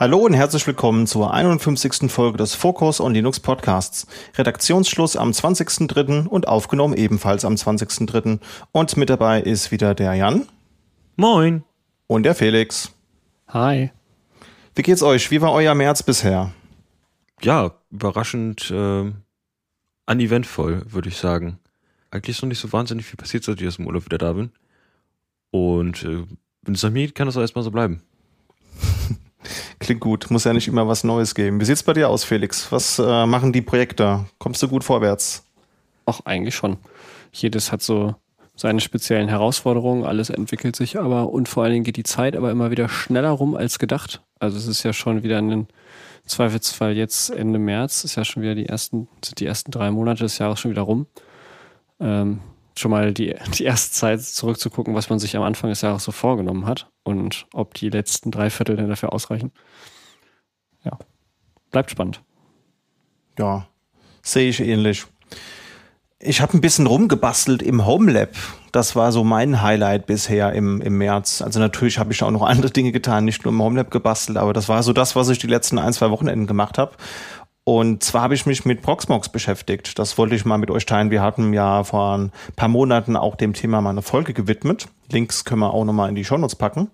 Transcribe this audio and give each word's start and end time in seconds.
Hallo 0.00 0.18
und 0.18 0.32
herzlich 0.32 0.64
willkommen 0.64 1.08
zur 1.08 1.34
51. 1.34 2.08
Folge 2.08 2.38
des 2.38 2.54
Focus 2.54 3.00
on 3.00 3.14
Linux 3.14 3.40
Podcasts. 3.40 4.06
Redaktionsschluss 4.36 5.16
am 5.16 5.32
20.03. 5.32 6.28
und 6.28 6.46
aufgenommen 6.46 6.96
ebenfalls 6.96 7.44
am 7.44 7.54
20.03. 7.54 8.38
Und 8.70 8.96
mit 8.96 9.10
dabei 9.10 9.40
ist 9.40 9.72
wieder 9.72 9.96
der 9.96 10.14
Jan. 10.14 10.46
Moin. 11.16 11.64
Und 12.06 12.22
der 12.22 12.36
Felix. 12.36 12.94
Hi. 13.48 13.90
Wie 14.76 14.82
geht's 14.82 15.02
euch? 15.02 15.32
Wie 15.32 15.40
war 15.40 15.50
euer 15.50 15.74
März 15.74 16.04
bisher? 16.04 16.52
Ja, 17.42 17.72
überraschend 17.90 18.70
äh, 18.70 19.12
uneventvoll, 20.06 20.84
würde 20.88 21.08
ich 21.08 21.16
sagen. 21.16 21.58
Eigentlich 22.12 22.36
ist 22.36 22.42
noch 22.42 22.48
nicht 22.48 22.60
so 22.60 22.72
wahnsinnig 22.72 23.04
viel 23.04 23.16
passiert, 23.16 23.42
seit 23.42 23.60
ich 23.60 23.66
aus 23.66 23.78
dem 23.78 23.88
Urlaub 23.88 24.04
wieder 24.04 24.18
da 24.18 24.32
bin. 24.32 24.52
Und 25.50 26.04
äh, 26.04 26.24
wenn 26.62 26.74
es 26.74 26.84
nach 26.84 26.90
mir 26.90 27.06
geht, 27.06 27.16
kann 27.16 27.26
das 27.26 27.36
auch 27.36 27.40
erstmal 27.40 27.64
so 27.64 27.72
bleiben. 27.72 28.04
Klingt 29.78 30.00
gut. 30.00 30.30
Muss 30.30 30.44
ja 30.44 30.52
nicht 30.52 30.68
immer 30.68 30.88
was 30.88 31.04
Neues 31.04 31.34
geben. 31.34 31.60
Wie 31.60 31.64
sieht's 31.64 31.82
bei 31.82 31.92
dir 31.92 32.08
aus, 32.08 32.24
Felix? 32.24 32.70
Was 32.72 32.98
äh, 32.98 33.26
machen 33.26 33.52
die 33.52 33.62
Projekte? 33.62 34.24
Kommst 34.38 34.62
du 34.62 34.68
gut 34.68 34.84
vorwärts? 34.84 35.44
Ach, 36.06 36.20
eigentlich 36.24 36.54
schon. 36.54 36.78
Jedes 37.32 37.70
hat 37.70 37.82
so 37.82 38.14
seine 38.56 38.80
speziellen 38.80 39.28
Herausforderungen. 39.28 40.04
Alles 40.04 40.30
entwickelt 40.30 40.74
sich 40.74 40.98
aber 40.98 41.30
und 41.30 41.48
vor 41.48 41.62
allen 41.62 41.72
Dingen 41.72 41.84
geht 41.84 41.96
die 41.96 42.02
Zeit 42.02 42.36
aber 42.36 42.50
immer 42.50 42.70
wieder 42.70 42.88
schneller 42.88 43.30
rum 43.30 43.54
als 43.54 43.78
gedacht. 43.78 44.20
Also 44.40 44.56
es 44.56 44.66
ist 44.66 44.82
ja 44.82 44.92
schon 44.92 45.22
wieder 45.22 45.38
ein 45.38 45.68
Zweifelsfall 46.26 46.96
jetzt 46.96 47.30
Ende 47.30 47.58
März. 47.58 48.04
Ist 48.04 48.16
ja 48.16 48.24
schon 48.24 48.42
wieder 48.42 48.54
die 48.54 48.66
ersten, 48.66 49.08
sind 49.24 49.38
die 49.40 49.46
ersten 49.46 49.70
drei 49.70 49.90
Monate 49.90 50.24
des 50.24 50.38
Jahres 50.38 50.60
schon 50.60 50.72
wieder 50.72 50.82
rum. 50.82 51.06
Ähm, 52.00 52.40
schon 52.78 52.90
mal 52.90 53.12
die, 53.12 53.34
die 53.58 53.64
erste 53.64 53.92
Zeit 53.92 54.22
zurückzugucken, 54.22 54.94
was 54.94 55.10
man 55.10 55.18
sich 55.18 55.36
am 55.36 55.42
Anfang 55.42 55.70
des 55.70 55.80
Jahres 55.80 56.04
so 56.04 56.12
vorgenommen 56.12 56.66
hat 56.66 56.90
und 57.04 57.46
ob 57.52 57.74
die 57.74 57.90
letzten 57.90 58.30
drei 58.30 58.50
Viertel 58.50 58.76
denn 58.76 58.88
dafür 58.88 59.12
ausreichen. 59.12 59.52
Ja, 60.84 60.98
bleibt 61.70 61.90
spannend. 61.90 62.22
Ja, 63.38 63.68
sehe 64.22 64.48
ich 64.48 64.60
ähnlich. 64.60 65.06
Ich 66.20 66.40
habe 66.40 66.56
ein 66.56 66.60
bisschen 66.60 66.88
rumgebastelt 66.88 67.62
im 67.62 67.86
Homelab. 67.86 68.30
Das 68.72 68.96
war 68.96 69.12
so 69.12 69.22
mein 69.22 69.62
Highlight 69.62 70.06
bisher 70.06 70.52
im, 70.52 70.80
im 70.80 70.98
März. 70.98 71.42
Also 71.42 71.60
natürlich 71.60 72.00
habe 72.00 72.12
ich 72.12 72.24
auch 72.24 72.32
noch 72.32 72.42
andere 72.42 72.70
Dinge 72.72 72.90
getan, 72.90 73.24
nicht 73.24 73.44
nur 73.44 73.54
im 73.54 73.62
Homelab 73.62 73.92
gebastelt, 73.92 74.36
aber 74.36 74.52
das 74.52 74.68
war 74.68 74.82
so 74.82 74.92
das, 74.92 75.14
was 75.14 75.28
ich 75.28 75.38
die 75.38 75.46
letzten 75.46 75.78
ein, 75.78 75.92
zwei 75.92 76.10
Wochenenden 76.10 76.48
gemacht 76.48 76.76
habe. 76.76 76.96
Und 77.68 78.02
zwar 78.02 78.22
habe 78.22 78.34
ich 78.34 78.46
mich 78.46 78.64
mit 78.64 78.80
Proxmox 78.80 79.28
beschäftigt. 79.28 79.98
Das 79.98 80.16
wollte 80.16 80.34
ich 80.34 80.46
mal 80.46 80.56
mit 80.56 80.70
euch 80.70 80.86
teilen. 80.86 81.10
Wir 81.10 81.20
hatten 81.20 81.52
ja 81.52 81.84
vor 81.84 82.16
ein 82.16 82.32
paar 82.56 82.70
Monaten 82.70 83.14
auch 83.14 83.36
dem 83.36 83.52
Thema 83.52 83.82
mal 83.82 83.90
eine 83.90 84.00
Folge 84.00 84.32
gewidmet. 84.32 84.88
Links 85.12 85.44
können 85.44 85.60
wir 85.60 85.74
auch 85.74 85.84
nochmal 85.84 86.08
in 86.08 86.14
die 86.14 86.24
Shownotes 86.24 86.56
packen. 86.56 86.88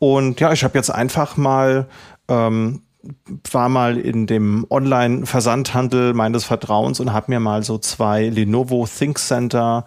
Und 0.00 0.40
ja, 0.40 0.52
ich 0.52 0.64
habe 0.64 0.76
jetzt 0.76 0.90
einfach 0.90 1.36
mal 1.36 1.86
ähm, 2.26 2.82
war 3.52 3.68
mal 3.68 3.98
in 3.98 4.26
dem 4.26 4.66
Online-Versandhandel 4.68 6.12
meines 6.12 6.44
Vertrauens 6.44 6.98
und 6.98 7.12
habe 7.12 7.30
mir 7.30 7.38
mal 7.38 7.62
so 7.62 7.78
zwei 7.78 8.30
Lenovo 8.30 8.88
ThinkCenter 8.88 9.86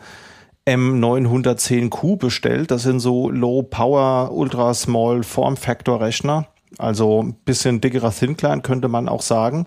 M910Q 0.66 2.18
bestellt. 2.18 2.72
Das 2.72 2.84
sind 2.84 3.02
so 3.02 3.30
Low-Power, 3.30 4.32
Ultra-Small 4.32 5.24
Form-Factor-Rechner. 5.24 6.48
Also 6.78 7.24
ein 7.24 7.34
bisschen 7.44 7.82
dickerer 7.82 8.12
Thin-Client 8.12 8.64
könnte 8.64 8.88
man 8.88 9.10
auch 9.10 9.22
sagen. 9.22 9.66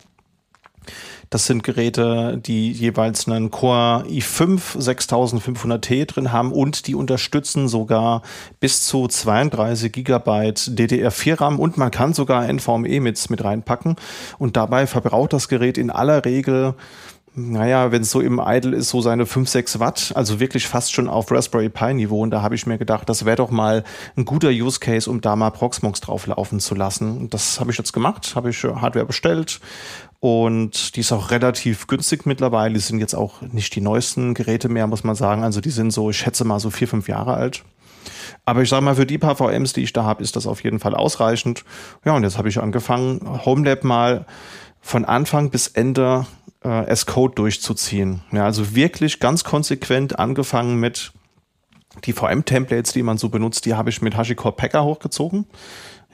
Das 1.31 1.47
sind 1.47 1.65
Geräte, 1.65 2.41
die 2.45 2.71
jeweils 2.71 3.27
einen 3.27 3.51
Core 3.51 4.05
i5 4.09 4.79
6500T 4.79 6.07
drin 6.07 6.33
haben 6.33 6.53
und 6.53 6.87
die 6.87 6.95
unterstützen 6.95 7.69
sogar 7.69 8.23
bis 8.61 8.87
zu 8.87 9.09
32 9.09 9.93
Gigabyte 9.93 10.59
DDR4 10.59 11.41
RAM 11.41 11.59
und 11.59 11.77
man 11.77 11.91
kann 11.91 12.15
sogar 12.15 12.51
NVMe 12.51 13.01
mit, 13.01 13.31
mit 13.31 13.43
reinpacken. 13.43 13.97
Und 14.39 14.57
dabei 14.57 14.87
verbraucht 14.87 15.33
das 15.33 15.49
Gerät 15.49 15.79
in 15.79 15.91
aller 15.91 16.25
Regel 16.25 16.75
naja, 17.39 17.93
wenn 17.93 18.03
es 18.03 18.11
so 18.11 18.21
im 18.21 18.41
Idle 18.43 18.75
ist, 18.75 18.89
so 18.89 19.03
seine 19.03 19.27
5, 19.27 19.49
6 19.49 19.79
Watt, 19.79 20.13
also 20.15 20.41
wirklich 20.41 20.67
fast 20.67 20.93
schon 20.93 21.09
auf 21.09 21.31
Raspberry 21.31 21.69
Pi 21.69 21.93
Niveau. 21.93 22.23
Und 22.23 22.31
da 22.31 22.41
habe 22.41 22.55
ich 22.55 22.67
mir 22.67 22.79
gedacht, 22.79 23.09
das 23.09 23.27
wäre 23.27 23.37
doch 23.37 23.51
mal 23.51 23.85
ein 24.17 24.25
guter 24.25 24.49
Use 24.49 24.81
Case, 24.81 25.09
um 25.09 25.21
da 25.21 25.37
mal 25.37 25.51
Proxmox 25.51 26.01
drauf 26.01 26.27
laufen 26.27 26.61
zu 26.61 26.75
lassen. 26.75 27.19
Und 27.19 27.35
das 27.35 27.61
habe 27.61 27.71
ich 27.71 27.77
jetzt 27.79 27.93
gemacht, 27.93 28.33
habe 28.35 28.51
ich 28.51 28.65
Hardware 28.65 29.05
bestellt, 29.05 29.61
und 30.21 30.97
die 30.97 31.01
ist 31.01 31.13
auch 31.13 31.31
relativ 31.31 31.87
günstig 31.87 32.27
mittlerweile. 32.27 32.75
Die 32.75 32.81
sind 32.81 33.01
jetzt 33.01 33.15
auch 33.15 33.43
nicht 33.43 33.75
die 33.75 33.81
neuesten 33.81 34.35
Geräte 34.35 34.69
mehr, 34.69 34.87
muss 34.87 35.05
man 35.05 35.15
sagen. 35.15 35.45
Also 35.45 35.61
die 35.61 35.71
sind 35.71 35.93
so, 35.93 36.11
ich 36.11 36.17
schätze 36.17 36.45
mal 36.45 36.59
so 36.59 36.71
vier, 36.71 36.89
fünf 36.89 37.07
Jahre 37.07 37.35
alt. 37.35 37.65
Aber 38.45 38.63
ich 38.63 38.69
sage 38.69 38.85
mal, 38.85 38.97
für 38.97 39.07
die 39.07 39.19
paar 39.19 39.37
VMs, 39.37 39.73
die 39.73 39.83
ich 39.83 39.93
da 39.93 40.05
habe, 40.05 40.23
ist 40.23 40.37
das 40.37 40.47
auf 40.47 40.65
jeden 40.65 40.81
Fall 40.81 40.95
ausreichend. 40.95 41.65
Ja, 42.05 42.15
und 42.15 42.23
jetzt 42.23 42.39
habe 42.39 42.49
ich 42.49 42.59
angefangen, 42.61 43.21
HomeLab 43.45 43.85
mal 43.85 44.27
von 44.81 45.05
Anfang 45.05 45.51
bis 45.51 45.69
Ende 45.69 46.27
äh, 46.67 46.87
S-Code 46.87 47.35
durchzuziehen. 47.35 48.23
Ja, 48.33 48.45
also 48.45 48.75
wirklich 48.75 49.21
ganz 49.21 49.45
konsequent 49.45 50.19
angefangen 50.19 50.79
mit 50.81 51.13
die 52.05 52.13
VM-Templates, 52.13 52.93
die 52.93 53.03
man 53.03 53.17
so 53.17 53.29
benutzt, 53.29 53.65
die 53.65 53.75
habe 53.75 53.89
ich 53.89 54.03
mit 54.03 54.17
HashiCorp 54.17 54.57
Packer 54.57 54.85
hochgezogen. 54.85 55.47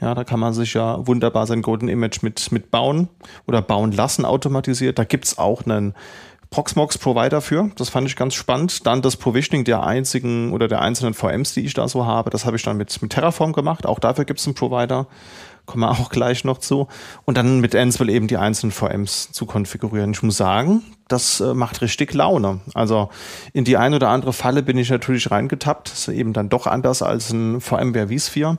Ja, 0.01 0.15
da 0.15 0.25
kann 0.25 0.41
man 0.41 0.53
sich 0.53 0.75
ja 0.75 1.07
wunderbar 1.07 1.47
sein 1.47 1.63
Golden 1.63 1.89
Image 1.89 2.23
mit, 2.23 2.53
mit 2.53 2.71
bauen 2.71 3.09
oder 3.47 3.63
bauen 3.63 3.93
lassen 3.93 4.25
automatisiert. 4.25 4.99
Da 4.99 5.05
gibt's 5.05 5.39
auch 5.39 5.65
einen 5.65 5.95
Proxmox-Provider 6.51 7.41
für. 7.41 7.71
Das 7.77 7.89
fand 7.89 8.09
ich 8.09 8.17
ganz 8.17 8.35
spannend. 8.35 8.87
Dann 8.87 9.01
das 9.01 9.17
Provisioning 9.17 9.65
der 9.65 9.85
einzigen 9.85 10.53
oder 10.53 10.69
der 10.69 10.83
einzelnen 10.83 11.15
VMs, 11.15 11.55
die 11.55 11.65
ich 11.65 11.75
da 11.75 11.89
so 11.89 12.05
habe. 12.05 12.31
Das 12.31 12.45
habe 12.45 12.57
ich 12.57 12.63
dann 12.63 12.77
mit, 12.77 13.01
mit 13.01 13.13
Terraform 13.13 13.53
gemacht. 13.53 13.87
Auch 13.87 13.99
dafür 13.99 14.25
gibt's 14.25 14.47
einen 14.47 14.55
Provider 14.55 15.07
kommen 15.67 15.83
wir 15.83 15.91
auch 15.91 16.11
gleich 16.11 16.45
noch 16.45 16.59
zu. 16.59 16.89
Und 17.25 17.37
dann 17.37 17.61
mit 17.61 17.75
Ansible 17.75 18.13
eben 18.13 18.27
die 18.27 18.37
einzelnen 18.37 18.73
VMs 18.73 19.33
zu 19.33 19.47
konfigurieren. 19.47 20.13
Ich 20.13 20.23
muss 20.23 20.37
sagen, 20.37 20.83
das 21.09 21.41
äh, 21.41 21.55
macht 21.55 21.83
richtig 21.83 22.15
Laune. 22.15 22.61
Also 22.75 23.11
in 23.53 23.65
die 23.65 23.77
eine 23.77 23.97
oder 23.97 24.09
andere 24.09 24.33
Falle 24.33 24.63
bin 24.63 24.79
ich 24.79 24.91
natürlich 24.91 25.31
reingetappt. 25.31 25.91
Das 25.91 26.09
ist 26.09 26.15
eben 26.15 26.33
dann 26.33 26.49
doch 26.49 26.67
anders 26.67 27.03
als 27.03 27.31
ein 27.31 27.61
VMware 27.61 28.09
vSphere. 28.09 28.59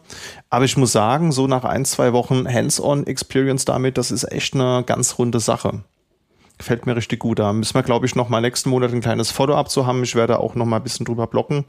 Aber 0.50 0.66
ich 0.66 0.78
muss 0.78 0.92
sagen, 0.92 1.32
so 1.32 1.48
nach 1.48 1.64
ein, 1.64 1.86
zwei 1.86 2.14
Wochen 2.14 2.48
Hands-on 2.48 3.08
Experience 3.08 3.66
damit, 3.66 3.98
das 3.98 4.12
ist 4.12 4.32
echt 4.32 4.54
eine 4.54 4.84
ganz 4.86 5.18
runde 5.18 5.40
Sache. 5.40 5.84
Gefällt 6.64 6.86
mir 6.86 6.96
richtig 6.96 7.20
gut. 7.20 7.40
Da 7.40 7.52
müssen 7.52 7.74
wir, 7.74 7.84
glaube 7.84 8.06
ich, 8.06 8.16
noch 8.16 8.30
mal 8.30 8.40
nächsten 8.40 8.70
Monat 8.70 8.94
ein 8.94 9.02
kleines 9.02 9.32
Follow-up 9.32 9.70
zu 9.70 9.86
haben. 9.86 10.02
Ich 10.02 10.16
werde 10.16 10.40
auch 10.40 10.56
noch 10.56 10.66
mal 10.66 10.78
ein 10.78 10.84
bisschen 10.84 11.06
drüber 11.06 11.28
blocken. 11.28 11.66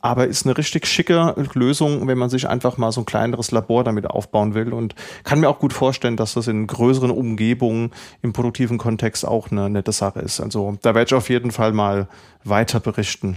Aber 0.00 0.26
ist 0.26 0.44
eine 0.44 0.58
richtig 0.58 0.88
schicke 0.88 1.36
Lösung, 1.54 2.08
wenn 2.08 2.18
man 2.18 2.28
sich 2.28 2.48
einfach 2.48 2.76
mal 2.76 2.90
so 2.90 3.02
ein 3.02 3.06
kleineres 3.06 3.52
Labor 3.52 3.84
damit 3.84 4.10
aufbauen 4.10 4.54
will. 4.54 4.72
Und 4.72 4.96
kann 5.22 5.38
mir 5.38 5.48
auch 5.48 5.60
gut 5.60 5.72
vorstellen, 5.72 6.16
dass 6.16 6.34
das 6.34 6.48
in 6.48 6.66
größeren 6.66 7.12
Umgebungen 7.12 7.92
im 8.20 8.32
produktiven 8.32 8.78
Kontext 8.78 9.24
auch 9.24 9.52
eine 9.52 9.70
nette 9.70 9.92
Sache 9.92 10.18
ist. 10.18 10.40
Also 10.40 10.76
da 10.82 10.96
werde 10.96 11.06
ich 11.06 11.14
auf 11.14 11.28
jeden 11.28 11.52
Fall 11.52 11.72
mal 11.72 12.08
weiter 12.42 12.80
berichten. 12.80 13.36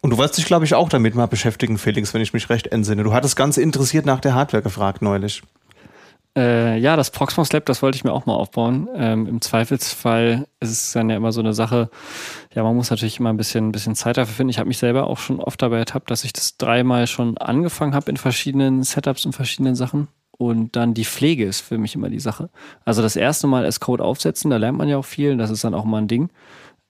Und 0.00 0.08
du 0.08 0.16
wolltest 0.16 0.38
dich, 0.38 0.46
glaube 0.46 0.64
ich, 0.64 0.72
auch 0.72 0.88
damit 0.88 1.14
mal 1.14 1.26
beschäftigen, 1.26 1.76
Felix, 1.76 2.14
wenn 2.14 2.22
ich 2.22 2.32
mich 2.32 2.48
recht 2.48 2.68
entsinne. 2.68 3.04
Du 3.04 3.12
hattest 3.12 3.36
ganz 3.36 3.58
interessiert 3.58 4.06
nach 4.06 4.20
der 4.20 4.34
Hardware 4.34 4.62
gefragt 4.62 5.02
neulich. 5.02 5.42
Äh, 6.34 6.78
ja, 6.78 6.96
das 6.96 7.10
Proxmox 7.10 7.52
Lab, 7.52 7.66
das 7.66 7.82
wollte 7.82 7.96
ich 7.96 8.04
mir 8.04 8.12
auch 8.12 8.24
mal 8.24 8.34
aufbauen. 8.34 8.88
Ähm, 8.94 9.26
Im 9.26 9.40
Zweifelsfall 9.42 10.46
ist 10.60 10.70
es 10.70 10.92
dann 10.92 11.10
ja 11.10 11.16
immer 11.16 11.30
so 11.30 11.40
eine 11.40 11.52
Sache, 11.52 11.90
ja, 12.54 12.62
man 12.62 12.74
muss 12.74 12.90
natürlich 12.90 13.20
immer 13.20 13.30
ein 13.30 13.36
bisschen, 13.36 13.68
ein 13.68 13.72
bisschen 13.72 13.94
Zeit 13.94 14.16
dafür 14.16 14.34
finden. 14.34 14.50
Ich 14.50 14.58
habe 14.58 14.68
mich 14.68 14.78
selber 14.78 15.08
auch 15.08 15.18
schon 15.18 15.40
oft 15.40 15.60
dabei 15.60 15.78
ertappt, 15.78 16.10
dass 16.10 16.24
ich 16.24 16.32
das 16.32 16.56
dreimal 16.56 17.06
schon 17.06 17.36
angefangen 17.36 17.94
habe 17.94 18.10
in 18.10 18.16
verschiedenen 18.16 18.82
Setups 18.82 19.26
und 19.26 19.34
verschiedenen 19.34 19.74
Sachen. 19.74 20.08
Und 20.38 20.74
dann 20.74 20.94
die 20.94 21.04
Pflege 21.04 21.44
ist 21.44 21.60
für 21.60 21.76
mich 21.76 21.94
immer 21.94 22.08
die 22.08 22.18
Sache. 22.18 22.48
Also 22.86 23.02
das 23.02 23.16
erste 23.16 23.46
Mal 23.46 23.64
als 23.66 23.80
Code 23.80 24.02
aufsetzen, 24.02 24.50
da 24.50 24.56
lernt 24.56 24.78
man 24.78 24.88
ja 24.88 24.96
auch 24.96 25.04
viel, 25.04 25.36
das 25.36 25.50
ist 25.50 25.64
dann 25.64 25.74
auch 25.74 25.84
mal 25.84 25.98
ein 25.98 26.08
Ding. 26.08 26.30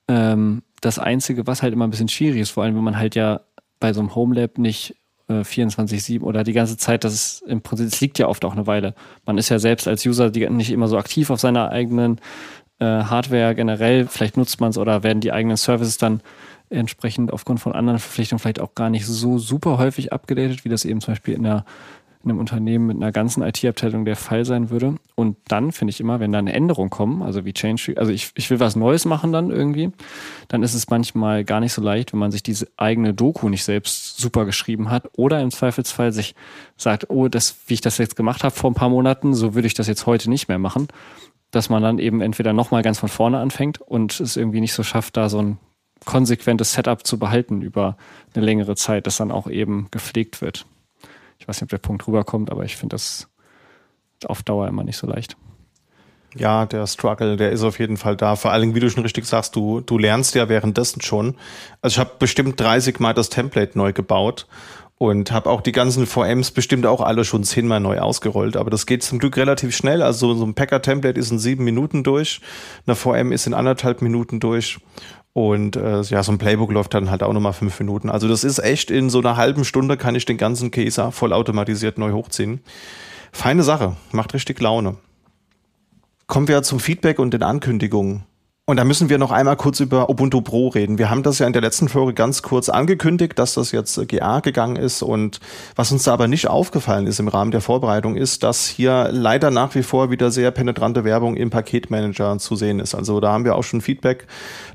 Ähm, 0.07 0.63
das 0.81 1.01
Einzige, 1.01 1.49
was 1.49 1.63
halt 1.63 1.73
immer 1.73 1.87
ein 1.87 1.91
bisschen 1.91 2.09
schwierig 2.09 2.41
ist, 2.41 2.51
vor 2.51 2.63
allem 2.63 2.77
wenn 2.77 2.85
man 2.85 2.97
halt 2.99 3.17
ja 3.17 3.41
bei 3.81 3.93
so 3.93 4.01
einem 4.01 4.15
Homelab 4.15 4.59
nicht 4.59 4.95
24-7 5.41 6.17
äh, 6.17 6.19
oder 6.21 6.45
die 6.45 6.53
ganze 6.53 6.77
Zeit, 6.77 7.05
das 7.05 7.15
ist 7.15 7.43
im 7.43 7.63
Prinzip, 7.63 7.87
es 7.87 8.01
liegt 8.01 8.19
ja 8.19 8.29
oft 8.29 8.45
auch 8.45 8.53
eine 8.53 8.67
Weile. 8.67 8.95
Man 9.25 9.39
ist 9.39 9.49
ja 9.49 9.59
selbst 9.59 9.89
als 9.89 10.05
User 10.07 10.31
nicht 10.31 10.71
immer 10.71 10.89
so 10.89 10.99
aktiv 10.99 11.31
auf 11.31 11.41
seiner 11.41 11.71
eigenen 11.71 12.19
äh, 12.79 12.85
Hardware 12.85 13.55
generell. 13.55 14.07
Vielleicht 14.07 14.37
nutzt 14.37 14.61
man 14.61 14.71
es 14.71 14.79
oder 14.79 15.03
werden 15.03 15.21
die 15.21 15.33
eigenen 15.33 15.57
Services 15.57 15.99
dann 15.99 16.21
entsprechend 16.71 17.33
aufgrund 17.33 17.61
von 17.61 17.73
anderen 17.73 17.99
Verpflichtungen 17.99 18.39
vielleicht 18.39 18.61
auch 18.61 18.75
gar 18.75 18.91
nicht 18.91 19.07
so 19.07 19.39
super 19.39 19.79
häufig 19.79 20.13
abgedatet, 20.13 20.65
wie 20.65 20.69
das 20.69 20.85
eben 20.85 21.01
zum 21.01 21.13
Beispiel 21.13 21.35
in 21.35 21.43
der 21.43 21.65
in 22.25 22.31
einem 22.31 22.41
Unternehmen 22.41 22.87
mit 22.87 22.97
einer 22.97 23.13
ganzen 23.13 23.43
IT-Abteilung 23.43 24.05
der 24.05 24.17
Fall 24.17 24.45
sein 24.45 24.71
würde. 24.71 24.97
Und 25.15 25.37
dann 25.49 25.73
finde 25.73 25.91
ich 25.91 26.01
immer, 26.01 26.21
wenn 26.21 26.33
da 26.33 26.39
eine 26.39 26.53
Änderung 26.53 26.91
kommen, 26.91 27.23
also 27.23 27.45
wie 27.45 27.53
Change, 27.53 27.95
also 27.97 28.13
ich, 28.13 28.31
ich 28.35 28.51
will 28.51 28.61
was 28.61 28.77
Neues 28.77 29.05
machen 29.05 29.33
dann 29.33 29.51
irgendwie, 29.51 29.93
dann 30.49 30.63
ist 30.63 30.75
es 30.75 30.89
manchmal 30.91 31.45
gar 31.45 31.61
nicht 31.61 31.73
so 31.73 31.83
leicht, 31.83 32.13
wenn 32.13 32.21
man 32.21 32.31
sich 32.31 32.43
diese 32.43 32.69
eigene 32.77 33.15
Doku 33.15 33.49
nicht 33.49 33.65
selbst 33.65 34.19
super 34.19 34.45
geschrieben 34.45 34.91
hat 34.91 35.09
oder 35.17 35.41
im 35.41 35.51
Zweifelsfall 35.51 36.13
sich 36.13 36.35
sagt, 36.77 37.11
oh, 37.11 37.29
das, 37.29 37.57
wie 37.67 37.75
ich 37.75 37.81
das 37.81 37.99
jetzt 37.99 38.17
gemacht 38.17 38.45
habe 38.45 38.55
vor 38.55 38.71
ein 38.71 38.75
paar 38.75 38.89
Monaten, 38.89 39.35
so 39.35 39.55
würde 39.55 39.67
ich 39.67 39.75
das 39.75 39.87
jetzt 39.87 40.07
heute 40.07 40.31
nicht 40.31 40.49
mehr 40.49 40.59
machen, 40.59 40.89
dass 41.51 41.69
man 41.69 41.83
dann 41.83 41.99
eben 41.99 42.21
entweder 42.21 42.53
nochmal 42.53 42.83
ganz 42.83 42.99
von 42.99 43.09
vorne 43.09 43.39
anfängt 43.39 43.81
und 43.81 44.21
es 44.21 44.37
irgendwie 44.37 44.61
nicht 44.61 44.73
so 44.73 44.83
schafft, 44.83 45.17
da 45.17 45.29
so 45.29 45.41
ein 45.41 45.59
konsequentes 46.05 46.73
Setup 46.73 47.07
zu 47.07 47.19
behalten 47.19 47.63
über 47.63 47.97
eine 48.35 48.45
längere 48.45 48.77
Zeit, 48.77 49.07
das 49.07 49.17
dann 49.17 49.31
auch 49.31 49.49
eben 49.49 49.89
gepflegt 49.91 50.41
wird. 50.41 50.67
Ich 51.43 51.49
weiß 51.49 51.57
nicht, 51.57 51.65
ob 51.65 51.71
der 51.71 51.79
Punkt 51.79 52.07
rüberkommt, 52.07 52.53
aber 52.53 52.65
ich 52.65 52.77
finde 52.77 52.95
das 52.95 53.29
auf 54.27 54.45
Dauer 54.45 54.69
immer 54.69 54.85
nicht 54.85 54.97
so 54.97 55.09
leicht. 55.09 55.37
Ja, 56.37 56.67
der 56.67 56.87
Struggle, 56.87 57.37
der 57.37 57.51
ist 57.51 57.65
auf 57.65 57.81
jeden 57.81 57.97
Fall 57.97 58.17
da. 58.17 58.37
Vor 58.37 58.53
allem, 58.53 58.77
wie 58.77 58.81
du 58.81 58.89
schon 58.89 59.03
richtig 59.03 59.27
sagst, 59.27 59.57
du, 59.57 59.81
du 59.81 59.99
lernst 59.99 60.37
ja 60.37 60.49
währenddessen 60.49 61.03
schon. 61.03 61.35
Also 61.81 61.95
ich 61.95 61.99
habe 61.99 62.13
bestimmt 62.21 62.61
30 62.61 63.01
Mal 63.01 63.13
das 63.13 63.29
Template 63.29 63.77
neu 63.77 63.93
gebaut 63.93 64.47
und 65.03 65.33
habe 65.33 65.51
auch 65.51 65.63
die 65.63 65.73
ganzen 65.73 66.07
VMs 66.07 66.53
bestimmt 66.53 66.87
auch 66.87 67.01
alle 67.01 67.25
schon 67.25 67.43
zehnmal 67.43 67.81
neu 67.81 67.99
ausgerollt. 67.99 68.57
Aber 68.57 68.71
das 68.71 68.87
geht 68.87 69.03
zum 69.03 69.19
Glück 69.19 69.37
relativ 69.37 69.75
schnell. 69.75 70.01
Also 70.01 70.33
so 70.35 70.45
ein 70.45 70.55
Packer-Template 70.55 71.19
ist 71.19 71.33
in 71.33 71.41
sieben 71.41 71.65
Minuten 71.65 72.05
durch, 72.05 72.41
eine 72.87 72.95
VM 72.95 73.33
ist 73.33 73.49
in 73.49 73.53
anderthalb 73.53 74.01
Minuten 74.01 74.39
durch. 74.39 74.79
Und 75.33 75.75
äh, 75.75 76.03
ja, 76.03 76.23
so 76.23 76.31
ein 76.31 76.39
Playbook 76.39 76.71
läuft 76.71 76.95
dann 76.95 77.11
halt 77.11 77.25
auch 77.25 77.33
nochmal 77.33 77.53
fünf 77.53 77.81
Minuten. 77.81 78.11
Also 78.11 78.29
das 78.29 78.45
ist 78.45 78.61
echt 78.61 78.93
in 78.93 79.11
so 79.11 79.19
einer 79.19 79.37
halben 79.37 79.65
Stunde 79.65 79.97
kann 79.97 80.15
ich 80.15 80.25
den 80.25 80.37
ganzen 80.37 80.71
Käse 80.71 81.11
vollautomatisiert 81.11 81.99
neu 81.99 82.13
hochziehen. 82.13 82.61
Feine 83.33 83.65
Sache, 83.65 83.97
macht 84.13 84.35
richtig 84.35 84.61
Laune. 84.61 84.99
Kommen 86.29 86.47
wir 86.47 86.63
zum 86.63 86.79
Feedback 86.79 87.19
und 87.19 87.35
den 87.35 87.43
Ankündigungen. 87.43 88.23
Und 88.65 88.77
da 88.77 88.85
müssen 88.85 89.09
wir 89.09 89.19
noch 89.19 89.33
einmal 89.33 89.57
kurz 89.57 89.81
über 89.81 90.09
Ubuntu 90.09 90.41
Pro 90.41 90.69
reden. 90.69 90.97
Wir 90.97 91.11
haben 91.11 91.25
das 91.25 91.41
ja 91.41 91.49
in 91.49 91.53
der 91.53 91.63
letzten 91.63 91.89
Folge 91.89 92.15
ganz 92.15 92.43
kurz 92.43 92.69
angekündigt, 92.69 93.37
dass 93.37 93.55
das 93.55 93.73
jetzt 93.73 94.07
GA 94.07 94.39
gegangen 94.39 94.77
ist. 94.77 95.03
Und 95.03 95.41
was 95.75 95.91
uns 95.91 96.05
da 96.05 96.13
aber 96.13 96.29
nicht 96.29 96.47
aufgefallen 96.47 97.09
ist 97.09 97.19
im 97.19 97.27
Rahmen 97.27 97.51
der 97.51 97.61
Vorbereitung, 97.61 98.15
ist, 98.15 98.45
dass 98.45 98.69
hier 98.69 99.09
leider 99.11 99.51
nach 99.51 99.75
wie 99.75 99.83
vor 99.83 100.13
wieder 100.13 100.31
sehr 100.31 100.53
penetrante 100.53 101.03
Werbung 101.03 101.35
im 101.35 101.51
Paketmanager 101.51 102.39
zu 102.39 102.55
sehen 102.55 102.79
ist. 102.79 102.95
Also 102.95 103.19
da 103.19 103.33
haben 103.33 103.45
wir 103.45 103.57
auch 103.57 103.65
schon 103.65 103.81
Feedback 103.81 104.29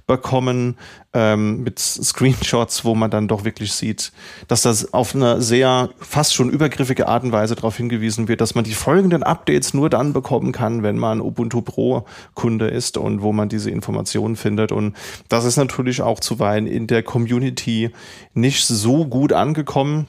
bekommen 0.08 0.78
ähm, 1.14 1.64
mit 1.64 1.80
Screenshots, 1.80 2.86
wo 2.86 2.96
man 2.96 3.12
dann 3.12 3.28
doch 3.28 3.44
wirklich 3.44 3.74
sieht, 3.74 4.14
dass 4.48 4.62
das 4.62 4.94
auf 4.94 5.14
eine 5.14 5.42
sehr 5.42 5.90
fast 6.00 6.34
schon 6.34 6.50
übergriffige 6.50 7.08
Art 7.10 7.24
und 7.24 7.34
Weise 7.34 7.56
darauf 7.56 7.76
hingewiesen 7.76 8.30
wird, 8.30 8.40
dass 8.40 8.56
man 8.56 8.64
die 8.64 8.74
folgenden 8.74 9.22
Updates 9.22 9.74
nur 9.74 9.90
dann 9.90 10.14
bekommen 10.14 10.54
kann, 10.54 10.82
wenn 10.82 10.98
man 10.98 11.20
Ubuntu 11.20 11.62
Pro 11.62 12.06
Kunde 12.34 12.68
ist 12.68 12.98
und 12.98 13.22
wo 13.22 13.34
man 13.34 13.50
diese 13.50 13.70
Informationen 13.70 14.38
findet. 14.38 14.72
Und 14.72 14.96
das 15.28 15.44
ist 15.44 15.58
natürlich 15.58 16.02
auch 16.02 16.22
zuweilen 16.22 16.68
in 16.68 16.88
der 16.88 17.04
Community 17.04 17.92
nicht 18.34 18.66
so 18.66 19.06
gut 19.06 19.34
angekommen 19.34 20.08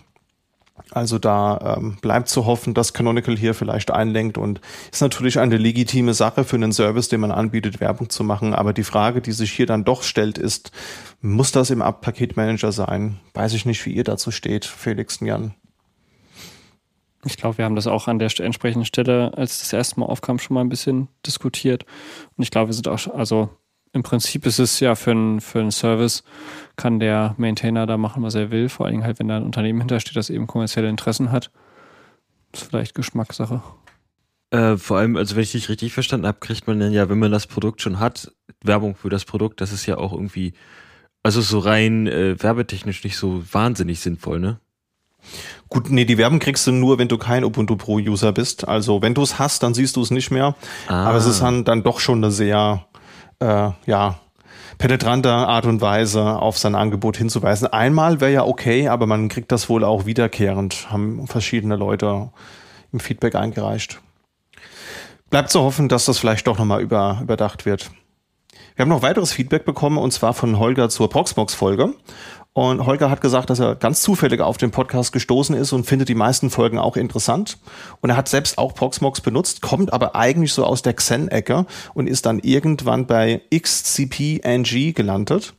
also 0.91 1.19
da 1.19 1.77
ähm, 1.79 1.99
bleibt 2.01 2.29
zu 2.29 2.47
hoffen, 2.47 2.75
dass 2.75 2.93
Canonical 2.93 3.37
hier 3.37 3.55
vielleicht 3.55 3.91
einlenkt 3.91 4.39
und 4.39 4.61
ist 4.91 5.03
natürlich 5.03 5.39
eine 5.39 5.57
legitime 5.57 6.15
Sache 6.15 6.45
für 6.45 6.57
einen 6.57 6.73
Service, 6.73 7.09
den 7.09 7.21
man 7.21 7.31
anbietet, 7.31 7.81
Werbung 7.81 8.09
zu 8.11 8.25
machen. 8.25 8.55
Aber 8.55 8.73
die 8.73 8.85
Frage, 8.85 9.21
die 9.21 9.33
sich 9.33 9.53
hier 9.53 9.67
dann 9.67 9.85
doch 9.85 10.03
stellt, 10.03 10.39
ist, 10.39 10.73
muss 11.21 11.53
das 11.53 11.71
im 11.71 11.81
Paketmanager 11.81 12.73
sein? 12.73 13.19
Weiß 13.35 13.55
ich 13.55 13.67
nicht, 13.67 13.85
wie 13.87 13.93
ihr 13.93 14.05
dazu 14.05 14.31
steht, 14.31 14.65
Felix 14.65 15.19
und 15.19 15.27
Jan. 15.27 15.55
Ich 17.25 17.37
glaube, 17.37 17.59
wir 17.59 17.65
haben 17.65 17.75
das 17.75 17.87
auch 17.87 18.07
an 18.07 18.19
der 18.19 18.31
entsprechenden 18.41 18.85
Stelle, 18.85 19.37
als 19.37 19.59
das 19.59 19.73
erste 19.73 20.01
Mal 20.01 20.07
aufkam, 20.07 20.39
schon 20.39 20.55
mal 20.55 20.61
ein 20.61 20.69
bisschen 20.69 21.09
diskutiert. 21.27 21.85
Und 22.37 22.45
ich 22.45 22.51
glaube, 22.51 22.69
wir 22.69 22.75
sind 22.75 22.89
auch, 22.89 23.07
also 23.09 23.51
im 23.93 24.03
Prinzip 24.03 24.47
ist 24.47 24.59
es 24.59 24.81
ja 24.81 24.95
für 24.95 25.13
einen 25.13 25.41
für 25.41 25.71
Service, 25.71 26.23
kann 26.77 27.01
der 27.01 27.35
Maintainer 27.39 27.87
da 27.87 27.97
machen, 27.97 28.23
was 28.23 28.35
er 28.35 28.51
will. 28.51 28.69
Vor 28.69 28.87
allem 28.87 29.05
halt, 29.05 29.19
wenn 29.19 29.29
da 29.29 29.37
ein 29.37 29.45
Unternehmen 29.45 29.81
hintersteht, 29.81 30.17
das 30.17 30.31
eben 30.31 30.47
kommerzielle 30.47 30.89
Interessen 30.89 31.33
hat. 31.33 31.51
Das 32.53 32.63
ist 32.63 32.69
vielleicht 32.69 32.95
Geschmackssache. 32.95 33.63
Äh, 34.51 34.77
vor 34.77 34.99
allem, 34.99 35.17
also 35.17 35.37
wenn 35.37 35.43
ich 35.43 35.53
dich 35.53 35.69
richtig 35.69 35.93
verstanden 35.93 36.27
habe, 36.27 36.39
kriegt 36.41 36.67
man 36.67 36.81
dann 36.81 36.93
ja, 36.93 37.09
wenn 37.09 37.19
man 37.19 37.33
das 37.33 37.47
Produkt 37.47 37.83
schon 37.83 38.01
hat, 38.01 38.33
Werbung 38.63 38.97
für 38.97 39.11
das 39.11 39.25
Produkt. 39.25 39.61
Das 39.61 39.73
ist 39.73 39.87
ja 39.87 39.99
auch 39.99 40.13
irgendwie, 40.13 40.55
also 41.23 41.41
so 41.41 41.59
rein 41.59 42.07
äh, 42.07 42.43
werbetechnisch 42.43 43.05
nicht 43.05 43.17
so 43.17 43.43
wahnsinnig 43.53 44.01
sinnvoll, 44.01 44.41
ne? 44.41 44.59
Gut, 45.69 45.91
nee, 45.91 46.05
die 46.05 46.17
Werbung 46.17 46.39
kriegst 46.39 46.67
du 46.67 46.73
nur, 46.73 46.99
wenn 46.99 47.09
du 47.09 47.19
kein 47.19 47.45
Ubuntu 47.45 47.77
Pro 47.77 47.97
User 47.97 48.33
bist. 48.33 48.67
Also 48.67 49.03
wenn 49.03 49.15
du 49.15 49.23
es 49.23 49.39
hast, 49.39 49.63
dann 49.63 49.75
siehst 49.75 49.97
du 49.97 50.03
es 50.03 50.11
nicht 50.11 50.31
mehr. 50.31 50.55
Ah. 50.87 51.05
Aber 51.05 51.19
es 51.19 51.27
ist 51.27 51.43
dann, 51.43 51.65
dann 51.65 51.83
doch 51.83 52.01
schon 52.01 52.25
eine 52.25 52.31
sehr 52.31 52.87
äh, 53.41 53.71
ja, 53.87 54.21
penetranter 54.79 55.49
Art 55.49 55.67
und 55.67 55.81
Weise 55.81 56.23
auf 56.23 56.59
sein 56.59 56.75
Angebot 56.75 57.17
hinzuweisen. 57.17 57.67
Einmal 57.69 58.21
wäre 58.21 58.33
ja 58.33 58.45
okay, 58.45 58.89
aber 58.89 59.07
man 59.07 59.29
kriegt 59.29 59.53
das 59.53 59.69
wohl 59.69 59.85
auch 59.85 60.07
wiederkehrend, 60.07 60.91
haben 60.91 61.27
verschiedene 61.27 61.77
Leute 61.77 62.31
im 62.93 63.01
Feedback 63.01 63.35
eingereicht. 63.35 64.01
Bleibt 65.31 65.51
zu 65.51 65.61
hoffen, 65.61 65.89
dass 65.89 66.07
das 66.07 66.19
vielleicht 66.19 66.47
doch 66.47 66.59
nochmal 66.59 66.81
über, 66.81 67.19
überdacht 67.23 67.67
wird. 67.67 67.91
Wir 68.77 68.85
haben 68.85 68.91
noch 68.91 69.03
weiteres 69.03 69.33
Feedback 69.33 69.65
bekommen 69.65 69.99
und 69.99 70.13
zwar 70.13 70.35
von 70.35 70.59
Holger 70.59 70.89
zur 70.89 71.11
Proxmox-Folge. 71.11 71.95
Und 72.53 72.87
Holger 72.87 73.11
hat 73.11 73.21
gesagt, 73.21 73.51
dass 73.51 73.61
er 73.61 73.77
ganz 73.77 74.03
zufällig 74.03 74.41
auf 74.41 74.57
den 74.57 74.73
Podcast 74.73 75.13
gestoßen 75.13 75.55
ist 75.55 75.73
und 75.73 75.85
findet 75.85 76.09
die 76.09 76.15
meisten 76.17 76.51
Folgen 76.51 76.79
auch 76.79 76.97
interessant. 76.97 77.59
Und 78.01 78.11
er 78.11 78.17
hat 78.17 78.29
selbst 78.29 78.59
auch 78.59 78.75
Proxmox 78.75 79.21
benutzt, 79.21 79.63
kommt 79.63 79.93
aber 79.93 80.17
eigentlich 80.17 80.53
so 80.53 80.65
aus 80.65 80.83
der 80.83 80.95
Xen-Ecke 80.95 81.67
und 81.95 82.09
ist 82.09 82.27
dann 82.27 82.41
irgendwann 82.41 83.07
bei 83.07 83.43
XCP-NG 83.55 84.93
gelandet. 84.93 85.55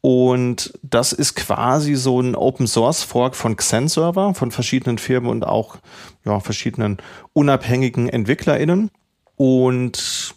Und 0.00 0.78
das 0.82 1.14
ist 1.14 1.34
quasi 1.34 1.94
so 1.94 2.20
ein 2.20 2.34
Open 2.34 2.66
Source 2.66 3.02
Fork 3.02 3.34
von 3.34 3.56
Xen 3.56 3.88
Server, 3.88 4.34
von 4.34 4.50
verschiedenen 4.50 4.98
Firmen 4.98 5.30
und 5.30 5.46
auch 5.46 5.76
ja, 6.26 6.40
verschiedenen 6.40 6.98
unabhängigen 7.32 8.08
EntwicklerInnen. 8.08 8.90
Und 9.36 10.34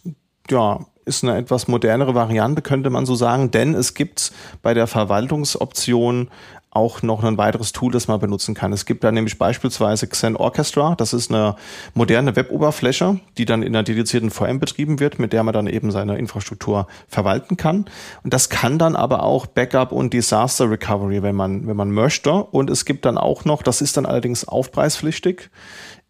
ja, 0.48 0.86
ist 1.08 1.24
eine 1.24 1.36
etwas 1.36 1.66
modernere 1.66 2.14
Variante, 2.14 2.62
könnte 2.62 2.90
man 2.90 3.06
so 3.06 3.14
sagen, 3.14 3.50
denn 3.50 3.74
es 3.74 3.94
gibt 3.94 4.32
bei 4.62 4.74
der 4.74 4.86
Verwaltungsoption 4.86 6.28
auch 6.70 7.02
noch 7.02 7.24
ein 7.24 7.38
weiteres 7.38 7.72
Tool, 7.72 7.92
das 7.92 8.08
man 8.08 8.20
benutzen 8.20 8.54
kann. 8.54 8.72
Es 8.72 8.84
gibt 8.84 9.02
da 9.02 9.10
nämlich 9.10 9.38
beispielsweise 9.38 10.06
Xen 10.06 10.36
Orchestra. 10.36 10.94
Das 10.96 11.12
ist 11.12 11.30
eine 11.30 11.56
moderne 11.94 12.36
Weboberfläche, 12.36 13.20
die 13.36 13.46
dann 13.46 13.62
in 13.62 13.74
einer 13.74 13.82
dedizierten 13.82 14.30
VM 14.30 14.60
betrieben 14.60 15.00
wird, 15.00 15.18
mit 15.18 15.32
der 15.32 15.42
man 15.42 15.54
dann 15.54 15.66
eben 15.66 15.90
seine 15.90 16.18
Infrastruktur 16.18 16.86
verwalten 17.08 17.56
kann. 17.56 17.86
Und 18.22 18.34
das 18.34 18.48
kann 18.48 18.78
dann 18.78 18.96
aber 18.96 19.22
auch 19.22 19.46
Backup 19.46 19.92
und 19.92 20.12
Disaster 20.12 20.70
Recovery, 20.70 21.22
wenn 21.22 21.34
man, 21.34 21.66
wenn 21.66 21.76
man 21.76 21.90
möchte. 21.90 22.32
Und 22.32 22.70
es 22.70 22.84
gibt 22.84 23.04
dann 23.06 23.18
auch 23.18 23.44
noch, 23.44 23.62
das 23.62 23.80
ist 23.80 23.96
dann 23.96 24.06
allerdings 24.06 24.46
aufpreispflichtig, 24.46 25.50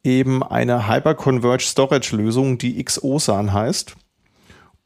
eben 0.02 0.42
eine 0.42 0.88
Hyperconverged 0.88 1.68
Storage 1.68 2.16
Lösung, 2.16 2.58
die 2.58 2.82
XOSAN 2.82 3.52
heißt. 3.52 3.96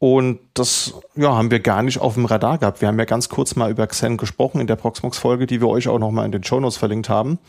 Und 0.03 0.39
das 0.53 0.95
ja, 1.15 1.33
haben 1.33 1.49
wir 1.49 1.61
gar 1.61 1.81
nicht 1.81 2.01
auf 2.01 2.15
dem 2.15 2.25
Radar 2.25 2.57
gehabt. 2.57 2.81
Wir 2.81 2.89
haben 2.89 2.99
ja 2.99 3.05
ganz 3.05 3.29
kurz 3.29 3.55
mal 3.55 3.71
über 3.71 3.87
Xen 3.87 4.17
gesprochen 4.17 4.59
in 4.59 4.67
der 4.67 4.75
Proxmox-Folge, 4.75 5.47
die 5.47 5.61
wir 5.61 5.69
euch 5.69 5.87
auch 5.87 5.97
nochmal 5.97 6.25
in 6.25 6.33
den 6.33 6.43
Shownotes 6.43 6.75
verlinkt 6.75 7.07
haben. 7.07 7.39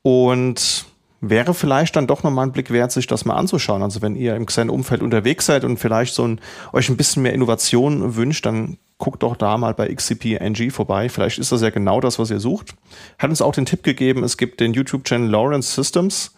Und 0.00 0.86
wäre 1.20 1.52
vielleicht 1.52 1.94
dann 1.94 2.06
doch 2.06 2.22
nochmal 2.22 2.46
ein 2.46 2.52
Blick 2.52 2.70
wert, 2.70 2.92
sich 2.92 3.06
das 3.06 3.26
mal 3.26 3.34
anzuschauen. 3.34 3.82
Also 3.82 4.00
wenn 4.00 4.16
ihr 4.16 4.36
im 4.36 4.46
Xen-Umfeld 4.46 5.02
unterwegs 5.02 5.44
seid 5.44 5.64
und 5.64 5.76
vielleicht 5.76 6.14
so 6.14 6.26
ein, 6.26 6.40
euch 6.72 6.88
ein 6.88 6.96
bisschen 6.96 7.24
mehr 7.24 7.34
Innovation 7.34 8.16
wünscht, 8.16 8.46
dann 8.46 8.78
guckt 8.96 9.22
doch 9.22 9.36
da 9.36 9.58
mal 9.58 9.74
bei 9.74 9.94
XCP-NG 9.94 10.70
vorbei. 10.70 11.10
Vielleicht 11.10 11.38
ist 11.38 11.52
das 11.52 11.60
ja 11.60 11.68
genau 11.68 12.00
das, 12.00 12.18
was 12.18 12.30
ihr 12.30 12.40
sucht. 12.40 12.74
Hat 13.18 13.28
uns 13.28 13.42
auch 13.42 13.52
den 13.52 13.66
Tipp 13.66 13.82
gegeben, 13.82 14.24
es 14.24 14.38
gibt 14.38 14.60
den 14.60 14.72
YouTube-Channel 14.72 15.28
Lawrence 15.28 15.74
Systems 15.74 16.32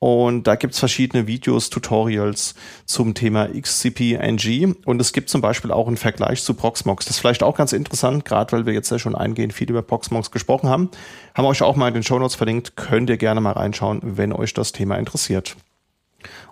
und 0.00 0.44
da 0.44 0.54
gibt's 0.54 0.78
verschiedene 0.78 1.26
Videos, 1.26 1.68
Tutorials 1.68 2.54
zum 2.86 3.12
Thema 3.12 3.48
XCP-NG. 3.48 4.74
Und 4.86 4.98
es 4.98 5.12
gibt 5.12 5.28
zum 5.28 5.42
Beispiel 5.42 5.70
auch 5.70 5.86
einen 5.86 5.98
Vergleich 5.98 6.42
zu 6.42 6.54
Proxmox. 6.54 7.04
Das 7.04 7.16
ist 7.16 7.20
vielleicht 7.20 7.42
auch 7.42 7.54
ganz 7.54 7.74
interessant, 7.74 8.24
gerade 8.24 8.50
weil 8.52 8.64
wir 8.64 8.72
jetzt 8.72 8.90
ja 8.90 8.98
schon 8.98 9.14
eingehend 9.14 9.52
viel 9.52 9.68
über 9.68 9.82
Proxmox 9.82 10.30
gesprochen 10.30 10.70
haben. 10.70 10.90
Haben 11.34 11.44
wir 11.44 11.50
euch 11.50 11.60
auch 11.60 11.76
mal 11.76 11.88
in 11.88 11.94
den 11.94 12.02
Show 12.02 12.18
Notes 12.18 12.34
verlinkt. 12.34 12.76
Könnt 12.76 13.10
ihr 13.10 13.18
gerne 13.18 13.42
mal 13.42 13.52
reinschauen, 13.52 14.00
wenn 14.02 14.32
euch 14.32 14.54
das 14.54 14.72
Thema 14.72 14.96
interessiert. 14.96 15.56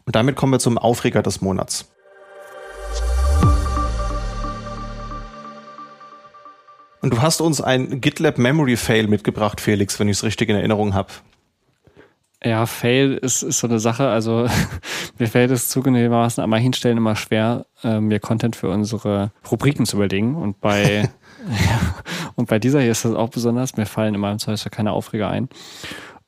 Und 0.04 0.14
damit 0.14 0.36
kommen 0.36 0.52
wir 0.52 0.58
zum 0.58 0.76
Aufreger 0.76 1.22
des 1.22 1.40
Monats. 1.40 1.90
Und 7.00 7.14
du 7.14 7.22
hast 7.22 7.40
uns 7.40 7.62
ein 7.62 8.02
GitLab 8.02 8.36
Memory 8.36 8.76
Fail 8.76 9.06
mitgebracht, 9.06 9.62
Felix, 9.62 9.98
wenn 9.98 10.08
ich 10.08 10.18
es 10.18 10.24
richtig 10.24 10.50
in 10.50 10.56
Erinnerung 10.56 10.92
habe. 10.92 11.08
Ja, 12.44 12.66
Fail 12.66 13.14
ist, 13.14 13.42
ist 13.42 13.58
so 13.58 13.66
eine 13.66 13.80
Sache. 13.80 14.08
Also 14.08 14.48
mir 15.18 15.26
fällt 15.26 15.50
es 15.50 15.68
zugegebenermaßen 15.68 16.42
an 16.42 16.50
manchen 16.50 16.72
Stellen 16.72 16.96
immer 16.96 17.16
schwer, 17.16 17.66
äh, 17.82 18.00
mir 18.00 18.20
Content 18.20 18.54
für 18.54 18.68
unsere 18.68 19.32
Rubriken 19.50 19.86
zu 19.86 19.96
überlegen. 19.96 20.36
Und 20.36 20.60
bei 20.60 21.10
ja, 21.48 21.80
und 22.36 22.48
bei 22.48 22.58
dieser 22.58 22.80
hier 22.80 22.92
ist 22.92 23.04
das 23.04 23.14
auch 23.14 23.30
besonders. 23.30 23.76
Mir 23.76 23.86
fallen 23.86 24.14
in 24.14 24.20
meinem 24.20 24.38
Zweifel 24.38 24.70
keine 24.70 24.92
Aufreger 24.92 25.28
ein. 25.28 25.48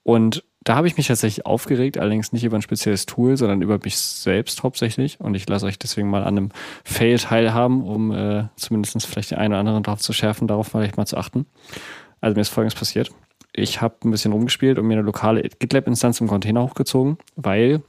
Und 0.03 0.45
da 0.63 0.75
habe 0.77 0.89
ich 0.89 0.97
mich 0.97 1.07
tatsächlich 1.07 1.47
aufgeregt, 1.47 1.97
allerdings 1.97 2.33
nicht 2.33 2.45
über 2.45 2.59
ein 2.59 2.63
spezielles 2.63 3.07
Tool, 3.07 3.37
sondern 3.37 3.63
über 3.63 3.79
mich 3.83 3.97
selbst 3.97 4.63
hauptsächlich. 4.63 5.21
Und 5.21 5.35
ich 5.35 5.49
lasse 5.49 5.65
euch 5.65 5.79
deswegen 5.79 6.11
mal 6.11 6.23
an 6.23 6.37
einem 6.37 6.49
Fail 6.85 7.19
teilhaben, 7.19 7.83
um 7.83 8.13
äh, 8.13 8.49
zumindest 8.57 9.07
vielleicht 9.07 9.31
den 9.31 9.39
einen 9.39 9.53
oder 9.53 9.61
anderen 9.61 9.83
drauf 9.85 10.01
zu 10.01 10.13
schärfen, 10.13 10.49
darauf 10.49 10.69
vielleicht 10.69 10.97
mal 10.97 11.07
zu 11.07 11.17
achten. 11.17 11.47
Also 12.21 12.35
mir 12.35 12.43
ist 12.43 12.51
Folgendes 12.51 12.79
passiert 12.79 13.11
ich 13.53 13.81
habe 13.81 13.97
ein 14.05 14.11
bisschen 14.11 14.33
rumgespielt 14.33 14.79
und 14.79 14.87
mir 14.87 14.95
eine 14.95 15.03
lokale 15.03 15.43
GitLab-Instanz 15.43 16.21
im 16.21 16.29
Container 16.29 16.63
hochgezogen, 16.63 17.19
weil 17.37 17.83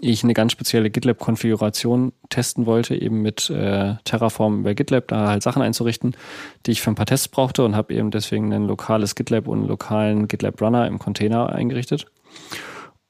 ich 0.00 0.22
eine 0.22 0.34
ganz 0.34 0.52
spezielle 0.52 0.90
GitLab-Konfiguration 0.90 2.12
testen 2.28 2.66
wollte, 2.66 2.94
eben 2.94 3.22
mit 3.22 3.48
äh, 3.48 3.94
Terraform 4.04 4.60
über 4.60 4.74
GitLab, 4.74 5.08
da 5.08 5.28
halt 5.28 5.42
Sachen 5.42 5.62
einzurichten, 5.62 6.14
die 6.66 6.72
ich 6.72 6.82
für 6.82 6.90
ein 6.90 6.94
paar 6.94 7.06
Tests 7.06 7.28
brauchte 7.28 7.64
und 7.64 7.74
habe 7.74 7.94
eben 7.94 8.10
deswegen 8.10 8.52
ein 8.52 8.66
lokales 8.66 9.14
GitLab 9.14 9.48
und 9.48 9.60
einen 9.60 9.68
lokalen 9.68 10.28
GitLab-Runner 10.28 10.86
im 10.86 10.98
Container 10.98 11.50
eingerichtet. 11.50 12.06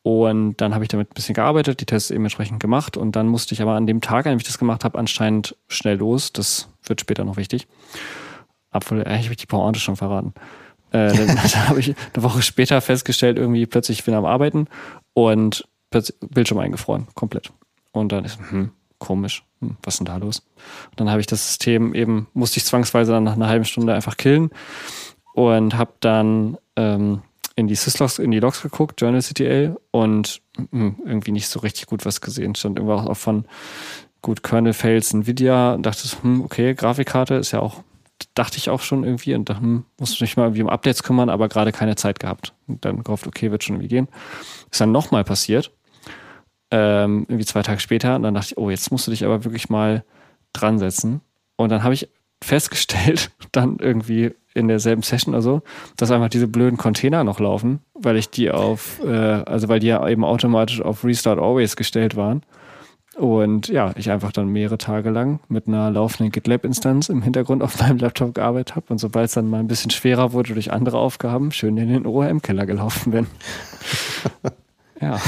Und 0.02 0.57
dann 0.61 0.73
habe 0.75 0.85
ich 0.85 0.88
damit 0.88 1.11
ein 1.11 1.14
bisschen 1.14 1.35
gearbeitet, 1.35 1.80
die 1.80 1.85
Tests 1.85 2.11
eben 2.11 2.25
entsprechend 2.25 2.61
gemacht. 2.61 2.97
Und 2.97 3.16
dann 3.16 3.26
musste 3.26 3.54
ich 3.54 3.61
aber 3.61 3.73
an 3.73 3.87
dem 3.87 4.00
Tag, 4.00 4.26
an 4.26 4.33
dem 4.33 4.38
ich 4.38 4.47
das 4.47 4.59
gemacht 4.59 4.85
habe, 4.85 4.99
anscheinend 4.99 5.57
schnell 5.66 5.99
los. 5.99 6.33
Das 6.33 6.68
wird 6.85 7.00
später 7.00 7.25
noch 7.25 7.37
wichtig. 7.37 7.66
Obwohl, 8.71 9.02
eigentlich 9.04 9.25
habe 9.25 9.33
ich 9.33 9.38
die 9.38 9.47
Pointe 9.47 9.80
schon 9.80 9.97
verraten. 9.97 10.33
Äh, 10.92 11.12
dann, 11.12 11.26
dann 11.26 11.68
habe 11.68 11.80
ich 11.80 11.95
eine 12.14 12.23
Woche 12.23 12.42
später 12.42 12.80
festgestellt, 12.80 13.38
irgendwie 13.38 13.66
plötzlich 13.66 14.00
ich 14.00 14.04
bin 14.04 14.14
am 14.14 14.25
Arbeiten 14.25 14.68
und 15.14 15.66
Bildschirm 16.21 16.59
eingefroren, 16.59 17.07
komplett. 17.14 17.52
Und 17.92 18.12
dann 18.12 18.25
ist, 18.25 18.38
hm, 18.50 18.71
komisch, 18.99 19.45
hm, 19.61 19.76
was 19.83 19.95
ist 19.95 19.99
denn 19.99 20.07
da 20.07 20.16
los? 20.16 20.42
Und 20.90 21.00
dann 21.00 21.11
habe 21.11 21.21
ich 21.21 21.26
das 21.26 21.47
System 21.47 21.95
eben, 21.95 22.28
musste 22.35 22.59
ich 22.59 22.64
zwangsweise 22.64 23.12
dann 23.12 23.25
nach 23.25 23.35
einer 23.35 23.49
halben 23.49 23.64
Stunde 23.64 23.95
einfach 23.95 24.16
killen 24.16 24.50
und 25.35 25.76
habe 25.76 25.92
dann 26.00 26.59
ähm, 26.76 27.23
in 27.57 27.66
die 27.66 27.75
Syslogs, 27.75 28.18
in 28.18 28.30
die 28.30 28.40
Logs 28.40 28.62
geguckt, 28.62 29.00
Journal 29.00 29.23
CTL 29.23 29.76
und 29.90 30.40
hm, 30.71 30.97
irgendwie 31.04 31.33
nicht 31.33 31.49
so 31.49 31.61
richtig 31.61 31.87
gut 31.87 32.04
was 32.04 32.21
gesehen. 32.21 32.54
Stand 32.54 32.78
irgendwo 32.78 32.95
auch 32.95 33.16
von 33.16 33.47
gut 34.23 34.42
Kernel 34.42 34.73
Fails 34.73 35.12
Nvidia 35.14 35.75
und 35.75 35.85
dachte, 35.85 36.09
hm, 36.23 36.42
okay, 36.42 36.75
Grafikkarte 36.75 37.35
ist 37.35 37.52
ja 37.52 37.61
auch, 37.61 37.83
dachte 38.34 38.58
ich 38.58 38.70
auch 38.70 38.80
schon 38.80 39.04
irgendwie 39.04 39.34
und 39.34 39.48
hm, 39.48 39.84
musste 39.98 40.22
mich 40.22 40.37
mal 40.37 40.44
irgendwie 40.44 40.62
um 40.62 40.68
Updates 40.68 41.02
kümmern, 41.02 41.30
aber 41.30 41.48
gerade 41.48 41.72
keine 41.72 41.96
Zeit 41.96 42.20
gehabt. 42.20 42.54
Und 42.66 42.84
dann 42.84 43.02
gehofft, 43.02 43.26
okay, 43.26 43.50
wird 43.50 43.64
schon 43.64 43.76
irgendwie 43.76 43.88
gehen. 43.88 44.08
Ist 44.70 44.80
dann 44.80 44.92
nochmal 44.92 45.25
passiert. 45.25 45.72
Ähm, 46.70 47.25
irgendwie 47.28 47.46
zwei 47.46 47.62
Tage 47.62 47.80
später 47.80 48.16
und 48.16 48.22
dann 48.22 48.34
dachte 48.34 48.48
ich, 48.50 48.58
oh, 48.58 48.68
jetzt 48.68 48.90
musst 48.92 49.06
du 49.06 49.10
dich 49.10 49.25
aber 49.25 49.44
wirklich 49.44 49.70
mal 49.70 50.04
dran 50.52 50.78
setzen. 50.78 51.22
Und 51.56 51.70
dann 51.70 51.82
habe 51.82 51.94
ich 51.94 52.08
festgestellt, 52.42 53.30
dann 53.52 53.78
irgendwie 53.78 54.34
in 54.54 54.68
derselben 54.68 55.02
Session 55.02 55.34
oder 55.34 55.42
so, 55.42 55.62
dass 55.96 56.10
einfach 56.10 56.28
diese 56.28 56.48
blöden 56.48 56.76
Container 56.76 57.25
noch 57.25 57.40
laufen, 57.40 57.80
weil 57.94 58.16
ich 58.16 58.30
die 58.30 58.50
auf, 58.50 59.00
äh, 59.04 59.08
also 59.08 59.68
weil 59.68 59.80
die 59.80 59.87
ja 59.87 60.06
eben 60.08 60.25
automatisch 60.25 60.80
auf 60.80 61.04
Restart 61.04 61.38
Always 61.38 61.76
gestellt 61.76 62.16
waren. 62.16 62.42
Und 63.18 63.66
ja, 63.66 63.90
ich 63.96 64.12
einfach 64.12 64.30
dann 64.30 64.46
mehrere 64.46 64.78
Tage 64.78 65.10
lang 65.10 65.40
mit 65.48 65.66
einer 65.66 65.90
laufenden 65.90 66.30
GitLab-Instanz 66.30 67.08
im 67.08 67.20
Hintergrund 67.20 67.64
auf 67.64 67.80
meinem 67.80 67.98
Laptop 67.98 68.32
gearbeitet 68.32 68.76
habe 68.76 68.87
und 68.90 68.98
sobald 68.98 69.26
es 69.26 69.34
dann 69.34 69.50
mal 69.50 69.58
ein 69.58 69.66
bisschen 69.66 69.90
schwerer 69.90 70.32
wurde 70.32 70.54
durch 70.54 70.72
andere 70.72 70.98
Aufgaben, 70.98 71.50
schön 71.50 71.76
in 71.78 71.88
den 71.88 72.06
ORM-Keller 72.06 72.64
gelaufen 72.64 73.10
bin. 73.10 73.26
ja. 75.00 75.20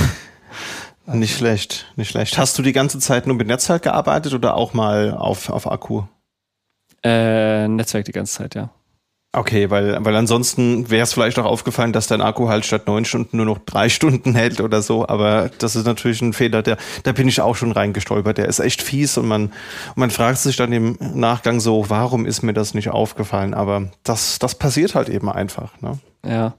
Nicht 1.06 1.36
schlecht, 1.36 1.92
nicht 1.96 2.10
schlecht. 2.10 2.38
Hast 2.38 2.56
du 2.56 2.62
die 2.62 2.72
ganze 2.72 3.00
Zeit 3.00 3.26
nur 3.26 3.34
mit 3.34 3.48
Netzwerk 3.48 3.82
gearbeitet 3.82 4.34
oder 4.34 4.54
auch 4.54 4.72
mal 4.72 5.12
auf, 5.12 5.50
auf 5.50 5.68
Akku? 5.68 6.04
Äh, 7.02 7.66
Netzwerk 7.66 8.04
die 8.04 8.12
ganze 8.12 8.34
Zeit, 8.34 8.54
ja. 8.54 8.70
Okay, 9.32 9.70
weil, 9.70 10.04
weil 10.04 10.16
ansonsten 10.16 10.90
wäre 10.90 11.04
es 11.04 11.12
vielleicht 11.12 11.38
auch 11.38 11.44
aufgefallen, 11.44 11.92
dass 11.92 12.08
dein 12.08 12.20
Akku 12.20 12.48
halt 12.48 12.66
statt 12.66 12.88
neun 12.88 13.04
Stunden 13.04 13.36
nur 13.36 13.46
noch 13.46 13.58
drei 13.58 13.88
Stunden 13.88 14.34
hält 14.34 14.60
oder 14.60 14.82
so. 14.82 15.06
Aber 15.06 15.50
das 15.58 15.76
ist 15.76 15.86
natürlich 15.86 16.20
ein 16.20 16.32
Fehler, 16.32 16.62
der, 16.62 16.78
da 17.04 17.12
bin 17.12 17.28
ich 17.28 17.40
auch 17.40 17.54
schon 17.54 17.70
reingestolpert. 17.70 18.38
Der 18.38 18.48
ist 18.48 18.58
echt 18.58 18.82
fies 18.82 19.16
und 19.16 19.28
man, 19.28 19.52
man 19.94 20.10
fragt 20.10 20.38
sich 20.38 20.56
dann 20.56 20.72
im 20.72 20.96
Nachgang 20.98 21.60
so, 21.60 21.88
warum 21.88 22.26
ist 22.26 22.42
mir 22.42 22.54
das 22.54 22.74
nicht 22.74 22.88
aufgefallen? 22.88 23.54
Aber 23.54 23.92
das, 24.02 24.40
das 24.40 24.56
passiert 24.56 24.96
halt 24.96 25.08
eben 25.08 25.30
einfach. 25.30 25.80
Ne? 25.80 26.00
Ja. 26.26 26.54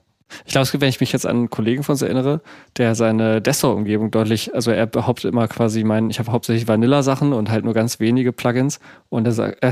Ich 0.45 0.51
glaube, 0.51 0.63
es 0.63 0.71
gibt, 0.71 0.81
wenn 0.81 0.89
ich 0.89 0.99
mich 0.99 1.11
jetzt 1.11 1.25
an 1.25 1.37
einen 1.37 1.49
Kollegen 1.49 1.83
von 1.83 1.93
uns 1.93 2.01
erinnere, 2.01 2.41
der 2.77 2.95
seine 2.95 3.41
Desktop-Umgebung 3.41 4.11
deutlich, 4.11 4.53
also 4.53 4.71
er 4.71 4.85
behauptet 4.85 5.31
immer 5.31 5.47
quasi, 5.47 5.83
mein, 5.83 6.09
ich 6.09 6.19
habe 6.19 6.31
hauptsächlich 6.31 6.67
Vanilla-Sachen 6.67 7.33
und 7.33 7.49
halt 7.49 7.65
nur 7.65 7.73
ganz 7.73 7.99
wenige 7.99 8.31
Plugins 8.31 8.79
und 9.09 9.25
er 9.25 9.31
sagt, 9.31 9.63
äh, 9.63 9.71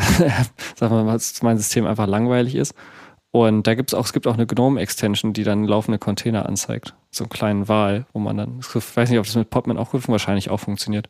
sagt 0.75 0.91
mal, 0.91 1.05
dass 1.05 1.41
mein 1.41 1.57
System 1.57 1.85
einfach 1.85 2.07
langweilig 2.07 2.55
ist. 2.55 2.73
Und 3.31 3.67
da 3.67 3.75
gibt 3.75 3.91
es 3.91 3.93
auch, 3.93 4.05
es 4.05 4.13
gibt 4.13 4.25
auch 4.25 4.33
eine 4.33 4.47
GNOME-Extension, 4.47 5.33
die 5.33 5.43
dann 5.43 5.65
laufende 5.65 5.99
Container 5.99 6.47
anzeigt. 6.47 6.95
So 7.11 7.25
einen 7.25 7.29
kleinen 7.29 7.67
Wahl, 7.67 8.05
wo 8.11 8.19
man 8.19 8.37
dann, 8.37 8.59
ich 8.59 8.75
weiß 8.75 9.09
nicht, 9.09 9.19
ob 9.19 9.25
das 9.25 9.35
mit 9.35 9.51
Podman 9.51 9.77
auch 9.77 9.91
gut 9.91 10.07
wahrscheinlich 10.07 10.49
auch 10.49 10.59
funktioniert. 10.59 11.07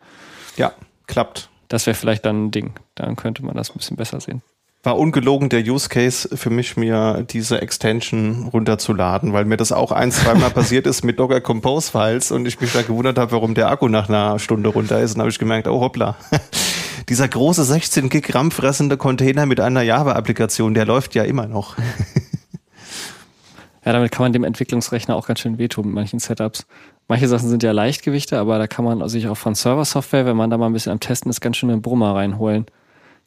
Ja, 0.58 0.74
klappt. 1.08 1.50
Das 1.70 1.86
wäre 1.86 1.96
vielleicht 1.96 2.26
dann 2.26 2.48
ein 2.48 2.52
Ding. 2.52 2.74
Dann 2.96 3.16
könnte 3.16 3.46
man 3.46 3.56
das 3.56 3.70
ein 3.70 3.78
bisschen 3.78 3.96
besser 3.96 4.20
sehen 4.20 4.42
war 4.82 4.98
ungelogen 4.98 5.50
der 5.50 5.62
Use 5.62 5.90
Case 5.90 6.38
für 6.38 6.50
mich, 6.50 6.78
mir 6.78 7.26
diese 7.30 7.62
Extension 7.62 8.50
runterzuladen, 8.54 9.34
weil 9.34 9.44
mir 9.44 9.58
das 9.58 9.74
auch 9.74 9.92
ein, 9.92 10.12
zweimal 10.12 10.52
passiert 10.52 10.88
ist 10.88 11.04
mit 11.04 11.20
Docker 11.20 11.42
Compose 11.42 11.92
Files 11.92 12.32
und 12.32 12.48
ich 12.48 12.62
mich 12.62 12.72
da 12.72 12.82
gewundert 12.82 13.18
habe, 13.18 13.34
warum 13.34 13.56
der 13.56 13.70
Akku 13.70 13.90
nach 13.90 14.08
einer 14.08 14.40
Stunde 14.40 14.70
runter 14.70 15.02
ist. 15.02 15.16
Und 15.16 15.20
habe 15.20 15.30
ich 15.30 15.40
gemerkt, 15.40 15.68
oh 15.68 15.82
hoppla, 15.82 16.16
dieser 17.10 17.28
große 17.28 17.66
16 17.66 18.08
Gig 18.08 18.34
RAM 18.34 18.52
fressende 18.52 18.96
Container 18.96 19.46
mit 19.46 19.60
einer 19.60 19.82
Java-Applikation, 19.82 20.74
der 20.74 20.86
läuft 20.86 21.14
ja 21.14 21.24
immer 21.24 21.48
noch. 21.48 21.78
ja, 23.86 23.92
damit 23.92 24.12
kann 24.12 24.24
man 24.24 24.32
dem 24.32 24.46
Entwicklungsrechner 24.46 25.14
auch 25.14 25.28
ganz 25.28 25.42
schön 25.42 25.58
wehtun 25.58 25.88
mit 25.88 25.96
manchen 25.96 26.20
Setups. 26.20 26.66
Manche 27.10 27.28
Sachen 27.28 27.50
sind 27.50 27.64
ja 27.64 27.74
Leichtgewichte, 27.74 28.40
aber 28.40 28.58
da 28.60 28.68
kann 28.68 28.86
man 28.86 29.10
sich 29.10 29.28
auch 29.28 29.38
von 29.38 29.56
Server-Software, 29.56 30.26
wenn 30.26 30.38
man 30.38 30.50
da 30.50 30.58
mal 30.58 30.68
ein 30.68 30.74
bisschen 30.74 30.94
am 30.94 31.02
Testen 31.02 31.30
ist, 31.30 31.42
ganz 31.42 31.58
schön 31.58 31.70
einen 31.70 31.82
Brummer 31.82 32.16
reinholen. 32.16 32.68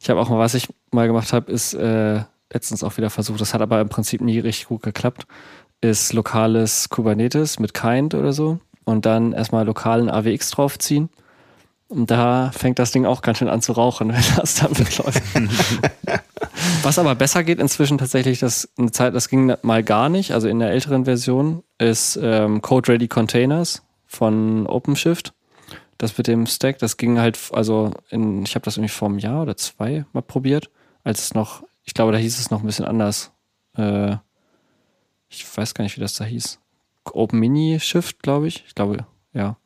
Ich 0.03 0.09
habe 0.09 0.19
auch 0.19 0.27
mal, 0.27 0.37
was 0.37 0.53
ich 0.53 0.67
mal 0.91 1.07
gemacht 1.07 1.31
habe, 1.31 1.49
ist 1.49 1.73
äh, 1.75 2.23
letztens 2.51 2.83
auch 2.83 2.97
wieder 2.97 3.09
versucht, 3.09 3.39
das 3.39 3.53
hat 3.53 3.61
aber 3.61 3.79
im 3.79 3.87
Prinzip 3.87 4.19
nie 4.19 4.37
richtig 4.37 4.67
gut 4.67 4.83
geklappt, 4.83 5.25
ist 5.79 6.11
lokales 6.11 6.89
Kubernetes 6.89 7.57
mit 7.57 7.73
Kind 7.73 8.13
oder 8.13 8.33
so 8.33 8.59
und 8.83 9.05
dann 9.05 9.31
erstmal 9.31 9.65
lokalen 9.65 10.09
AWX 10.09 10.51
draufziehen. 10.51 11.09
Und 11.87 12.11
da 12.11 12.51
fängt 12.51 12.79
das 12.79 12.91
Ding 12.91 13.05
auch 13.05 13.21
ganz 13.21 13.37
schön 13.37 13.47
an 13.47 13.61
zu 13.61 13.71
rauchen, 13.71 14.09
wenn 14.13 14.23
das 14.35 14.55
damit 14.55 14.97
läuft. 14.97 15.23
Was 16.83 16.99
aber 16.99 17.15
besser 17.15 17.45
geht 17.45 17.59
inzwischen 17.59 17.97
tatsächlich, 17.97 18.39
dass 18.39 18.67
eine 18.77 18.91
Zeit, 18.91 19.15
das 19.15 19.29
ging 19.29 19.53
mal 19.61 19.83
gar 19.83 20.09
nicht, 20.09 20.33
also 20.33 20.49
in 20.49 20.59
der 20.59 20.71
älteren 20.71 21.05
Version, 21.05 21.63
ist 21.77 22.19
ähm, 22.21 22.61
Code 22.61 22.91
Ready 22.91 23.07
Containers 23.07 23.83
von 24.05 24.67
OpenShift 24.67 25.33
das 25.97 26.17
mit 26.17 26.27
dem 26.27 26.45
Stack, 26.45 26.79
das 26.79 26.97
ging 26.97 27.19
halt, 27.19 27.39
also 27.51 27.91
in, 28.09 28.43
ich 28.43 28.55
habe 28.55 28.65
das 28.65 28.77
irgendwie 28.77 28.93
vor 28.93 29.09
einem 29.09 29.19
Jahr 29.19 29.43
oder 29.43 29.57
zwei 29.57 30.05
mal 30.13 30.21
probiert, 30.21 30.69
als 31.03 31.23
es 31.23 31.33
noch, 31.33 31.63
ich 31.83 31.93
glaube, 31.93 32.11
da 32.11 32.17
hieß 32.17 32.39
es 32.39 32.51
noch 32.51 32.61
ein 32.61 32.65
bisschen 32.65 32.85
anders. 32.85 33.31
Äh, 33.77 34.17
ich 35.29 35.45
weiß 35.57 35.73
gar 35.73 35.83
nicht, 35.83 35.97
wie 35.97 36.01
das 36.01 36.15
da 36.15 36.25
hieß. 36.25 36.59
Open 37.11 37.39
Mini 37.39 37.79
Shift, 37.79 38.21
glaube 38.21 38.47
ich. 38.47 38.63
Ich 38.67 38.75
glaube, 38.75 39.05
ja. 39.33 39.57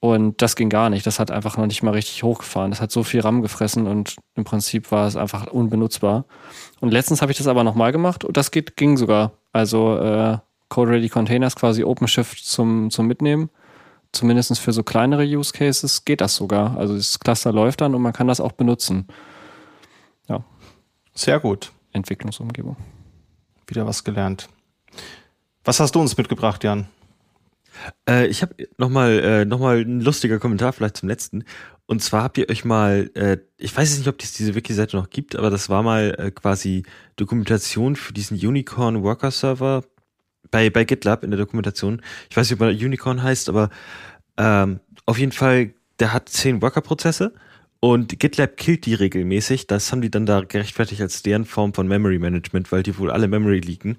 Und 0.00 0.42
das 0.42 0.56
ging 0.56 0.68
gar 0.68 0.90
nicht. 0.90 1.06
Das 1.06 1.20
hat 1.20 1.30
einfach 1.30 1.56
noch 1.56 1.66
nicht 1.66 1.82
mal 1.84 1.92
richtig 1.92 2.24
hochgefahren. 2.24 2.72
Das 2.72 2.80
hat 2.80 2.90
so 2.90 3.04
viel 3.04 3.20
RAM 3.20 3.40
gefressen 3.40 3.86
und 3.86 4.16
im 4.34 4.42
Prinzip 4.42 4.90
war 4.90 5.06
es 5.06 5.14
einfach 5.14 5.46
unbenutzbar. 5.46 6.24
Und 6.80 6.90
letztens 6.90 7.22
habe 7.22 7.30
ich 7.30 7.38
das 7.38 7.46
aber 7.46 7.62
nochmal 7.62 7.92
gemacht 7.92 8.24
und 8.24 8.36
das 8.36 8.50
geht, 8.50 8.76
ging 8.76 8.96
sogar. 8.96 9.32
Also 9.52 9.96
äh, 9.98 10.38
Code 10.68 10.90
Ready 10.90 11.08
Containers 11.08 11.54
quasi 11.54 11.84
OpenShift 11.84 12.44
zum, 12.44 12.90
zum 12.90 13.06
Mitnehmen 13.06 13.50
zumindest 14.12 14.58
für 14.58 14.72
so 14.72 14.82
kleinere 14.82 15.24
Use 15.24 15.52
Cases 15.52 16.04
geht 16.04 16.20
das 16.20 16.36
sogar. 16.36 16.76
Also 16.76 16.96
das 16.96 17.18
Cluster 17.18 17.52
läuft 17.52 17.80
dann 17.80 17.94
und 17.94 18.02
man 18.02 18.12
kann 18.12 18.28
das 18.28 18.40
auch 18.40 18.52
benutzen. 18.52 19.08
Ja. 20.28 20.44
Sehr 21.14 21.40
gut. 21.40 21.72
Entwicklungsumgebung. 21.92 22.76
Wieder 23.66 23.86
was 23.86 24.04
gelernt. 24.04 24.48
Was 25.64 25.80
hast 25.80 25.94
du 25.94 26.00
uns 26.00 26.16
mitgebracht, 26.16 26.64
Jan? 26.64 26.86
Äh, 28.08 28.26
ich 28.26 28.42
habe 28.42 28.54
nochmal 28.76 29.18
äh, 29.20 29.44
noch 29.44 29.58
mal 29.58 29.80
ein 29.80 30.00
lustiger 30.00 30.38
Kommentar 30.38 30.72
vielleicht 30.72 30.98
zum 30.98 31.08
letzten. 31.08 31.44
Und 31.86 32.02
zwar 32.02 32.22
habt 32.22 32.38
ihr 32.38 32.48
euch 32.48 32.64
mal, 32.64 33.10
äh, 33.14 33.38
ich 33.58 33.76
weiß 33.76 33.90
jetzt 33.90 33.98
nicht, 33.98 34.08
ob 34.08 34.22
es 34.22 34.32
diese 34.32 34.54
Wiki-Seite 34.54 34.96
noch 34.96 35.10
gibt, 35.10 35.36
aber 35.36 35.50
das 35.50 35.68
war 35.68 35.82
mal 35.82 36.14
äh, 36.18 36.30
quasi 36.30 36.84
Dokumentation 37.16 37.96
für 37.96 38.12
diesen 38.12 38.36
Unicorn 38.36 39.02
Worker 39.02 39.30
Server 39.30 39.82
bei, 40.52 40.70
bei 40.70 40.84
GitLab 40.84 41.24
in 41.24 41.32
der 41.32 41.40
Dokumentation. 41.40 42.00
Ich 42.30 42.36
weiß 42.36 42.48
nicht, 42.48 42.60
ob 42.60 42.68
er 42.68 42.72
Unicorn 42.72 43.24
heißt, 43.24 43.48
aber 43.48 43.70
ähm, 44.36 44.78
auf 45.06 45.18
jeden 45.18 45.32
Fall, 45.32 45.74
der 45.98 46.12
hat 46.12 46.28
zehn 46.28 46.62
Worker-Prozesse 46.62 47.32
und 47.80 48.20
GitLab 48.20 48.56
killt 48.56 48.86
die 48.86 48.94
regelmäßig. 48.94 49.66
Das 49.66 49.90
haben 49.90 50.02
die 50.02 50.10
dann 50.10 50.26
da 50.26 50.42
gerechtfertigt 50.42 51.00
als 51.00 51.24
deren 51.24 51.44
Form 51.44 51.74
von 51.74 51.88
Memory 51.88 52.20
Management, 52.20 52.70
weil 52.70 52.84
die 52.84 52.96
wohl 52.96 53.10
alle 53.10 53.26
Memory 53.26 53.58
leaken. 53.58 53.98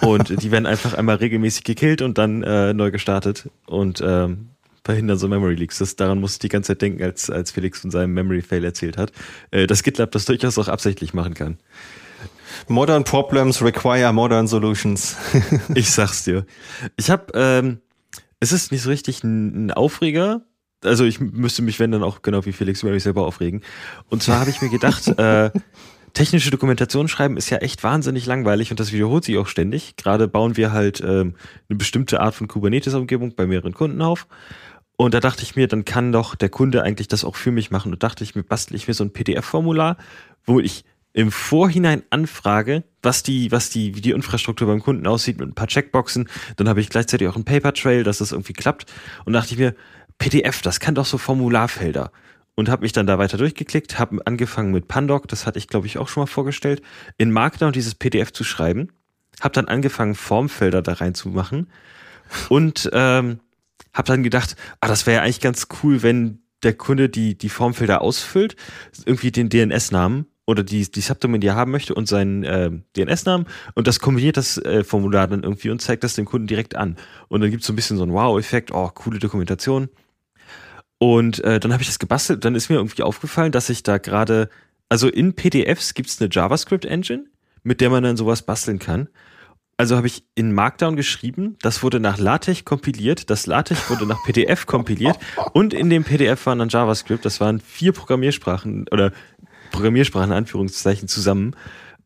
Und 0.00 0.42
die 0.42 0.50
werden 0.50 0.66
einfach 0.66 0.94
einmal 0.94 1.16
regelmäßig 1.16 1.64
gekillt 1.64 2.02
und 2.02 2.18
dann 2.18 2.42
äh, 2.42 2.74
neu 2.74 2.90
gestartet 2.90 3.48
und 3.66 4.02
ähm, 4.04 4.48
verhindern 4.84 5.18
so 5.18 5.28
Memory 5.28 5.54
Leaks. 5.54 5.78
Das, 5.78 5.96
daran 5.96 6.20
musste 6.20 6.36
ich 6.36 6.40
die 6.50 6.52
ganze 6.52 6.68
Zeit 6.68 6.82
denken, 6.82 7.02
als, 7.02 7.30
als 7.30 7.50
Felix 7.50 7.80
von 7.80 7.90
seinem 7.90 8.14
Memory 8.14 8.42
Fail 8.42 8.64
erzählt 8.64 8.96
hat, 8.96 9.12
äh, 9.50 9.66
dass 9.66 9.82
GitLab 9.82 10.10
das 10.12 10.24
durchaus 10.26 10.58
auch 10.58 10.68
absichtlich 10.68 11.14
machen 11.14 11.34
kann. 11.34 11.58
Modern 12.68 13.04
Problems 13.04 13.62
require 13.62 14.12
modern 14.12 14.46
solutions. 14.46 15.16
ich 15.74 15.90
sag's 15.90 16.24
dir. 16.24 16.46
Ich 16.96 17.10
habe, 17.10 17.32
ähm, 17.34 17.80
es 18.40 18.52
ist 18.52 18.72
nicht 18.72 18.82
so 18.82 18.90
richtig 18.90 19.24
ein, 19.24 19.66
ein 19.66 19.70
Aufreger. 19.70 20.42
Also 20.82 21.04
ich 21.04 21.20
müsste 21.20 21.62
mich, 21.62 21.80
wenn 21.80 21.92
dann 21.92 22.02
auch 22.02 22.22
genau 22.22 22.44
wie 22.44 22.52
Felix 22.52 22.82
über 22.82 22.92
mich 22.92 23.02
selber 23.02 23.26
aufregen. 23.26 23.62
Und 24.10 24.22
zwar 24.22 24.40
habe 24.40 24.50
ich 24.50 24.60
mir 24.60 24.68
gedacht, 24.68 25.06
äh, 25.18 25.50
technische 26.14 26.50
Dokumentation 26.50 27.08
schreiben 27.08 27.36
ist 27.36 27.50
ja 27.50 27.58
echt 27.58 27.82
wahnsinnig 27.82 28.26
langweilig 28.26 28.70
und 28.70 28.80
das 28.80 28.92
wiederholt 28.92 29.24
sich 29.24 29.36
auch 29.36 29.48
ständig. 29.48 29.96
Gerade 29.96 30.28
bauen 30.28 30.56
wir 30.56 30.72
halt 30.72 31.00
ähm, 31.00 31.34
eine 31.68 31.78
bestimmte 31.78 32.20
Art 32.20 32.34
von 32.34 32.48
Kubernetes-Umgebung 32.48 33.34
bei 33.34 33.46
mehreren 33.46 33.74
Kunden 33.74 34.00
auf. 34.00 34.26
Und 34.96 35.12
da 35.12 35.20
dachte 35.20 35.42
ich 35.42 35.56
mir, 35.56 35.66
dann 35.66 35.84
kann 35.84 36.12
doch 36.12 36.36
der 36.36 36.48
Kunde 36.48 36.82
eigentlich 36.82 37.08
das 37.08 37.24
auch 37.24 37.34
für 37.34 37.50
mich 37.50 37.70
machen. 37.72 37.92
Und 37.92 38.02
dachte 38.02 38.22
ich 38.22 38.36
mir, 38.36 38.44
bastel 38.44 38.76
ich 38.76 38.86
mir 38.86 38.94
so 38.94 39.04
ein 39.04 39.12
PDF-Formular, 39.12 39.96
wo 40.44 40.60
ich 40.60 40.84
im 41.14 41.30
Vorhinein 41.30 42.02
anfrage, 42.10 42.82
was 43.00 43.22
die, 43.22 43.50
was 43.52 43.70
die, 43.70 43.94
wie 43.94 44.00
die 44.00 44.10
Infrastruktur 44.10 44.66
beim 44.66 44.82
Kunden 44.82 45.06
aussieht 45.06 45.38
mit 45.38 45.48
ein 45.48 45.54
paar 45.54 45.68
Checkboxen. 45.68 46.28
Dann 46.56 46.68
habe 46.68 46.80
ich 46.80 46.90
gleichzeitig 46.90 47.28
auch 47.28 47.36
einen 47.36 47.44
Paper 47.44 47.72
Trail, 47.72 48.02
dass 48.02 48.18
das 48.18 48.32
irgendwie 48.32 48.52
klappt. 48.52 48.92
Und 49.24 49.32
dachte 49.32 49.54
ich 49.54 49.58
mir, 49.58 49.74
PDF, 50.18 50.60
das 50.60 50.80
kann 50.80 50.96
doch 50.96 51.06
so 51.06 51.16
Formularfelder. 51.16 52.10
Und 52.56 52.68
habe 52.68 52.82
mich 52.82 52.92
dann 52.92 53.06
da 53.06 53.18
weiter 53.18 53.38
durchgeklickt, 53.38 53.98
habe 53.98 54.26
angefangen 54.26 54.72
mit 54.72 54.86
Pandoc, 54.86 55.26
das 55.28 55.46
hatte 55.46 55.58
ich 55.58 55.66
glaube 55.66 55.86
ich 55.86 55.98
auch 55.98 56.08
schon 56.08 56.22
mal 56.22 56.26
vorgestellt, 56.26 56.82
in 57.16 57.32
Markdown 57.32 57.72
dieses 57.72 57.94
PDF 57.94 58.32
zu 58.32 58.44
schreiben. 58.44 58.92
Habe 59.40 59.54
dann 59.54 59.66
angefangen, 59.66 60.14
Formfelder 60.14 60.82
da 60.82 60.94
reinzumachen 60.94 61.68
und 62.48 62.88
ähm, 62.92 63.40
habe 63.92 64.06
dann 64.06 64.22
gedacht, 64.22 64.54
ah, 64.80 64.86
das 64.86 65.06
wäre 65.06 65.16
ja 65.16 65.22
eigentlich 65.22 65.40
ganz 65.40 65.66
cool, 65.82 66.04
wenn 66.04 66.42
der 66.62 66.74
Kunde 66.74 67.08
die, 67.08 67.36
die 67.36 67.48
Formfelder 67.48 68.02
ausfüllt, 68.02 68.54
irgendwie 69.04 69.32
den 69.32 69.48
DNS-Namen 69.48 70.26
oder 70.46 70.62
die, 70.62 70.90
die 70.90 71.00
Subdomain, 71.00 71.40
die 71.40 71.46
er 71.46 71.54
haben 71.54 71.70
möchte 71.70 71.94
und 71.94 72.06
seinen 72.06 72.44
äh, 72.44 72.70
DNS-Namen 72.96 73.46
und 73.74 73.86
das 73.86 74.00
kombiniert 74.00 74.36
das 74.36 74.58
äh, 74.58 74.84
Formular 74.84 75.26
dann 75.26 75.42
irgendwie 75.42 75.70
und 75.70 75.80
zeigt 75.80 76.04
das 76.04 76.14
dem 76.14 76.26
Kunden 76.26 76.46
direkt 76.46 76.76
an. 76.76 76.96
Und 77.28 77.40
dann 77.40 77.50
gibt 77.50 77.62
es 77.62 77.66
so 77.66 77.72
ein 77.72 77.76
bisschen 77.76 77.96
so 77.96 78.02
einen 78.02 78.12
Wow-Effekt, 78.12 78.70
oh, 78.72 78.90
coole 78.94 79.18
Dokumentation. 79.18 79.88
Und 80.98 81.42
äh, 81.44 81.60
dann 81.60 81.72
habe 81.72 81.82
ich 81.82 81.88
das 81.88 81.98
gebastelt, 81.98 82.44
dann 82.44 82.54
ist 82.54 82.68
mir 82.68 82.76
irgendwie 82.76 83.02
aufgefallen, 83.02 83.52
dass 83.52 83.68
ich 83.68 83.82
da 83.82 83.98
gerade, 83.98 84.48
also 84.88 85.08
in 85.08 85.34
PDFs 85.34 85.94
gibt 85.94 86.08
es 86.08 86.20
eine 86.20 86.30
JavaScript-Engine, 86.30 87.24
mit 87.62 87.80
der 87.80 87.90
man 87.90 88.02
dann 88.04 88.16
sowas 88.16 88.42
basteln 88.42 88.78
kann. 88.78 89.08
Also 89.76 89.96
habe 89.96 90.06
ich 90.06 90.24
in 90.36 90.52
Markdown 90.52 90.94
geschrieben, 90.94 91.56
das 91.60 91.82
wurde 91.82 91.98
nach 91.98 92.16
LaTeX 92.18 92.64
kompiliert, 92.64 93.28
das 93.28 93.46
LaTeX 93.46 93.90
wurde 93.90 94.06
nach 94.06 94.22
PDF 94.24 94.66
kompiliert 94.66 95.18
und 95.52 95.74
in 95.74 95.90
dem 95.90 96.04
PDF 96.04 96.46
waren 96.46 96.60
dann 96.60 96.68
JavaScript, 96.68 97.24
das 97.24 97.40
waren 97.40 97.58
vier 97.58 97.92
Programmiersprachen 97.92 98.86
oder 98.92 99.12
Programmiersprachen 99.74 100.30
in 100.30 100.36
Anführungszeichen 100.36 101.08
zusammen. 101.08 101.54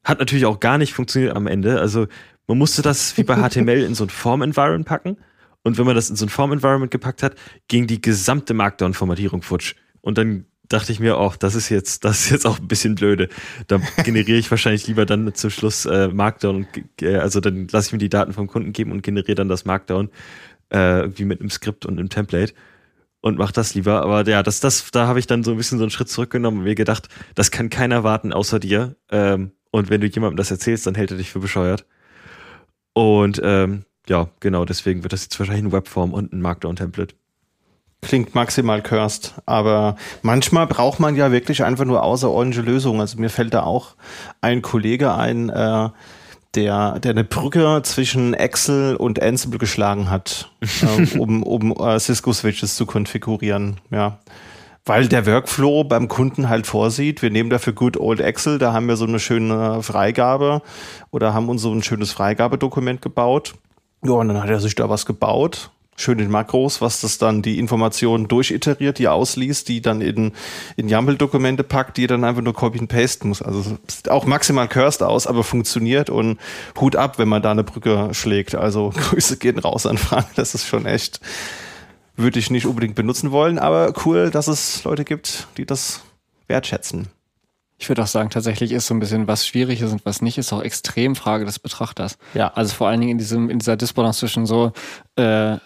Hat 0.02 0.18
natürlich 0.18 0.46
auch 0.46 0.60
gar 0.60 0.78
nicht 0.78 0.94
funktioniert 0.94 1.36
am 1.36 1.46
Ende. 1.46 1.80
Also 1.80 2.06
man 2.46 2.58
musste 2.58 2.82
das 2.82 3.16
wie 3.16 3.24
bei 3.24 3.36
HTML 3.36 3.82
in 3.82 3.94
so 3.94 4.04
ein 4.04 4.10
Form-Environment 4.10 4.86
packen. 4.86 5.18
Und 5.62 5.76
wenn 5.76 5.84
man 5.84 5.94
das 5.94 6.08
in 6.08 6.16
so 6.16 6.24
ein 6.24 6.30
Form-Environment 6.30 6.90
gepackt 6.90 7.22
hat, 7.22 7.34
ging 7.68 7.86
die 7.86 8.00
gesamte 8.00 8.54
Markdown-Formatierung 8.54 9.42
futsch. 9.42 9.74
Und 10.00 10.16
dann 10.16 10.46
dachte 10.68 10.92
ich 10.92 11.00
mir 11.00 11.18
auch, 11.18 11.36
das 11.36 11.54
ist 11.54 11.68
jetzt, 11.68 12.04
das 12.04 12.20
ist 12.20 12.30
jetzt 12.30 12.46
auch 12.46 12.58
ein 12.58 12.68
bisschen 12.68 12.94
blöde. 12.94 13.28
Da 13.66 13.80
generiere 14.04 14.38
ich 14.38 14.50
wahrscheinlich 14.50 14.86
lieber 14.86 15.04
dann 15.04 15.34
zum 15.34 15.50
Schluss 15.50 15.84
äh, 15.86 16.08
Markdown. 16.08 16.66
Äh, 17.00 17.16
also 17.16 17.40
dann 17.40 17.68
lasse 17.70 17.88
ich 17.88 17.92
mir 17.92 17.98
die 17.98 18.08
Daten 18.08 18.32
vom 18.32 18.46
Kunden 18.46 18.72
geben 18.72 18.92
und 18.92 19.02
generiere 19.02 19.34
dann 19.34 19.48
das 19.48 19.64
Markdown 19.64 20.10
äh, 20.72 21.00
irgendwie 21.00 21.24
mit 21.24 21.40
einem 21.40 21.50
Skript 21.50 21.86
und 21.86 21.98
einem 21.98 22.08
Template 22.08 22.54
und 23.20 23.38
mach 23.38 23.52
das 23.52 23.74
lieber. 23.74 24.02
Aber 24.02 24.26
ja, 24.28 24.42
das, 24.42 24.60
das, 24.60 24.90
da 24.90 25.06
habe 25.06 25.18
ich 25.18 25.26
dann 25.26 25.44
so 25.44 25.52
ein 25.52 25.56
bisschen 25.56 25.78
so 25.78 25.84
einen 25.84 25.90
Schritt 25.90 26.08
zurückgenommen 26.08 26.58
und 26.58 26.64
mir 26.64 26.74
gedacht, 26.74 27.08
das 27.34 27.50
kann 27.50 27.70
keiner 27.70 28.04
warten 28.04 28.32
außer 28.32 28.60
dir. 28.60 28.96
Ähm, 29.10 29.52
und 29.70 29.90
wenn 29.90 30.00
du 30.00 30.06
jemandem 30.06 30.36
das 30.36 30.50
erzählst, 30.50 30.86
dann 30.86 30.94
hält 30.94 31.10
er 31.10 31.16
dich 31.16 31.30
für 31.30 31.40
bescheuert. 31.40 31.84
Und 32.94 33.40
ähm, 33.44 33.84
ja, 34.08 34.28
genau, 34.40 34.64
deswegen 34.64 35.02
wird 35.02 35.12
das 35.12 35.24
jetzt 35.24 35.38
wahrscheinlich 35.38 35.64
eine 35.64 35.72
Webform 35.72 36.12
und 36.12 36.32
ein 36.32 36.40
Markdown-Template. 36.40 37.14
Klingt 38.00 38.34
maximal 38.34 38.80
cursed, 38.80 39.34
aber 39.44 39.96
manchmal 40.22 40.68
braucht 40.68 41.00
man 41.00 41.16
ja 41.16 41.32
wirklich 41.32 41.64
einfach 41.64 41.84
nur 41.84 42.04
außerordentliche 42.04 42.64
Lösungen. 42.64 43.00
Also 43.00 43.18
mir 43.18 43.28
fällt 43.28 43.54
da 43.54 43.64
auch 43.64 43.96
ein 44.40 44.62
Kollege 44.62 45.14
ein, 45.14 45.48
äh, 45.48 45.88
der, 46.54 46.98
der 47.00 47.10
eine 47.10 47.24
Brücke 47.24 47.80
zwischen 47.82 48.34
Excel 48.34 48.96
und 48.96 49.20
Ansible 49.22 49.58
geschlagen 49.58 50.10
hat, 50.10 50.50
äh, 50.82 51.18
um, 51.18 51.42
um 51.42 51.72
äh, 51.72 51.98
Cisco-Switches 51.98 52.76
zu 52.76 52.86
konfigurieren. 52.86 53.80
Ja. 53.90 54.18
Weil 54.84 55.06
der 55.08 55.26
Workflow 55.26 55.84
beim 55.84 56.08
Kunden 56.08 56.48
halt 56.48 56.66
vorsieht, 56.66 57.20
wir 57.20 57.30
nehmen 57.30 57.50
dafür 57.50 57.74
Good 57.74 57.98
Old 57.98 58.20
Excel, 58.20 58.58
da 58.58 58.72
haben 58.72 58.88
wir 58.88 58.96
so 58.96 59.04
eine 59.04 59.18
schöne 59.18 59.82
Freigabe 59.82 60.62
oder 61.10 61.34
haben 61.34 61.50
uns 61.50 61.60
so 61.60 61.72
ein 61.72 61.82
schönes 61.82 62.12
Freigabedokument 62.12 63.02
gebaut. 63.02 63.54
Ja, 64.02 64.12
und 64.12 64.28
dann 64.28 64.42
hat 64.42 64.48
er 64.48 64.60
sich 64.60 64.74
da 64.74 64.88
was 64.88 65.04
gebaut 65.04 65.70
schön 65.98 66.18
in 66.20 66.30
Makros, 66.30 66.80
was 66.80 67.00
das 67.00 67.18
dann 67.18 67.42
die 67.42 67.58
Informationen 67.58 68.28
durchiteriert, 68.28 68.98
die 68.98 69.08
ausliest, 69.08 69.68
die 69.68 69.82
dann 69.82 70.00
in, 70.00 70.32
in 70.76 70.88
YAML-Dokumente 70.88 71.64
packt, 71.64 71.96
die 71.96 72.06
dann 72.06 72.24
einfach 72.24 72.42
nur 72.42 72.54
copy 72.54 72.78
and 72.78 72.88
paste 72.88 73.26
muss. 73.26 73.42
Also 73.42 73.78
sieht 73.88 74.08
auch 74.08 74.24
maximal 74.24 74.68
cursed 74.68 75.02
aus, 75.02 75.26
aber 75.26 75.42
funktioniert 75.42 76.08
und 76.08 76.38
Hut 76.80 76.96
ab, 76.96 77.18
wenn 77.18 77.28
man 77.28 77.42
da 77.42 77.50
eine 77.50 77.64
Brücke 77.64 78.10
schlägt. 78.12 78.54
Also 78.54 78.90
Grüße 78.96 79.36
gehen 79.38 79.58
raus 79.58 79.86
an 79.86 79.98
Frank, 79.98 80.28
das 80.36 80.54
ist 80.54 80.66
schon 80.66 80.86
echt, 80.86 81.20
würde 82.16 82.38
ich 82.38 82.50
nicht 82.50 82.66
unbedingt 82.66 82.94
benutzen 82.94 83.32
wollen, 83.32 83.58
aber 83.58 83.92
cool, 84.06 84.30
dass 84.30 84.46
es 84.46 84.84
Leute 84.84 85.04
gibt, 85.04 85.48
die 85.56 85.66
das 85.66 86.02
wertschätzen. 86.46 87.08
Ich 87.80 87.88
würde 87.88 88.02
auch 88.02 88.08
sagen, 88.08 88.30
tatsächlich 88.30 88.72
ist 88.72 88.88
so 88.88 88.94
ein 88.94 88.98
bisschen, 88.98 89.28
was 89.28 89.46
schwierig 89.46 89.80
ist 89.80 89.92
und 89.92 90.04
was 90.04 90.20
nicht, 90.20 90.36
ist 90.36 90.52
auch 90.52 90.62
extrem 90.62 91.14
Frage 91.14 91.44
des 91.44 91.60
Betrachters. 91.60 92.18
Ja. 92.34 92.52
Also 92.54 92.74
vor 92.74 92.88
allen 92.88 93.00
Dingen 93.00 93.12
in 93.12 93.18
diesem, 93.18 93.50
in 93.50 93.60
dieser 93.60 93.76
Disbalance 93.76 94.18
zwischen 94.18 94.46
so 94.46 94.72
äh, 95.14 95.58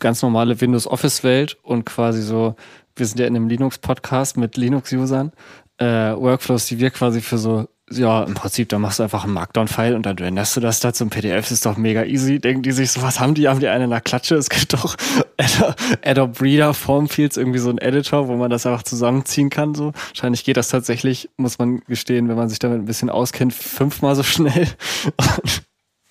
ganz 0.00 0.22
normale 0.22 0.60
Windows 0.60 0.86
Office 0.86 1.24
Welt 1.24 1.58
und 1.62 1.84
quasi 1.84 2.22
so, 2.22 2.56
wir 2.96 3.06
sind 3.06 3.18
ja 3.18 3.26
in 3.26 3.36
einem 3.36 3.48
Linux-Podcast 3.48 4.36
mit 4.36 4.56
Linux-Usern, 4.56 5.32
äh, 5.78 5.86
Workflows, 5.86 6.66
die 6.66 6.78
wir 6.78 6.90
quasi 6.90 7.20
für 7.20 7.38
so 7.38 7.68
ja, 7.90 8.24
im 8.24 8.34
Prinzip, 8.34 8.68
da 8.68 8.78
machst 8.78 8.98
du 8.98 9.02
einfach 9.02 9.24
einen 9.24 9.32
Markdown-File 9.32 9.94
und 9.94 10.04
dann 10.04 10.18
renderst 10.18 10.56
du 10.56 10.60
das 10.60 10.80
da 10.80 10.92
zum 10.92 11.10
PDF, 11.10 11.50
ist 11.50 11.64
doch 11.64 11.76
mega 11.76 12.04
easy. 12.04 12.38
Denken 12.38 12.62
die 12.62 12.72
sich 12.72 12.92
so, 12.92 13.02
was 13.02 13.20
haben 13.20 13.34
die? 13.34 13.48
Haben 13.48 13.60
die 13.60 13.68
eine 13.68 13.84
in 13.84 13.90
der 13.90 14.00
Klatsche? 14.00 14.34
Es 14.36 14.50
gibt 14.50 14.72
doch 14.74 14.96
Adobe 16.04 16.40
Reader 16.40 16.74
Formfields, 16.74 17.36
irgendwie 17.36 17.58
so 17.58 17.70
ein 17.70 17.78
Editor, 17.78 18.28
wo 18.28 18.36
man 18.36 18.50
das 18.50 18.66
einfach 18.66 18.82
zusammenziehen 18.82 19.50
kann, 19.50 19.74
so. 19.74 19.92
Wahrscheinlich 20.08 20.44
geht 20.44 20.56
das 20.56 20.68
tatsächlich, 20.68 21.30
muss 21.36 21.58
man 21.58 21.80
gestehen, 21.86 22.28
wenn 22.28 22.36
man 22.36 22.48
sich 22.48 22.58
damit 22.58 22.78
ein 22.78 22.86
bisschen 22.86 23.10
auskennt, 23.10 23.54
fünfmal 23.54 24.14
so 24.14 24.22
schnell. 24.22 24.68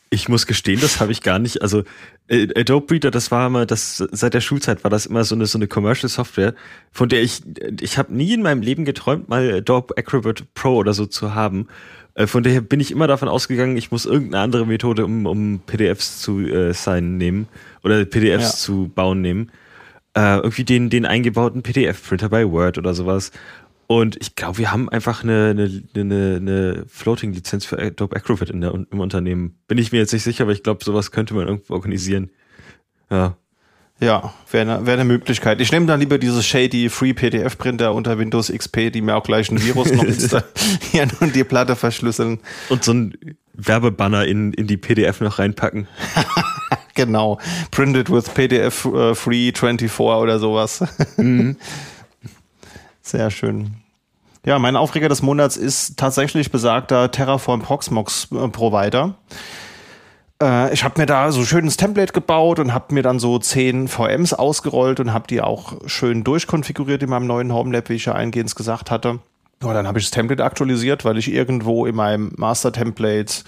Ich 0.10 0.30
muss 0.30 0.48
gestehen, 0.48 0.80
das 0.80 1.00
habe 1.02 1.12
ich 1.12 1.22
gar 1.22 1.38
nicht. 1.38 1.62
Also 1.62 1.84
äh, 2.28 2.48
Adobe 2.56 2.94
Reader, 2.94 3.12
das 3.12 3.30
war 3.32 3.48
immer, 3.48 3.66
das 3.66 3.98
seit 3.98 4.34
der 4.34 4.42
Schulzeit 4.42 4.84
war 4.84 4.92
das 4.92 5.06
immer 5.06 5.24
so 5.24 5.36
eine 5.36 5.46
so 5.46 5.58
eine 5.58 5.68
Commercial 5.68 6.10
Software, 6.10 6.54
von 6.92 7.10
der 7.10 7.22
ich 7.22 7.42
ich 7.82 7.98
habe 7.98 8.14
nie 8.14 8.34
in 8.34 8.42
meinem 8.42 8.62
Leben 8.62 8.86
geträumt, 8.86 9.28
mal 9.28 9.52
Adobe 9.56 9.98
Acrobat 9.98 10.44
Pro 10.54 10.76
oder 10.76 10.94
so 10.94 11.06
zu 11.06 11.36
haben. 11.36 11.68
Äh, 12.14 12.28
von 12.28 12.44
daher 12.44 12.62
bin 12.62 12.80
ich 12.80 12.92
immer 12.92 13.08
davon 13.08 13.28
ausgegangen, 13.28 13.76
ich 13.76 13.92
muss 13.92 14.06
irgendeine 14.06 14.44
andere 14.44 14.66
Methode, 14.66 15.06
um, 15.06 15.26
um 15.26 15.60
PDFs 15.66 16.22
zu 16.22 16.40
äh, 16.40 16.74
signen 16.74 17.18
nehmen 17.18 17.48
oder 17.84 18.06
PDFs 18.06 18.44
ja. 18.44 18.58
zu 18.58 18.92
bauen 18.94 19.22
nehmen. 19.22 19.52
Äh, 20.16 20.38
irgendwie 20.38 20.64
den 20.64 20.90
den 20.90 21.06
eingebauten 21.06 21.64
PDF-Printer 21.64 22.30
bei 22.30 22.50
Word 22.50 22.78
oder 22.78 22.94
sowas. 22.94 23.32
Und 23.88 24.18
ich 24.20 24.36
glaube, 24.36 24.58
wir 24.58 24.72
haben 24.72 24.90
einfach 24.90 25.24
eine, 25.24 25.52
eine, 25.52 25.84
eine, 25.96 26.36
eine 26.36 26.86
Floating-Lizenz 26.88 27.66
für 27.66 27.80
Adobe 27.80 28.18
Acrobat 28.18 28.50
in 28.50 28.60
der, 28.60 28.74
im 28.74 29.00
Unternehmen. 29.00 29.58
Bin 29.68 29.78
ich 29.78 29.94
mir 29.94 30.00
jetzt 30.00 30.12
nicht 30.12 30.24
sicher, 30.24 30.44
aber 30.44 30.52
ich 30.52 30.62
glaube, 30.62 30.84
sowas 30.84 31.12
könnte 31.12 31.34
man 31.34 31.48
irgendwo 31.48 31.74
organisieren. 31.74 32.30
Ja. 33.10 33.38
Ja, 34.00 34.34
wäre 34.52 34.76
eine, 34.76 34.86
wär 34.86 34.94
eine 34.94 35.06
Möglichkeit. 35.06 35.60
Ich 35.60 35.72
nehme 35.72 35.88
dann 35.88 36.00
lieber 36.00 36.20
diese 36.20 36.44
shady 36.44 36.90
Free 36.90 37.14
PDF 37.14 37.58
Printer 37.58 37.96
unter 37.96 38.20
Windows 38.20 38.52
XP, 38.52 38.92
die 38.92 39.02
mir 39.02 39.16
auch 39.16 39.24
gleich 39.24 39.50
ein 39.50 39.64
Virus 39.64 39.92
noch 39.92 40.04
installieren 40.04 41.12
und 41.20 41.36
die 41.36 41.44
Platte 41.44 41.76
verschlüsseln. 41.76 42.40
Und 42.70 42.84
so 42.84 42.94
ein 42.94 43.18
Werbebanner 43.54 44.26
in, 44.26 44.54
in 44.54 44.68
die 44.68 44.78
PDF 44.78 45.22
noch 45.22 45.40
reinpacken. 45.40 45.88
genau. 46.94 47.40
Printed 47.72 48.12
with 48.12 48.26
PDF 48.26 48.86
uh, 48.86 49.16
Free 49.16 49.52
24 49.52 50.00
oder 50.00 50.38
sowas. 50.38 50.84
Mhm. 51.18 51.56
Sehr 53.08 53.32
schön. 53.32 53.72
Ja, 54.46 54.60
mein 54.60 54.76
Aufreger 54.76 55.08
des 55.08 55.22
Monats 55.22 55.56
ist 55.56 55.98
tatsächlich 55.98 56.52
besagter 56.52 57.10
Terraform 57.10 57.62
Proxmox 57.62 58.28
äh, 58.34 58.50
Provider. 58.50 59.16
Äh, 60.44 60.74
ich 60.74 60.84
habe 60.84 61.00
mir 61.00 61.06
da 61.06 61.32
so 61.32 61.40
ein 61.40 61.46
schönes 61.46 61.78
Template 61.78 62.12
gebaut 62.12 62.60
und 62.60 62.74
habe 62.74 62.94
mir 62.94 63.04
dann 63.04 63.20
so 63.20 63.40
zehn 63.40 63.88
VMs 63.88 64.34
ausgerollt 64.34 65.00
und 65.00 65.14
habe 65.14 65.26
die 65.28 65.40
auch 65.40 65.76
schön 65.86 66.26
durchkonfiguriert 66.26 67.02
in 67.02 67.10
meinem 67.10 67.28
neuen 67.28 67.54
Homelab, 67.54 67.88
wie 67.88 67.94
ich 67.94 68.06
ja 68.06 68.14
eingehend 68.14 68.54
gesagt 68.58 68.92
hatte. 68.92 69.20
Und 69.64 69.74
dann 69.74 69.88
habe 69.88 70.00
ich 70.00 70.06
das 70.06 70.12
Template 70.12 70.44
aktualisiert, 70.44 71.06
weil 71.06 71.18
ich 71.18 71.32
irgendwo 71.32 71.86
in 71.86 71.96
meinem 71.96 72.34
Master-Template 72.36 73.44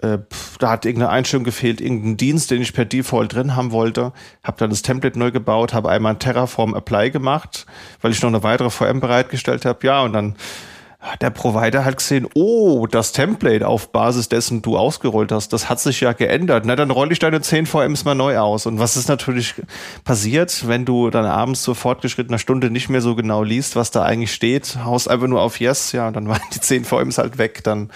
äh, 0.00 0.18
da 0.58 0.70
hat 0.70 0.86
irgendeine 0.86 1.10
Einstellung 1.12 1.44
gefehlt, 1.44 1.80
irgendein 1.80 2.16
Dienst, 2.16 2.50
den 2.50 2.62
ich 2.62 2.72
per 2.72 2.84
Default 2.84 3.34
drin 3.34 3.56
haben 3.56 3.72
wollte. 3.72 4.12
Habe 4.44 4.58
dann 4.58 4.70
das 4.70 4.82
Template 4.82 5.18
neu 5.18 5.30
gebaut, 5.30 5.74
habe 5.74 5.88
einmal 5.88 6.14
ein 6.14 6.18
Terraform 6.18 6.74
Apply 6.74 7.10
gemacht, 7.10 7.66
weil 8.00 8.12
ich 8.12 8.22
noch 8.22 8.28
eine 8.28 8.42
weitere 8.42 8.70
VM 8.70 9.00
bereitgestellt 9.00 9.64
habe. 9.64 9.86
Ja, 9.86 10.02
und 10.02 10.12
dann 10.12 10.36
hat 11.00 11.22
der 11.22 11.30
Provider 11.30 11.84
halt 11.84 11.98
gesehen, 11.98 12.26
oh, 12.34 12.88
das 12.88 13.12
Template 13.12 13.66
auf 13.66 13.92
Basis 13.92 14.28
dessen 14.28 14.62
du 14.62 14.76
ausgerollt 14.76 15.30
hast, 15.30 15.52
das 15.52 15.68
hat 15.68 15.78
sich 15.78 16.00
ja 16.00 16.12
geändert. 16.12 16.64
Na, 16.66 16.74
dann 16.74 16.90
roll 16.90 17.12
ich 17.12 17.20
deine 17.20 17.40
10 17.40 17.66
VMs 17.66 18.04
mal 18.04 18.16
neu 18.16 18.36
aus. 18.38 18.66
Und 18.66 18.80
was 18.80 18.96
ist 18.96 19.08
natürlich 19.08 19.54
passiert, 20.02 20.66
wenn 20.66 20.84
du 20.84 21.10
dann 21.10 21.24
abends 21.24 21.62
zur 21.62 21.76
fortgeschrittener 21.76 22.40
Stunde 22.40 22.70
nicht 22.70 22.88
mehr 22.88 23.00
so 23.00 23.14
genau 23.14 23.44
liest, 23.44 23.76
was 23.76 23.92
da 23.92 24.02
eigentlich 24.02 24.34
steht, 24.34 24.78
haust 24.84 25.08
einfach 25.08 25.28
nur 25.28 25.40
auf 25.40 25.60
Yes, 25.60 25.92
ja, 25.92 26.08
und 26.08 26.14
dann 26.14 26.26
waren 26.28 26.42
die 26.52 26.60
10 26.60 26.84
VMs 26.84 27.18
halt 27.18 27.38
weg. 27.38 27.62
Dann 27.62 27.90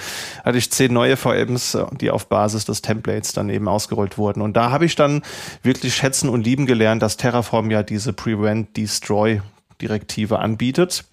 hatte 0.44 0.58
ich 0.58 0.70
10 0.70 0.92
neue 0.92 1.16
VMs, 1.16 1.76
die 2.00 2.12
auf 2.12 2.28
Basis 2.28 2.66
des 2.66 2.82
Templates 2.82 3.32
dann 3.32 3.50
eben 3.50 3.66
ausgerollt 3.66 4.16
wurden. 4.16 4.40
Und 4.40 4.56
da 4.56 4.70
habe 4.70 4.84
ich 4.84 4.94
dann 4.94 5.22
wirklich 5.64 5.96
schätzen 5.96 6.28
und 6.28 6.44
lieben 6.44 6.66
gelernt, 6.66 7.02
dass 7.02 7.16
Terraform 7.16 7.72
ja 7.72 7.82
diese 7.82 8.12
Prevent 8.12 8.76
Destroy 8.76 9.40
Direktive 9.80 10.38
anbietet 10.38 11.04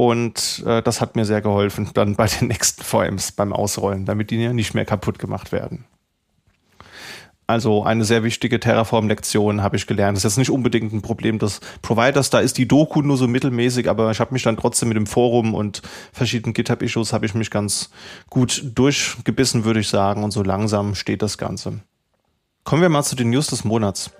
Und 0.00 0.62
äh, 0.64 0.80
das 0.80 1.02
hat 1.02 1.14
mir 1.14 1.26
sehr 1.26 1.42
geholfen, 1.42 1.90
dann 1.92 2.16
bei 2.16 2.26
den 2.26 2.48
nächsten 2.48 2.82
VMs 2.82 3.32
beim 3.32 3.52
Ausrollen, 3.52 4.06
damit 4.06 4.30
die 4.30 4.42
ja 4.42 4.54
nicht 4.54 4.72
mehr 4.72 4.86
kaputt 4.86 5.18
gemacht 5.18 5.52
werden. 5.52 5.84
Also 7.46 7.84
eine 7.84 8.06
sehr 8.06 8.24
wichtige 8.24 8.60
Terraform-Lektion 8.60 9.62
habe 9.62 9.76
ich 9.76 9.86
gelernt. 9.86 10.16
Das 10.16 10.24
ist 10.24 10.32
jetzt 10.32 10.38
nicht 10.38 10.50
unbedingt 10.50 10.94
ein 10.94 11.02
Problem 11.02 11.38
des 11.38 11.60
Providers. 11.82 12.30
Da 12.30 12.40
ist 12.40 12.56
die 12.56 12.66
Doku 12.66 13.02
nur 13.02 13.18
so 13.18 13.28
mittelmäßig, 13.28 13.90
aber 13.90 14.10
ich 14.10 14.20
habe 14.20 14.32
mich 14.32 14.42
dann 14.42 14.56
trotzdem 14.56 14.88
mit 14.88 14.96
dem 14.96 15.06
Forum 15.06 15.54
und 15.54 15.82
verschiedenen 16.14 16.54
GitHub-Issues 16.54 17.12
habe 17.12 17.26
ich 17.26 17.34
mich 17.34 17.50
ganz 17.50 17.90
gut 18.30 18.70
durchgebissen, 18.74 19.64
würde 19.64 19.80
ich 19.80 19.88
sagen. 19.88 20.24
Und 20.24 20.30
so 20.30 20.42
langsam 20.42 20.94
steht 20.94 21.20
das 21.20 21.36
Ganze. 21.36 21.80
Kommen 22.64 22.80
wir 22.80 22.88
mal 22.88 23.02
zu 23.02 23.16
den 23.16 23.28
News 23.28 23.48
des 23.48 23.64
Monats. 23.64 24.10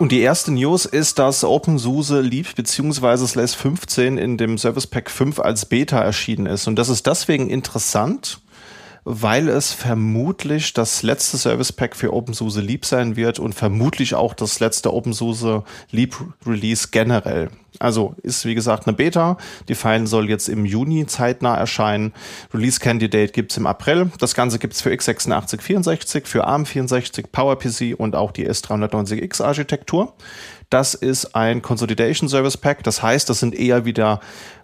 Und 0.00 0.12
die 0.12 0.20
erste 0.20 0.50
News 0.50 0.86
ist, 0.86 1.18
dass 1.18 1.44
OpenSUSE 1.44 2.22
Leap 2.22 2.54
bzw. 2.54 3.26
Slash 3.26 3.54
15 3.54 4.16
in 4.16 4.38
dem 4.38 4.56
Service 4.56 4.86
Pack 4.86 5.10
5 5.10 5.38
als 5.38 5.66
Beta 5.66 6.00
erschienen 6.00 6.46
ist. 6.46 6.66
Und 6.66 6.76
das 6.76 6.88
ist 6.88 7.06
deswegen 7.06 7.50
interessant, 7.50 8.40
weil 9.04 9.48
es 9.48 9.72
vermutlich 9.72 10.72
das 10.72 11.02
letzte 11.02 11.38
Service 11.38 11.72
Pack 11.72 11.96
für 11.96 12.12
OpenSUSE 12.12 12.60
Leap 12.60 12.84
sein 12.84 13.16
wird 13.16 13.38
und 13.38 13.54
vermutlich 13.54 14.14
auch 14.14 14.34
das 14.34 14.60
letzte 14.60 14.92
OpenSUSE 14.92 15.64
Leap 15.90 16.16
Release 16.46 16.88
generell. 16.90 17.50
Also 17.78 18.14
ist 18.22 18.44
wie 18.44 18.54
gesagt 18.54 18.86
eine 18.86 18.96
Beta. 18.96 19.38
Die 19.68 19.74
File 19.74 20.06
soll 20.06 20.28
jetzt 20.28 20.48
im 20.48 20.64
Juni 20.64 21.06
zeitnah 21.06 21.56
erscheinen. 21.56 22.12
Release 22.52 22.80
Candidate 22.80 23.32
gibt's 23.32 23.56
im 23.56 23.66
April. 23.66 24.10
Das 24.18 24.34
Ganze 24.34 24.58
gibt's 24.58 24.82
für 24.82 24.90
x86 24.90 25.60
64, 25.60 26.26
für 26.26 26.44
ARM 26.44 26.66
64, 26.66 27.30
PowerPC 27.30 27.94
und 27.96 28.16
auch 28.16 28.32
die 28.32 28.48
S390X 28.48 29.42
Architektur. 29.42 30.14
Das 30.68 30.94
ist 30.94 31.34
ein 31.34 31.62
Consolidation 31.62 32.28
Service 32.28 32.56
Pack. 32.56 32.84
Das 32.84 33.02
heißt, 33.02 33.28
das 33.28 33.40
sind 33.40 33.54
eher 33.54 33.84
wieder 33.84 34.20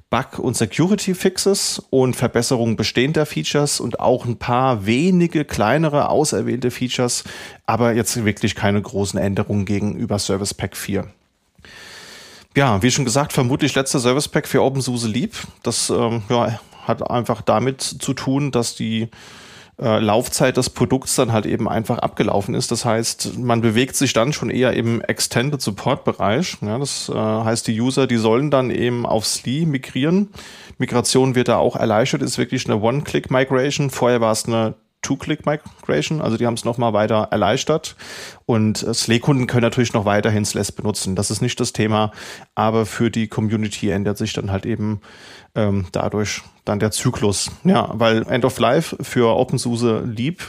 Bug- 0.08 0.38
und 0.38 0.56
Security-Fixes 0.56 1.82
und 1.90 2.14
Verbesserungen 2.14 2.76
bestehender 2.76 3.26
Features 3.26 3.80
und 3.80 3.98
auch 3.98 4.24
ein 4.24 4.38
paar 4.38 4.86
wenige 4.86 5.44
kleinere 5.44 6.08
auserwählte 6.08 6.70
Features, 6.70 7.24
aber 7.66 7.92
jetzt 7.94 8.24
wirklich 8.24 8.54
keine 8.54 8.80
großen 8.80 9.18
Änderungen 9.18 9.64
gegenüber 9.64 10.18
Service 10.18 10.54
Pack 10.54 10.76
4. 10.76 11.06
Ja, 12.56 12.82
wie 12.82 12.90
schon 12.90 13.04
gesagt, 13.04 13.32
vermutlich 13.32 13.74
letzter 13.74 13.98
Service 13.98 14.28
Pack 14.28 14.46
für 14.46 14.62
OpenSUSE 14.62 15.08
Leap. 15.08 15.34
Das 15.62 15.90
ähm, 15.90 16.22
ja, 16.30 16.58
hat 16.84 17.10
einfach 17.10 17.42
damit 17.42 17.82
zu 17.82 18.14
tun, 18.14 18.52
dass 18.52 18.76
die 18.76 19.08
äh, 19.80 19.98
Laufzeit 19.98 20.56
des 20.56 20.70
Produkts 20.70 21.16
dann 21.16 21.32
halt 21.32 21.44
eben 21.44 21.68
einfach 21.68 21.98
abgelaufen 21.98 22.54
ist. 22.54 22.70
Das 22.70 22.84
heißt, 22.84 23.38
man 23.38 23.60
bewegt 23.60 23.96
sich 23.96 24.12
dann 24.12 24.32
schon 24.32 24.48
eher 24.48 24.72
im 24.72 25.02
Extended 25.02 25.60
Support 25.60 26.04
Bereich. 26.04 26.56
Ja, 26.62 26.78
das 26.78 27.10
äh, 27.10 27.14
heißt, 27.14 27.66
die 27.66 27.78
User, 27.78 28.06
die 28.06 28.16
sollen 28.16 28.50
dann 28.50 28.70
eben 28.70 29.04
auf 29.04 29.26
SLI 29.26 29.66
migrieren. 29.66 30.28
Migration 30.78 31.34
wird 31.34 31.48
da 31.48 31.58
auch 31.58 31.76
erleichtert, 31.76 32.22
ist 32.22 32.38
wirklich 32.38 32.66
eine 32.66 32.80
One-Click-Migration. 32.80 33.90
Vorher 33.90 34.20
war 34.20 34.32
es 34.32 34.46
eine 34.46 34.74
Two-Click-Migration, 35.06 36.20
also 36.20 36.36
die 36.36 36.46
haben 36.46 36.54
es 36.54 36.64
nochmal 36.64 36.92
weiter 36.92 37.28
erleichtert. 37.30 37.94
Und 38.44 38.82
äh, 38.82 38.92
Slay-Kunden 38.92 39.46
können 39.46 39.62
natürlich 39.62 39.92
noch 39.92 40.04
weiterhin 40.04 40.44
SLES 40.44 40.72
benutzen. 40.72 41.14
Das 41.14 41.30
ist 41.30 41.42
nicht 41.42 41.60
das 41.60 41.72
Thema, 41.72 42.10
aber 42.56 42.86
für 42.86 43.08
die 43.10 43.28
Community 43.28 43.90
ändert 43.90 44.18
sich 44.18 44.32
dann 44.32 44.50
halt 44.50 44.66
eben 44.66 45.00
ähm, 45.54 45.86
dadurch 45.92 46.42
dann 46.64 46.80
der 46.80 46.90
Zyklus. 46.90 47.52
Ja, 47.62 47.88
weil 47.94 48.26
End 48.28 48.44
of 48.44 48.58
Life 48.58 48.96
für 49.00 49.36
OpenSUSE 49.36 50.02
Leap 50.04 50.42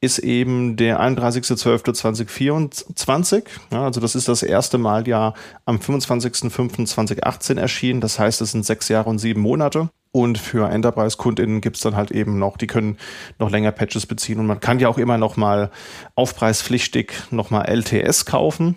ist 0.00 0.18
eben 0.18 0.76
der 0.76 1.00
31.12.2024. 1.00 3.44
Ja, 3.72 3.84
also 3.84 4.00
das 4.00 4.14
ist 4.14 4.28
das 4.28 4.42
erste 4.42 4.76
Mal 4.76 5.08
ja 5.08 5.32
am 5.64 5.78
25.05.2018 5.78 7.58
erschienen. 7.58 8.02
Das 8.02 8.18
heißt, 8.18 8.42
es 8.42 8.52
sind 8.52 8.66
sechs 8.66 8.88
Jahre 8.88 9.08
und 9.08 9.18
sieben 9.18 9.40
Monate. 9.40 9.88
Und 10.14 10.38
für 10.38 10.70
Enterprise-KundInnen 10.70 11.60
gibt's 11.60 11.80
dann 11.80 11.96
halt 11.96 12.12
eben 12.12 12.38
noch, 12.38 12.56
die 12.56 12.68
können 12.68 12.98
noch 13.40 13.50
länger 13.50 13.72
Patches 13.72 14.06
beziehen. 14.06 14.38
Und 14.38 14.46
man 14.46 14.60
kann 14.60 14.78
ja 14.78 14.88
auch 14.88 14.96
immer 14.96 15.18
noch 15.18 15.36
mal 15.36 15.72
aufpreispflichtig 16.14 17.12
noch 17.32 17.50
mal 17.50 17.62
LTS 17.62 18.24
kaufen 18.24 18.76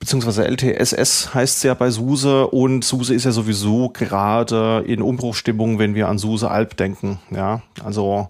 beziehungsweise 0.00 0.44
LTSS 0.46 1.34
heißt 1.34 1.56
es 1.56 1.62
ja 1.62 1.72
bei 1.72 1.88
SUSE 1.88 2.48
und 2.48 2.84
SUSE 2.84 3.14
ist 3.14 3.24
ja 3.24 3.30
sowieso 3.30 3.88
gerade 3.88 4.84
in 4.86 5.00
Umbruchstimmung, 5.00 5.78
wenn 5.78 5.94
wir 5.94 6.08
an 6.08 6.18
SUSE 6.18 6.50
Alp 6.50 6.76
denken. 6.76 7.20
Ja, 7.30 7.62
also 7.82 8.28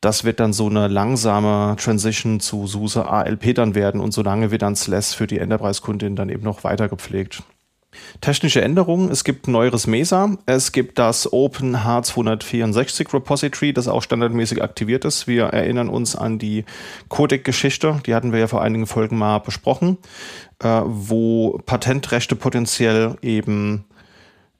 das 0.00 0.24
wird 0.24 0.40
dann 0.40 0.52
so 0.52 0.66
eine 0.66 0.88
langsame 0.88 1.76
Transition 1.78 2.40
zu 2.40 2.66
SUSE 2.66 3.06
ALP 3.08 3.54
dann 3.54 3.76
werden 3.76 4.00
und 4.00 4.12
solange 4.12 4.50
wird 4.50 4.62
dann 4.62 4.74
SLES 4.74 5.14
für 5.14 5.28
die 5.28 5.38
Enterprise-Kundin 5.38 6.16
dann 6.16 6.28
eben 6.28 6.42
noch 6.42 6.64
weiter 6.64 6.88
gepflegt. 6.88 7.44
Technische 8.20 8.62
Änderungen. 8.62 9.10
Es 9.10 9.24
gibt 9.24 9.48
neueres 9.48 9.86
Mesa. 9.86 10.36
Es 10.46 10.72
gibt 10.72 10.98
das 10.98 11.32
Open 11.32 11.76
H264 11.76 13.12
Repository, 13.12 13.72
das 13.72 13.88
auch 13.88 14.02
standardmäßig 14.02 14.62
aktiviert 14.62 15.04
ist. 15.04 15.26
Wir 15.26 15.46
erinnern 15.46 15.88
uns 15.88 16.14
an 16.14 16.38
die 16.38 16.64
Codec-Geschichte. 17.08 18.00
Die 18.06 18.14
hatten 18.14 18.32
wir 18.32 18.40
ja 18.40 18.46
vor 18.46 18.62
einigen 18.62 18.86
Folgen 18.86 19.18
mal 19.18 19.38
besprochen, 19.38 19.98
äh, 20.60 20.82
wo 20.84 21.60
Patentrechte 21.66 22.36
potenziell 22.36 23.16
eben 23.22 23.84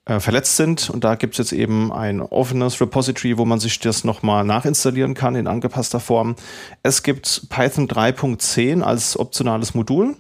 äh, 0.07 0.19
verletzt 0.19 0.57
sind. 0.57 0.91
Und 0.91 1.05
da 1.05 1.15
gibt 1.15 1.35
es 1.35 1.39
jetzt 1.39 1.53
eben 1.53 1.93
ein 1.93 2.21
offenes 2.21 2.81
Repository, 2.81 3.39
wo 3.39 3.45
man 3.45 3.61
sich 3.61 3.79
das 3.79 4.03
nochmal 4.03 4.45
nachinstallieren 4.45 5.15
kann 5.15 5.37
in 5.37 5.47
angepasster 5.47 6.01
Form. 6.01 6.35
Es 6.83 7.05
gibt 7.05 7.49
Python 7.49 7.87
3.10 7.87 8.83
als 8.83 9.17
optionales 9.19 9.75
Modul. 9.75 10.17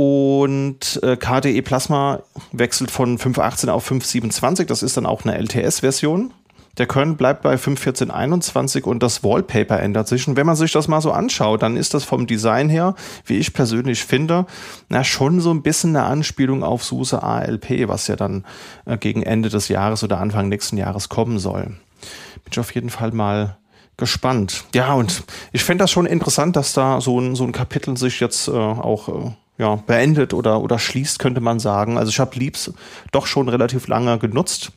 Und 0.00 0.98
äh, 1.02 1.18
KDE 1.18 1.60
Plasma 1.60 2.20
wechselt 2.52 2.90
von 2.90 3.18
5.18 3.18 3.68
auf 3.68 3.90
5.27. 3.90 4.64
Das 4.64 4.82
ist 4.82 4.96
dann 4.96 5.04
auch 5.04 5.26
eine 5.26 5.36
LTS-Version. 5.36 6.32
Der 6.78 6.86
Kernel 6.86 7.16
bleibt 7.16 7.42
bei 7.42 7.56
5.14.21 7.56 8.84
und 8.84 9.02
das 9.02 9.22
Wallpaper 9.22 9.78
ändert 9.78 10.08
sich. 10.08 10.26
Und 10.26 10.36
wenn 10.36 10.46
man 10.46 10.56
sich 10.56 10.72
das 10.72 10.88
mal 10.88 11.02
so 11.02 11.12
anschaut, 11.12 11.60
dann 11.60 11.76
ist 11.76 11.92
das 11.92 12.04
vom 12.04 12.26
Design 12.26 12.70
her, 12.70 12.94
wie 13.26 13.36
ich 13.36 13.52
persönlich 13.52 14.02
finde, 14.02 14.46
na 14.88 15.04
schon 15.04 15.38
so 15.42 15.52
ein 15.52 15.60
bisschen 15.60 15.94
eine 15.94 16.06
Anspielung 16.06 16.64
auf 16.64 16.82
SUSE 16.82 17.22
ALP, 17.22 17.86
was 17.86 18.06
ja 18.06 18.16
dann 18.16 18.46
äh, 18.86 18.96
gegen 18.96 19.22
Ende 19.22 19.50
des 19.50 19.68
Jahres 19.68 20.02
oder 20.02 20.18
Anfang 20.18 20.48
nächsten 20.48 20.78
Jahres 20.78 21.10
kommen 21.10 21.38
soll. 21.38 21.64
Bin 21.64 22.52
ich 22.52 22.58
auf 22.58 22.74
jeden 22.74 22.88
Fall 22.88 23.12
mal 23.12 23.58
gespannt. 23.98 24.64
Ja, 24.74 24.94
und 24.94 25.24
ich 25.52 25.62
fände 25.62 25.84
das 25.84 25.90
schon 25.90 26.06
interessant, 26.06 26.56
dass 26.56 26.72
da 26.72 27.02
so 27.02 27.20
ein, 27.20 27.36
so 27.36 27.44
ein 27.44 27.52
Kapitel 27.52 27.98
sich 27.98 28.18
jetzt 28.20 28.48
äh, 28.48 28.52
auch 28.52 29.08
äh, 29.10 29.32
ja, 29.60 29.76
beendet 29.76 30.32
oder, 30.32 30.62
oder 30.62 30.78
schließt, 30.78 31.18
könnte 31.18 31.42
man 31.42 31.60
sagen. 31.60 31.98
Also 31.98 32.08
ich 32.08 32.18
habe 32.18 32.38
Leaps 32.38 32.72
doch 33.12 33.26
schon 33.26 33.48
relativ 33.48 33.86
lange 33.88 34.18
genutzt 34.18 34.72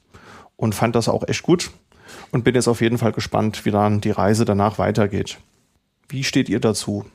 und 0.58 0.76
fand 0.76 0.94
das 0.96 1.08
auch 1.08 1.26
echt 1.28 1.42
gut 1.42 1.72
und 2.32 2.44
bin 2.44 2.54
jetzt 2.54 2.68
auf 2.68 2.82
jeden 2.82 2.98
Fall 2.98 3.14
gespannt, 3.14 3.64
wie 3.64 3.72
dann 3.72 4.02
die 4.02 4.12
Reise 4.12 4.44
danach 4.44 4.78
weitergeht. 4.78 5.40
Wie 6.10 6.26
steht 6.26 6.50
ihr 6.50 6.60
dazu? 6.60 7.06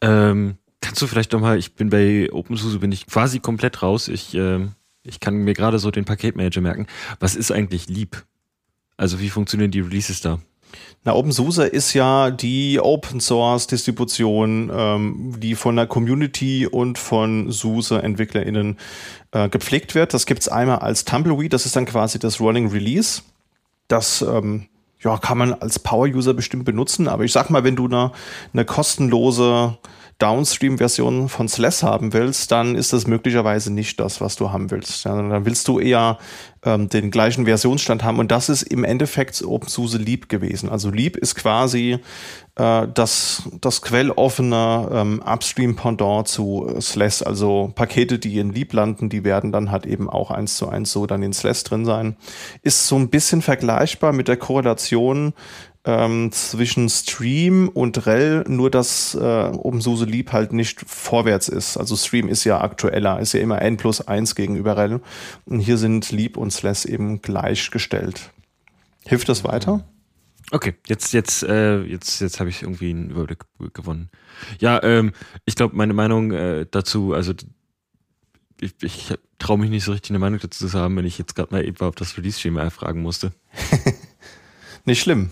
Ähm, 0.00 0.56
kannst 0.80 1.00
du 1.00 1.06
vielleicht 1.06 1.32
nochmal, 1.32 1.56
ich 1.56 1.76
bin 1.76 1.88
bei 1.88 2.32
OpenSUSE, 2.32 2.80
bin 2.80 2.90
ich 2.90 3.06
quasi 3.06 3.38
komplett 3.38 3.80
raus. 3.82 4.08
Ich, 4.08 4.34
äh, 4.34 4.66
ich 5.04 5.20
kann 5.20 5.36
mir 5.36 5.54
gerade 5.54 5.78
so 5.78 5.92
den 5.92 6.04
Paketmanager 6.04 6.60
merken. 6.60 6.88
Was 7.20 7.36
ist 7.36 7.52
eigentlich 7.52 7.88
Leap? 7.88 8.24
Also 8.96 9.20
wie 9.20 9.30
funktionieren 9.30 9.70
die 9.70 9.80
Releases 9.80 10.20
da? 10.20 10.40
Na, 11.04 11.14
OpenSUSE 11.14 11.66
ist 11.66 11.94
ja 11.94 12.30
die 12.30 12.78
Open 12.78 13.20
Source 13.20 13.66
Distribution, 13.66 14.70
ähm, 14.74 15.34
die 15.38 15.54
von 15.54 15.76
der 15.76 15.86
Community 15.86 16.66
und 16.66 16.98
von 16.98 17.50
SUSE 17.50 18.02
EntwicklerInnen 18.02 18.76
äh, 19.32 19.48
gepflegt 19.48 19.94
wird. 19.94 20.12
Das 20.12 20.26
gibt's 20.26 20.48
einmal 20.48 20.80
als 20.80 21.04
Tumbleweed, 21.04 21.52
das 21.52 21.64
ist 21.64 21.76
dann 21.76 21.86
quasi 21.86 22.18
das 22.18 22.40
Running 22.40 22.68
Release. 22.68 23.22
Das 23.88 24.20
ähm, 24.22 24.66
ja, 25.02 25.16
kann 25.16 25.38
man 25.38 25.54
als 25.54 25.78
Power-User 25.78 26.34
bestimmt 26.34 26.64
benutzen, 26.64 27.08
aber 27.08 27.24
ich 27.24 27.32
sag 27.32 27.48
mal, 27.48 27.64
wenn 27.64 27.76
du 27.76 27.86
eine, 27.86 28.12
eine 28.52 28.66
kostenlose 28.66 29.78
Downstream-Version 30.20 31.28
von 31.28 31.48
SLES 31.48 31.82
haben 31.82 32.12
willst, 32.12 32.52
dann 32.52 32.76
ist 32.76 32.92
das 32.92 33.06
möglicherweise 33.06 33.72
nicht 33.72 33.98
das, 33.98 34.20
was 34.20 34.36
du 34.36 34.52
haben 34.52 34.70
willst. 34.70 35.04
Ja, 35.04 35.16
dann 35.16 35.44
willst 35.44 35.66
du 35.66 35.80
eher 35.80 36.18
ähm, 36.62 36.88
den 36.88 37.10
gleichen 37.10 37.46
Versionsstand 37.46 38.04
haben 38.04 38.18
und 38.18 38.30
das 38.30 38.48
ist 38.48 38.62
im 38.62 38.84
Endeffekt 38.84 39.42
OpenSUSE 39.42 39.98
Leap 39.98 40.28
gewesen. 40.28 40.68
Also 40.68 40.90
Leap 40.90 41.16
ist 41.16 41.34
quasi 41.34 41.98
äh, 42.56 42.86
das, 42.92 43.44
das 43.60 43.80
quelloffene 43.80 44.88
ähm, 44.92 45.22
Upstream-Pendant 45.24 46.28
zu 46.28 46.68
äh, 46.68 46.80
SLES. 46.80 47.22
Also 47.22 47.72
Pakete, 47.74 48.18
die 48.18 48.38
in 48.38 48.52
Leap 48.52 48.74
landen, 48.74 49.08
die 49.08 49.24
werden 49.24 49.52
dann 49.52 49.70
halt 49.70 49.86
eben 49.86 50.10
auch 50.10 50.30
eins 50.30 50.56
zu 50.56 50.68
eins 50.68 50.92
so 50.92 51.06
dann 51.06 51.22
in 51.22 51.32
SLES 51.32 51.64
drin 51.64 51.84
sein. 51.84 52.16
Ist 52.62 52.86
so 52.86 52.96
ein 52.96 53.08
bisschen 53.08 53.40
vergleichbar 53.40 54.12
mit 54.12 54.28
der 54.28 54.36
Korrelation 54.36 55.32
ähm, 55.84 56.30
zwischen 56.32 56.88
Stream 56.88 57.68
und 57.68 58.06
REL, 58.06 58.44
nur 58.46 58.70
dass 58.70 59.14
äh, 59.14 59.18
OpenSUSE 59.18 60.04
Leap 60.04 60.32
halt 60.32 60.52
nicht 60.52 60.80
vorwärts 60.86 61.48
ist. 61.48 61.76
Also 61.76 61.96
Stream 61.96 62.28
ist 62.28 62.44
ja 62.44 62.60
aktueller, 62.60 63.18
ist 63.20 63.32
ja 63.32 63.40
immer 63.40 63.62
N 63.62 63.76
plus 63.76 64.06
1 64.06 64.34
gegenüber 64.34 64.76
REL. 64.76 65.00
Und 65.46 65.60
hier 65.60 65.78
sind 65.78 66.10
Leap 66.10 66.36
und 66.36 66.52
SLES 66.52 66.84
eben 66.84 67.22
gleichgestellt. 67.22 68.30
Hilft 69.06 69.28
das 69.28 69.44
weiter? 69.44 69.84
Okay, 70.52 70.74
jetzt, 70.86 71.12
jetzt, 71.12 71.44
äh, 71.44 71.80
jetzt, 71.82 72.20
jetzt 72.20 72.40
habe 72.40 72.50
ich 72.50 72.62
irgendwie 72.62 72.90
einen 72.90 73.10
Überblick 73.10 73.44
gewonnen. 73.72 74.10
Ja, 74.58 74.82
ähm, 74.82 75.12
ich 75.44 75.54
glaube, 75.54 75.76
meine 75.76 75.94
Meinung 75.94 76.32
äh, 76.32 76.66
dazu, 76.70 77.14
also 77.14 77.32
ich, 78.60 78.74
ich 78.82 79.14
traue 79.38 79.58
mich 79.58 79.70
nicht 79.70 79.84
so 79.84 79.92
richtig 79.92 80.10
eine 80.10 80.18
Meinung 80.18 80.40
dazu 80.40 80.66
zu 80.66 80.78
haben, 80.78 80.96
wenn 80.96 81.06
ich 81.06 81.18
jetzt 81.18 81.34
gerade 81.34 81.54
mal 81.54 81.64
eben 81.64 81.78
auf 81.80 81.94
das 81.94 82.16
Release-Schema 82.16 82.62
erfragen 82.62 83.00
musste. 83.00 83.32
nicht 84.84 85.00
schlimm. 85.00 85.30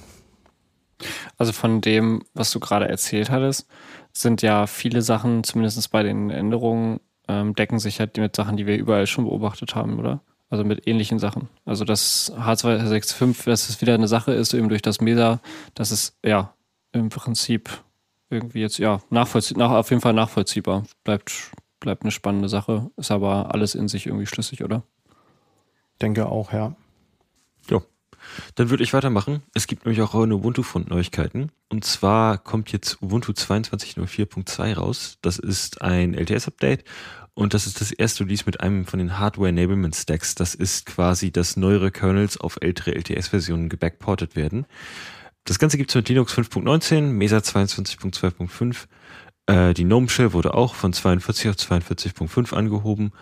Also 1.36 1.52
von 1.52 1.80
dem, 1.80 2.22
was 2.34 2.50
du 2.50 2.60
gerade 2.60 2.88
erzählt 2.88 3.30
hattest, 3.30 3.68
sind 4.12 4.42
ja 4.42 4.66
viele 4.66 5.02
Sachen, 5.02 5.44
zumindest 5.44 5.90
bei 5.90 6.02
den 6.02 6.30
Änderungen, 6.30 7.00
ähm, 7.28 7.54
decken 7.54 7.78
sich 7.78 8.00
halt 8.00 8.16
mit 8.16 8.34
Sachen, 8.34 8.56
die 8.56 8.66
wir 8.66 8.76
überall 8.76 9.06
schon 9.06 9.24
beobachtet 9.24 9.74
haben, 9.74 9.98
oder? 9.98 10.20
Also 10.50 10.64
mit 10.64 10.88
ähnlichen 10.88 11.18
Sachen. 11.18 11.48
Also 11.66 11.84
das 11.84 12.32
H265, 12.34 13.44
dass 13.44 13.68
es 13.68 13.80
wieder 13.82 13.94
eine 13.94 14.08
Sache 14.08 14.32
ist, 14.32 14.54
eben 14.54 14.70
durch 14.70 14.82
das 14.82 15.00
Mesa, 15.00 15.40
das 15.74 15.92
ist 15.92 16.16
ja 16.24 16.54
im 16.92 17.10
Prinzip 17.10 17.70
irgendwie 18.30 18.60
jetzt, 18.60 18.78
ja, 18.78 19.00
nachvollziehbar, 19.10 19.68
nach, 19.68 19.76
auf 19.76 19.90
jeden 19.90 20.00
Fall 20.00 20.14
nachvollziehbar. 20.14 20.84
Bleibt, 21.04 21.32
bleibt 21.80 22.02
eine 22.02 22.10
spannende 22.10 22.48
Sache, 22.48 22.90
ist 22.96 23.10
aber 23.10 23.54
alles 23.54 23.74
in 23.74 23.88
sich 23.88 24.06
irgendwie 24.06 24.26
schlüssig, 24.26 24.64
oder? 24.64 24.82
Denke 26.00 26.26
auch, 26.26 26.52
ja. 26.52 26.74
Dann 28.54 28.70
würde 28.70 28.82
ich 28.82 28.92
weitermachen. 28.92 29.42
Es 29.54 29.66
gibt 29.66 29.84
nämlich 29.84 30.02
auch 30.02 30.14
eine 30.14 30.34
Ubuntu-Fund-Neuigkeiten. 30.34 31.50
Und 31.68 31.84
zwar 31.84 32.38
kommt 32.38 32.72
jetzt 32.72 33.02
Ubuntu 33.02 33.32
22.04.2 33.32 34.74
raus. 34.74 35.18
Das 35.22 35.38
ist 35.38 35.82
ein 35.82 36.14
LTS-Update 36.14 36.84
und 37.38 37.54
das 37.54 37.68
ist 37.68 37.80
das 37.80 37.92
erste 37.92 38.24
Release 38.24 38.42
mit 38.46 38.60
einem 38.60 38.84
von 38.84 38.98
den 38.98 39.16
Hardware 39.16 39.50
Enablement 39.50 39.94
Stacks. 39.94 40.34
Das 40.34 40.56
ist 40.56 40.86
quasi, 40.86 41.30
dass 41.30 41.56
neuere 41.56 41.92
Kernels 41.92 42.36
auf 42.36 42.58
ältere 42.60 42.96
LTS-Versionen 42.96 43.68
gebackportet 43.68 44.34
werden. 44.34 44.66
Das 45.44 45.60
Ganze 45.60 45.78
gibt 45.78 45.90
es 45.90 45.94
mit 45.94 46.08
Linux 46.08 46.36
5.19, 46.36 47.02
Mesa 47.02 47.38
22.2.5. 47.38 48.86
Äh, 49.46 49.72
die 49.72 49.84
GNOME 49.84 50.08
Shell 50.08 50.32
wurde 50.32 50.54
auch 50.54 50.74
von 50.74 50.92
42 50.92 51.50
auf 51.50 51.54
42.5 51.54 52.54
angehoben 52.54 53.12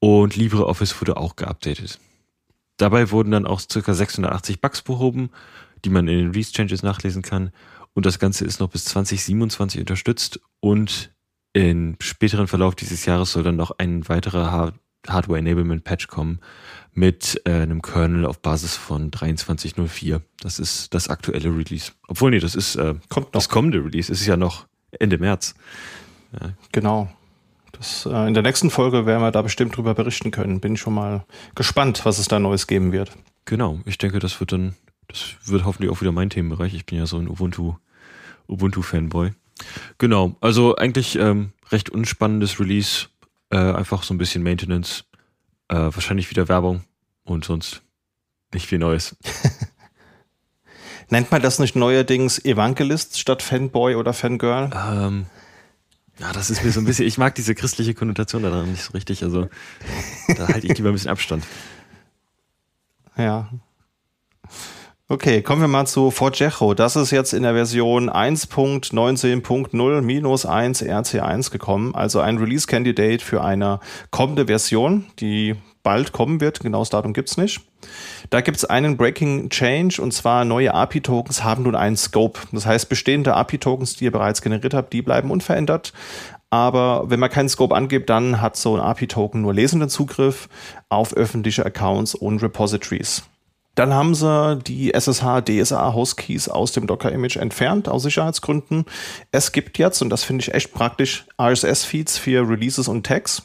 und 0.00 0.34
LibreOffice 0.34 1.00
wurde 1.00 1.16
auch 1.16 1.36
geupdatet. 1.36 2.00
Dabei 2.82 3.12
wurden 3.12 3.30
dann 3.30 3.46
auch 3.46 3.62
ca. 3.62 3.94
680 3.94 4.60
Bugs 4.60 4.82
behoben, 4.82 5.30
die 5.84 5.88
man 5.88 6.08
in 6.08 6.18
den 6.18 6.26
Release 6.30 6.50
Changes 6.50 6.82
nachlesen 6.82 7.22
kann. 7.22 7.52
Und 7.94 8.06
das 8.06 8.18
Ganze 8.18 8.44
ist 8.44 8.58
noch 8.58 8.70
bis 8.70 8.86
2027 8.86 9.78
unterstützt 9.78 10.40
und 10.58 11.12
im 11.52 11.94
späteren 12.00 12.48
Verlauf 12.48 12.74
dieses 12.74 13.06
Jahres 13.06 13.30
soll 13.30 13.44
dann 13.44 13.54
noch 13.54 13.70
ein 13.78 14.08
weiterer 14.08 14.74
Hardware 15.06 15.38
Enablement 15.38 15.84
Patch 15.84 16.08
kommen 16.08 16.40
mit 16.92 17.40
äh, 17.44 17.52
einem 17.52 17.82
Kernel 17.82 18.26
auf 18.26 18.42
Basis 18.42 18.74
von 18.74 19.12
23.04. 19.12 20.20
Das 20.40 20.58
ist 20.58 20.92
das 20.92 21.08
aktuelle 21.08 21.56
Release. 21.56 21.92
Obwohl, 22.08 22.32
nee, 22.32 22.40
das 22.40 22.56
ist 22.56 22.74
äh, 22.74 22.96
Kommt 23.08 23.26
noch. 23.26 23.30
das 23.32 23.48
kommende 23.48 23.78
Release. 23.78 24.10
Es 24.10 24.20
ist 24.22 24.26
ja 24.26 24.36
noch 24.36 24.66
Ende 24.90 25.18
März. 25.18 25.54
Ja. 26.32 26.50
Genau. 26.72 27.12
Das, 27.82 28.06
äh, 28.06 28.28
in 28.28 28.34
der 28.34 28.44
nächsten 28.44 28.70
Folge 28.70 29.06
werden 29.06 29.22
wir 29.22 29.32
da 29.32 29.42
bestimmt 29.42 29.76
drüber 29.76 29.92
berichten 29.92 30.30
können. 30.30 30.60
Bin 30.60 30.76
schon 30.76 30.94
mal 30.94 31.24
gespannt, 31.56 32.02
was 32.04 32.20
es 32.20 32.28
da 32.28 32.38
Neues 32.38 32.68
geben 32.68 32.92
wird. 32.92 33.10
Genau. 33.44 33.80
Ich 33.86 33.98
denke, 33.98 34.20
das 34.20 34.38
wird 34.38 34.52
dann, 34.52 34.76
das 35.08 35.34
wird 35.46 35.64
hoffentlich 35.64 35.90
auch 35.90 36.00
wieder 36.00 36.12
mein 36.12 36.30
Themenbereich. 36.30 36.74
Ich 36.74 36.86
bin 36.86 36.96
ja 36.96 37.06
so 37.06 37.18
ein 37.18 37.26
Ubuntu, 37.26 37.74
Ubuntu-Fanboy. 38.46 39.32
Genau, 39.98 40.36
also 40.40 40.76
eigentlich 40.76 41.18
ähm, 41.18 41.54
recht 41.72 41.90
unspannendes 41.90 42.60
Release, 42.60 43.08
äh, 43.50 43.56
einfach 43.56 44.04
so 44.04 44.14
ein 44.14 44.18
bisschen 44.18 44.44
Maintenance, 44.44 45.02
äh, 45.66 45.74
wahrscheinlich 45.74 46.30
wieder 46.30 46.48
Werbung 46.48 46.84
und 47.24 47.44
sonst 47.44 47.82
nicht 48.54 48.68
viel 48.68 48.78
Neues. 48.78 49.16
Nennt 51.10 51.32
man 51.32 51.42
das 51.42 51.58
nicht 51.58 51.74
neuerdings 51.74 52.44
Evangelist 52.44 53.18
statt 53.18 53.42
Fanboy 53.42 53.96
oder 53.96 54.12
Fangirl? 54.12 54.70
Ähm, 54.72 55.26
ja, 56.18 56.32
das 56.32 56.50
ist 56.50 56.64
mir 56.64 56.70
so 56.70 56.80
ein 56.80 56.84
bisschen, 56.84 57.06
ich 57.06 57.18
mag 57.18 57.34
diese 57.34 57.54
christliche 57.54 57.94
Konnotation 57.94 58.42
daran 58.42 58.70
nicht 58.70 58.82
so 58.82 58.92
richtig, 58.92 59.22
also 59.22 59.48
da 60.36 60.48
halte 60.48 60.66
ich 60.66 60.76
lieber 60.76 60.90
ein 60.90 60.94
bisschen 60.94 61.10
Abstand. 61.10 61.44
Ja, 63.16 63.50
Okay, 65.12 65.42
kommen 65.42 65.60
wir 65.60 65.68
mal 65.68 65.86
zu 65.86 66.10
Forgejo. 66.10 66.72
Das 66.72 66.96
ist 66.96 67.10
jetzt 67.10 67.34
in 67.34 67.42
der 67.42 67.52
Version 67.52 68.08
1.19.0-1 68.08 70.88
RC1 70.88 71.50
gekommen, 71.50 71.94
also 71.94 72.20
ein 72.20 72.38
Release-Candidate 72.38 73.22
für 73.22 73.44
eine 73.44 73.80
kommende 74.10 74.46
Version, 74.46 75.04
die 75.18 75.56
bald 75.82 76.12
kommen 76.12 76.40
wird. 76.40 76.60
Genaues 76.60 76.90
Datum 76.90 77.12
gibt's 77.12 77.36
nicht. 77.36 77.60
Da 78.30 78.40
gibt's 78.40 78.64
einen 78.64 78.96
Breaking 78.96 79.50
Change 79.50 80.00
und 80.00 80.12
zwar 80.12 80.44
neue 80.44 80.74
API-Tokens 80.74 81.42
haben 81.42 81.64
nun 81.64 81.74
einen 81.74 81.96
Scope. 81.96 82.40
Das 82.52 82.66
heißt, 82.66 82.88
bestehende 82.88 83.34
API-Tokens, 83.34 83.96
die 83.96 84.04
ihr 84.04 84.12
bereits 84.12 84.42
generiert 84.42 84.74
habt, 84.74 84.92
die 84.92 85.02
bleiben 85.02 85.30
unverändert. 85.30 85.92
Aber 86.50 87.08
wenn 87.08 87.18
man 87.18 87.30
keinen 87.30 87.48
Scope 87.48 87.74
angibt, 87.74 88.10
dann 88.10 88.40
hat 88.40 88.56
so 88.56 88.74
ein 88.76 88.80
API-Token 88.80 89.40
nur 89.40 89.54
lesenden 89.54 89.88
Zugriff 89.88 90.48
auf 90.88 91.14
öffentliche 91.14 91.64
Accounts 91.64 92.14
und 92.14 92.42
Repositories. 92.42 93.22
Dann 93.74 93.94
haben 93.94 94.14
sie 94.14 94.58
die 94.58 94.92
SSH 94.92 95.40
DSA 95.46 95.94
Host 95.94 96.18
Keys 96.18 96.50
aus 96.50 96.72
dem 96.72 96.86
Docker 96.86 97.10
Image 97.10 97.36
entfernt 97.36 97.88
aus 97.88 98.02
Sicherheitsgründen. 98.02 98.84
Es 99.30 99.52
gibt 99.52 99.78
jetzt 99.78 100.02
und 100.02 100.10
das 100.10 100.24
finde 100.24 100.42
ich 100.42 100.52
echt 100.52 100.74
praktisch 100.74 101.24
RSS 101.40 101.86
Feeds 101.86 102.18
für 102.18 102.46
Releases 102.46 102.86
und 102.86 103.06
Tags 103.06 103.44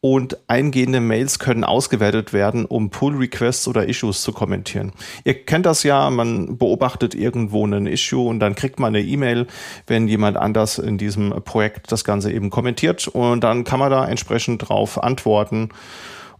und 0.00 0.38
eingehende 0.48 1.00
Mails 1.00 1.38
können 1.38 1.64
ausgewertet 1.64 2.32
werden, 2.32 2.64
um 2.64 2.90
Pull 2.90 3.16
Requests 3.16 3.66
oder 3.66 3.88
Issues 3.88 4.22
zu 4.22 4.32
kommentieren. 4.32 4.92
Ihr 5.24 5.44
kennt 5.44 5.66
das 5.66 5.82
ja, 5.82 6.10
man 6.10 6.58
beobachtet 6.58 7.14
irgendwo 7.14 7.66
ein 7.66 7.86
Issue 7.86 8.28
und 8.28 8.40
dann 8.40 8.54
kriegt 8.54 8.78
man 8.78 8.94
eine 8.94 9.04
E-Mail, 9.04 9.46
wenn 9.86 10.06
jemand 10.06 10.36
anders 10.36 10.78
in 10.78 10.98
diesem 10.98 11.30
Projekt 11.44 11.90
das 11.90 12.04
Ganze 12.04 12.30
eben 12.32 12.50
kommentiert 12.50 13.08
und 13.08 13.42
dann 13.42 13.64
kann 13.64 13.80
man 13.80 13.90
da 13.90 14.06
entsprechend 14.06 14.68
drauf 14.68 15.02
antworten 15.02 15.70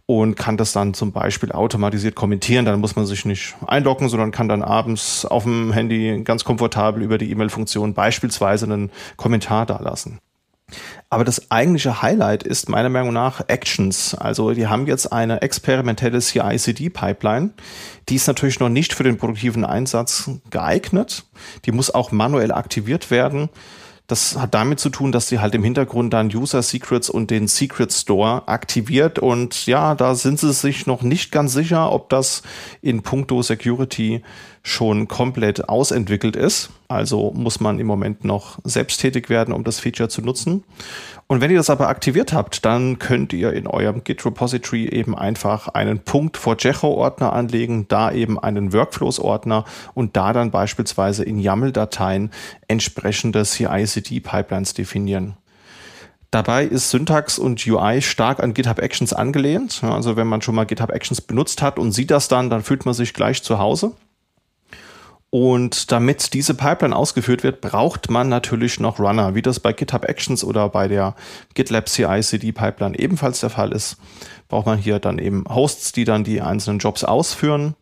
und 0.05 0.35
kann 0.35 0.55
das 0.55 0.71
dann 0.71 0.93
zum 0.93 1.11
Beispiel 1.11 1.51
automatisiert 1.51 2.15
kommentieren. 2.15 2.65
Dann 2.65 2.79
muss 2.79 2.95
man 2.95 3.05
sich 3.05 3.25
nicht 3.25 3.55
einloggen, 3.67 4.07
sondern 4.07 4.31
kann 4.31 4.47
dann 4.47 4.63
abends 4.63 5.25
auf 5.25 5.43
dem 5.43 5.73
Handy 5.73 6.21
ganz 6.23 6.45
komfortabel 6.45 7.03
über 7.03 7.17
die 7.17 7.29
E-Mail-Funktion 7.29 7.93
beispielsweise 7.93 8.65
einen 8.65 8.89
Kommentar 9.17 9.65
dalassen. 9.65 10.19
Aber 11.09 11.23
das 11.23 11.51
eigentliche 11.51 12.01
Highlight 12.01 12.43
ist 12.43 12.67
meiner 12.67 12.89
Meinung 12.89 13.13
nach 13.13 13.41
Actions. 13.47 14.13
Also 14.13 14.51
die 14.51 14.67
haben 14.67 14.87
jetzt 14.87 15.13
eine 15.13 15.41
experimentelle 15.41 16.19
CI-CD-Pipeline. 16.19 17.51
Die 18.09 18.15
ist 18.15 18.27
natürlich 18.27 18.59
noch 18.59 18.67
nicht 18.67 18.93
für 18.93 19.03
den 19.03 19.17
produktiven 19.17 19.63
Einsatz 19.63 20.29
geeignet. 20.49 21.23
Die 21.65 21.71
muss 21.71 21.93
auch 21.93 22.11
manuell 22.11 22.51
aktiviert 22.51 23.09
werden. 23.09 23.49
Das 24.07 24.37
hat 24.37 24.53
damit 24.53 24.79
zu 24.79 24.89
tun, 24.89 25.11
dass 25.11 25.27
sie 25.27 25.39
halt 25.39 25.53
im 25.53 25.65
Hintergrund 25.65 26.13
dann 26.13 26.33
User 26.33 26.63
Secrets 26.63 27.09
und 27.09 27.29
den 27.29 27.49
Secret 27.49 27.91
Store 27.91 28.47
aktiviert. 28.47 29.19
Und 29.19 29.65
ja, 29.65 29.95
da 29.95 30.15
sind 30.15 30.39
sie 30.39 30.53
sich 30.53 30.87
noch 30.87 31.01
nicht 31.01 31.29
ganz 31.29 31.51
sicher, 31.51 31.91
ob 31.91 32.07
das 32.07 32.41
in 32.81 33.03
puncto 33.03 33.41
Security 33.41 34.23
schon 34.63 35.09
komplett 35.09 35.67
ausentwickelt 35.67 36.37
ist. 36.37 36.69
Also 36.87 37.31
muss 37.35 37.59
man 37.59 37.79
im 37.79 37.87
Moment 37.87 38.23
noch 38.23 38.59
selbst 38.63 39.01
tätig 39.01 39.29
werden, 39.29 39.53
um 39.53 39.65
das 39.65 39.81
Feature 39.81 40.07
zu 40.07 40.21
nutzen. 40.21 40.63
Und 41.29 41.41
wenn 41.41 41.51
ihr 41.51 41.57
das 41.57 41.69
aber 41.69 41.89
aktiviert 41.89 42.31
habt, 42.31 42.63
dann 42.63 42.99
könnt 42.99 43.33
ihr 43.33 43.51
in 43.51 43.67
eurem 43.67 44.05
Git 44.05 44.25
Repository 44.25 44.87
eben 44.87 45.13
einfach 45.13 45.67
einen 45.67 45.99
Punkt 45.99 46.37
vor 46.37 46.55
Jecho 46.57 46.87
Ordner 46.87 47.33
anlegen, 47.33 47.85
da 47.89 48.13
eben 48.13 48.39
einen 48.39 48.71
Workflows 48.71 49.19
Ordner 49.19 49.65
und 49.93 50.15
da 50.15 50.31
dann 50.31 50.51
beispielsweise 50.51 51.25
in 51.25 51.37
YAML-Dateien 51.37 52.31
entsprechende 52.69 53.43
CI/CD 53.43 54.21
Pipelines 54.21 54.73
definieren. 54.73 55.35
Dabei 56.31 56.63
ist 56.63 56.91
Syntax 56.91 57.37
und 57.39 57.65
UI 57.67 58.01
stark 58.01 58.41
an 58.41 58.53
GitHub 58.53 58.79
Actions 58.79 59.11
angelehnt. 59.11 59.81
Also 59.83 60.15
wenn 60.15 60.27
man 60.27 60.41
schon 60.41 60.55
mal 60.55 60.65
GitHub 60.65 60.91
Actions 60.91 61.19
benutzt 61.19 61.61
hat 61.61 61.77
und 61.77 61.91
sieht 61.91 62.11
das 62.11 62.29
dann, 62.29 62.49
dann 62.49 62.63
fühlt 62.63 62.85
man 62.85 62.93
sich 62.93 63.13
gleich 63.13 63.43
zu 63.43 63.59
Hause. 63.59 63.93
Und 65.29 65.91
damit 65.91 66.33
diese 66.33 66.53
Pipeline 66.53 66.95
ausgeführt 66.95 67.43
wird, 67.43 67.59
braucht 67.59 68.09
man 68.09 68.29
natürlich 68.29 68.79
noch 68.79 68.97
Runner, 68.99 69.35
wie 69.35 69.41
das 69.41 69.59
bei 69.59 69.73
GitHub 69.73 70.05
Actions 70.05 70.43
oder 70.43 70.69
bei 70.69 70.87
der 70.87 71.15
GitLab 71.53 71.89
CI/CD 71.89 72.53
Pipeline 72.53 72.97
ebenfalls 72.97 73.41
der 73.41 73.49
Fall 73.49 73.73
ist. 73.73 73.97
Braucht 74.47 74.65
man 74.65 74.77
hier 74.77 74.99
dann 74.99 75.19
eben 75.19 75.43
Hosts, 75.49 75.91
die 75.91 76.05
dann 76.05 76.23
die 76.23 76.41
einzelnen 76.41 76.79
Jobs 76.79 77.03
ausführen. 77.03 77.75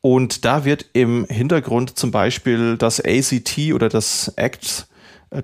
Und 0.00 0.44
da 0.44 0.64
wird 0.64 0.86
im 0.92 1.24
Hintergrund 1.26 1.96
zum 1.96 2.10
Beispiel 2.10 2.76
das 2.76 3.00
ACT 3.00 3.72
oder 3.72 3.88
das 3.88 4.32
Act 4.34 4.88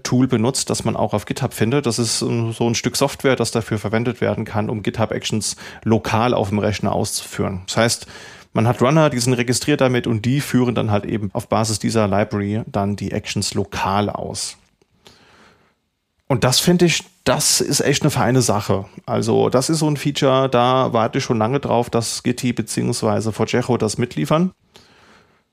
Tool 0.03 0.27
benutzt, 0.27 0.69
das 0.69 0.85
man 0.85 0.97
auch 0.97 1.15
auf 1.15 1.25
GitHub 1.25 1.55
findet. 1.55 1.87
Das 1.87 1.99
ist 1.99 2.19
so 2.19 2.29
ein 2.61 2.75
Stück 2.75 2.97
Software, 2.97 3.37
das 3.37 3.53
dafür 3.53 3.79
verwendet 3.79 4.21
werden 4.21 4.45
kann, 4.45 4.69
um 4.69 4.83
GitHub 4.83 5.13
Actions 5.13 5.57
lokal 5.83 6.35
auf 6.35 6.51
dem 6.51 6.59
Rechner 6.59 6.93
auszuführen. 6.93 7.63
Das 7.67 7.77
heißt, 7.79 8.07
man 8.53 8.67
hat 8.67 8.83
Runner, 8.83 9.11
die 9.11 9.19
sind 9.19 9.35
registriert 9.35 9.81
damit 9.81 10.07
und 10.07 10.25
die 10.25 10.41
führen 10.41 10.75
dann 10.75 10.91
halt 10.91 11.05
eben 11.05 11.31
auf 11.33 11.49
Basis 11.49 11.79
dieser 11.79 12.09
Library 12.09 12.63
dann 12.67 12.97
die 12.97 13.13
Actions 13.13 13.55
lokal 13.55 14.11
aus. 14.11 14.57
Und 16.27 16.45
das 16.45 16.61
finde 16.61 16.85
ich, 16.85 17.05
das 17.25 17.61
ist 17.61 17.81
echt 17.81 18.03
eine 18.03 18.11
feine 18.11 18.43
Sache. 18.43 18.85
Also 19.07 19.49
das 19.49 19.71
ist 19.71 19.79
so 19.79 19.89
ein 19.89 19.97
Feature, 19.97 20.49
da 20.49 20.93
warte 20.93 21.19
ich 21.19 21.25
schon 21.25 21.39
lange 21.39 21.61
drauf, 21.61 21.89
dass 21.89 22.23
Gitti 22.23 22.53
bzw. 22.53 23.33
Forgejo 23.33 23.77
das 23.79 23.99
mitliefern 23.99 24.53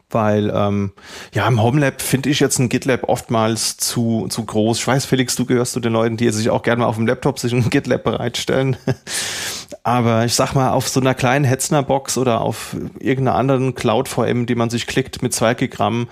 weil 0.10 0.52
ähm, 0.54 0.94
ja 1.34 1.48
im 1.48 1.62
Homelab 1.62 2.02
finde 2.02 2.30
ich 2.30 2.40
jetzt 2.40 2.60
ein 2.60 2.70
GitLab 2.70 3.10
oftmals 3.10 3.78
zu 3.78 4.28
zu 4.30 4.46
groß. 4.46 4.80
Ich 4.80 4.88
weiß, 4.88 5.06
Felix, 5.06 5.36
du 5.36 5.46
gehörst 5.46 5.74
zu 5.74 5.80
den 5.80 5.94
Leuten, 5.94 6.18
die 6.18 6.30
sich 6.30 6.50
auch 6.50 6.64
gerne 6.64 6.82
mal 6.82 6.88
auf 6.88 6.96
dem 6.96 7.08
Laptop 7.08 7.40
sich 7.40 7.54
ein 7.54 7.70
GitLab 7.70 8.04
bereitstellen. 8.04 8.78
Aber 9.88 10.26
ich 10.26 10.34
sag 10.34 10.56
mal, 10.56 10.72
auf 10.72 10.90
so 10.90 11.00
einer 11.00 11.14
kleinen 11.14 11.46
Hetzner-Box 11.46 12.18
oder 12.18 12.42
auf 12.42 12.76
irgendeiner 13.00 13.38
anderen 13.38 13.76
Cloud-VM, 13.76 14.48
die 14.48 14.56
man 14.56 14.72
sich 14.72 14.88
klickt 14.88 15.22
mit 15.22 15.32
2 15.32 15.54
Gigramm, 15.54 16.08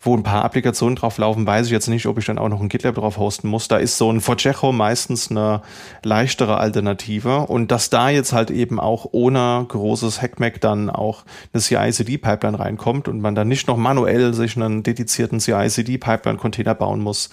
wo 0.00 0.16
ein 0.16 0.24
paar 0.24 0.44
Applikationen 0.44 0.96
drauf 0.96 1.18
laufen, 1.18 1.46
weiß 1.46 1.66
ich 1.66 1.72
jetzt 1.72 1.86
nicht, 1.86 2.06
ob 2.06 2.18
ich 2.18 2.24
dann 2.24 2.36
auch 2.36 2.48
noch 2.48 2.60
ein 2.60 2.68
GitLab 2.68 2.96
drauf 2.96 3.18
hosten 3.18 3.46
muss. 3.46 3.68
Da 3.68 3.76
ist 3.76 3.96
so 3.96 4.10
ein 4.10 4.20
Forcejo 4.20 4.72
meistens 4.72 5.30
eine 5.30 5.62
leichtere 6.02 6.56
Alternative. 6.56 7.46
Und 7.46 7.70
dass 7.70 7.90
da 7.90 8.08
jetzt 8.08 8.32
halt 8.32 8.50
eben 8.50 8.80
auch 8.80 9.06
ohne 9.12 9.64
großes 9.68 10.20
Hackmack 10.20 10.60
dann 10.60 10.90
auch 10.90 11.22
eine 11.52 11.62
CI-CD-Pipeline 11.62 12.58
reinkommt 12.58 13.06
und 13.06 13.20
man 13.20 13.36
dann 13.36 13.46
nicht 13.46 13.68
noch 13.68 13.76
manuell 13.76 14.34
sich 14.34 14.56
einen 14.56 14.82
dedizierten 14.82 15.38
CI-CD-Pipeline-Container 15.38 16.74
bauen 16.74 16.98
muss, 16.98 17.30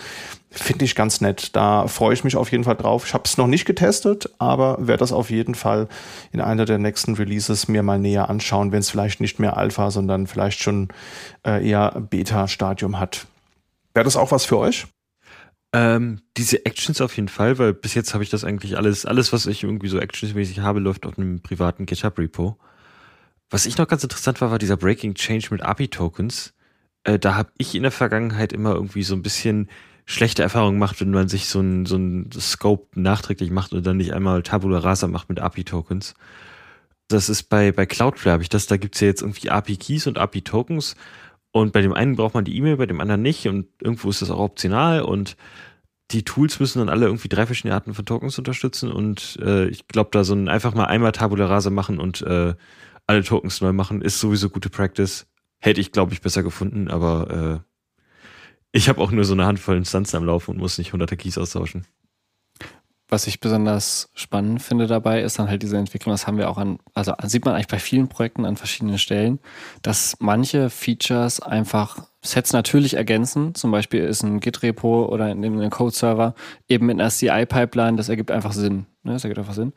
Finde 0.51 0.85
ich 0.85 0.95
ganz 0.95 1.21
nett. 1.21 1.55
Da 1.55 1.87
freue 1.87 2.13
ich 2.13 2.23
mich 2.23 2.35
auf 2.35 2.51
jeden 2.51 2.63
Fall 2.63 2.75
drauf. 2.75 3.05
Ich 3.05 3.13
habe 3.13 3.23
es 3.25 3.37
noch 3.37 3.45
nicht 3.45 3.65
getestet, 3.65 4.31
aber 4.39 4.77
werde 4.79 5.01
das 5.01 5.11
auf 5.11 5.29
jeden 5.29 5.53
Fall 5.53 5.87
in 6.31 6.41
einer 6.41 6.65
der 6.65 6.79
nächsten 6.79 7.13
Releases 7.13 7.67
mir 7.67 7.83
mal 7.83 7.99
näher 7.99 8.29
anschauen, 8.29 8.71
wenn 8.71 8.79
es 8.79 8.89
vielleicht 8.89 9.21
nicht 9.21 9.39
mehr 9.39 9.57
Alpha, 9.57 9.91
sondern 9.91 10.25
vielleicht 10.25 10.59
schon 10.59 10.87
äh, 11.45 11.67
eher 11.67 11.91
Beta-Stadium 11.91 12.99
hat. 12.99 13.27
Wäre 13.93 14.05
das 14.05 14.17
auch 14.17 14.31
was 14.31 14.45
für 14.45 14.57
euch? 14.57 14.87
Ähm, 15.71 16.21
diese 16.35 16.65
Actions 16.65 16.99
auf 16.99 17.15
jeden 17.15 17.27
Fall, 17.27 17.59
weil 17.59 17.73
bis 17.73 17.93
jetzt 17.93 18.15
habe 18.15 18.23
ich 18.23 18.31
das 18.31 18.43
eigentlich 18.43 18.75
alles, 18.75 19.05
alles, 19.05 19.31
was 19.31 19.45
ich 19.45 19.63
irgendwie 19.63 19.87
so 19.87 19.99
actionsmäßig 19.99 20.61
habe, 20.61 20.79
läuft 20.79 21.05
auf 21.05 21.19
einem 21.19 21.41
privaten 21.41 21.85
GitHub-Repo. 21.85 22.57
Was 23.51 23.67
ich 23.67 23.77
noch 23.77 23.87
ganz 23.87 24.03
interessant 24.03 24.41
war, 24.41 24.49
war 24.49 24.57
dieser 24.57 24.77
Breaking 24.77 25.13
Change 25.13 25.49
mit 25.51 25.61
API-Tokens. 25.61 26.53
Äh, 27.03 27.19
da 27.19 27.35
habe 27.35 27.51
ich 27.59 27.75
in 27.75 27.83
der 27.83 27.91
Vergangenheit 27.91 28.51
immer 28.51 28.73
irgendwie 28.73 29.03
so 29.03 29.13
ein 29.13 29.21
bisschen 29.21 29.69
schlechte 30.09 30.41
Erfahrungen 30.41 30.79
macht, 30.79 30.99
wenn 31.01 31.11
man 31.11 31.29
sich 31.29 31.45
so 31.45 31.59
ein, 31.59 31.85
so 31.85 31.95
ein 31.95 32.31
Scope 32.31 32.99
nachträglich 32.99 33.51
macht 33.51 33.73
und 33.73 33.85
dann 33.85 33.97
nicht 33.97 34.11
einmal 34.11 34.41
Tabula 34.41 34.79
Rasa 34.79 35.07
macht 35.07 35.29
mit 35.29 35.39
API-Tokens. 35.39 36.15
Das 37.07 37.29
ist 37.29 37.43
bei, 37.43 37.71
bei 37.71 37.85
Cloudflare 37.85 38.33
habe 38.33 38.43
ich 38.43 38.49
das, 38.49 38.65
da 38.65 38.77
gibt's 38.77 38.99
ja 39.01 39.07
jetzt 39.07 39.21
irgendwie 39.21 39.51
API-Keys 39.51 40.07
und 40.07 40.17
API-Tokens 40.17 40.95
und 41.51 41.73
bei 41.73 41.81
dem 41.81 41.93
einen 41.93 42.15
braucht 42.15 42.33
man 42.33 42.43
die 42.43 42.57
E-Mail, 42.57 42.77
bei 42.77 42.87
dem 42.87 43.01
anderen 43.01 43.21
nicht 43.21 43.47
und 43.47 43.67
irgendwo 43.79 44.09
ist 44.09 44.23
das 44.23 44.31
auch 44.31 44.39
optional 44.39 45.03
und 45.03 45.37
die 46.09 46.25
Tools 46.25 46.59
müssen 46.59 46.79
dann 46.79 46.89
alle 46.89 47.05
irgendwie 47.05 47.29
drei 47.29 47.45
verschiedene 47.45 47.75
Arten 47.75 47.93
von 47.93 48.05
Tokens 48.05 48.35
unterstützen 48.39 48.91
und 48.91 49.37
äh, 49.43 49.67
ich 49.67 49.87
glaube, 49.87 50.09
da 50.11 50.23
so 50.23 50.33
ein 50.33 50.49
einfach 50.49 50.73
mal 50.73 50.85
einmal 50.85 51.11
Tabula 51.11 51.45
Rasa 51.45 51.69
machen 51.69 51.99
und 51.99 52.23
äh, 52.23 52.55
alle 53.05 53.23
Tokens 53.23 53.61
neu 53.61 53.73
machen, 53.73 54.01
ist 54.01 54.19
sowieso 54.19 54.49
gute 54.49 54.71
Practice. 54.71 55.27
Hätte 55.59 55.81
ich, 55.81 55.91
glaube 55.91 56.13
ich, 56.13 56.21
besser 56.21 56.41
gefunden, 56.41 56.87
aber 56.87 57.61
äh, 57.63 57.68
ich 58.71 58.89
habe 58.89 59.01
auch 59.01 59.11
nur 59.11 59.23
so 59.23 59.33
eine 59.33 59.45
Handvoll 59.45 59.77
Instanzen 59.77 60.17
am 60.17 60.25
Laufen 60.25 60.51
und 60.51 60.57
muss 60.57 60.77
nicht 60.77 60.93
hunderte 60.93 61.17
Keys 61.17 61.37
austauschen. 61.37 61.85
Was 63.11 63.25
ich 63.25 63.39
besonders 63.39 64.11
spannend 64.13 64.61
finde 64.61 64.85
dabei, 64.85 65.23
ist 65.23 65.39
dann 65.39 65.49
halt 65.49 65.63
diese 65.63 65.77
Entwicklung, 65.77 66.13
das 66.13 66.27
haben 66.27 66.37
wir 66.37 66.47
auch 66.47 66.59
an, 66.59 66.77
also 66.93 67.11
sieht 67.23 67.43
man 67.43 67.55
eigentlich 67.55 67.67
bei 67.67 67.79
vielen 67.79 68.07
Projekten 68.07 68.45
an 68.45 68.55
verschiedenen 68.55 68.99
Stellen, 68.99 69.39
dass 69.81 70.15
manche 70.19 70.69
Features 70.69 71.39
einfach 71.39 72.07
Sets 72.21 72.53
natürlich 72.53 72.93
ergänzen. 72.93 73.55
Zum 73.55 73.71
Beispiel 73.71 74.03
ist 74.03 74.21
ein 74.21 74.39
Git-Repo 74.39 75.07
oder 75.07 75.31
in 75.31 75.43
einem 75.43 75.71
Code-Server 75.71 76.35
eben 76.67 76.85
mit 76.85 76.99
einer 76.99 77.09
CI-Pipeline, 77.09 77.97
das 77.97 78.09
ergibt 78.09 78.29
einfach 78.29 78.51
Sinn. 78.51 78.85
Ne? 79.01 79.13
Das 79.13 79.23
ergibt 79.23 79.39
einfach 79.39 79.55
Sinn. 79.55 79.73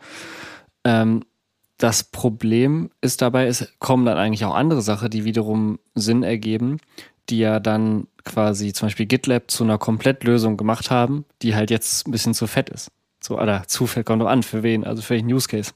Ähm, 0.85 1.25
das 1.79 2.05
Problem 2.05 2.91
ist 3.01 3.23
dabei, 3.23 3.47
es 3.47 3.73
kommen 3.79 4.05
dann 4.05 4.19
eigentlich 4.19 4.45
auch 4.45 4.55
andere 4.55 4.83
Sachen, 4.83 5.09
die 5.09 5.25
wiederum 5.25 5.79
Sinn 5.95 6.23
ergeben, 6.23 6.79
die 7.31 7.39
ja 7.39 7.61
dann 7.61 8.09
quasi 8.25 8.73
zum 8.73 8.87
Beispiel 8.87 9.07
GitLab 9.07 9.51
zu 9.51 9.65
einer 9.65 9.79
Komplettlösung 9.79 10.57
gemacht 10.57 10.91
haben, 10.91 11.25
die 11.43 11.55
halt 11.55 11.71
jetzt 11.71 12.07
ein 12.07 12.13
bisschen 12.13 12.35
zu 12.35 12.47
fett 12.47 12.71
ist. 12.71 12.91
So, 13.21 13.39
oder 13.39 13.65
zu 13.67 13.87
fett 13.87 14.07
kommt 14.07 14.23
doch 14.23 14.29
an, 14.29 14.43
für 14.43 14.63
wen, 14.63 14.85
also 14.85 15.03
für 15.03 15.11
welchen 15.11 15.33
Use 15.33 15.49
Case. 15.49 15.73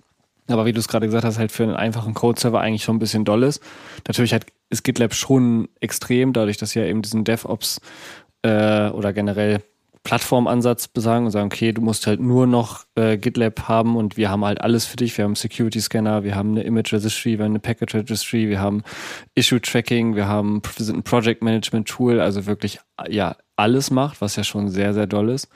Aber 0.49 0.67
wie 0.67 0.73
du 0.73 0.79
es 0.79 0.89
gerade 0.89 1.07
gesagt 1.07 1.25
hast, 1.25 1.39
halt 1.39 1.51
für 1.51 1.65
einen 1.65 1.75
einfachen 1.75 2.15
Code-Server 2.15 2.61
eigentlich 2.61 2.85
schon 2.85 2.97
ein 2.97 3.01
bisschen 3.01 3.25
doll 3.25 3.43
ist. 3.43 3.61
Natürlich 4.07 4.33
hat, 4.33 4.47
ist 4.71 4.85
GitLab 4.85 5.15
schon 5.15 5.69
extrem, 5.81 6.33
dadurch, 6.33 6.57
dass 6.57 6.75
ja 6.75 6.85
eben 6.85 7.03
diesen 7.03 7.25
DevOps 7.25 7.81
äh, 8.43 8.89
oder 8.91 9.13
generell 9.13 9.61
Plattformansatz 10.07 10.87
besagen 10.87 11.25
und 11.25 11.33
sagen, 11.33 11.47
okay, 11.47 11.73
du 11.73 11.83
musst 11.83 12.07
halt 12.07 12.21
nur 12.21 12.47
noch 12.47 12.85
äh, 12.95 13.19
GitLab 13.19 13.67
haben 13.67 13.97
und 13.97 14.17
wir 14.17 14.31
haben 14.31 14.45
halt 14.45 14.61
alles 14.61 14.87
für 14.87 14.97
dich. 14.97 15.19
Wir 15.19 15.25
haben 15.25 15.35
Security 15.35 15.81
Scanner, 15.81 16.23
wir 16.23 16.37
haben 16.37 16.53
eine 16.53 16.63
Image 16.63 16.93
Registry, 16.93 17.39
wir 17.39 17.45
haben 17.45 17.51
eine 17.51 17.59
Package 17.59 17.97
Registry, 17.97 18.49
wir 18.49 18.61
haben 18.61 18.85
Issue 19.35 19.61
Tracking, 19.61 20.15
wir 20.15 20.29
haben 20.29 20.63
wir 20.77 20.87
sind 20.87 20.99
ein 20.99 21.03
Project 21.03 21.43
Management 21.43 21.89
Tool, 21.89 22.21
also 22.21 22.47
wirklich 22.47 22.79
ja 23.09 23.35
alles 23.57 23.91
macht, 23.91 24.21
was 24.21 24.37
ja 24.37 24.45
schon 24.45 24.69
sehr, 24.69 24.95
sehr 24.95 25.09
doll 25.09 25.29
ist. 25.29 25.49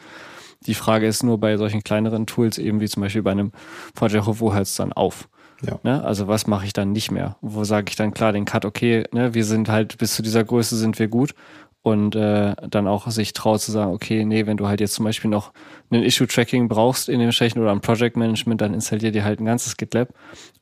Die 0.66 0.74
Frage 0.74 1.06
ist 1.06 1.22
nur 1.22 1.38
bei 1.38 1.56
solchen 1.56 1.84
kleineren 1.84 2.26
Tools, 2.26 2.58
eben 2.58 2.80
wie 2.80 2.88
zum 2.88 3.04
Beispiel 3.04 3.22
bei 3.22 3.30
einem 3.30 3.52
Project, 3.94 4.24
wo 4.26 4.52
hört 4.52 4.66
es 4.66 4.74
dann 4.74 4.92
auf? 4.92 5.28
Ja. 5.64 5.78
Ne? 5.84 6.02
Also 6.02 6.26
was 6.26 6.48
mache 6.48 6.66
ich 6.66 6.72
dann 6.72 6.90
nicht 6.90 7.12
mehr? 7.12 7.36
Wo 7.40 7.62
sage 7.62 7.86
ich 7.90 7.94
dann 7.94 8.12
klar 8.12 8.32
den 8.32 8.46
Cut, 8.46 8.64
okay, 8.64 9.04
ne, 9.12 9.32
wir 9.32 9.44
sind 9.44 9.68
halt 9.68 9.96
bis 9.98 10.16
zu 10.16 10.22
dieser 10.22 10.42
Größe 10.42 10.76
sind 10.76 10.98
wir 10.98 11.06
gut 11.06 11.34
und 11.82 12.14
äh, 12.14 12.54
dann 12.68 12.86
auch 12.86 13.10
sich 13.10 13.32
traut 13.32 13.60
zu 13.60 13.72
sagen, 13.72 13.92
okay, 13.92 14.24
nee, 14.24 14.46
wenn 14.46 14.56
du 14.56 14.68
halt 14.68 14.80
jetzt 14.80 14.94
zum 14.94 15.04
Beispiel 15.04 15.30
noch 15.30 15.52
ein 15.90 16.02
Issue-Tracking 16.02 16.68
brauchst 16.68 17.08
in 17.08 17.20
dem 17.20 17.32
Schächen 17.32 17.60
oder 17.60 17.72
ein 17.72 17.80
Project-Management, 17.80 18.60
dann 18.60 18.74
installier 18.74 19.12
dir 19.12 19.24
halt 19.24 19.40
ein 19.40 19.46
ganzes 19.46 19.76
GitLab. 19.76 20.12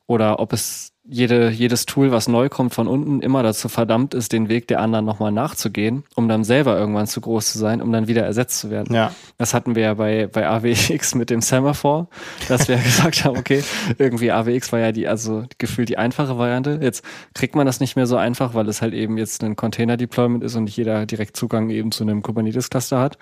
Oder 0.07 0.39
ob 0.39 0.53
es 0.53 0.93
jede, 1.09 1.49
jedes 1.49 1.85
Tool, 1.85 2.11
was 2.11 2.27
neu 2.27 2.49
kommt 2.49 2.73
von 2.73 2.87
unten, 2.87 3.21
immer 3.21 3.41
dazu 3.41 3.67
verdammt 3.67 4.13
ist, 4.13 4.31
den 4.31 4.47
Weg 4.47 4.67
der 4.67 4.79
anderen 4.79 5.05
nochmal 5.05 5.31
nachzugehen, 5.31 6.03
um 6.15 6.27
dann 6.27 6.43
selber 6.43 6.77
irgendwann 6.77 7.07
zu 7.07 7.19
groß 7.19 7.51
zu 7.51 7.57
sein, 7.57 7.81
um 7.81 7.91
dann 7.91 8.07
wieder 8.07 8.23
ersetzt 8.23 8.59
zu 8.59 8.69
werden. 8.69 8.93
Ja. 8.93 9.11
Das 9.37 9.53
hatten 9.53 9.75
wir 9.75 9.83
ja 9.83 9.93
bei, 9.95 10.27
bei 10.27 10.47
AWX 10.47 11.15
mit 11.15 11.31
dem 11.31 11.41
Semaphore, 11.41 12.07
dass 12.47 12.67
wir 12.67 12.77
gesagt 12.83 13.25
haben, 13.25 13.37
okay, 13.37 13.63
irgendwie 13.97 14.31
AWX 14.31 14.71
war 14.71 14.79
ja 14.79 14.91
die, 14.91 15.07
also 15.07 15.45
gefühlt 15.57 15.89
die 15.89 15.97
einfache 15.97 16.37
Variante. 16.37 16.79
Jetzt 16.81 17.03
kriegt 17.33 17.55
man 17.55 17.65
das 17.65 17.79
nicht 17.79 17.95
mehr 17.95 18.05
so 18.05 18.15
einfach, 18.15 18.53
weil 18.53 18.69
es 18.69 18.81
halt 18.81 18.93
eben 18.93 19.17
jetzt 19.17 19.43
ein 19.43 19.55
Container-Deployment 19.55 20.43
ist 20.43 20.55
und 20.55 20.65
nicht 20.65 20.77
jeder 20.77 21.07
direkt 21.07 21.35
Zugang 21.35 21.71
eben 21.71 21.91
zu 21.91 22.03
einem 22.03 22.21
Kubernetes-Cluster 22.21 22.99
hat. 22.99 23.17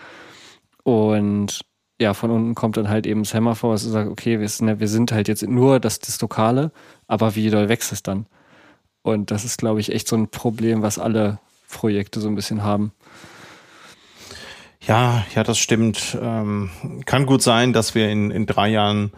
Und 0.83 1.61
ja, 1.99 2.13
von 2.13 2.31
unten 2.31 2.55
kommt 2.55 2.77
dann 2.77 2.89
halt 2.89 3.07
eben 3.07 3.23
Semaphore, 3.25 3.73
was 3.73 3.83
sagt, 3.83 4.09
okay, 4.09 4.39
wir 4.39 4.47
sind, 4.47 4.79
wir 4.79 4.87
sind 4.87 5.11
halt 5.11 5.27
jetzt 5.27 5.43
nur 5.47 5.79
das, 5.79 5.99
das 5.99 6.21
Lokale, 6.21 6.71
aber 7.07 7.35
wie 7.35 7.49
doll 7.49 7.69
wächst 7.69 7.91
es 7.91 8.03
dann? 8.03 8.27
Und 9.01 9.31
das 9.31 9.45
ist, 9.45 9.57
glaube 9.57 9.79
ich, 9.79 9.91
echt 9.91 10.07
so 10.07 10.15
ein 10.15 10.27
Problem, 10.27 10.81
was 10.81 10.99
alle 10.99 11.39
Projekte 11.69 12.19
so 12.19 12.27
ein 12.27 12.35
bisschen 12.35 12.63
haben. 12.63 12.91
Ja, 14.81 15.25
ja, 15.35 15.43
das 15.43 15.57
stimmt. 15.57 16.17
Ähm, 16.21 16.69
kann 17.05 17.25
gut 17.25 17.41
sein, 17.41 17.73
dass 17.73 17.95
wir 17.95 18.09
in, 18.09 18.31
in 18.31 18.45
drei 18.45 18.69
Jahren 18.69 19.11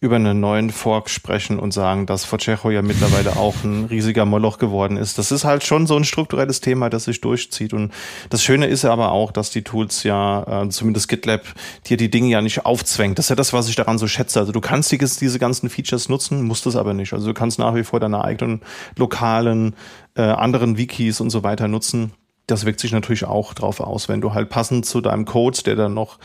über 0.00 0.16
einen 0.16 0.38
neuen 0.38 0.70
Fork 0.70 1.10
sprechen 1.10 1.58
und 1.58 1.72
sagen, 1.72 2.06
dass 2.06 2.24
Forcejo 2.24 2.70
ja 2.70 2.82
mittlerweile 2.82 3.36
auch 3.36 3.64
ein 3.64 3.86
riesiger 3.86 4.24
Moloch 4.24 4.58
geworden 4.58 4.96
ist. 4.96 5.18
Das 5.18 5.32
ist 5.32 5.44
halt 5.44 5.64
schon 5.64 5.86
so 5.88 5.96
ein 5.96 6.04
strukturelles 6.04 6.60
Thema, 6.60 6.88
das 6.88 7.04
sich 7.04 7.20
durchzieht. 7.20 7.72
Und 7.72 7.92
das 8.30 8.42
Schöne 8.42 8.66
ist 8.66 8.82
ja 8.82 8.92
aber 8.92 9.10
auch, 9.10 9.32
dass 9.32 9.50
die 9.50 9.62
Tools 9.62 10.04
ja, 10.04 10.62
äh, 10.64 10.68
zumindest 10.68 11.08
GitLab, 11.08 11.42
dir 11.86 11.96
die 11.96 12.10
Dinge 12.10 12.28
ja 12.28 12.40
nicht 12.40 12.64
aufzwängt. 12.64 13.18
Das 13.18 13.26
ist 13.26 13.30
ja 13.30 13.36
das, 13.36 13.52
was 13.52 13.68
ich 13.68 13.74
daran 13.74 13.98
so 13.98 14.06
schätze. 14.06 14.38
Also 14.38 14.52
du 14.52 14.60
kannst 14.60 14.92
die, 14.92 14.98
diese 14.98 15.38
ganzen 15.40 15.68
Features 15.68 16.08
nutzen, 16.08 16.44
musst 16.44 16.66
es 16.66 16.76
aber 16.76 16.94
nicht. 16.94 17.12
Also 17.12 17.26
du 17.26 17.34
kannst 17.34 17.58
nach 17.58 17.74
wie 17.74 17.84
vor 17.84 17.98
deine 17.98 18.24
eigenen 18.24 18.60
lokalen, 18.96 19.74
äh, 20.14 20.22
anderen 20.22 20.78
Wikis 20.78 21.20
und 21.20 21.30
so 21.30 21.42
weiter 21.42 21.66
nutzen 21.66 22.12
das 22.48 22.64
wirkt 22.64 22.80
sich 22.80 22.92
natürlich 22.92 23.26
auch 23.26 23.54
drauf 23.54 23.78
aus, 23.78 24.08
wenn 24.08 24.22
du 24.22 24.32
halt 24.32 24.48
passend 24.48 24.86
zu 24.86 25.00
deinem 25.00 25.26
Code, 25.26 25.62
der 25.64 25.76
dann 25.76 25.94
noch 25.94 26.18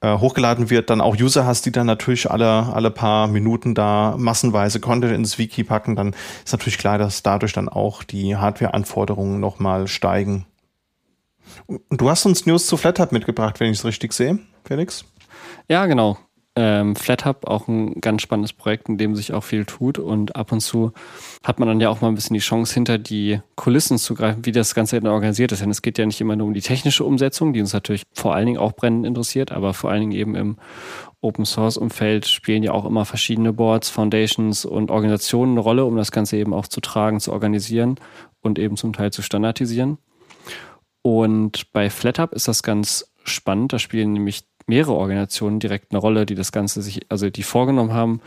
äh, 0.00 0.18
hochgeladen 0.18 0.70
wird, 0.70 0.90
dann 0.90 1.00
auch 1.00 1.16
User 1.16 1.44
hast, 1.44 1.66
die 1.66 1.72
dann 1.72 1.86
natürlich 1.86 2.30
alle, 2.30 2.72
alle 2.72 2.90
paar 2.90 3.26
Minuten 3.26 3.74
da 3.74 4.14
massenweise 4.18 4.80
Content 4.80 5.14
ins 5.14 5.38
Wiki 5.38 5.64
packen, 5.64 5.96
dann 5.96 6.14
ist 6.44 6.52
natürlich 6.52 6.78
klar, 6.78 6.98
dass 6.98 7.22
dadurch 7.22 7.52
dann 7.52 7.68
auch 7.68 8.02
die 8.02 8.36
Hardware-Anforderungen 8.36 9.40
nochmal 9.40 9.88
steigen. 9.88 10.46
Und 11.66 12.00
du 12.00 12.10
hast 12.10 12.26
uns 12.26 12.46
News 12.46 12.66
zu 12.66 12.76
FlatHub 12.76 13.12
mitgebracht, 13.12 13.58
wenn 13.58 13.72
ich 13.72 13.78
es 13.78 13.84
richtig 13.84 14.12
sehe, 14.12 14.38
Felix? 14.64 15.04
Ja, 15.68 15.86
genau 15.86 16.18
ähm, 16.60 16.96
FlatHub 16.96 17.46
auch 17.46 17.68
ein 17.68 18.00
ganz 18.00 18.22
spannendes 18.22 18.52
Projekt, 18.52 18.88
in 18.88 18.98
dem 18.98 19.14
sich 19.14 19.32
auch 19.32 19.44
viel 19.44 19.64
tut 19.64 20.00
und 20.00 20.34
ab 20.34 20.50
und 20.50 20.58
zu 20.58 20.90
hat 21.44 21.60
man 21.60 21.68
dann 21.68 21.80
ja 21.80 21.88
auch 21.88 22.00
mal 22.00 22.08
ein 22.08 22.16
bisschen 22.16 22.34
die 22.34 22.40
Chance, 22.40 22.74
hinter 22.74 22.98
die 22.98 23.40
Kulissen 23.54 23.96
zu 23.96 24.14
greifen, 24.16 24.44
wie 24.44 24.50
das 24.50 24.74
Ganze 24.74 25.00
dann 25.00 25.12
organisiert 25.12 25.52
ist. 25.52 25.62
Denn 25.62 25.70
es 25.70 25.82
geht 25.82 25.98
ja 25.98 26.04
nicht 26.06 26.20
immer 26.20 26.34
nur 26.34 26.48
um 26.48 26.54
die 26.54 26.60
technische 26.60 27.04
Umsetzung, 27.04 27.52
die 27.52 27.60
uns 27.60 27.72
natürlich 27.72 28.02
vor 28.12 28.34
allen 28.34 28.46
Dingen 28.46 28.58
auch 28.58 28.72
brennend 28.72 29.06
interessiert, 29.06 29.52
aber 29.52 29.72
vor 29.72 29.90
allen 29.90 30.00
Dingen 30.00 30.12
eben 30.12 30.34
im 30.34 30.56
Open 31.20 31.44
Source 31.44 31.76
Umfeld 31.76 32.26
spielen 32.26 32.64
ja 32.64 32.72
auch 32.72 32.86
immer 32.86 33.04
verschiedene 33.04 33.52
Boards, 33.52 33.88
Foundations 33.88 34.64
und 34.64 34.90
Organisationen 34.90 35.52
eine 35.52 35.60
Rolle, 35.60 35.84
um 35.84 35.96
das 35.96 36.10
Ganze 36.10 36.38
eben 36.38 36.52
auch 36.52 36.66
zu 36.66 36.80
tragen, 36.80 37.20
zu 37.20 37.32
organisieren 37.32 38.00
und 38.40 38.58
eben 38.58 38.76
zum 38.76 38.92
Teil 38.92 39.12
zu 39.12 39.22
standardisieren. 39.22 39.98
Und 41.02 41.72
bei 41.72 41.88
FlatHub 41.88 42.32
ist 42.32 42.48
das 42.48 42.64
ganz 42.64 43.12
spannend. 43.22 43.72
Da 43.72 43.78
spielen 43.78 44.12
nämlich 44.12 44.47
mehrere 44.68 44.94
Organisationen 44.94 45.60
direkt 45.60 45.92
eine 45.92 46.00
Rolle, 46.00 46.26
die 46.26 46.34
das 46.34 46.52
Ganze 46.52 46.82
sich, 46.82 47.00
also 47.08 47.30
die 47.30 47.42
vorgenommen 47.42 47.92
haben, 47.92 48.20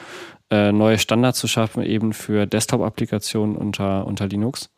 äh, 0.49 0.71
neue 0.71 0.97
Standards 0.97 1.39
zu 1.39 1.47
schaffen, 1.47 1.83
eben 1.83 2.13
für 2.13 2.45
Desktop-Applikationen 2.45 3.55
unter, 3.55 4.05
unter 4.05 4.27
Linux. 4.27 4.69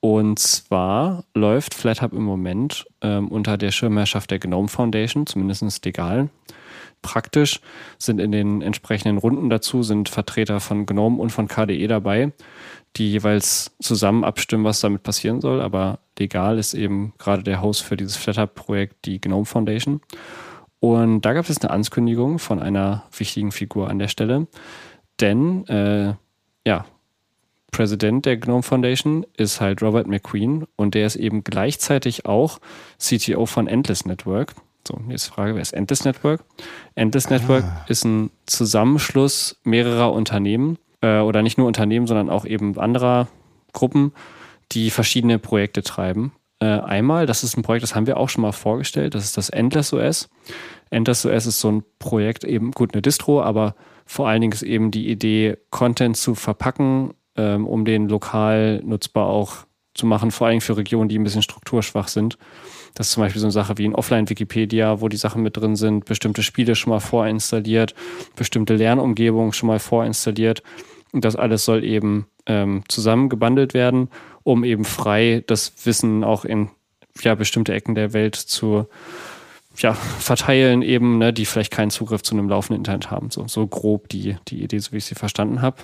Und 0.00 0.38
zwar 0.38 1.24
läuft 1.34 1.74
FlatHub 1.74 2.12
im 2.12 2.22
Moment 2.22 2.86
ähm, 3.00 3.28
unter 3.28 3.56
der 3.56 3.70
Schirmherrschaft 3.70 4.30
der 4.30 4.38
GNOME 4.38 4.68
Foundation, 4.68 5.26
zumindest 5.26 5.84
legal. 5.84 6.28
praktisch 7.02 7.60
sind 7.98 8.20
in 8.20 8.32
den 8.32 8.62
entsprechenden 8.62 9.18
Runden 9.18 9.48
dazu, 9.50 9.82
sind 9.82 10.08
Vertreter 10.08 10.60
von 10.60 10.86
GNOME 10.86 11.20
und 11.20 11.30
von 11.30 11.48
KDE 11.48 11.86
dabei, 11.86 12.32
die 12.96 13.10
jeweils 13.10 13.72
zusammen 13.80 14.24
abstimmen, 14.24 14.64
was 14.64 14.80
damit 14.80 15.02
passieren 15.02 15.40
soll. 15.40 15.60
Aber 15.60 15.98
legal 16.18 16.58
ist 16.58 16.74
eben 16.74 17.12
gerade 17.18 17.42
der 17.42 17.62
Host 17.62 17.82
für 17.82 17.96
dieses 17.96 18.16
FlatHub-Projekt 18.16 19.06
die 19.06 19.20
GNOME 19.20 19.46
Foundation. 19.46 20.00
Und 20.86 21.22
da 21.22 21.32
gab 21.32 21.50
es 21.50 21.60
eine 21.60 21.70
Ankündigung 21.70 22.38
von 22.38 22.60
einer 22.60 23.02
wichtigen 23.10 23.50
Figur 23.50 23.90
an 23.90 23.98
der 23.98 24.06
Stelle. 24.06 24.46
Denn, 25.20 25.66
äh, 25.66 26.14
ja, 26.64 26.84
Präsident 27.72 28.24
der 28.24 28.36
GNOME 28.36 28.62
Foundation 28.62 29.26
ist 29.36 29.60
halt 29.60 29.82
Robert 29.82 30.06
McQueen 30.06 30.64
und 30.76 30.94
der 30.94 31.08
ist 31.08 31.16
eben 31.16 31.42
gleichzeitig 31.42 32.24
auch 32.24 32.60
CTO 33.00 33.46
von 33.46 33.66
Endless 33.66 34.04
Network. 34.04 34.54
So, 34.86 34.96
nächste 35.04 35.32
Frage, 35.32 35.56
wer 35.56 35.62
ist 35.62 35.72
Endless 35.72 36.04
Network? 36.04 36.44
Endless 36.94 37.30
Network 37.30 37.64
ah. 37.64 37.84
ist 37.88 38.04
ein 38.04 38.30
Zusammenschluss 38.46 39.58
mehrerer 39.64 40.12
Unternehmen 40.12 40.78
äh, 41.00 41.18
oder 41.18 41.42
nicht 41.42 41.58
nur 41.58 41.66
Unternehmen, 41.66 42.06
sondern 42.06 42.30
auch 42.30 42.44
eben 42.44 42.78
anderer 42.78 43.26
Gruppen, 43.72 44.12
die 44.70 44.90
verschiedene 44.90 45.40
Projekte 45.40 45.82
treiben. 45.82 46.30
Äh, 46.58 46.66
einmal, 46.66 47.26
das 47.26 47.44
ist 47.44 47.56
ein 47.56 47.62
Projekt, 47.62 47.82
das 47.82 47.94
haben 47.94 48.06
wir 48.06 48.16
auch 48.16 48.28
schon 48.28 48.42
mal 48.42 48.52
vorgestellt, 48.52 49.14
das 49.14 49.24
ist 49.24 49.36
das 49.36 49.50
Endless 49.50 49.92
OS. 49.92 50.28
Endless 50.90 51.26
OS 51.26 51.46
ist 51.46 51.60
so 51.60 51.70
ein 51.70 51.84
Projekt, 51.98 52.44
eben 52.44 52.70
gut 52.70 52.94
eine 52.94 53.02
Distro, 53.02 53.42
aber 53.42 53.74
vor 54.06 54.28
allen 54.28 54.40
Dingen 54.40 54.52
ist 54.52 54.62
eben 54.62 54.90
die 54.90 55.10
Idee, 55.10 55.58
Content 55.70 56.16
zu 56.16 56.34
verpacken, 56.34 57.12
ähm, 57.36 57.66
um 57.66 57.84
den 57.84 58.08
lokal 58.08 58.80
nutzbar 58.84 59.26
auch 59.26 59.66
zu 59.94 60.06
machen, 60.06 60.30
vor 60.30 60.46
allem 60.46 60.60
für 60.60 60.76
Regionen, 60.76 61.08
die 61.08 61.18
ein 61.18 61.24
bisschen 61.24 61.42
strukturschwach 61.42 62.08
sind. 62.08 62.38
Das 62.94 63.08
ist 63.08 63.12
zum 63.12 63.22
Beispiel 63.22 63.40
so 63.40 63.46
eine 63.46 63.52
Sache 63.52 63.76
wie 63.76 63.86
ein 63.86 63.94
Offline-Wikipedia, 63.94 65.00
wo 65.00 65.08
die 65.08 65.16
Sachen 65.16 65.42
mit 65.42 65.56
drin 65.56 65.76
sind, 65.76 66.06
bestimmte 66.06 66.42
Spiele 66.42 66.74
schon 66.74 66.90
mal 66.90 67.00
vorinstalliert, 67.00 67.94
bestimmte 68.36 68.74
Lernumgebungen 68.74 69.52
schon 69.52 69.66
mal 69.66 69.78
vorinstalliert. 69.78 70.62
Und 71.12 71.24
das 71.24 71.36
alles 71.36 71.64
soll 71.64 71.84
eben 71.84 72.26
ähm, 72.46 72.82
zusammengebundelt 72.88 73.74
werden, 73.74 74.08
um 74.46 74.62
eben 74.62 74.84
frei 74.84 75.42
das 75.48 75.72
Wissen 75.84 76.22
auch 76.22 76.44
in 76.44 76.70
ja, 77.20 77.34
bestimmte 77.34 77.74
Ecken 77.74 77.96
der 77.96 78.12
Welt 78.12 78.36
zu 78.36 78.86
ja, 79.76 79.92
verteilen, 79.92 80.82
eben, 80.82 81.18
ne, 81.18 81.32
die 81.32 81.46
vielleicht 81.46 81.72
keinen 81.72 81.90
Zugriff 81.90 82.22
zu 82.22 82.34
einem 82.34 82.48
laufenden 82.48 82.80
Internet 82.80 83.10
haben. 83.10 83.30
So, 83.30 83.48
so 83.48 83.66
grob 83.66 84.08
die, 84.08 84.36
die 84.46 84.62
Idee, 84.62 84.78
so 84.78 84.92
wie 84.92 84.98
ich 84.98 85.04
sie 85.04 85.16
verstanden 85.16 85.62
habe. 85.62 85.78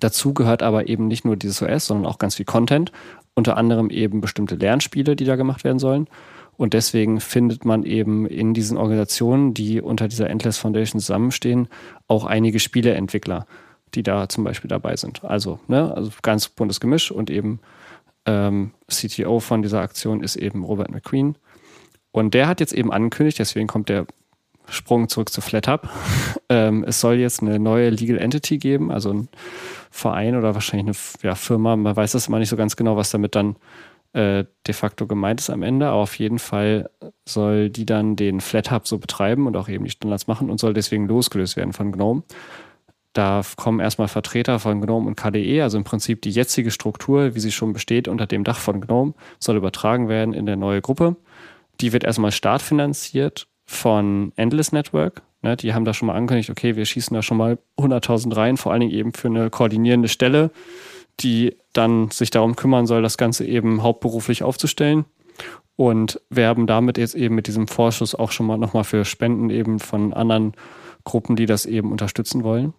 Dazu 0.00 0.34
gehört 0.34 0.62
aber 0.62 0.86
eben 0.86 1.08
nicht 1.08 1.24
nur 1.24 1.36
dieses 1.36 1.62
OS, 1.62 1.86
sondern 1.86 2.04
auch 2.04 2.18
ganz 2.18 2.34
viel 2.34 2.44
Content, 2.44 2.92
unter 3.34 3.56
anderem 3.56 3.88
eben 3.88 4.20
bestimmte 4.20 4.56
Lernspiele, 4.56 5.16
die 5.16 5.24
da 5.24 5.36
gemacht 5.36 5.64
werden 5.64 5.78
sollen. 5.78 6.06
Und 6.58 6.74
deswegen 6.74 7.20
findet 7.20 7.64
man 7.64 7.84
eben 7.84 8.26
in 8.26 8.52
diesen 8.52 8.76
Organisationen, 8.76 9.54
die 9.54 9.80
unter 9.80 10.08
dieser 10.08 10.28
Endless 10.28 10.58
Foundation 10.58 11.00
zusammenstehen, 11.00 11.68
auch 12.06 12.26
einige 12.26 12.60
Spieleentwickler, 12.60 13.46
die 13.94 14.02
da 14.02 14.28
zum 14.28 14.44
Beispiel 14.44 14.68
dabei 14.68 14.94
sind. 14.96 15.24
Also, 15.24 15.58
ne, 15.68 15.90
also 15.96 16.10
ganz 16.20 16.50
buntes 16.50 16.80
Gemisch 16.80 17.10
und 17.10 17.30
eben 17.30 17.60
ähm, 18.26 18.72
CTO 18.88 19.40
von 19.40 19.62
dieser 19.62 19.80
Aktion 19.80 20.22
ist 20.22 20.36
eben 20.36 20.64
Robert 20.64 20.90
McQueen. 20.90 21.36
Und 22.12 22.34
der 22.34 22.46
hat 22.46 22.60
jetzt 22.60 22.72
eben 22.72 22.92
angekündigt, 22.92 23.38
deswegen 23.38 23.66
kommt 23.66 23.88
der 23.88 24.06
Sprung 24.68 25.08
zurück 25.08 25.30
zu 25.30 25.40
FlatHub. 25.40 25.88
ähm, 26.48 26.84
es 26.84 27.00
soll 27.00 27.16
jetzt 27.16 27.42
eine 27.42 27.58
neue 27.58 27.90
Legal 27.90 28.18
Entity 28.18 28.58
geben, 28.58 28.90
also 28.90 29.12
ein 29.12 29.28
Verein 29.90 30.36
oder 30.36 30.54
wahrscheinlich 30.54 30.86
eine 30.86 31.28
ja, 31.28 31.34
Firma. 31.34 31.76
Man 31.76 31.94
weiß 31.94 32.12
das 32.12 32.28
immer 32.28 32.38
nicht 32.38 32.48
so 32.48 32.56
ganz 32.56 32.76
genau, 32.76 32.96
was 32.96 33.10
damit 33.10 33.34
dann 33.34 33.56
äh, 34.12 34.44
de 34.66 34.74
facto 34.74 35.06
gemeint 35.06 35.40
ist 35.40 35.50
am 35.50 35.62
Ende. 35.62 35.88
Aber 35.88 35.96
auf 36.02 36.18
jeden 36.18 36.38
Fall 36.38 36.88
soll 37.26 37.68
die 37.68 37.84
dann 37.84 38.16
den 38.16 38.40
FlatHub 38.40 38.86
so 38.86 38.98
betreiben 38.98 39.46
und 39.46 39.56
auch 39.56 39.68
eben 39.68 39.84
die 39.84 39.90
Standards 39.90 40.26
machen 40.26 40.50
und 40.50 40.58
soll 40.58 40.72
deswegen 40.72 41.06
losgelöst 41.08 41.56
werden 41.56 41.72
von 41.72 41.92
GNOME. 41.92 42.22
Da 43.14 43.42
kommen 43.56 43.78
erstmal 43.78 44.08
Vertreter 44.08 44.58
von 44.58 44.80
GNOME 44.80 45.06
und 45.06 45.16
KDE, 45.16 45.62
also 45.62 45.78
im 45.78 45.84
Prinzip 45.84 46.20
die 46.22 46.30
jetzige 46.30 46.72
Struktur, 46.72 47.34
wie 47.36 47.40
sie 47.40 47.52
schon 47.52 47.72
besteht 47.72 48.08
unter 48.08 48.26
dem 48.26 48.42
Dach 48.42 48.58
von 48.58 48.80
GNOME, 48.80 49.14
soll 49.38 49.56
übertragen 49.56 50.08
werden 50.08 50.34
in 50.34 50.46
der 50.46 50.56
neue 50.56 50.82
Gruppe. 50.82 51.16
Die 51.80 51.92
wird 51.92 52.02
erstmal 52.02 52.32
startfinanziert 52.32 53.46
von 53.66 54.32
Endless 54.34 54.72
Network. 54.72 55.22
Ne, 55.42 55.56
die 55.56 55.74
haben 55.74 55.84
da 55.84 55.94
schon 55.94 56.06
mal 56.06 56.16
angekündigt, 56.16 56.50
okay, 56.50 56.74
wir 56.74 56.84
schießen 56.84 57.14
da 57.14 57.22
schon 57.22 57.36
mal 57.36 57.58
100.000 57.78 58.34
rein, 58.34 58.56
vor 58.56 58.72
allen 58.72 58.80
Dingen 58.80 58.92
eben 58.92 59.12
für 59.12 59.28
eine 59.28 59.48
koordinierende 59.48 60.08
Stelle, 60.08 60.50
die 61.20 61.56
dann 61.72 62.10
sich 62.10 62.30
darum 62.30 62.56
kümmern 62.56 62.86
soll, 62.86 63.02
das 63.02 63.16
Ganze 63.16 63.44
eben 63.44 63.82
hauptberuflich 63.82 64.42
aufzustellen 64.42 65.04
und 65.76 66.20
werben 66.30 66.66
damit 66.66 66.98
jetzt 66.98 67.14
eben 67.14 67.36
mit 67.36 67.46
diesem 67.46 67.68
Vorschuss 67.68 68.14
auch 68.16 68.32
schon 68.32 68.46
mal 68.46 68.58
nochmal 68.58 68.84
für 68.84 69.04
Spenden 69.04 69.50
eben 69.50 69.78
von 69.78 70.12
anderen 70.12 70.54
Gruppen, 71.04 71.36
die 71.36 71.46
das 71.46 71.66
eben 71.66 71.92
unterstützen 71.92 72.42
wollen. 72.42 72.74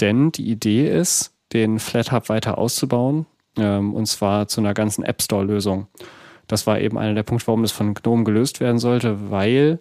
Denn 0.00 0.32
die 0.32 0.50
Idee 0.50 0.88
ist, 0.88 1.32
den 1.52 1.78
FlatHub 1.78 2.28
weiter 2.28 2.58
auszubauen, 2.58 3.26
ähm, 3.56 3.94
und 3.94 4.06
zwar 4.06 4.48
zu 4.48 4.60
einer 4.60 4.74
ganzen 4.74 5.04
App 5.04 5.22
Store-Lösung. 5.22 5.88
Das 6.46 6.66
war 6.66 6.80
eben 6.80 6.98
einer 6.98 7.14
der 7.14 7.22
Punkte, 7.22 7.46
warum 7.48 7.62
das 7.62 7.72
von 7.72 7.94
GNOME 7.94 8.24
gelöst 8.24 8.60
werden 8.60 8.78
sollte, 8.78 9.30
weil 9.30 9.80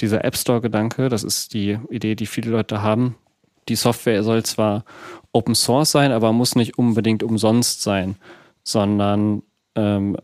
dieser 0.00 0.24
App 0.24 0.36
Store-Gedanke, 0.36 1.08
das 1.08 1.24
ist 1.24 1.54
die 1.54 1.78
Idee, 1.90 2.14
die 2.14 2.26
viele 2.26 2.50
Leute 2.50 2.82
haben. 2.82 3.16
Die 3.68 3.76
Software 3.76 4.22
soll 4.22 4.42
zwar 4.42 4.84
Open 5.32 5.54
Source 5.54 5.90
sein, 5.92 6.12
aber 6.12 6.32
muss 6.32 6.56
nicht 6.56 6.78
unbedingt 6.78 7.22
umsonst 7.22 7.82
sein, 7.82 8.16
sondern 8.62 9.42
ähm, 9.74 10.16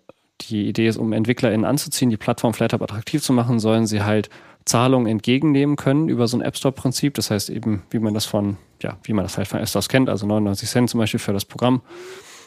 die 0.43 0.69
Idee 0.69 0.87
ist, 0.89 0.97
um 0.97 1.13
EntwicklerInnen 1.13 1.65
anzuziehen, 1.65 2.11
die 2.11 2.17
Plattform 2.17 2.55
FlatHub 2.55 2.83
attraktiv 2.83 3.23
zu 3.23 3.33
machen, 3.33 3.61
sollen 3.61 3.87
sie 3.87 4.03
halt 4.03 4.31
Zahlungen 4.65 5.07
entgegennehmen 5.07 5.77
können 5.77 6.09
über 6.09 6.29
so 6.29 6.37
ein 6.37 6.43
App 6.43 6.57
Store-Prinzip. 6.57 7.15
Das 7.15 7.31
heißt 7.31 7.51
eben, 7.51 7.83
wie 7.91 7.99
man 7.99 8.15
das 8.15 8.27
von, 8.27 8.57
ja, 8.83 8.99
wie 9.05 9.13
man 9.13 9.25
das 9.25 9.37
halt 9.37 9.49
von 9.49 9.61
App 9.61 9.69
Stores 9.69 9.89
kennt, 9.89 10.09
also 10.09 10.27
99 10.27 10.69
Cent 10.69 10.91
zum 10.91 11.01
Beispiel 11.01 11.21
für 11.21 11.33
das 11.33 11.45
Programm. 11.45 11.83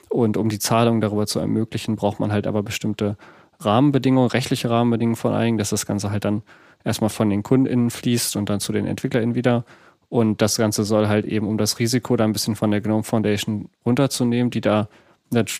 Und 0.09 0.37
um 0.37 0.49
die 0.49 0.59
Zahlung 0.59 1.01
darüber 1.01 1.25
zu 1.25 1.39
ermöglichen, 1.39 1.95
braucht 1.95 2.19
man 2.19 2.31
halt 2.31 2.45
aber 2.45 2.61
bestimmte 2.61 3.17
Rahmenbedingungen, 3.59 4.29
rechtliche 4.29 4.69
Rahmenbedingungen 4.69 5.15
vor 5.15 5.31
allen 5.31 5.45
Dingen, 5.45 5.57
dass 5.57 5.69
das 5.69 5.85
Ganze 5.85 6.11
halt 6.11 6.25
dann 6.25 6.43
erstmal 6.83 7.09
von 7.09 7.29
den 7.29 7.43
KundInnen 7.43 7.89
fließt 7.89 8.35
und 8.35 8.49
dann 8.49 8.59
zu 8.59 8.73
den 8.73 8.85
EntwicklerInnen 8.85 9.35
wieder. 9.35 9.65
Und 10.09 10.41
das 10.41 10.57
Ganze 10.57 10.83
soll 10.83 11.07
halt 11.07 11.25
eben, 11.25 11.47
um 11.47 11.57
das 11.57 11.79
Risiko 11.79 12.15
da 12.15 12.23
ein 12.25 12.33
bisschen 12.33 12.55
von 12.55 12.69
der 12.69 12.81
Gnome 12.81 13.03
Foundation 13.03 13.69
runterzunehmen, 13.85 14.51
die 14.51 14.61
da 14.61 14.87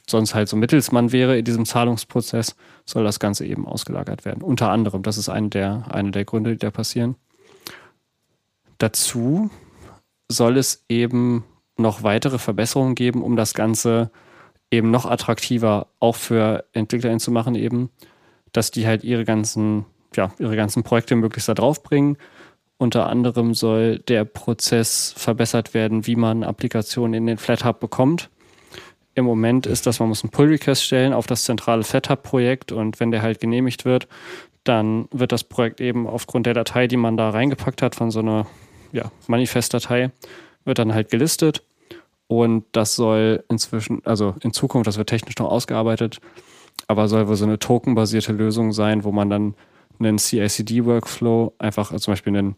sonst 0.08 0.36
halt 0.36 0.50
so 0.50 0.58
Mittelsmann 0.58 1.12
wäre 1.12 1.38
in 1.38 1.46
diesem 1.46 1.66
Zahlungsprozess, 1.66 2.56
soll 2.86 3.04
das 3.04 3.20
Ganze 3.20 3.46
eben 3.46 3.68
ausgelagert 3.68 4.26
werden. 4.26 4.42
Unter 4.44 4.70
anderem, 4.70 5.04
das 5.04 5.18
ist 5.18 5.30
eine 5.30 5.50
der, 5.50 5.86
eine 5.90 6.12
der 6.12 6.26
Gründe, 6.26 6.52
die 6.52 6.58
da 6.58 6.72
passieren. 6.72 7.16
Dazu 8.78 9.50
soll 10.30 10.58
es 10.58 10.84
eben 10.90 11.44
noch 11.78 12.04
weitere 12.04 12.38
Verbesserungen 12.38 12.96
geben, 12.96 13.22
um 13.24 13.36
das 13.36 13.54
Ganze 13.54 14.12
eben 14.72 14.92
noch 14.92 15.06
attraktiver 15.06 15.88
auch 16.00 16.16
für 16.16 16.66
EntwicklerInnen 16.74 17.20
zu 17.20 17.32
machen, 17.32 17.56
eben, 17.56 17.90
dass 18.52 18.72
die 18.72 18.88
halt 18.88 19.04
ihre 19.04 19.24
ganzen, 19.24 19.86
ja, 20.16 20.32
ihre 20.40 20.56
ganzen 20.56 20.84
Projekte 20.84 21.16
möglichst 21.16 21.50
da 21.50 21.54
draufbringen. 21.54 22.18
Unter 22.78 23.08
anderem 23.08 23.54
soll 23.54 24.00
der 24.00 24.26
Prozess 24.26 25.14
verbessert 25.16 25.74
werden, 25.74 26.08
wie 26.08 26.16
man 26.16 26.44
Applikationen 26.44 27.14
in 27.14 27.28
den 27.28 27.38
FlatHub 27.38 27.80
bekommt. 27.80 28.30
Im 29.16 29.26
Moment 29.26 29.66
ist 29.68 29.86
das, 29.86 30.00
man 30.00 30.10
muss 30.10 30.24
einen 30.24 30.32
Pull-Request 30.32 30.84
stellen 30.84 31.14
auf 31.14 31.28
das 31.28 31.44
zentrale 31.44 31.84
FlatHub-Projekt 31.84 32.72
und 32.72 33.00
wenn 33.00 33.12
der 33.12 33.22
halt 33.22 33.40
genehmigt 33.40 33.86
wird, 33.86 34.08
dann 34.64 35.08
wird 35.12 35.32
das 35.32 35.44
Projekt 35.44 35.82
eben 35.82 36.08
aufgrund 36.08 36.46
der 36.46 36.54
Datei, 36.54 36.88
die 36.88 36.98
man 36.98 37.18
da 37.18 37.30
reingepackt 37.30 37.82
hat, 37.82 37.96
von 37.96 38.12
so 38.12 38.20
einer 38.20 38.48
ja, 38.92 39.12
Manifest-Datei, 39.28 40.12
wird 40.66 40.80
dann 40.80 40.94
halt 40.94 41.10
gelistet 41.10 41.64
und 42.28 42.66
das 42.72 42.96
soll 42.96 43.44
inzwischen, 43.50 44.02
also 44.06 44.36
in 44.42 44.54
Zukunft, 44.54 44.88
das 44.88 44.98
wird 44.98 45.10
technisch 45.10 45.38
noch 45.38 45.52
ausgearbeitet, 45.52 46.20
aber 46.88 47.08
soll 47.08 47.28
wohl 47.28 47.36
so 47.36 47.46
eine 47.46 47.60
tokenbasierte 47.60 48.32
Lösung 48.32 48.72
sein, 48.72 49.04
wo 49.04 49.12
man 49.12 49.30
dann 49.30 49.56
einen 50.00 50.18
CICD-Workflow 50.18 51.54
einfach 51.60 51.96
zum 51.98 52.14
Beispiel 52.14 52.36
eine 52.36 52.56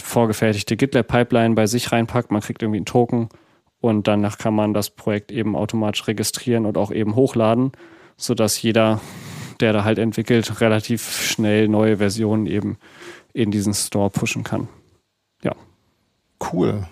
vorgefertigte 0.00 0.76
GitLab-Pipeline 0.76 1.54
bei 1.54 1.66
sich 1.66 1.92
reinpackt. 1.92 2.30
Man 2.30 2.40
kriegt 2.40 2.62
irgendwie 2.62 2.78
einen 2.78 2.86
Token 2.86 3.28
und 3.82 4.06
danach 4.06 4.38
kann 4.38 4.54
man 4.54 4.72
das 4.72 4.90
Projekt 4.90 5.32
eben 5.32 5.56
automatisch 5.56 6.06
registrieren 6.06 6.66
und 6.66 6.78
auch 6.78 6.92
eben 6.92 7.16
hochladen, 7.16 7.72
sodass 8.16 8.62
jeder, 8.62 9.00
der 9.58 9.72
da 9.72 9.82
halt 9.84 9.98
entwickelt, 9.98 10.60
relativ 10.60 11.20
schnell 11.20 11.68
neue 11.68 11.96
Versionen 11.96 12.46
eben 12.46 12.78
in 13.34 13.50
diesen 13.50 13.74
Store 13.74 14.08
pushen 14.08 14.44
kann. 14.44 14.68
Ja. 15.42 15.56
Cool. 16.52 16.86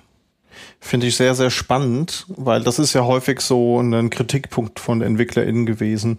Finde 0.80 1.06
ich 1.06 1.16
sehr, 1.16 1.36
sehr 1.36 1.50
spannend, 1.50 2.26
weil 2.28 2.64
das 2.64 2.80
ist 2.80 2.92
ja 2.92 3.04
häufig 3.04 3.40
so 3.40 3.80
ein 3.80 4.10
Kritikpunkt 4.10 4.80
von 4.80 5.00
EntwicklerInnen 5.00 5.66
gewesen. 5.66 6.18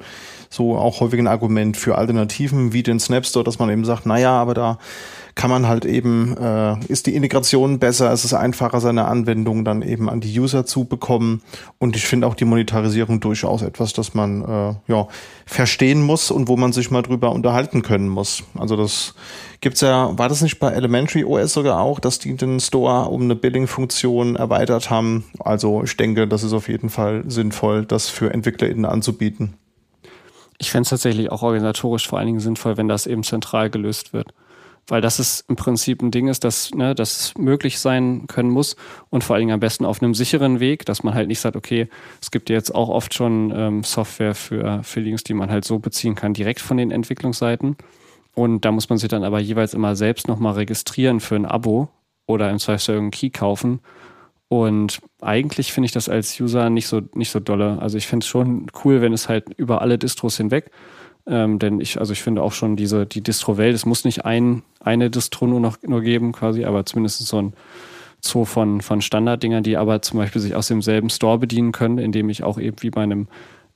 So 0.50 0.78
auch 0.78 1.02
häufig 1.02 1.20
ein 1.20 1.28
Argument 1.28 1.76
für 1.76 1.98
Alternativen 1.98 2.72
wie 2.72 2.82
den 2.82 3.02
Snapstore, 3.02 3.44
dass 3.44 3.60
man 3.60 3.70
eben 3.70 3.84
sagt, 3.84 4.06
naja, 4.06 4.32
aber 4.32 4.54
da 4.54 4.78
kann 5.42 5.50
man 5.50 5.68
halt 5.68 5.86
eben, 5.86 6.38
äh, 6.38 6.78
ist 6.86 7.08
die 7.08 7.16
Integration 7.16 7.80
besser, 7.80 8.12
es 8.12 8.24
ist 8.24 8.36
einfacher, 8.36 8.80
seine 8.80 9.06
Anwendungen 9.06 9.66
dann 9.66 9.82
eben 9.82 10.08
an 10.08 10.22
die 10.22 10.40
User 10.40 10.68
zu 10.68 10.86
bekommen. 10.86 11.42
Und 11.80 11.96
ich 11.96 12.06
finde 12.06 12.28
auch 12.28 12.36
die 12.36 12.46
Monetarisierung 12.46 13.22
durchaus 13.22 13.64
etwas, 13.64 13.92
das 13.94 14.14
man 14.14 14.44
äh, 14.44 14.76
ja, 14.86 15.08
verstehen 15.48 16.04
muss 16.04 16.30
und 16.30 16.48
wo 16.48 16.58
man 16.58 16.74
sich 16.74 16.92
mal 16.92 17.02
drüber 17.02 17.32
unterhalten 17.32 17.82
können 17.82 18.08
muss. 18.08 18.44
Also 18.56 18.76
das 18.76 19.16
gibt's 19.62 19.82
ja, 19.82 20.16
war 20.16 20.30
das 20.30 20.44
nicht 20.44 20.60
bei 20.60 20.74
Elementary 20.74 21.24
OS 21.26 21.54
sogar 21.54 21.80
auch, 21.80 22.00
dass 22.00 22.20
die 22.20 22.36
den 22.36 22.60
Store 22.60 23.10
um 23.10 23.24
eine 23.24 23.36
Billing-Funktion 23.36 24.36
erweitert 24.36 24.92
haben? 24.92 25.24
Also 25.40 25.82
ich 25.84 25.98
denke, 25.98 26.28
das 26.28 26.44
ist 26.44 26.54
auf 26.54 26.70
jeden 26.70 26.92
Fall 26.92 27.24
sinnvoll, 27.26 27.88
das 27.88 28.10
für 28.10 28.32
EntwicklerInnen 28.32 28.86
anzubieten. 28.86 29.56
Ich 30.60 30.70
fände 30.70 30.84
es 30.84 30.90
tatsächlich 30.90 31.32
auch 31.32 31.42
organisatorisch 31.42 32.08
vor 32.08 32.20
allen 32.20 32.28
Dingen 32.28 32.40
sinnvoll, 32.40 32.78
wenn 32.78 32.88
das 32.88 33.08
eben 33.08 33.24
zentral 33.24 33.72
gelöst 33.72 34.14
wird. 34.14 34.36
Weil 34.92 35.00
das 35.00 35.22
ist 35.22 35.46
im 35.48 35.56
Prinzip 35.56 36.02
ein 36.02 36.12
Ding 36.12 36.28
ist, 36.28 36.44
dass 36.44 36.72
ne, 36.72 36.94
das 36.94 37.34
möglich 37.38 37.80
sein 37.80 38.28
können 38.28 38.50
muss 38.50 38.76
und 39.10 39.24
vor 39.24 39.36
allen 39.36 39.44
Dingen 39.44 39.54
am 39.54 39.62
besten 39.62 39.86
auf 39.86 40.04
einem 40.04 40.14
sicheren 40.14 40.60
Weg, 40.60 40.86
dass 40.86 41.02
man 41.02 41.14
halt 41.14 41.30
nicht 41.30 41.40
sagt, 41.40 41.56
okay, 41.56 41.88
es 42.22 42.30
gibt 42.30 42.50
ja 42.50 42.58
jetzt 42.58 42.76
auch 42.76 42.90
oft 42.90 43.14
schon 43.14 43.54
ähm, 43.56 43.84
Software 43.86 44.36
für, 44.36 44.84
für 44.84 45.00
Links, 45.00 45.24
die 45.24 45.34
man 45.34 45.50
halt 45.50 45.64
so 45.64 45.80
beziehen 45.80 46.16
kann, 46.16 46.34
direkt 46.34 46.60
von 46.60 46.76
den 46.76 46.92
Entwicklungsseiten. 46.92 47.78
Und 48.36 48.66
da 48.66 48.74
muss 48.74 48.90
man 48.90 48.98
sich 48.98 49.08
dann 49.08 49.24
aber 49.24 49.40
jeweils 49.40 49.74
immer 49.74 49.96
selbst 49.96 50.28
nochmal 50.28 50.56
registrieren 50.56 51.22
für 51.22 51.38
ein 51.38 51.46
Abo 51.46 51.88
oder 52.28 52.50
im 52.50 52.60
Zweifel 52.60 52.96
irgendeinen 52.96 53.12
Key 53.12 53.30
kaufen. 53.30 53.80
Und 54.50 55.00
eigentlich 55.22 55.72
finde 55.72 55.86
ich 55.86 55.94
das 55.94 56.10
als 56.10 56.38
User 56.38 56.70
nicht 56.70 56.88
so, 56.88 57.00
nicht 57.14 57.32
so 57.32 57.40
dolle. 57.40 57.80
Also 57.80 57.98
ich 57.98 58.08
finde 58.08 58.26
es 58.26 58.28
schon 58.28 58.68
cool, 58.84 59.00
wenn 59.00 59.14
es 59.14 59.30
halt 59.30 59.54
über 59.56 59.82
alle 59.82 59.98
Distros 59.98 60.36
hinweg, 60.36 60.70
ähm, 61.28 61.60
denn 61.60 61.80
ich, 61.80 62.00
also 62.00 62.14
ich 62.14 62.24
finde 62.24 62.42
auch 62.42 62.54
schon 62.54 62.76
diese, 62.76 63.06
die 63.06 63.22
Distro-Welt, 63.22 63.76
es 63.76 63.86
muss 63.86 64.06
nicht 64.06 64.26
ein, 64.26 64.64
eine 64.80 65.10
Distro 65.10 65.48
nur 65.48 65.60
noch 65.60 65.78
nur 65.84 66.02
geben, 66.02 66.32
quasi, 66.32 66.66
aber 66.66 66.86
zumindest 66.86 67.26
so 67.26 67.42
ein 67.42 67.54
Zoo 68.24 68.46
von, 68.46 68.82
von 68.82 69.02
Standarddingern, 69.02 69.64
die 69.64 69.78
aber 69.78 70.02
zum 70.02 70.20
Beispiel 70.20 70.42
sich 70.42 70.56
aus 70.56 70.68
demselben 70.68 71.10
Store 71.10 71.40
bedienen 71.40 71.72
können, 71.72 71.98
indem 71.98 72.30
ich 72.30 72.44
auch 72.44 72.60
eben 72.60 72.78
wie 72.82 72.92
bei 72.92 73.02
einem 73.02 73.28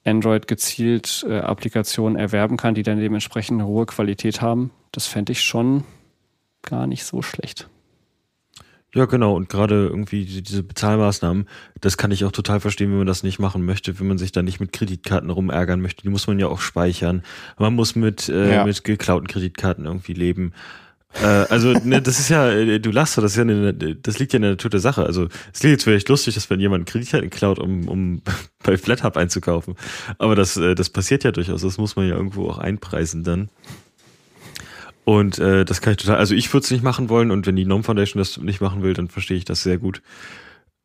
Android 0.06 0.48
gezielt 0.48 1.26
äh, 1.28 1.40
Applikationen 1.40 2.18
erwerben 2.18 2.58
kann, 2.58 2.76
die 2.76 2.84
dann 2.84 3.00
dementsprechend 3.00 3.60
eine 3.60 3.68
hohe 3.68 3.88
Qualität 3.88 4.42
haben. 4.42 4.72
Das 4.92 5.08
fände 5.08 5.32
ich 5.32 5.42
schon 5.42 5.84
gar 6.62 6.86
nicht 6.86 7.06
so 7.06 7.22
schlecht. 7.22 7.68
Ja, 8.96 9.06
genau. 9.06 9.36
Und 9.36 9.50
gerade 9.50 9.88
irgendwie 9.88 10.24
diese 10.24 10.64
Bezahlmaßnahmen, 10.64 11.50
das 11.82 11.98
kann 11.98 12.12
ich 12.12 12.24
auch 12.24 12.32
total 12.32 12.62
verstehen, 12.62 12.92
wenn 12.92 13.00
man 13.00 13.08
das 13.08 13.24
nicht 13.24 13.40
machen 13.40 13.66
möchte, 13.66 14.00
wenn 14.00 14.08
man 14.08 14.18
sich 14.18 14.32
da 14.32 14.42
nicht 14.42 14.62
mit 14.62 14.72
Kreditkarten 14.72 15.30
rumärgern 15.30 15.82
möchte. 15.82 16.04
Die 16.04 16.10
muss 16.10 16.28
man 16.28 16.40
ja 16.40 16.48
auch 16.48 16.62
speichern. 16.62 17.22
Man 17.60 17.76
muss 17.76 17.96
mit, 17.96 18.30
äh, 18.30 18.56
ja. 18.56 18.66
mit 18.66 18.86
geklauten 18.86 19.28
Kreditkarten 19.28 19.86
irgendwie 19.86 20.14
leben. 20.14 20.54
Äh, 21.22 21.26
also, 21.26 21.74
ne, 21.74 22.02
das 22.02 22.20
ist 22.20 22.30
ja, 22.30 22.50
äh, 22.50 22.80
du 22.80 22.90
lachst, 22.90 23.18
das 23.18 23.32
ist 23.32 23.36
ja 23.36 23.42
eine, 23.44 23.74
das 23.74 24.18
liegt 24.18 24.32
ja 24.32 24.38
in 24.38 24.44
der 24.44 24.52
Natur 24.52 24.70
der 24.70 24.80
Sache. 24.80 25.04
Also, 25.04 25.28
es 25.54 25.62
liegt 25.62 25.74
jetzt 25.74 25.84
vielleicht 25.84 26.08
lustig, 26.08 26.36
dass 26.36 26.50
wenn 26.50 26.62
jemand 26.62 26.86
Kreditkarten 26.86 27.30
klaut, 27.30 27.60
um, 27.60 27.90
um 27.90 28.22
bei 28.64 28.78
FlatHub 28.78 29.18
einzukaufen. 29.18 29.76
Aber 30.20 30.36
das, 30.36 30.56
äh, 30.56 30.74
das 30.74 30.90
passiert 30.90 31.26
ja 31.26 31.34
durchaus. 31.34 31.64
Das 31.64 31.78
muss 31.78 31.98
man 31.98 32.08
ja 32.08 32.16
irgendwo 32.16 32.50
auch 32.50 32.60
einpreisen 32.60 33.26
dann. 33.26 33.50
Und 35.06 35.38
äh, 35.38 35.66
das 35.66 35.82
kann 35.82 35.92
ich 35.92 35.98
total, 35.98 36.18
also 36.18 36.34
ich 36.34 36.52
würde 36.52 36.66
es 36.66 36.72
nicht 36.72 36.84
machen 36.84 37.10
wollen 37.10 37.30
und 37.30 37.46
wenn 37.46 37.56
die 37.56 37.64
Gnome 37.64 37.84
Foundation 37.84 38.20
das 38.20 38.38
nicht 38.38 38.60
machen 38.60 38.82
will, 38.82 38.96
dann 38.96 39.08
verstehe 39.08 39.38
ich 39.38 39.46
das 39.46 39.62
sehr 39.62 39.78
gut. 39.78 40.02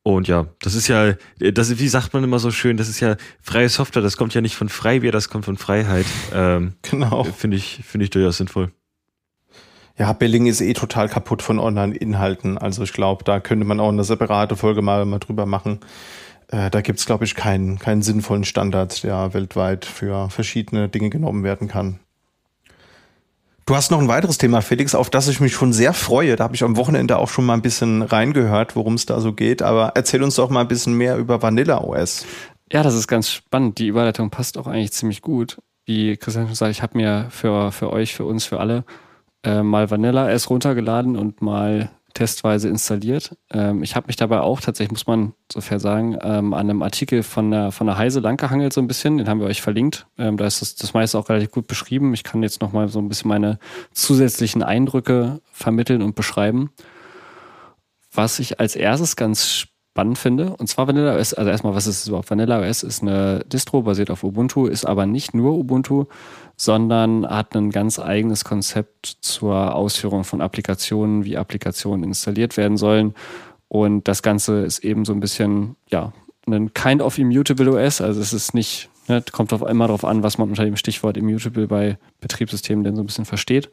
Und 0.02 0.28
ja, 0.28 0.46
das 0.60 0.74
ist 0.74 0.88
ja, 0.88 1.14
das 1.38 1.78
wie 1.78 1.88
sagt 1.88 2.12
man 2.12 2.22
immer 2.22 2.38
so 2.38 2.50
schön, 2.50 2.76
das 2.76 2.88
ist 2.88 3.00
ja 3.00 3.16
freie 3.40 3.68
Software, 3.68 4.02
das 4.02 4.18
kommt 4.18 4.34
ja 4.34 4.42
nicht 4.42 4.56
von 4.56 4.68
Freibier, 4.68 5.10
das 5.10 5.30
kommt 5.30 5.46
von 5.46 5.56
Freiheit. 5.56 6.06
Ähm, 6.34 6.74
genau. 6.82 7.24
Finde 7.24 7.56
ich, 7.56 7.80
finde 7.84 8.04
ich 8.04 8.10
durchaus 8.10 8.36
sinnvoll. 8.36 8.70
Ja, 9.98 10.12
Billing 10.12 10.46
ist 10.46 10.60
eh 10.60 10.72
total 10.72 11.08
kaputt 11.08 11.42
von 11.42 11.58
Online-Inhalten. 11.58 12.56
Also 12.56 12.82
ich 12.82 12.92
glaube, 12.92 13.24
da 13.24 13.40
könnte 13.40 13.66
man 13.66 13.80
auch 13.80 13.90
eine 13.90 14.04
separate 14.04 14.56
Folge 14.56 14.80
mal, 14.80 15.04
mal 15.04 15.18
drüber 15.18 15.44
machen. 15.44 15.80
Äh, 16.48 16.70
da 16.70 16.80
gibt's 16.80 17.06
glaube 17.06 17.24
ich, 17.24 17.34
keinen, 17.34 17.78
keinen 17.78 18.00
sinnvollen 18.00 18.44
Standard, 18.44 19.02
der 19.02 19.34
weltweit 19.34 19.84
für 19.84 20.30
verschiedene 20.30 20.88
Dinge 20.88 21.10
genommen 21.10 21.44
werden 21.44 21.68
kann. 21.68 22.00
Du 23.70 23.76
hast 23.76 23.92
noch 23.92 24.00
ein 24.00 24.08
weiteres 24.08 24.36
Thema, 24.36 24.62
Felix, 24.62 24.96
auf 24.96 25.10
das 25.10 25.28
ich 25.28 25.38
mich 25.38 25.52
schon 25.52 25.72
sehr 25.72 25.92
freue. 25.92 26.34
Da 26.34 26.42
habe 26.42 26.56
ich 26.56 26.64
am 26.64 26.76
Wochenende 26.76 27.18
auch 27.18 27.28
schon 27.28 27.46
mal 27.46 27.54
ein 27.54 27.62
bisschen 27.62 28.02
reingehört, 28.02 28.74
worum 28.74 28.94
es 28.94 29.06
da 29.06 29.20
so 29.20 29.32
geht. 29.32 29.62
Aber 29.62 29.92
erzähl 29.94 30.24
uns 30.24 30.34
doch 30.34 30.50
mal 30.50 30.62
ein 30.62 30.66
bisschen 30.66 30.94
mehr 30.94 31.16
über 31.16 31.40
Vanilla 31.40 31.78
OS. 31.80 32.26
Ja, 32.72 32.82
das 32.82 32.94
ist 32.94 33.06
ganz 33.06 33.30
spannend. 33.30 33.78
Die 33.78 33.86
Überleitung 33.86 34.28
passt 34.30 34.58
auch 34.58 34.66
eigentlich 34.66 34.90
ziemlich 34.90 35.22
gut. 35.22 35.58
Wie 35.84 36.16
Christian 36.16 36.46
schon 36.46 36.56
sagt, 36.56 36.72
ich 36.72 36.82
habe 36.82 36.98
mir 36.98 37.28
für, 37.30 37.70
für 37.70 37.92
euch, 37.92 38.12
für 38.12 38.24
uns, 38.24 38.44
für 38.44 38.58
alle 38.58 38.82
äh, 39.44 39.62
mal 39.62 39.88
Vanilla 39.88 40.26
OS 40.26 40.50
runtergeladen 40.50 41.16
und 41.16 41.40
mal 41.40 41.90
testweise 42.14 42.68
installiert. 42.68 43.36
Ähm, 43.50 43.82
ich 43.82 43.96
habe 43.96 44.06
mich 44.06 44.16
dabei 44.16 44.40
auch 44.40 44.60
tatsächlich, 44.60 44.92
muss 44.92 45.06
man 45.06 45.34
so 45.52 45.60
fair 45.60 45.80
sagen, 45.80 46.16
ähm, 46.22 46.54
an 46.54 46.70
einem 46.70 46.82
Artikel 46.82 47.22
von 47.22 47.50
der, 47.50 47.72
von 47.72 47.86
der 47.86 47.96
Heise 47.96 48.20
langgehangelt 48.20 48.72
so 48.72 48.80
ein 48.80 48.86
bisschen. 48.86 49.18
Den 49.18 49.28
haben 49.28 49.40
wir 49.40 49.46
euch 49.46 49.62
verlinkt. 49.62 50.06
Ähm, 50.18 50.36
da 50.36 50.46
ist 50.46 50.62
das, 50.62 50.74
das 50.76 50.94
meiste 50.94 51.18
auch 51.18 51.28
relativ 51.28 51.50
gut 51.50 51.66
beschrieben. 51.66 52.14
Ich 52.14 52.24
kann 52.24 52.42
jetzt 52.42 52.60
nochmal 52.60 52.88
so 52.88 52.98
ein 52.98 53.08
bisschen 53.08 53.28
meine 53.28 53.58
zusätzlichen 53.92 54.62
Eindrücke 54.62 55.40
vermitteln 55.52 56.02
und 56.02 56.14
beschreiben. 56.14 56.70
Was 58.12 58.38
ich 58.38 58.60
als 58.60 58.76
erstes 58.76 59.16
ganz 59.16 59.66
spannend 59.90 60.18
finde. 60.18 60.56
Und 60.56 60.68
zwar 60.68 60.86
Vanilla 60.86 61.16
OS, 61.16 61.34
also 61.34 61.50
erstmal, 61.50 61.74
was 61.74 61.86
ist 61.86 62.06
überhaupt? 62.06 62.30
Vanilla 62.30 62.60
OS 62.60 62.82
ist 62.82 63.02
eine 63.02 63.44
Distro 63.46 63.82
basiert 63.82 64.10
auf 64.10 64.22
Ubuntu, 64.24 64.66
ist 64.66 64.86
aber 64.86 65.04
nicht 65.04 65.34
nur 65.34 65.58
Ubuntu, 65.58 66.06
sondern 66.60 67.26
hat 67.26 67.56
ein 67.56 67.70
ganz 67.70 67.98
eigenes 67.98 68.44
Konzept 68.44 69.16
zur 69.22 69.74
Ausführung 69.74 70.24
von 70.24 70.42
Applikationen, 70.42 71.24
wie 71.24 71.38
Applikationen 71.38 72.04
installiert 72.04 72.58
werden 72.58 72.76
sollen. 72.76 73.14
Und 73.68 74.06
das 74.08 74.22
Ganze 74.22 74.60
ist 74.60 74.80
eben 74.80 75.06
so 75.06 75.14
ein 75.14 75.20
bisschen, 75.20 75.76
ja, 75.88 76.12
ein 76.46 76.74
kind 76.74 77.00
of 77.00 77.16
immutable 77.16 77.72
OS. 77.72 78.02
Also 78.02 78.20
es 78.20 78.34
ist 78.34 78.52
nicht, 78.52 78.90
ne, 79.08 79.24
kommt 79.32 79.54
auf 79.54 79.62
immer 79.62 79.86
darauf 79.86 80.04
an, 80.04 80.22
was 80.22 80.36
man 80.36 80.50
unter 80.50 80.66
dem 80.66 80.76
Stichwort 80.76 81.16
immutable 81.16 81.66
bei 81.66 81.96
Betriebssystemen 82.20 82.84
denn 82.84 82.94
so 82.94 83.02
ein 83.02 83.06
bisschen 83.06 83.24
versteht. 83.24 83.70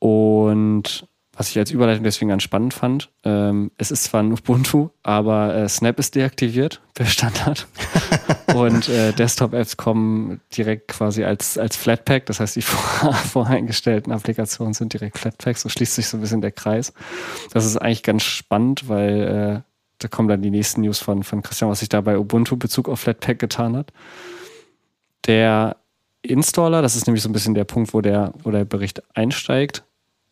Und 0.00 1.06
was 1.36 1.50
ich 1.50 1.58
als 1.58 1.70
Überleitung 1.70 2.02
deswegen 2.02 2.30
ganz 2.30 2.42
spannend 2.42 2.72
fand. 2.72 3.10
Ähm, 3.22 3.70
es 3.76 3.90
ist 3.90 4.04
zwar 4.04 4.22
ein 4.22 4.32
Ubuntu, 4.32 4.88
aber 5.02 5.54
äh, 5.54 5.68
Snap 5.68 5.98
ist 5.98 6.14
deaktiviert 6.14 6.80
per 6.94 7.04
Standard. 7.04 7.66
und 8.54 8.88
äh, 8.88 9.12
Desktop-Apps 9.12 9.76
kommen 9.76 10.40
direkt 10.56 10.88
quasi 10.88 11.24
als, 11.24 11.58
als 11.58 11.76
Flatpak. 11.76 12.24
Das 12.26 12.40
heißt, 12.40 12.56
die 12.56 12.62
vor, 12.62 13.12
voreingestellten 13.12 14.12
Applikationen 14.12 14.72
sind 14.72 14.94
direkt 14.94 15.18
Flatpak. 15.18 15.58
So 15.58 15.68
schließt 15.68 15.94
sich 15.94 16.08
so 16.08 16.16
ein 16.16 16.22
bisschen 16.22 16.40
der 16.40 16.52
Kreis. 16.52 16.94
Das 17.52 17.66
ist 17.66 17.76
eigentlich 17.76 18.02
ganz 18.02 18.22
spannend, 18.22 18.88
weil 18.88 19.62
äh, 19.62 19.70
da 19.98 20.08
kommen 20.08 20.28
dann 20.28 20.40
die 20.40 20.50
nächsten 20.50 20.80
News 20.80 20.98
von, 20.98 21.22
von 21.22 21.42
Christian, 21.42 21.70
was 21.70 21.80
sich 21.80 21.90
da 21.90 22.00
bei 22.00 22.18
Ubuntu 22.18 22.56
Bezug 22.56 22.88
auf 22.88 23.00
Flatpak 23.00 23.38
getan 23.38 23.76
hat. 23.76 23.92
Der 25.26 25.76
Installer, 26.22 26.80
das 26.80 26.96
ist 26.96 27.06
nämlich 27.06 27.22
so 27.22 27.28
ein 27.28 27.32
bisschen 27.32 27.54
der 27.54 27.64
Punkt, 27.64 27.92
wo 27.92 28.00
der, 28.00 28.32
wo 28.42 28.50
der 28.50 28.64
Bericht 28.64 29.02
einsteigt, 29.14 29.84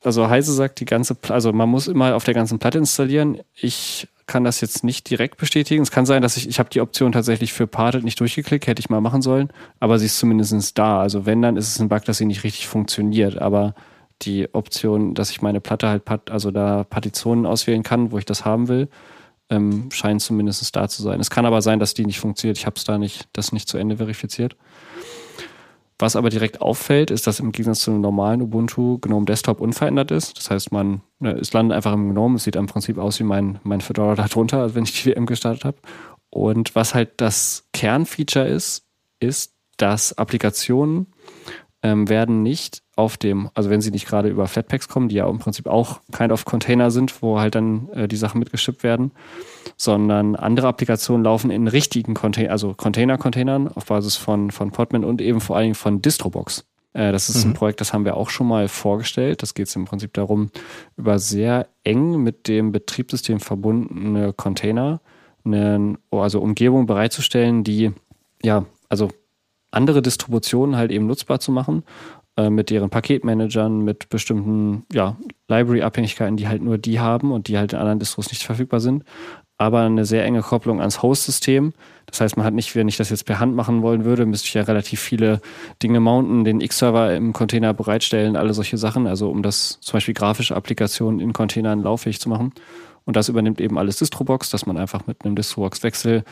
also 0.04 0.28
Heise 0.28 0.52
sagt, 0.52 0.80
die 0.80 0.84
ganze, 0.84 1.16
also 1.28 1.52
man 1.52 1.68
muss 1.68 1.88
immer 1.88 2.14
auf 2.14 2.24
der 2.24 2.34
ganzen 2.34 2.58
Platte 2.58 2.78
installieren. 2.78 3.40
Ich 3.54 4.08
kann 4.26 4.44
das 4.44 4.60
jetzt 4.60 4.84
nicht 4.84 5.08
direkt 5.10 5.36
bestätigen. 5.36 5.82
Es 5.82 5.90
kann 5.90 6.06
sein, 6.06 6.22
dass 6.22 6.36
ich, 6.36 6.48
ich 6.48 6.58
habe 6.58 6.70
die 6.70 6.80
Option 6.80 7.12
tatsächlich 7.12 7.52
für 7.52 7.66
Parted 7.66 8.04
nicht 8.04 8.20
durchgeklickt, 8.20 8.66
hätte 8.66 8.80
ich 8.80 8.88
mal 8.88 9.00
machen 9.00 9.22
sollen, 9.22 9.50
aber 9.80 9.98
sie 9.98 10.06
ist 10.06 10.18
zumindest 10.18 10.78
da. 10.78 11.00
Also 11.00 11.26
wenn, 11.26 11.42
dann 11.42 11.56
ist 11.56 11.68
es 11.68 11.80
ein 11.80 11.88
Bug, 11.88 12.04
dass 12.04 12.18
sie 12.18 12.26
nicht 12.26 12.44
richtig 12.44 12.66
funktioniert. 12.66 13.38
Aber 13.38 13.74
die 14.22 14.52
Option, 14.54 15.14
dass 15.14 15.30
ich 15.30 15.42
meine 15.42 15.60
Platte 15.60 15.88
halt, 15.88 16.30
also 16.30 16.50
da 16.50 16.84
Partitionen 16.84 17.46
auswählen 17.46 17.82
kann, 17.82 18.12
wo 18.12 18.18
ich 18.18 18.24
das 18.24 18.44
haben 18.44 18.68
will, 18.68 18.88
ähm, 19.50 19.90
scheint 19.90 20.22
zumindest 20.22 20.74
da 20.74 20.88
zu 20.88 21.02
sein. 21.02 21.20
Es 21.20 21.30
kann 21.30 21.44
aber 21.44 21.60
sein, 21.60 21.78
dass 21.78 21.94
die 21.94 22.06
nicht 22.06 22.20
funktioniert. 22.20 22.56
Ich 22.56 22.66
habe 22.66 22.76
es 22.76 22.84
da 22.84 22.96
nicht, 22.96 23.28
das 23.32 23.52
nicht 23.52 23.68
zu 23.68 23.76
Ende 23.76 23.98
verifiziert. 23.98 24.56
Was 25.98 26.16
aber 26.16 26.28
direkt 26.28 26.60
auffällt, 26.60 27.10
ist, 27.10 27.26
dass 27.26 27.40
im 27.40 27.52
Gegensatz 27.52 27.80
zu 27.80 27.92
einem 27.92 28.00
normalen 28.00 28.42
Ubuntu 28.42 28.98
GNOME 28.98 29.26
Desktop 29.26 29.60
unverändert 29.60 30.10
ist. 30.10 30.36
Das 30.36 30.50
heißt, 30.50 30.72
man, 30.72 31.02
ne, 31.20 31.32
es 31.32 31.52
landet 31.52 31.76
einfach 31.76 31.92
im 31.92 32.10
GNOME. 32.10 32.36
Es 32.36 32.44
sieht 32.44 32.56
im 32.56 32.66
Prinzip 32.66 32.98
aus 32.98 33.20
wie 33.20 33.24
mein, 33.24 33.60
mein 33.62 33.80
Fedora 33.80 34.14
darunter, 34.14 34.74
wenn 34.74 34.84
ich 34.84 35.02
die 35.02 35.12
VM 35.12 35.26
gestartet 35.26 35.64
habe. 35.64 35.78
Und 36.30 36.74
was 36.74 36.94
halt 36.94 37.12
das 37.18 37.68
Kernfeature 37.72 38.46
ist, 38.46 38.86
ist, 39.20 39.54
dass 39.76 40.12
Applikationen 40.18 41.06
ähm, 41.82 42.08
werden 42.08 42.42
nicht 42.42 42.83
auf 42.96 43.16
dem, 43.16 43.50
also 43.54 43.70
wenn 43.70 43.80
sie 43.80 43.90
nicht 43.90 44.06
gerade 44.06 44.28
über 44.28 44.46
Flatpaks 44.46 44.88
kommen, 44.88 45.08
die 45.08 45.16
ja 45.16 45.28
im 45.28 45.38
Prinzip 45.38 45.66
auch 45.66 46.00
kind 46.12 46.32
of 46.32 46.44
Container 46.44 46.90
sind, 46.90 47.22
wo 47.22 47.40
halt 47.40 47.54
dann 47.54 47.88
äh, 47.90 48.08
die 48.08 48.16
Sachen 48.16 48.38
mitgeschippt 48.38 48.82
werden, 48.82 49.10
sondern 49.76 50.36
andere 50.36 50.68
Applikationen 50.68 51.24
laufen 51.24 51.50
in 51.50 51.66
richtigen 51.68 52.14
Container, 52.14 52.50
also 52.50 52.74
Container-Containern 52.74 53.68
auf 53.68 53.86
Basis 53.86 54.16
von, 54.16 54.50
von 54.50 54.70
Podman 54.70 55.04
und 55.04 55.20
eben 55.20 55.40
vor 55.40 55.56
allen 55.56 55.64
Dingen 55.64 55.74
von 55.74 56.02
Distrobox. 56.02 56.64
Äh, 56.92 57.10
das 57.10 57.28
ist 57.28 57.44
mhm. 57.44 57.50
ein 57.50 57.54
Projekt, 57.54 57.80
das 57.80 57.92
haben 57.92 58.04
wir 58.04 58.16
auch 58.16 58.30
schon 58.30 58.46
mal 58.46 58.68
vorgestellt. 58.68 59.42
Das 59.42 59.54
geht 59.54 59.74
im 59.74 59.84
Prinzip 59.84 60.12
darum, 60.14 60.50
über 60.96 61.18
sehr 61.18 61.66
eng 61.82 62.22
mit 62.22 62.48
dem 62.48 62.70
Betriebssystem 62.72 63.40
verbundene 63.40 64.32
Container, 64.32 65.00
eine, 65.44 65.98
also 66.10 66.40
Umgebung 66.40 66.86
bereitzustellen, 66.86 67.64
die 67.64 67.92
ja, 68.42 68.66
also 68.88 69.08
andere 69.70 70.02
Distributionen 70.02 70.76
halt 70.76 70.92
eben 70.92 71.06
nutzbar 71.06 71.40
zu 71.40 71.50
machen 71.50 71.82
äh, 72.36 72.50
mit 72.50 72.70
deren 72.70 72.90
Paketmanagern, 72.90 73.82
mit 73.82 74.08
bestimmten 74.08 74.84
ja, 74.92 75.16
Library-Abhängigkeiten, 75.48 76.36
die 76.36 76.48
halt 76.48 76.62
nur 76.62 76.78
die 76.78 76.98
haben 77.00 77.32
und 77.32 77.48
die 77.48 77.58
halt 77.58 77.72
in 77.72 77.78
anderen 77.78 77.98
Distros 77.98 78.30
nicht 78.30 78.42
verfügbar 78.42 78.80
sind. 78.80 79.04
Aber 79.56 79.82
eine 79.82 80.04
sehr 80.04 80.24
enge 80.24 80.42
Kopplung 80.42 80.80
ans 80.80 81.00
Host-System. 81.00 81.74
Das 82.06 82.20
heißt, 82.20 82.36
man 82.36 82.44
hat 82.44 82.54
nicht, 82.54 82.74
wenn 82.74 82.88
ich 82.88 82.96
das 82.96 83.10
jetzt 83.10 83.24
per 83.24 83.38
Hand 83.38 83.54
machen 83.54 83.82
wollen 83.82 84.04
würde, 84.04 84.26
müsste 84.26 84.48
ich 84.48 84.54
ja 84.54 84.62
relativ 84.62 84.98
viele 85.00 85.40
Dinge 85.80 86.00
mounten, 86.00 86.44
den 86.44 86.60
X-Server 86.60 87.14
im 87.14 87.32
Container 87.32 87.72
bereitstellen, 87.72 88.34
alle 88.34 88.52
solche 88.52 88.78
Sachen. 88.78 89.06
Also 89.06 89.30
um 89.30 89.44
das 89.44 89.78
zum 89.80 89.92
Beispiel 89.92 90.14
grafische 90.14 90.56
Applikationen 90.56 91.20
in 91.20 91.32
Containern 91.32 91.82
lauffähig 91.82 92.20
zu 92.20 92.28
machen. 92.28 92.52
Und 93.04 93.16
das 93.16 93.28
übernimmt 93.28 93.60
eben 93.60 93.78
alles 93.78 93.98
Distrobox, 93.98 94.50
dass 94.50 94.64
man 94.66 94.78
einfach 94.78 95.06
mit 95.06 95.24
einem 95.24 95.36
Distrobox-Wechsel 95.36 96.24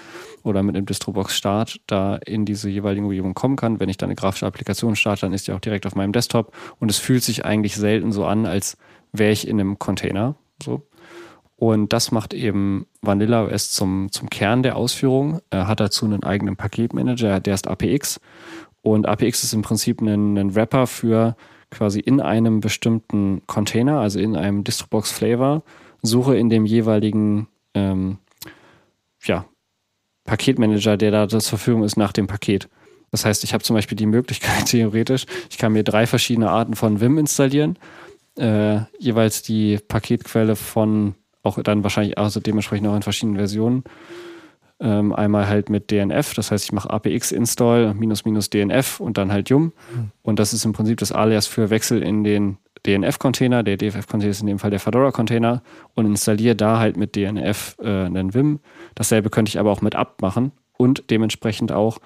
oder 0.42 0.62
mit 0.62 0.74
einem 0.74 0.86
Distrobox-Start 0.86 1.80
da 1.86 2.16
in 2.16 2.44
diese 2.44 2.70
jeweiligen 2.70 3.04
Umgebung 3.04 3.34
kommen 3.34 3.56
kann. 3.56 3.78
Wenn 3.78 3.90
ich 3.90 3.98
dann 3.98 4.08
eine 4.08 4.16
grafische 4.16 4.46
Applikation 4.46 4.96
starte, 4.96 5.22
dann 5.22 5.34
ist 5.34 5.48
die 5.48 5.52
auch 5.52 5.60
direkt 5.60 5.86
auf 5.86 5.94
meinem 5.94 6.12
Desktop 6.12 6.54
und 6.78 6.90
es 6.90 6.98
fühlt 6.98 7.22
sich 7.22 7.44
eigentlich 7.44 7.76
selten 7.76 8.12
so 8.12 8.24
an, 8.24 8.46
als 8.46 8.78
wäre 9.12 9.32
ich 9.32 9.46
in 9.46 9.60
einem 9.60 9.78
Container. 9.78 10.34
So. 10.62 10.82
Und 11.56 11.92
das 11.92 12.10
macht 12.10 12.34
eben 12.34 12.86
Vanilla 13.02 13.44
OS 13.44 13.70
zum, 13.70 14.10
zum 14.10 14.28
Kern 14.30 14.62
der 14.62 14.74
Ausführung. 14.74 15.40
Er 15.50 15.68
hat 15.68 15.78
dazu 15.78 16.06
einen 16.06 16.24
eigenen 16.24 16.56
Paketmanager, 16.56 17.38
der 17.38 17.54
ist 17.54 17.68
APX. 17.68 18.18
Und 18.80 19.06
APX 19.06 19.44
ist 19.44 19.52
im 19.52 19.62
Prinzip 19.62 20.00
ein, 20.00 20.36
ein 20.36 20.56
Wrapper 20.56 20.88
für 20.88 21.36
quasi 21.70 22.00
in 22.00 22.20
einem 22.20 22.60
bestimmten 22.60 23.42
Container, 23.46 24.00
also 24.00 24.18
in 24.18 24.36
einem 24.36 24.64
Distrobox 24.64 25.12
Flavor, 25.12 25.62
suche 26.02 26.36
in 26.36 26.50
dem 26.50 26.66
jeweiligen 26.66 27.48
ähm, 27.74 28.18
ja, 29.24 29.46
Paketmanager, 30.24 30.96
der 30.96 31.10
da 31.10 31.28
zur 31.28 31.40
Verfügung 31.40 31.84
ist, 31.84 31.96
nach 31.96 32.12
dem 32.12 32.26
Paket. 32.26 32.68
Das 33.10 33.24
heißt, 33.24 33.44
ich 33.44 33.52
habe 33.52 33.62
zum 33.62 33.74
Beispiel 33.74 33.96
die 33.96 34.06
Möglichkeit, 34.06 34.66
theoretisch, 34.66 35.26
ich 35.50 35.58
kann 35.58 35.72
mir 35.72 35.84
drei 35.84 36.06
verschiedene 36.06 36.50
Arten 36.50 36.74
von 36.74 37.00
Vim 37.00 37.18
installieren, 37.18 37.78
äh, 38.36 38.80
jeweils 38.98 39.42
die 39.42 39.78
Paketquelle 39.88 40.56
von, 40.56 41.14
auch 41.42 41.62
dann 41.62 41.82
wahrscheinlich 41.82 42.18
also 42.18 42.40
dementsprechend 42.40 42.88
auch 42.88 42.96
in 42.96 43.02
verschiedenen 43.02 43.36
Versionen. 43.36 43.84
Ähm, 44.80 45.12
einmal 45.12 45.46
halt 45.46 45.70
mit 45.70 45.92
DNF, 45.92 46.34
das 46.34 46.50
heißt, 46.50 46.64
ich 46.64 46.72
mache 46.72 46.90
APX-Install 46.90 47.94
minus 47.94 48.24
minus 48.24 48.50
DNF 48.50 48.98
und 48.98 49.16
dann 49.16 49.30
halt 49.30 49.48
Yum. 49.48 49.72
Mhm. 49.94 50.10
Und 50.22 50.40
das 50.40 50.52
ist 50.52 50.64
im 50.64 50.72
Prinzip 50.72 50.98
das 50.98 51.12
Alias 51.12 51.46
für 51.46 51.70
Wechsel 51.70 52.02
in 52.02 52.24
den 52.24 52.58
DNF-Container, 52.86 53.62
der 53.62 53.76
DFF-Container 53.76 54.30
ist 54.30 54.40
in 54.40 54.46
dem 54.48 54.58
Fall 54.58 54.70
der 54.70 54.80
Fedora-Container 54.80 55.62
und 55.94 56.06
installiere 56.06 56.56
da 56.56 56.78
halt 56.78 56.96
mit 56.96 57.14
DNF 57.14 57.76
äh, 57.80 58.04
einen 58.04 58.34
Vim. 58.34 58.60
Dasselbe 58.94 59.30
könnte 59.30 59.50
ich 59.50 59.58
aber 59.58 59.70
auch 59.70 59.82
mit 59.82 59.94
apt 59.94 60.20
machen 60.20 60.52
und 60.76 61.10
dementsprechend 61.10 61.70
auch 61.70 61.98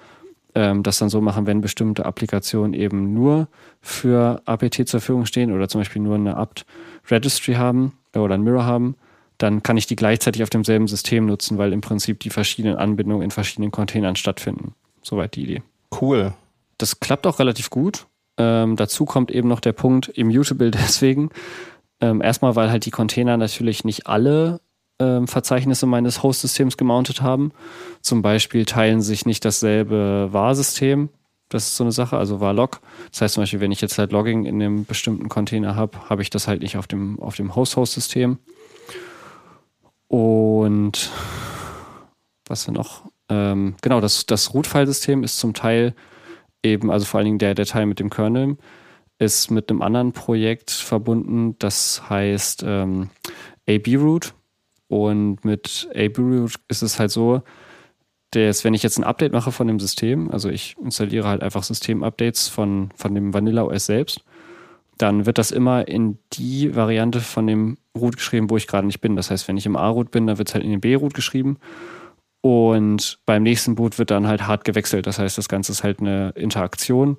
ähm, 0.55 0.83
das 0.83 0.99
dann 0.99 1.09
so 1.09 1.21
machen, 1.21 1.47
wenn 1.47 1.61
bestimmte 1.61 2.05
Applikationen 2.05 2.73
eben 2.73 3.13
nur 3.13 3.47
für 3.81 4.41
APT 4.45 4.87
zur 4.87 4.99
Verfügung 4.99 5.25
stehen 5.25 5.51
oder 5.51 5.67
zum 5.67 5.81
Beispiel 5.81 6.01
nur 6.01 6.15
eine 6.15 6.37
apt-Registry 6.37 7.53
haben 7.53 7.93
oder 8.15 8.35
ein 8.35 8.43
Mirror 8.43 8.65
haben, 8.65 8.95
dann 9.37 9.61
kann 9.61 9.77
ich 9.77 9.85
die 9.85 9.95
gleichzeitig 9.95 10.43
auf 10.43 10.49
demselben 10.49 10.87
System 10.87 11.25
nutzen, 11.25 11.57
weil 11.57 11.73
im 11.73 11.81
Prinzip 11.81 12.19
die 12.19 12.29
verschiedenen 12.29 12.77
Anbindungen 12.77 13.23
in 13.23 13.31
verschiedenen 13.31 13.71
Containern 13.71 14.15
stattfinden. 14.15 14.73
Soweit 15.03 15.35
die 15.35 15.43
Idee. 15.43 15.61
Cool. 16.01 16.33
Das 16.77 16.99
klappt 16.99 17.27
auch 17.27 17.39
relativ 17.39 17.69
gut. 17.69 18.07
Ähm, 18.37 18.75
dazu 18.75 19.05
kommt 19.05 19.31
eben 19.31 19.47
noch 19.47 19.59
der 19.59 19.73
Punkt 19.73 20.09
immutable 20.09 20.71
deswegen. 20.71 21.29
Ähm, 21.99 22.21
erstmal, 22.21 22.55
weil 22.55 22.69
halt 22.69 22.85
die 22.85 22.91
Container 22.91 23.37
natürlich 23.37 23.83
nicht 23.83 24.07
alle 24.07 24.61
ähm, 24.99 25.27
Verzeichnisse 25.27 25.85
meines 25.85 26.23
Host-Systems 26.23 26.77
gemountet 26.77 27.21
haben. 27.21 27.51
Zum 28.01 28.21
Beispiel 28.21 28.65
teilen 28.65 29.01
sich 29.01 29.25
nicht 29.25 29.45
dasselbe 29.45 30.29
var-System. 30.31 31.09
Das 31.49 31.67
ist 31.67 31.77
so 31.77 31.83
eine 31.83 31.91
Sache, 31.91 32.17
also 32.17 32.39
var-log. 32.39 32.81
Das 33.11 33.21
heißt 33.21 33.33
zum 33.35 33.43
Beispiel, 33.43 33.61
wenn 33.61 33.71
ich 33.71 33.81
jetzt 33.81 33.97
halt 33.97 34.11
Logging 34.11 34.45
in 34.45 34.61
einem 34.61 34.85
bestimmten 34.85 35.29
Container 35.29 35.75
habe, 35.75 36.09
habe 36.09 36.21
ich 36.21 36.29
das 36.29 36.47
halt 36.47 36.61
nicht 36.61 36.77
auf 36.77 36.87
dem, 36.87 37.19
auf 37.19 37.35
dem 37.35 37.55
Host-Host-System. 37.55 38.37
Und 40.07 41.11
was 42.47 42.67
wir 42.67 42.73
noch? 42.73 43.03
Ähm, 43.29 43.75
genau, 43.81 44.01
das, 44.01 44.25
das 44.25 44.53
Root-File-System 44.53 45.23
ist 45.23 45.39
zum 45.39 45.53
Teil 45.53 45.93
eben, 46.67 46.91
also 46.91 47.05
vor 47.05 47.19
allen 47.19 47.25
Dingen 47.25 47.39
der, 47.39 47.55
der 47.55 47.65
Teil 47.65 47.85
mit 47.85 47.99
dem 47.99 48.09
Kernel, 48.09 48.57
ist 49.19 49.49
mit 49.49 49.69
einem 49.69 49.81
anderen 49.81 50.11
Projekt 50.11 50.71
verbunden, 50.71 51.55
das 51.59 52.09
heißt 52.09 52.63
ähm, 52.65 53.09
AB-Root. 53.67 54.33
Und 54.89 55.43
mit 55.43 55.89
AB-Root 55.95 56.55
ist 56.67 56.81
es 56.81 56.99
halt 56.99 57.11
so, 57.11 57.41
dass 58.31 58.63
wenn 58.63 58.73
ich 58.73 58.83
jetzt 58.83 58.97
ein 58.97 59.03
Update 59.03 59.33
mache 59.33 59.51
von 59.51 59.67
dem 59.67 59.79
System, 59.79 60.29
also 60.31 60.49
ich 60.49 60.75
installiere 60.83 61.27
halt 61.27 61.41
einfach 61.43 61.63
System-Updates 61.63 62.47
von, 62.47 62.89
von 62.95 63.15
dem 63.15 63.33
Vanilla 63.33 63.63
OS 63.63 63.85
selbst, 63.85 64.23
dann 64.97 65.25
wird 65.25 65.37
das 65.37 65.51
immer 65.51 65.87
in 65.87 66.17
die 66.33 66.75
Variante 66.75 67.19
von 67.19 67.47
dem 67.47 67.77
Root 67.95 68.17
geschrieben, 68.17 68.49
wo 68.49 68.57
ich 68.57 68.67
gerade 68.67 68.87
nicht 68.87 69.01
bin. 69.01 69.15
Das 69.15 69.29
heißt, 69.31 69.47
wenn 69.47 69.57
ich 69.57 69.65
im 69.65 69.75
A-Root 69.75 70.11
bin, 70.11 70.27
dann 70.27 70.37
wird 70.37 70.49
es 70.49 70.55
halt 70.55 70.63
in 70.63 70.71
den 70.71 70.81
B-Root 70.81 71.13
geschrieben. 71.13 71.57
Und 72.41 73.19
beim 73.25 73.43
nächsten 73.43 73.75
Boot 73.75 73.97
wird 73.99 74.11
dann 74.11 74.27
halt 74.27 74.47
hart 74.47 74.63
gewechselt. 74.63 75.07
Das 75.07 75.19
heißt, 75.19 75.37
das 75.37 75.49
Ganze 75.49 75.71
ist 75.71 75.83
halt 75.83 75.99
eine 75.99 76.29
Interaktion. 76.35 77.17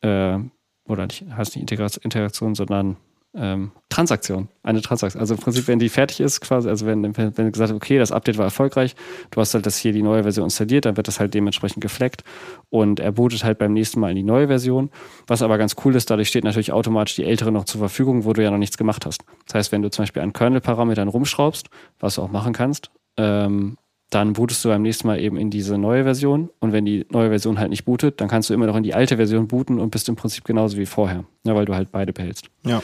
Äh, 0.00 0.38
oder 0.86 1.06
nicht, 1.06 1.24
heißt 1.30 1.56
nicht 1.56 1.70
Interaktion, 1.70 2.54
sondern 2.54 2.96
ähm, 3.34 3.72
Transaktion. 3.88 4.48
Eine 4.62 4.80
Transaktion. 4.80 5.20
Also 5.20 5.34
im 5.34 5.40
Prinzip, 5.40 5.68
wenn 5.68 5.78
die 5.78 5.90
fertig 5.90 6.20
ist, 6.20 6.40
quasi, 6.40 6.68
also 6.68 6.86
wenn, 6.86 7.16
wenn, 7.16 7.52
gesagt 7.52 7.72
okay, 7.72 7.98
das 7.98 8.10
Update 8.10 8.38
war 8.38 8.46
erfolgreich, 8.46 8.96
du 9.30 9.40
hast 9.40 9.54
halt 9.54 9.66
das 9.66 9.76
hier 9.76 9.92
die 9.92 10.02
neue 10.02 10.22
Version 10.22 10.44
installiert, 10.44 10.86
dann 10.86 10.96
wird 10.96 11.08
das 11.08 11.20
halt 11.20 11.34
dementsprechend 11.34 11.82
gefleckt 11.82 12.24
und 12.70 13.00
er 13.00 13.12
bootet 13.12 13.44
halt 13.44 13.58
beim 13.58 13.74
nächsten 13.74 14.00
Mal 14.00 14.10
in 14.10 14.16
die 14.16 14.22
neue 14.22 14.48
Version. 14.48 14.90
Was 15.26 15.42
aber 15.42 15.58
ganz 15.58 15.76
cool 15.84 15.94
ist, 15.94 16.10
dadurch 16.10 16.28
steht 16.28 16.44
natürlich 16.44 16.72
automatisch 16.72 17.16
die 17.16 17.24
ältere 17.24 17.52
noch 17.52 17.64
zur 17.64 17.80
Verfügung, 17.80 18.24
wo 18.24 18.32
du 18.32 18.42
ja 18.42 18.50
noch 18.50 18.58
nichts 18.58 18.78
gemacht 18.78 19.04
hast. 19.04 19.22
Das 19.46 19.54
heißt, 19.54 19.72
wenn 19.72 19.82
du 19.82 19.90
zum 19.90 20.04
Beispiel 20.04 20.22
an 20.22 20.32
Kernel-Parametern 20.32 21.08
rumschraubst, 21.08 21.68
was 22.00 22.14
du 22.14 22.22
auch 22.22 22.30
machen 22.30 22.54
kannst, 22.54 22.90
ähm, 23.18 23.76
dann 24.10 24.32
bootest 24.32 24.64
du 24.64 24.70
beim 24.70 24.82
nächsten 24.82 25.06
Mal 25.06 25.20
eben 25.20 25.36
in 25.36 25.50
diese 25.50 25.76
neue 25.76 26.04
Version. 26.04 26.48
Und 26.60 26.72
wenn 26.72 26.84
die 26.84 27.06
neue 27.10 27.28
Version 27.28 27.58
halt 27.58 27.70
nicht 27.70 27.84
bootet, 27.84 28.20
dann 28.20 28.28
kannst 28.28 28.48
du 28.48 28.54
immer 28.54 28.66
noch 28.66 28.76
in 28.76 28.82
die 28.82 28.94
alte 28.94 29.16
Version 29.16 29.48
booten 29.48 29.78
und 29.78 29.90
bist 29.90 30.08
im 30.08 30.16
Prinzip 30.16 30.44
genauso 30.44 30.78
wie 30.78 30.86
vorher. 30.86 31.24
Ja, 31.44 31.54
weil 31.54 31.66
du 31.66 31.74
halt 31.74 31.92
beide 31.92 32.12
behältst. 32.12 32.46
Ja. 32.64 32.82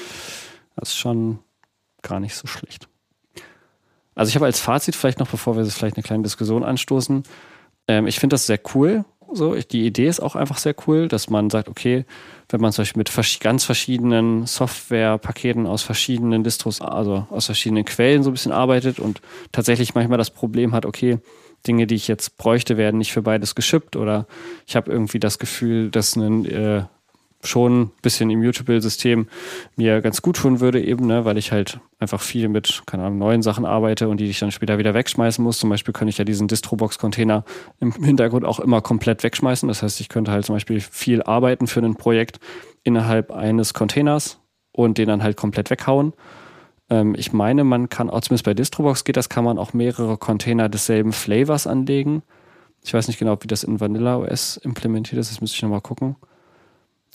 Das 0.77 0.91
ist 0.91 0.97
schon 0.97 1.39
gar 2.03 2.21
nicht 2.21 2.35
so 2.35 2.47
schlecht. 2.47 2.89
Also 4.15 4.29
ich 4.29 4.37
habe 4.37 4.45
als 4.45 4.61
Fazit 4.61 4.95
vielleicht 4.95 5.19
noch, 5.19 5.29
bevor 5.29 5.57
wir 5.57 5.65
vielleicht 5.65 5.97
eine 5.97 6.03
kleine 6.03 6.23
Diskussion 6.23 6.63
anstoßen, 6.63 7.25
ähm, 7.89 8.07
ich 8.07 8.19
finde 8.19 8.35
das 8.35 8.47
sehr 8.47 8.61
cool. 8.75 9.05
So, 9.35 9.53
ich, 9.53 9.67
die 9.67 9.85
Idee 9.85 10.07
ist 10.07 10.21
auch 10.21 10.37
einfach 10.37 10.59
sehr 10.59 10.77
cool, 10.87 11.09
dass 11.09 11.29
man 11.29 11.51
sagt, 11.51 11.69
okay, 11.69 12.05
wenn 12.49 12.61
man 12.61 12.73
zum 12.73 12.83
Beispiel 12.83 13.01
mit 13.01 13.41
ganz 13.41 13.65
verschiedenen 13.65 14.47
Softwarepaketen 14.47 15.67
aus 15.67 15.83
verschiedenen 15.83 16.45
Distros, 16.45 16.81
also 16.81 17.27
aus 17.31 17.47
verschiedenen 17.47 17.85
Quellen 17.85 18.23
so 18.23 18.31
ein 18.31 18.35
bisschen 18.35 18.53
arbeitet 18.53 19.01
und 19.01 19.21
tatsächlich 19.51 19.97
manchmal 19.97 20.19
das 20.19 20.31
Problem 20.31 20.73
hat, 20.73 20.87
okay, 20.87 21.19
Dinge, 21.67 21.89
die 21.89 21.97
ich 21.97 22.07
jetzt 22.07 22.37
bräuchte, 22.37 22.77
werden 22.77 22.99
nicht 22.99 23.13
für 23.13 23.23
beides 23.23 23.57
geschippt 23.57 23.97
oder 23.97 24.27
ich 24.67 24.77
habe 24.77 24.93
irgendwie 24.93 25.19
das 25.19 25.41
Gefühl, 25.41 25.91
dass 25.91 26.15
ein 26.15 26.45
äh, 26.47 26.85
schon 27.47 27.83
ein 27.83 27.91
bisschen 28.03 28.31
Immutable-System 28.31 29.29
mir 29.77 30.01
ganz 30.01 30.23
gut 30.23 30.37
tun 30.37 30.61
würde, 30.61 30.83
eben, 30.83 31.07
ne, 31.07 31.25
weil 31.25 31.39
ich 31.39 31.53
halt 31.53 31.81
einfach 31.99 32.21
viel 32.21 32.49
mit, 32.49 32.83
keine 32.87 33.05
Ahnung, 33.05 33.19
neuen 33.19 33.43
Sachen 33.43 33.65
arbeite 33.65 34.09
und 34.09 34.19
die 34.19 34.27
ich 34.27 34.39
dann 34.39 34.51
später 34.51 34.79
wieder 34.79 34.95
wegschmeißen 34.95 35.43
muss. 35.43 35.59
Zum 35.59 35.71
Beispiel 35.71 35.93
könnte 35.93 36.11
ich 36.11 36.19
ja 36.19 36.25
diesen 36.25 36.49
Distrobox-Container 36.49 37.45
im 37.81 37.93
Hintergrund 38.05 38.45
auch 38.45 38.61
immer 38.61 38.81
komplett 38.81 39.23
wegschmeißen. 39.23 39.69
Das 39.69 39.83
heißt, 39.83 40.01
ich 40.01 40.09
könnte 40.09 40.33
halt 40.33 40.45
zum 40.45 40.55
Beispiel 40.55 40.81
viel 40.81 41.23
arbeiten 41.23 41.67
für 41.67 41.81
ein 41.81 41.97
Projekt 41.97 42.41
innerhalb 42.83 43.31
eines 43.31 43.75
Containers 43.75 44.41
und 44.73 44.99
den 44.99 45.09
dann 45.09 45.23
halt 45.23 45.37
komplett 45.37 45.71
weghauen. 45.71 46.13
Ähm, 46.91 47.15
ich 47.17 47.33
meine, 47.33 47.65
man 47.65 47.89
kann, 47.89 48.11
auch 48.11 48.21
zumindest 48.21 48.45
bei 48.45 48.55
Distrobox 48.55 49.05
geht 49.05 49.17
das, 49.17 49.29
kann 49.29 49.45
man 49.45 49.59
auch 49.59 49.73
mehrere 49.73 50.17
Container 50.19 50.69
desselben 50.69 51.13
Flavors 51.13 51.67
anlegen. 51.67 52.23
Ich 52.85 52.93
weiß 52.93 53.09
nicht 53.09 53.19
genau, 53.19 53.39
wie 53.41 53.47
das 53.47 53.65
in 53.65 53.81
Vanilla 53.81 54.19
OS 54.19 54.59
implementiert 54.59 55.19
ist, 55.19 55.31
das 55.31 55.41
müsste 55.41 55.57
ich 55.57 55.63
nochmal 55.63 55.81
gucken. 55.81 56.17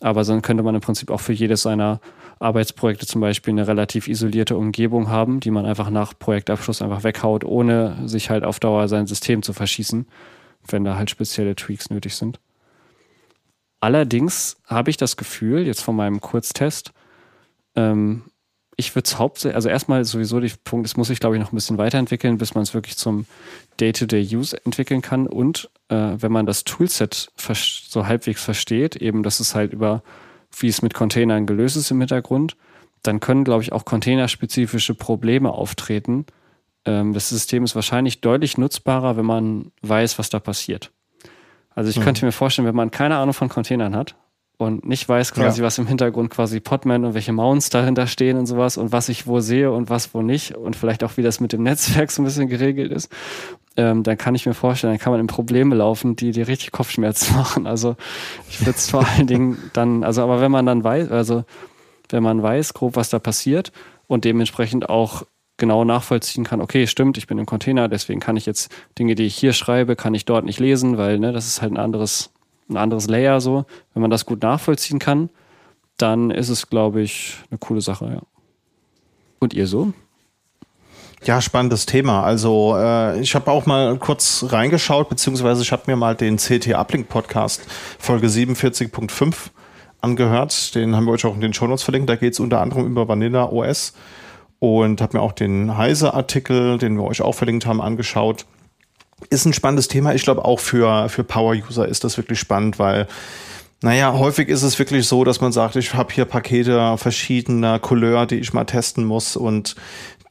Aber 0.01 0.23
dann 0.23 0.41
könnte 0.41 0.63
man 0.63 0.75
im 0.75 0.81
Prinzip 0.81 1.11
auch 1.11 1.19
für 1.19 1.33
jedes 1.33 1.63
seiner 1.63 1.99
Arbeitsprojekte 2.39 3.05
zum 3.05 3.19
Beispiel 3.21 3.51
eine 3.51 3.67
relativ 3.67 4.07
isolierte 4.07 4.55
Umgebung 4.55 5.09
haben, 5.09 5.41
die 5.41 5.51
man 5.51 5.65
einfach 5.65 5.89
nach 5.89 6.17
Projektabschluss 6.17 6.81
einfach 6.81 7.03
weghaut, 7.03 7.43
ohne 7.43 8.07
sich 8.07 8.29
halt 8.29 8.45
auf 8.45 8.59
Dauer 8.59 8.87
sein 8.87 9.07
System 9.07 9.43
zu 9.43 9.51
verschießen, 9.51 10.07
wenn 10.67 10.83
da 10.85 10.95
halt 10.95 11.09
spezielle 11.09 11.55
Tweaks 11.55 11.89
nötig 11.89 12.15
sind. 12.15 12.39
Allerdings 13.81 14.57
habe 14.65 14.89
ich 14.89 14.97
das 14.97 15.17
Gefühl, 15.17 15.65
jetzt 15.65 15.81
von 15.81 15.95
meinem 15.95 16.21
Kurztest, 16.21 16.91
ähm, 17.75 18.23
ich 18.79 18.95
würde 18.95 19.05
es 19.05 19.19
hauptsächlich, 19.19 19.55
also 19.55 19.67
erstmal 19.67 20.05
sowieso 20.05 20.39
der 20.39 20.49
Punkt, 20.63 20.87
es 20.87 20.95
muss 20.95 21.09
sich, 21.09 21.19
glaube 21.19 21.35
ich, 21.35 21.41
noch 21.41 21.51
ein 21.51 21.55
bisschen 21.55 21.77
weiterentwickeln, 21.77 22.37
bis 22.37 22.55
man 22.55 22.63
es 22.63 22.73
wirklich 22.73 22.95
zum 22.95 23.25
Day-to-Day-Use 23.81 24.65
entwickeln 24.65 25.01
kann. 25.01 25.27
Und 25.27 25.69
äh, 25.89 26.13
wenn 26.15 26.31
man 26.31 26.45
das 26.45 26.63
Toolset 26.63 27.29
so 27.35 28.07
halbwegs 28.07 28.41
versteht, 28.41 28.95
eben, 28.95 29.21
dass 29.21 29.41
es 29.41 29.53
halt 29.53 29.73
über, 29.73 30.01
wie 30.57 30.69
es 30.69 30.81
mit 30.81 30.93
Containern 30.93 31.45
gelöst 31.45 31.75
ist 31.75 31.91
im 31.91 31.99
Hintergrund, 31.99 32.55
dann 33.03 33.19
können, 33.19 33.43
glaube 33.43 33.63
ich, 33.63 33.73
auch 33.73 33.83
containerspezifische 33.83 34.95
Probleme 34.95 35.51
auftreten. 35.51 36.25
Ähm, 36.85 37.11
das 37.11 37.27
System 37.27 37.65
ist 37.65 37.75
wahrscheinlich 37.75 38.21
deutlich 38.21 38.57
nutzbarer, 38.57 39.17
wenn 39.17 39.25
man 39.25 39.73
weiß, 39.81 40.17
was 40.19 40.29
da 40.29 40.39
passiert. 40.39 40.91
Also 41.75 41.89
ich 41.89 41.99
mhm. 41.99 42.03
könnte 42.03 42.25
mir 42.25 42.31
vorstellen, 42.31 42.67
wenn 42.67 42.75
man 42.75 42.91
keine 42.91 43.17
Ahnung 43.17 43.33
von 43.33 43.49
Containern 43.49 43.93
hat 43.93 44.15
und 44.59 44.85
nicht 44.85 45.07
weiß 45.07 45.33
quasi, 45.33 45.61
ja. 45.61 45.65
was 45.65 45.77
im 45.77 45.87
Hintergrund 45.87 46.29
quasi 46.29 46.59
Podman 46.59 47.05
und 47.05 47.13
welche 47.13 47.31
Mounts 47.31 47.69
dahinter 47.69 48.07
stehen 48.07 48.37
und 48.37 48.45
sowas 48.45 48.77
und 48.77 48.91
was 48.91 49.07
ich 49.07 49.25
wo 49.25 49.39
sehe 49.39 49.71
und 49.71 49.89
was 49.89 50.13
wo 50.13 50.21
nicht 50.21 50.53
und 50.53 50.75
vielleicht 50.75 51.05
auch 51.05 51.15
wie 51.15 51.23
das 51.23 51.39
mit 51.39 51.53
dem 51.53 51.63
Netzwerk 51.63 52.11
so 52.11 52.21
ein 52.21 52.25
bisschen 52.25 52.49
geregelt 52.49 52.91
ist, 52.91 53.09
ähm, 53.77 54.03
dann 54.03 54.17
kann 54.17 54.35
ich 54.35 54.45
mir 54.45 54.53
vorstellen, 54.53 54.91
dann 54.91 54.99
kann 54.99 55.13
man 55.13 55.21
in 55.21 55.27
Probleme 55.27 55.75
laufen, 55.75 56.17
die 56.17 56.31
dir 56.31 56.49
richtig 56.49 56.73
Kopfschmerzen 56.73 57.35
machen. 57.37 57.67
Also 57.67 57.95
ich 58.49 58.59
würde 58.59 58.71
es 58.77 58.89
vor 58.89 59.07
allen 59.07 59.27
Dingen 59.27 59.57
dann, 59.71 60.03
also 60.03 60.21
aber 60.23 60.41
wenn 60.41 60.51
man 60.51 60.65
dann 60.65 60.83
weiß, 60.83 61.09
also 61.09 61.45
wenn 62.09 62.21
man 62.21 62.43
weiß 62.43 62.73
grob, 62.73 62.97
was 62.97 63.09
da 63.09 63.17
passiert 63.17 63.71
und 64.07 64.25
dementsprechend 64.25 64.89
auch 64.89 65.23
genau 65.55 65.85
nachvollziehen 65.85 66.43
kann, 66.43 66.59
okay, 66.59 66.85
stimmt, 66.85 67.17
ich 67.17 67.27
bin 67.27 67.37
im 67.37 67.45
Container, 67.45 67.87
deswegen 67.87 68.19
kann 68.19 68.35
ich 68.35 68.45
jetzt 68.45 68.75
Dinge, 68.97 69.15
die 69.15 69.23
ich 69.23 69.35
hier 69.35 69.53
schreibe, 69.53 69.95
kann 69.95 70.13
ich 70.13 70.25
dort 70.25 70.43
nicht 70.43 70.59
lesen, 70.59 70.97
weil 70.97 71.17
ne, 71.17 71.31
das 71.31 71.47
ist 71.47 71.61
halt 71.61 71.71
ein 71.71 71.77
anderes, 71.77 72.33
ein 72.69 72.77
anderes 72.77 73.07
Layer 73.07 73.41
so. 73.41 73.65
Wenn 73.93 74.01
man 74.01 74.11
das 74.11 74.25
gut 74.25 74.41
nachvollziehen 74.41 74.99
kann, 74.99 75.29
dann 75.97 76.31
ist 76.31 76.49
es, 76.49 76.69
glaube 76.69 77.01
ich, 77.01 77.37
eine 77.49 77.57
coole 77.57 77.81
Sache, 77.81 78.05
ja. 78.05 78.21
Und 79.39 79.53
ihr 79.53 79.67
so? 79.67 79.93
Ja, 81.23 81.41
spannendes 81.41 81.85
Thema. 81.85 82.23
Also 82.23 82.75
äh, 82.77 83.19
ich 83.19 83.35
habe 83.35 83.51
auch 83.51 83.65
mal 83.65 83.97
kurz 83.97 84.45
reingeschaut, 84.49 85.09
beziehungsweise 85.09 85.61
ich 85.61 85.71
habe 85.71 85.83
mir 85.87 85.97
mal 85.97 86.15
den 86.15 86.37
CT 86.37 86.73
Uplink 86.73 87.09
Podcast 87.09 87.61
Folge 87.99 88.27
47.5 88.27 89.49
angehört. 89.99 90.75
Den 90.75 90.95
haben 90.95 91.05
wir 91.05 91.11
euch 91.11 91.25
auch 91.25 91.35
in 91.35 91.41
den 91.41 91.53
Show 91.53 91.67
Notes 91.67 91.83
verlinkt. 91.83 92.09
Da 92.09 92.15
geht 92.15 92.33
es 92.33 92.39
unter 92.39 92.61
anderem 92.61 92.85
über 92.85 93.07
Vanilla 93.07 93.49
OS 93.49 93.93
und 94.59 95.01
habe 95.01 95.17
mir 95.17 95.23
auch 95.23 95.33
den 95.33 95.75
Heise-Artikel, 95.75 96.77
den 96.77 96.95
wir 96.95 97.03
euch 97.03 97.21
auch 97.21 97.35
verlinkt 97.35 97.65
haben, 97.65 97.81
angeschaut. 97.81 98.45
Ist 99.29 99.45
ein 99.45 99.53
spannendes 99.53 99.87
Thema. 99.87 100.13
Ich 100.13 100.23
glaube 100.23 100.45
auch 100.45 100.59
für, 100.59 101.09
für 101.09 101.23
Power-User 101.23 101.87
ist 101.87 102.03
das 102.03 102.17
wirklich 102.17 102.39
spannend, 102.39 102.79
weil 102.79 103.07
naja, 103.81 104.13
häufig 104.13 104.49
ist 104.49 104.63
es 104.63 104.77
wirklich 104.77 105.07
so, 105.07 105.23
dass 105.23 105.39
man 105.39 105.53
sagt, 105.53 105.77
ich 105.77 105.93
habe 105.93 106.13
hier 106.13 106.25
Pakete 106.25 106.97
verschiedener 106.97 107.79
Couleur, 107.79 108.25
die 108.25 108.35
ich 108.35 108.51
mal 108.51 108.65
testen 108.65 109.05
muss 109.05 109.37
und 109.37 109.75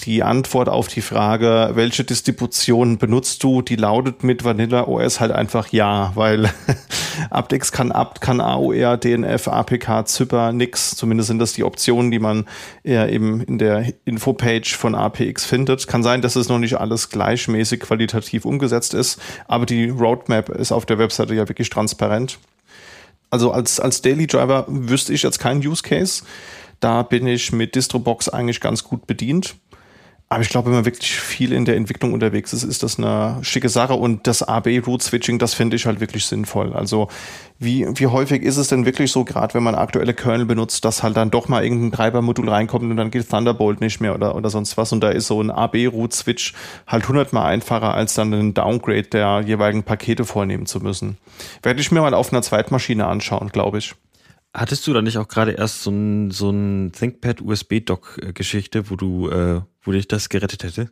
die 0.03 0.23
Antwort 0.23 0.69
auf 0.69 0.87
die 0.87 1.01
Frage, 1.01 1.71
welche 1.75 2.05
Distribution 2.05 2.99
benutzt 2.99 3.43
du, 3.43 3.63
die 3.63 3.75
lautet 3.75 4.23
mit 4.23 4.45
Vanilla 4.45 4.87
OS 4.87 5.19
halt 5.19 5.33
einfach 5.33 5.73
ja, 5.73 6.13
weil 6.15 6.53
aptX 7.31 7.73
kann 7.73 7.91
apt, 7.91 8.21
kann 8.21 8.41
AOR, 8.41 8.97
DNF, 8.97 9.49
APK, 9.49 10.07
Zypper, 10.07 10.53
nix. 10.53 10.95
Zumindest 10.95 11.27
sind 11.27 11.41
das 11.41 11.53
die 11.53 11.65
Optionen, 11.65 12.13
die 12.13 12.21
man 12.21 12.47
eben 12.85 13.41
in 13.43 13.59
der 13.59 13.93
Infopage 14.05 14.77
von 14.77 14.95
APX 14.95 15.45
findet. 15.45 15.89
Kann 15.89 16.05
sein, 16.05 16.23
dass 16.23 16.37
es 16.37 16.49
noch 16.49 16.61
nicht 16.61 16.79
alles 16.79 17.11
gleichmäßig 17.11 17.81
qualitativ 17.81 18.45
umgesetzt 18.45 18.95
ist, 18.95 19.21
aber 19.49 19.67
die 19.67 19.89
Roadmap 19.89 20.49
ist 20.51 20.71
auf 20.71 20.87
der 20.87 20.99
Webseite 20.99 21.35
ja 21.35 21.49
wirklich 21.49 21.71
transparent. 21.71 22.39
Also 23.31 23.51
als, 23.51 23.81
als 23.81 24.01
Daily 24.01 24.29
Driver 24.29 24.65
wüsste 24.69 25.13
ich 25.13 25.25
jetzt 25.25 25.41
keinen 25.41 25.67
Use 25.67 25.83
Case. 25.83 26.23
Da 26.81 27.03
bin 27.03 27.27
ich 27.27 27.51
mit 27.51 27.75
Distrobox 27.75 28.29
eigentlich 28.29 28.61
ganz 28.61 28.85
gut 28.85 29.07
bedient. 29.09 29.57
Aber 30.31 30.43
ich 30.43 30.51
glaube, 30.51 30.67
wenn 30.67 30.75
man 30.75 30.85
wirklich 30.85 31.19
viel 31.19 31.53
in 31.55 31.65
der 31.65 31.77
Entwicklung 31.77 32.13
unterwegs 32.13 32.53
ist, 32.53 32.63
ist 32.63 32.83
das 32.83 32.99
eine 32.99 33.39
schicke 33.41 33.71
Sache. 33.71 33.95
Und 33.95 34.27
das 34.27 34.43
AB-Root-Switching, 34.43 35.39
das 35.39 35.55
finde 35.55 35.77
ich 35.77 35.87
halt 35.87 36.01
wirklich 36.01 36.27
sinnvoll. 36.27 36.75
Also 36.75 37.09
wie, 37.59 37.87
wie 37.95 38.09
häufig 38.09 38.43
ist 38.43 38.59
es 38.59 38.69
denn 38.69 38.85
wirklich 38.85 39.11
so, 39.11 39.25
gerade 39.25 39.55
wenn 39.55 39.63
man 39.63 39.75
aktuelle 39.75 40.13
Kernel 40.13 40.45
benutzt, 40.45 40.85
dass 40.85 41.03
halt 41.03 41.17
dann 41.17 41.31
doch 41.31 41.49
mal 41.49 41.65
irgendein 41.65 41.93
Treibermodul 41.93 42.47
reinkommt 42.47 42.85
und 42.85 42.97
dann 42.99 43.11
geht 43.11 43.31
Thunderbolt 43.31 43.81
nicht 43.81 44.01
mehr 44.01 44.15
oder, 44.15 44.35
oder 44.35 44.51
sonst 44.51 44.77
was. 44.77 44.93
Und 44.93 45.01
da 45.01 45.09
ist 45.09 45.29
so 45.29 45.41
ein 45.41 45.51
AB-Root-Switch 45.51 46.53
halt 46.87 47.09
hundertmal 47.09 47.47
einfacher, 47.47 47.95
als 47.95 48.13
dann 48.13 48.35
einen 48.35 48.53
Downgrade 48.53 49.05
der 49.05 49.43
jeweiligen 49.47 49.83
Pakete 49.83 50.27
vornehmen 50.27 50.67
zu 50.67 50.81
müssen. 50.81 51.17
Werde 51.63 51.81
ich 51.81 51.91
mir 51.91 52.03
mal 52.03 52.13
auf 52.13 52.35
einer 52.35 52.43
Zweitmaschine 52.43 53.07
anschauen, 53.07 53.49
glaube 53.49 53.79
ich. 53.79 53.95
Hattest 54.55 54.87
du 54.87 54.93
da 54.93 55.03
nicht 55.03 55.19
auch 55.19 55.29
gerade 55.29 55.53
erst 55.53 55.83
so 55.83 55.91
ein, 55.91 56.31
so 56.31 56.51
ein 56.51 56.93
ThinkPad 56.93 57.43
USB-Dock-Geschichte, 57.43 58.91
wo 58.91 58.97
du, 58.97 59.29
äh, 59.29 59.61
wo 59.83 59.93
dich 59.93 60.09
das 60.09 60.29
gerettet 60.29 60.65
hätte? 60.65 60.91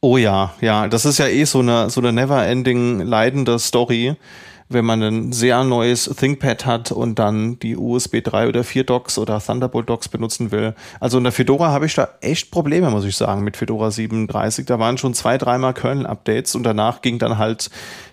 Oh 0.00 0.16
ja, 0.18 0.54
ja, 0.60 0.88
das 0.88 1.04
ist 1.04 1.18
ja 1.18 1.26
eh 1.26 1.44
so 1.44 1.60
eine, 1.60 1.88
so 1.88 2.00
eine 2.00 2.12
never-ending 2.12 3.00
leidende 3.00 3.58
Story 3.58 4.16
wenn 4.72 4.84
man 4.84 5.02
ein 5.02 5.32
sehr 5.32 5.64
neues 5.64 6.04
ThinkPad 6.04 6.66
hat 6.66 6.92
und 6.92 7.18
dann 7.18 7.58
die 7.58 7.76
USB 7.76 8.22
3 8.22 8.48
oder 8.48 8.64
4 8.64 8.84
Docks 8.84 9.18
oder 9.18 9.40
Thunderbolt 9.40 9.88
Docks 9.88 10.08
benutzen 10.08 10.50
will. 10.50 10.74
Also 11.00 11.18
in 11.18 11.24
der 11.24 11.32
Fedora 11.32 11.72
habe 11.72 11.86
ich 11.86 11.94
da 11.94 12.08
echt 12.20 12.50
Probleme, 12.50 12.90
muss 12.90 13.04
ich 13.04 13.16
sagen, 13.16 13.44
mit 13.44 13.56
Fedora 13.56 13.90
37. 13.90 14.66
Da 14.66 14.78
waren 14.78 14.98
schon 14.98 15.14
zwei, 15.14 15.38
dreimal 15.38 15.74
Kernel-Updates 15.74 16.54
und 16.54 16.62
danach 16.62 17.02
ging 17.02 17.18
dann 17.18 17.38
halt 17.38 17.70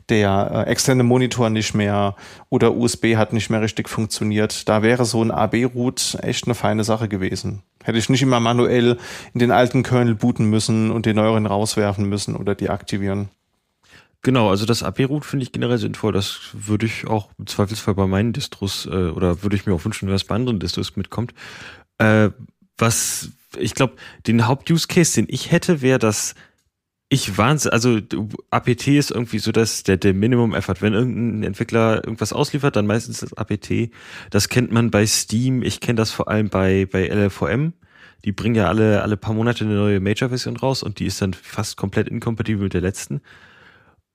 der 0.10 0.66
äh, 0.68 0.70
externe 0.70 1.04
Monitor 1.04 1.50
nicht 1.50 1.74
mehr 1.74 2.16
oder 2.50 2.76
USB 2.76 3.16
hat 3.16 3.34
nicht 3.34 3.50
mehr 3.50 3.62
richtig 3.62 3.90
funktioniert. 3.90 4.68
Da 4.68 4.82
wäre 4.82 5.06
so 5.06 5.24
ein 5.24 5.32
AB-Root 5.32 6.18
echt 6.22 6.46
eine 6.46 6.56
feine 6.56 6.84
Sache 6.84 7.08
gewesen. 7.08 7.64
Hätte 7.84 7.98
ich 7.98 8.10
nicht 8.10 8.22
immer 8.22 8.40
manuell 8.40 8.98
in 9.34 9.40
den 9.40 9.52
alten 9.52 9.84
Kernel 9.84 10.16
booten 10.16 10.46
müssen 10.46 10.92
und 10.92 11.06
den 11.06 11.16
neueren 11.16 11.46
rauswerfen 11.46 12.06
müssen 12.06 12.36
oder 12.36 12.56
deaktivieren. 12.56 13.30
Genau, 14.22 14.50
also 14.50 14.66
das 14.66 14.84
AP-Root 14.84 15.24
finde 15.24 15.44
ich 15.44 15.52
generell 15.52 15.78
sinnvoll. 15.78 16.12
Das 16.12 16.50
würde 16.54 16.86
ich 16.86 17.08
auch 17.08 17.30
im 17.38 17.48
Zweifelsfall 17.48 17.96
bei 17.96 18.06
meinen 18.06 18.34
Distros 18.34 18.86
äh, 18.86 18.90
oder 18.90 19.44
würde 19.44 19.56
ich 19.56 19.66
mir 19.66 19.74
auch 19.74 19.86
wünschen, 19.86 20.08
wenn 20.08 20.14
das 20.14 20.26
bei 20.26 20.36
anderen 20.36 20.60
Distros 20.60 20.98
mitkommt. 20.98 21.34
Äh, 22.00 22.32
was 22.78 23.32
ich 23.58 23.74
glaube, 23.76 23.96
den 24.28 24.48
Haupt-Use-Case, 24.48 25.16
den 25.16 25.28
ich 25.30 25.52
hätte, 25.52 25.82
wäre, 25.82 26.00
dass 26.00 26.36
ich 27.10 27.38
wahnsinn, 27.38 27.72
also 27.72 28.00
APT 28.52 28.88
ist 28.90 29.10
irgendwie 29.10 29.40
so 29.40 29.52
dass 29.52 29.84
der, 29.84 29.98
der 29.98 30.14
Minimum-Effort. 30.14 30.82
Wenn 30.82 30.94
irgendein 30.94 31.44
Entwickler 31.44 32.04
irgendwas 32.04 32.34
ausliefert, 32.34 32.76
dann 32.76 32.86
meistens 32.86 33.22
das 33.22 33.34
APT. 33.34 33.90
Das 34.30 34.50
kennt 34.50 34.72
man 34.72 34.92
bei 34.92 35.08
Steam. 35.08 35.64
Ich 35.64 35.80
kenne 35.80 35.98
das 35.98 36.12
vor 36.12 36.28
allem 36.28 36.50
bei, 36.50 36.86
bei 36.86 37.08
LLVM. 37.08 37.74
Die 38.26 38.32
bringen 38.32 38.56
ja 38.56 38.68
alle, 38.68 39.02
alle 39.02 39.18
paar 39.18 39.34
Monate 39.34 39.64
eine 39.64 39.76
neue 39.76 40.00
Major-Version 40.00 40.58
raus 40.58 40.84
und 40.84 41.00
die 41.00 41.06
ist 41.06 41.22
dann 41.22 41.34
fast 41.34 41.78
komplett 41.78 42.10
inkompatibel 42.10 42.64
mit 42.64 42.74
der 42.74 42.82
letzten. 42.82 43.22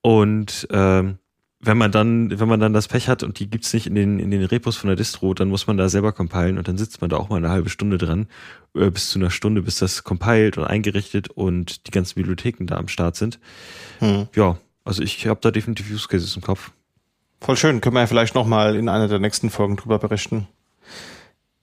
Und 0.05 0.67
ähm, 0.69 1.17
wenn 1.59 1.79
man 1.79 1.91
dann, 1.91 2.39
wenn 2.39 2.47
man 2.47 2.59
dann 2.59 2.73
das 2.73 2.87
Pech 2.87 3.09
hat 3.09 3.23
und 3.23 3.39
die 3.39 3.49
gibt's 3.49 3.73
nicht 3.73 3.87
in 3.87 3.95
den, 3.95 4.19
in 4.19 4.29
den 4.29 4.43
Repos 4.43 4.77
von 4.77 4.87
der 4.87 4.95
Distro, 4.95 5.33
dann 5.33 5.49
muss 5.49 5.65
man 5.65 5.77
da 5.77 5.89
selber 5.89 6.11
compilen 6.11 6.59
und 6.59 6.67
dann 6.67 6.77
sitzt 6.77 7.01
man 7.01 7.09
da 7.09 7.17
auch 7.17 7.29
mal 7.29 7.37
eine 7.37 7.49
halbe 7.49 7.71
Stunde 7.71 7.97
dran, 7.97 8.27
äh, 8.75 8.91
bis 8.91 9.09
zu 9.09 9.17
einer 9.17 9.31
Stunde, 9.31 9.63
bis 9.63 9.79
das 9.79 10.03
compiled 10.03 10.59
und 10.59 10.65
eingerichtet 10.65 11.29
und 11.29 11.87
die 11.87 11.91
ganzen 11.91 12.13
Bibliotheken 12.17 12.67
da 12.67 12.77
am 12.77 12.87
Start 12.87 13.15
sind. 13.15 13.39
Hm. 13.97 14.27
Ja, 14.35 14.59
also 14.83 15.01
ich 15.01 15.25
habe 15.25 15.39
da 15.41 15.49
definitiv 15.49 15.89
Use 15.91 16.07
Cases 16.07 16.35
im 16.35 16.43
Kopf. 16.43 16.69
Voll 17.41 17.57
schön, 17.57 17.81
können 17.81 17.95
wir 17.95 18.01
ja 18.01 18.07
vielleicht 18.07 18.35
nochmal 18.35 18.75
in 18.75 18.89
einer 18.89 19.07
der 19.07 19.17
nächsten 19.17 19.49
Folgen 19.49 19.75
drüber 19.75 19.97
berichten. 19.97 20.47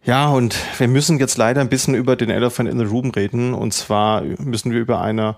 Ja, 0.02 0.30
und 0.30 0.56
wir 0.78 0.88
müssen 0.88 1.20
jetzt 1.20 1.38
leider 1.38 1.60
ein 1.60 1.68
bisschen 1.68 1.94
über 1.94 2.16
den 2.16 2.30
Elephant 2.30 2.68
in 2.68 2.80
the 2.80 2.86
Room 2.86 3.12
reden. 3.12 3.54
Und 3.54 3.72
zwar 3.72 4.22
müssen 4.22 4.72
wir 4.72 4.80
über 4.80 5.00
eine 5.00 5.36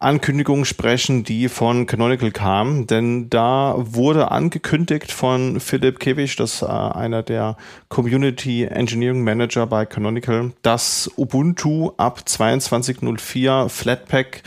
Ankündigung 0.00 0.64
sprechen, 0.64 1.24
die 1.24 1.48
von 1.48 1.86
Canonical 1.86 2.30
kam, 2.30 2.86
denn 2.86 3.28
da 3.30 3.74
wurde 3.76 4.30
angekündigt 4.30 5.10
von 5.10 5.58
Philipp 5.58 5.98
Kewich, 5.98 6.36
das 6.36 6.62
äh, 6.62 6.66
einer 6.66 7.24
der 7.24 7.56
Community 7.88 8.64
Engineering 8.64 9.24
Manager 9.24 9.66
bei 9.66 9.86
Canonical, 9.86 10.52
dass 10.62 11.10
Ubuntu 11.16 11.92
ab 11.96 12.22
22.04 12.26 13.68
Flatpak 13.68 14.42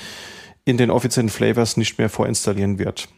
in 0.64 0.78
den 0.78 0.90
offiziellen 0.90 1.30
Flavors 1.30 1.76
nicht 1.76 1.98
mehr 1.98 2.10
vorinstallieren 2.10 2.80
wird. 2.80 3.10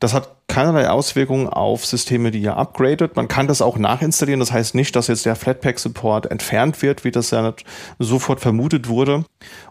Das 0.00 0.14
hat 0.14 0.36
keinerlei 0.48 0.88
Auswirkungen 0.88 1.48
auf 1.48 1.84
Systeme, 1.84 2.30
die 2.30 2.40
ihr 2.40 2.56
upgradet. 2.56 3.16
Man 3.16 3.28
kann 3.28 3.48
das 3.48 3.62
auch 3.62 3.78
nachinstallieren. 3.78 4.40
Das 4.40 4.52
heißt 4.52 4.74
nicht, 4.74 4.94
dass 4.96 5.08
jetzt 5.08 5.26
der 5.26 5.36
Flatpak-Support 5.36 6.30
entfernt 6.30 6.82
wird, 6.82 7.04
wie 7.04 7.10
das 7.10 7.30
ja 7.30 7.52
sofort 7.98 8.40
vermutet 8.40 8.88
wurde. 8.88 9.24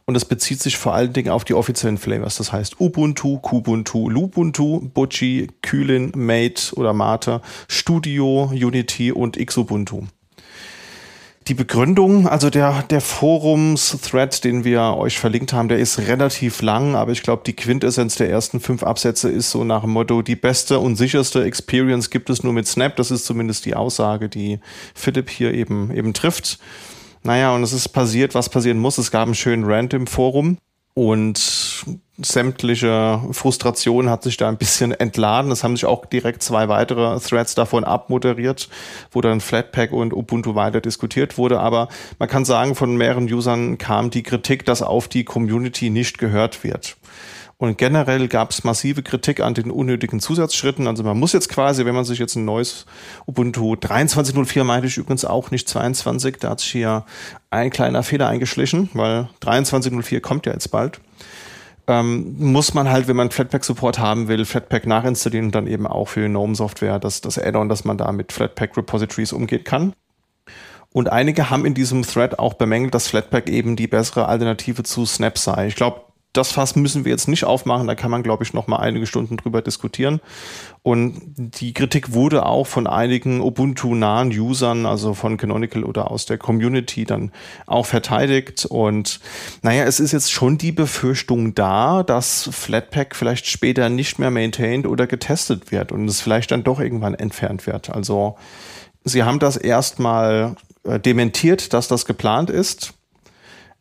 Und 0.05 0.13
das 0.13 0.25
bezieht 0.25 0.61
sich 0.61 0.77
vor 0.77 0.93
allen 0.93 1.13
Dingen 1.13 1.29
auf 1.29 1.45
die 1.45 1.53
offiziellen 1.53 1.97
Flavors. 1.97 2.37
Das 2.37 2.51
heißt 2.51 2.79
Ubuntu, 2.79 3.39
Kubuntu, 3.39 4.09
Lubuntu, 4.09 4.81
Butchie, 4.93 5.47
Kühlin, 5.61 6.11
Mate 6.15 6.75
oder 6.75 6.93
Mate, 6.93 7.41
Studio, 7.67 8.51
Unity 8.53 9.11
und 9.11 9.37
Xubuntu. 9.37 10.03
Die 11.47 11.53
Begründung, 11.53 12.27
also 12.27 12.49
der, 12.49 12.83
der 12.89 12.99
Forums-Thread, 12.99 14.43
den 14.43 14.65
wir 14.65 14.97
euch 14.97 15.17
verlinkt 15.17 15.53
haben, 15.53 15.69
der 15.69 15.79
ist 15.79 15.97
relativ 15.97 16.61
lang, 16.61 16.95
aber 16.95 17.13
ich 17.13 17.23
glaube, 17.23 17.43
die 17.45 17.55
Quintessenz 17.55 18.15
der 18.15 18.29
ersten 18.29 18.59
fünf 18.59 18.83
Absätze 18.83 19.29
ist 19.29 19.51
so 19.51 19.63
nach 19.63 19.81
dem 19.81 19.91
Motto, 19.91 20.21
die 20.21 20.35
beste 20.35 20.79
und 20.79 20.97
sicherste 20.97 21.45
Experience 21.45 22.09
gibt 22.09 22.29
es 22.29 22.43
nur 22.43 22.51
mit 22.51 22.67
Snap. 22.67 22.97
Das 22.97 23.11
ist 23.11 23.25
zumindest 23.25 23.65
die 23.65 23.75
Aussage, 23.75 24.27
die 24.27 24.59
Philipp 24.93 25.29
hier 25.29 25.53
eben, 25.53 25.89
eben 25.95 26.13
trifft. 26.13 26.59
Naja, 27.23 27.55
und 27.55 27.63
es 27.63 27.71
ist 27.71 27.89
passiert, 27.89 28.35
was 28.35 28.49
passieren 28.49 28.79
muss. 28.79 28.97
Es 28.97 29.09
gab 29.09 29.23
einen 29.23 29.35
schönen 29.35 29.63
Rant 29.63 29.93
im 29.93 30.05
Forum 30.05 30.57
und 30.97 31.85
sämtliche 32.17 33.21
Frustration 33.31 34.09
hat 34.09 34.23
sich 34.23 34.35
da 34.35 34.49
ein 34.49 34.57
bisschen 34.57 34.91
entladen. 34.91 35.51
Es 35.51 35.63
haben 35.63 35.75
sich 35.75 35.85
auch 35.85 36.07
direkt 36.07 36.41
zwei 36.41 36.69
weitere 36.69 37.19
Threads 37.19 37.53
davon 37.53 37.83
abmoderiert, 37.83 38.67
wo 39.11 39.21
dann 39.21 39.39
Flatpak 39.39 39.91
und 39.91 40.11
Ubuntu 40.11 40.55
weiter 40.55 40.81
diskutiert 40.81 41.37
wurde. 41.37 41.59
Aber 41.59 41.87
man 42.17 42.27
kann 42.27 42.45
sagen, 42.45 42.73
von 42.73 42.97
mehreren 42.97 43.31
Usern 43.31 43.77
kam 43.77 44.09
die 44.09 44.23
Kritik, 44.23 44.65
dass 44.65 44.81
auf 44.81 45.07
die 45.07 45.23
Community 45.23 45.91
nicht 45.91 46.17
gehört 46.17 46.63
wird. 46.63 46.97
Und 47.59 47.79
generell 47.79 48.27
gab 48.27 48.51
es 48.51 48.63
massive 48.63 49.01
Kritik 49.01 49.39
an 49.39 49.55
den 49.55 49.71
unnötigen 49.71 50.19
Zusatzschritten. 50.19 50.85
Also 50.85 51.03
man 51.03 51.17
muss 51.17 51.33
jetzt 51.33 51.49
quasi, 51.49 51.85
wenn 51.85 51.95
man 51.95 52.05
sich 52.05 52.19
jetzt 52.19 52.35
ein 52.35 52.45
neues 52.45 52.85
Ubuntu 53.25 53.73
23.04 53.73 54.63
meinte 54.63 54.87
ich 54.87 54.97
übrigens 54.97 55.25
auch 55.25 55.49
nicht 55.49 55.67
22, 55.67 56.37
da 56.37 56.51
hat 56.51 56.59
sich 56.59 56.71
hier 56.71 57.05
ein 57.49 57.71
kleiner 57.71 58.03
Fehler 58.03 58.27
eingeschlichen, 58.27 58.89
weil 58.93 59.29
23.04 59.41 60.19
kommt 60.19 60.45
ja 60.45 60.53
jetzt 60.53 60.69
bald. 60.69 60.99
Ähm, 61.87 62.35
muss 62.37 62.75
man 62.75 62.91
halt, 62.91 63.07
wenn 63.07 63.15
man 63.15 63.31
Flatpak-Support 63.31 63.97
haben 63.97 64.27
will, 64.27 64.45
Flatpak 64.45 64.85
nachinstallieren 64.85 65.47
und 65.47 65.55
dann 65.55 65.67
eben 65.67 65.87
auch 65.87 66.09
für 66.09 66.27
GNOME-Software 66.27 66.99
das, 66.99 67.21
das 67.21 67.39
Add-on, 67.39 67.69
dass 67.69 67.85
man 67.85 67.97
da 67.97 68.11
mit 68.11 68.33
Flatpak-Repositories 68.33 69.33
umgehen 69.33 69.63
kann. 69.63 69.93
Und 70.91 71.09
einige 71.11 71.49
haben 71.49 71.65
in 71.65 71.73
diesem 71.73 72.03
Thread 72.03 72.39
auch 72.39 72.55
bemängelt, 72.55 72.93
dass 72.93 73.07
Flatpak 73.07 73.49
eben 73.49 73.75
die 73.75 73.87
bessere 73.87 74.27
Alternative 74.27 74.83
zu 74.83 75.05
Snap 75.05 75.37
sei. 75.37 75.67
Ich 75.67 75.75
glaube, 75.75 76.01
das 76.37 76.51
Fass 76.51 76.75
müssen 76.75 77.03
wir 77.03 77.11
jetzt 77.11 77.27
nicht 77.27 77.43
aufmachen. 77.43 77.87
Da 77.87 77.95
kann 77.95 78.11
man, 78.11 78.23
glaube 78.23 78.43
ich, 78.43 78.53
noch 78.53 78.67
mal 78.67 78.77
einige 78.77 79.07
Stunden 79.07 79.37
drüber 79.37 79.61
diskutieren. 79.61 80.21
Und 80.83 81.19
die 81.35 81.73
Kritik 81.73 82.13
wurde 82.13 82.45
auch 82.45 82.67
von 82.67 82.87
einigen 82.87 83.41
Ubuntu-nahen 83.41 84.29
Usern, 84.29 84.85
also 84.85 85.13
von 85.13 85.37
Canonical 85.37 85.83
oder 85.83 86.11
aus 86.11 86.25
der 86.25 86.37
Community, 86.37 87.05
dann 87.05 87.31
auch 87.65 87.85
verteidigt. 87.85 88.65
Und 88.65 89.19
naja, 89.63 89.83
es 89.83 89.99
ist 89.99 90.11
jetzt 90.11 90.31
schon 90.31 90.57
die 90.57 90.71
Befürchtung 90.71 91.55
da, 91.55 92.03
dass 92.03 92.49
Flatpak 92.51 93.15
vielleicht 93.15 93.47
später 93.47 93.89
nicht 93.89 94.19
mehr 94.19 94.31
maintained 94.31 94.87
oder 94.87 95.07
getestet 95.07 95.71
wird 95.71 95.91
und 95.91 96.07
es 96.07 96.21
vielleicht 96.21 96.51
dann 96.51 96.63
doch 96.63 96.79
irgendwann 96.79 97.15
entfernt 97.15 97.67
wird. 97.67 97.89
Also 97.89 98.37
sie 99.03 99.23
haben 99.23 99.39
das 99.39 99.57
erstmal 99.57 100.55
äh, 100.83 100.99
dementiert, 100.99 101.73
dass 101.73 101.87
das 101.87 102.05
geplant 102.05 102.49
ist. 102.49 102.93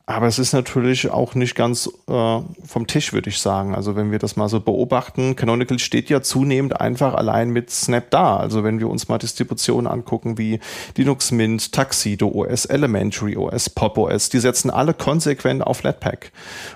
Aber 0.09 0.29
es 0.29 0.39
ist 0.39 0.53
natürlich 0.53 1.11
auch 1.11 1.35
nicht 1.35 1.57
ganz 1.57 1.91
äh, 2.09 2.41
vom 2.65 2.87
Tisch, 2.87 3.13
würde 3.13 3.29
ich 3.29 3.41
sagen. 3.41 3.75
Also 3.75 3.97
wenn 3.97 4.13
wir 4.13 4.21
das 4.21 4.37
mal 4.37 4.49
so 4.49 4.61
beobachten, 4.61 5.35
Canonical 5.35 5.81
steht 5.81 6.09
ja 6.11 6.23
zunehmend 6.23 6.81
einfach 6.81 7.15
allein 7.15 7.51
mit 7.51 7.73
Snap 7.73 8.09
da. 8.11 8.37
Also 8.37 8.63
wenn 8.63 8.79
wir 8.79 8.89
uns 8.89 9.09
mal 9.09 9.19
Distributionen 9.19 9.91
angucken 9.91 10.39
wie 10.39 10.61
Linux 10.97 11.33
Mint, 11.33 11.73
Tuxedo 11.73 12.29
OS, 12.29 12.67
Elementary 12.67 13.37
OS, 13.37 13.69
Pop 13.69 13.99
OS, 13.99 14.29
die 14.29 14.39
setzen 14.39 14.71
alle 14.71 14.95
konsequent 14.95 15.67
auf 15.67 15.79
Flatpak. 15.79 16.31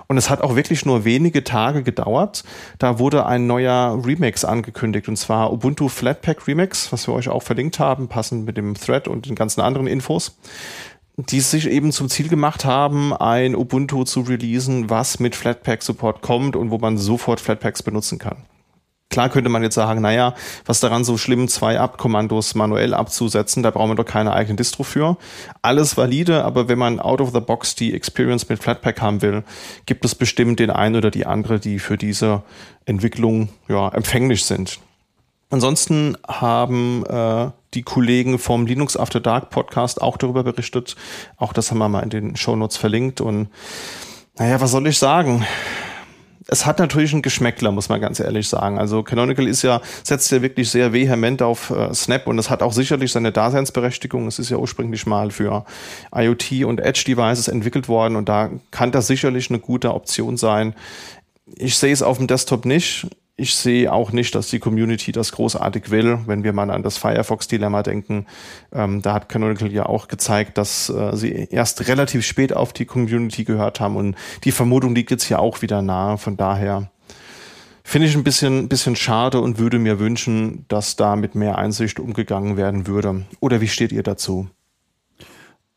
Und 0.09 0.19
es 0.19 0.29
hat 0.29 0.41
auch 0.41 0.57
wirklich 0.57 0.85
nur 0.85 1.05
wenige 1.05 1.45
Tage 1.45 1.85
gedauert. 1.85 2.43
Da 2.81 2.99
wurde 2.99 3.27
ein 3.27 3.47
neuer 3.47 3.97
Remix 4.05 4.45
angekündigt 4.45 5.07
und 5.09 5.17
zwar 5.17 5.53
Ubuntu 5.53 5.89
Flatpak 5.89 6.49
Remix, 6.49 6.91
was 6.93 7.07
wir 7.07 7.15
euch 7.15 7.29
auch 7.29 7.45
verlinkt 7.45 7.79
haben, 7.79 8.09
passend 8.09 8.45
mit 8.45 8.57
dem 8.57 8.75
Thread 8.75 9.07
und 9.07 9.27
den 9.27 9.37
ganzen 9.37 9.61
anderen 9.61 9.87
Infos 9.87 10.37
die 11.29 11.41
sich 11.41 11.69
eben 11.69 11.93
zum 11.93 12.09
Ziel 12.09 12.29
gemacht 12.29 12.65
haben, 12.65 13.13
ein 13.13 13.55
Ubuntu 13.55 14.05
zu 14.05 14.21
releasen, 14.23 14.91
was 14.91 15.19
mit 15.21 15.37
Flatpak-Support 15.37 16.23
kommt 16.23 16.57
und 16.57 16.71
wo 16.71 16.79
man 16.79 16.99
sofort 16.99 17.41
Flatpaks 17.41 17.83
benutzen 17.83 18.19
kann. 18.19 18.39
Klar 19.11 19.29
könnte 19.29 19.51
man 19.51 19.65
jetzt 19.65 19.75
sagen, 19.75 20.01
naja, 20.01 20.35
was 20.67 20.79
daran 20.79 21.03
so 21.03 21.19
schlimm, 21.19 21.49
zwei 21.49 21.81
Apt-Kommandos 21.81 22.55
manuell 22.55 22.95
abzusetzen, 22.95 23.65
da 23.65 23.73
brauchen 23.73 23.91
wir 23.91 23.97
doch 23.97 24.05
keine 24.05 24.33
eigene 24.33 24.55
Distro 24.55 24.85
für. 24.85 25.17
Alles 25.63 25.97
valide, 25.97 26.45
aber 26.45 26.69
wenn 26.69 26.79
man 26.79 27.01
out 27.01 27.21
of 27.21 27.33
the 27.33 27.41
box 27.41 27.75
die 27.75 27.93
Experience 27.93 28.49
mit 28.49 28.63
Flatpak 28.63 29.01
haben 29.01 29.21
will, 29.21 29.43
gibt 29.85 30.05
es 30.05 30.15
bestimmt 30.15 30.61
den 30.61 30.71
einen 30.71 30.95
oder 30.95 31.11
die 31.11 31.27
andere, 31.27 31.59
die 31.59 31.81
für 31.81 31.97
diese 31.97 32.45
Entwicklung 32.85 33.49
ja, 33.69 33.89
empfänglich 33.89 34.45
sind. 34.45 34.79
Ansonsten 35.51 36.17
haben 36.29 37.05
äh, 37.07 37.51
die 37.75 37.83
Kollegen 37.83 38.39
vom 38.39 38.67
Linux 38.67 38.97
After 38.97 39.21
Dark 39.21 39.51
Podcast 39.51 40.01
auch 40.01 40.17
darüber 40.17 40.45
berichtet. 40.45 40.95
Auch 41.37 41.53
das 41.53 41.71
haben 41.71 41.79
wir 41.79 41.89
mal 41.89 42.03
in 42.03 42.11
den 42.11 42.37
Show 42.37 42.55
Notes 42.55 42.77
verlinkt. 42.77 43.21
Und 43.21 43.49
naja, 44.39 44.61
was 44.61 44.71
soll 44.71 44.87
ich 44.87 44.99
sagen? 44.99 45.45
Es 46.47 46.67
hat 46.67 46.79
natürlich 46.79 47.13
einen 47.13 47.23
Geschmäckler, 47.23 47.71
muss 47.71 47.89
man 47.89 48.01
ganz 48.01 48.19
ehrlich 48.19 48.49
sagen. 48.49 48.79
Also 48.79 49.03
Canonical 49.03 49.47
ist 49.47 49.63
ja, 49.63 49.81
setzt 50.03 50.31
ja 50.31 50.41
wirklich 50.41 50.71
sehr 50.71 50.93
vehement 50.93 51.43
auf 51.43 51.71
äh, 51.71 51.93
Snap 51.95 52.27
und 52.29 52.39
es 52.39 52.49
hat 52.49 52.63
auch 52.63 52.73
sicherlich 52.73 53.13
seine 53.13 53.31
Daseinsberechtigung. 53.33 54.27
Es 54.27 54.39
ist 54.39 54.51
ja 54.51 54.57
ursprünglich 54.57 55.05
mal 55.05 55.31
für 55.31 55.65
IoT 56.15 56.65
und 56.65 56.81
Edge 56.81 57.05
Devices 57.07 57.49
entwickelt 57.49 57.89
worden 57.89 58.17
und 58.17 58.29
da 58.29 58.51
kann 58.71 58.91
das 58.91 59.09
sicherlich 59.09 59.51
eine 59.51 59.59
gute 59.59 59.95
Option 59.95 60.37
sein. 60.37 60.75
Ich 61.57 61.77
sehe 61.77 61.93
es 61.93 62.03
auf 62.03 62.19
dem 62.19 62.27
Desktop 62.27 62.65
nicht 62.65 63.09
ich 63.41 63.55
sehe 63.55 63.91
auch 63.91 64.13
nicht, 64.13 64.35
dass 64.35 64.49
die 64.49 64.59
Community 64.59 65.13
das 65.13 65.33
großartig 65.33 65.91
will. 65.91 66.19
Wenn 66.27 66.45
wir 66.45 66.53
mal 66.53 66.71
an 66.71 66.83
das 66.83 66.99
Firefox-Dilemma 66.99 67.83
denken, 67.83 68.27
ähm, 68.71 69.01
da 69.01 69.15
hat 69.15 69.31
Canonical 69.31 69.73
ja 69.73 69.87
auch 69.87 70.09
gezeigt, 70.09 70.59
dass 70.59 70.91
äh, 70.91 71.17
sie 71.17 71.49
erst 71.51 71.89
relativ 71.89 72.25
spät 72.25 72.55
auf 72.55 72.75
die 72.75 72.85
Community 72.85 73.45
gehört 73.45 73.81
haben 73.81 73.97
und 73.97 74.17
die 74.45 74.53
Vermutung 74.53 74.95
liegt 74.95 75.11
jetzt 75.11 75.25
hier 75.25 75.39
auch 75.39 75.63
wieder 75.63 75.81
nahe. 75.81 76.19
Von 76.19 76.37
daher 76.37 76.91
finde 77.83 78.09
ich 78.09 78.15
ein 78.15 78.25
bisschen, 78.25 78.69
bisschen 78.69 78.95
schade 78.95 79.41
und 79.41 79.59
würde 79.59 79.79
mir 79.79 79.99
wünschen, 79.99 80.67
dass 80.69 80.97
da 80.97 81.17
mit 81.17 81.35
mehr 81.35 81.57
Einsicht 81.57 81.99
umgegangen 81.99 82.59
werden 82.59 82.87
würde. 82.87 83.25
Oder 83.41 83.63
wie 83.63 83.69
steht 83.69 83.91
ihr 83.91 84.03
dazu? 84.03 84.49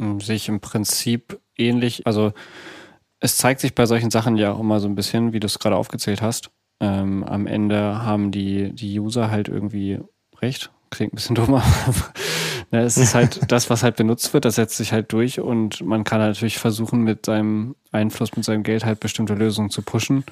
Hm, 0.01 0.20
sehe 0.20 0.36
ich 0.36 0.49
im 0.49 0.59
Prinzip 0.59 1.39
ähnlich. 1.57 2.05
Also 2.05 2.34
es 3.22 3.38
zeigt 3.38 3.61
sich 3.61 3.74
bei 3.74 3.86
solchen 3.86 4.11
Sachen 4.11 4.36
ja 4.36 4.51
auch 4.51 4.59
immer 4.59 4.82
so 4.82 4.88
ein 4.89 4.95
bisschen, 4.95 5.32
wie 5.32 5.39
du 5.39 5.45
es 5.45 5.59
gerade 5.59 5.78
aufgezählt 5.78 6.22
hast 6.22 6.51
ähm, 6.80 7.24
am 7.24 7.48
Ende 7.48 8.04
haben 8.04 8.32
die, 8.32 8.74
die 8.74 9.00
User 9.00 9.32
halt 9.32 9.48
irgendwie 9.48 10.00
recht. 10.42 10.72
Klingt 10.90 11.14
ein 11.14 11.16
bisschen 11.16 11.36
dummer. 11.36 11.64
ne, 12.72 12.82
es 12.82 12.98
ist 12.98 13.16
halt 13.16 13.40
das, 13.52 13.70
was 13.70 13.84
halt 13.84 13.96
benutzt 13.96 14.34
wird, 14.34 14.46
das 14.46 14.56
setzt 14.56 14.78
sich 14.78 14.92
halt 14.92 15.12
durch 15.14 15.40
und 15.40 15.82
man 15.82 16.04
kann 16.04 16.20
natürlich 16.20 16.60
versuchen, 16.60 17.02
mit 17.02 17.26
seinem 17.26 17.76
Einfluss, 17.92 18.36
mit 18.36 18.46
seinem 18.46 18.64
Geld 18.64 18.86
halt 18.86 19.00
bestimmte 19.00 19.34
Lösungen 19.34 19.70
zu 19.70 19.82
pushen. 19.82 20.24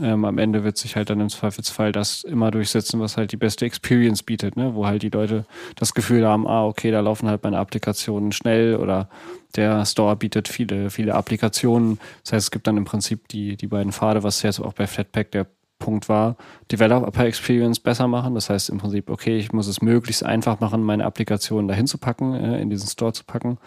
Ähm, 0.00 0.24
am 0.24 0.38
Ende 0.38 0.64
wird 0.64 0.78
sich 0.78 0.96
halt 0.96 1.10
dann 1.10 1.20
im 1.20 1.28
Zweifelsfall 1.28 1.92
das 1.92 2.24
immer 2.24 2.50
durchsetzen, 2.50 2.98
was 3.00 3.18
halt 3.18 3.30
die 3.30 3.36
beste 3.36 3.66
Experience 3.66 4.22
bietet, 4.22 4.56
ne? 4.56 4.74
wo 4.74 4.86
halt 4.86 5.02
die 5.02 5.10
Leute 5.10 5.44
das 5.76 5.92
Gefühl 5.92 6.26
haben, 6.26 6.46
ah, 6.46 6.64
okay, 6.64 6.90
da 6.90 7.00
laufen 7.00 7.28
halt 7.28 7.44
meine 7.44 7.58
Applikationen 7.58 8.32
schnell 8.32 8.76
oder 8.76 9.10
der 9.54 9.84
Store 9.84 10.16
bietet 10.16 10.48
viele, 10.48 10.88
viele 10.88 11.14
Applikationen. 11.14 11.98
Das 12.24 12.32
heißt, 12.32 12.46
es 12.46 12.50
gibt 12.50 12.66
dann 12.66 12.78
im 12.78 12.86
Prinzip 12.86 13.28
die, 13.28 13.56
die 13.56 13.66
beiden 13.66 13.92
Pfade, 13.92 14.22
was 14.22 14.42
jetzt 14.42 14.60
auch 14.60 14.72
bei 14.72 14.86
Flatpak 14.86 15.30
der 15.30 15.46
Punkt 15.82 16.08
war, 16.08 16.36
Developer 16.70 17.24
Experience 17.24 17.80
besser 17.80 18.06
machen. 18.06 18.34
Das 18.34 18.48
heißt 18.48 18.70
im 18.70 18.78
Prinzip, 18.78 19.10
okay, 19.10 19.36
ich 19.36 19.52
muss 19.52 19.66
es 19.66 19.82
möglichst 19.82 20.24
einfach 20.24 20.60
machen, 20.60 20.82
meine 20.82 21.04
Applikation 21.04 21.66
dahin 21.66 21.88
zu 21.88 21.98
packen, 21.98 22.34
äh, 22.34 22.60
in 22.60 22.70
diesen 22.70 22.88
Store 22.88 23.12
zu 23.12 23.24
packen. 23.24 23.58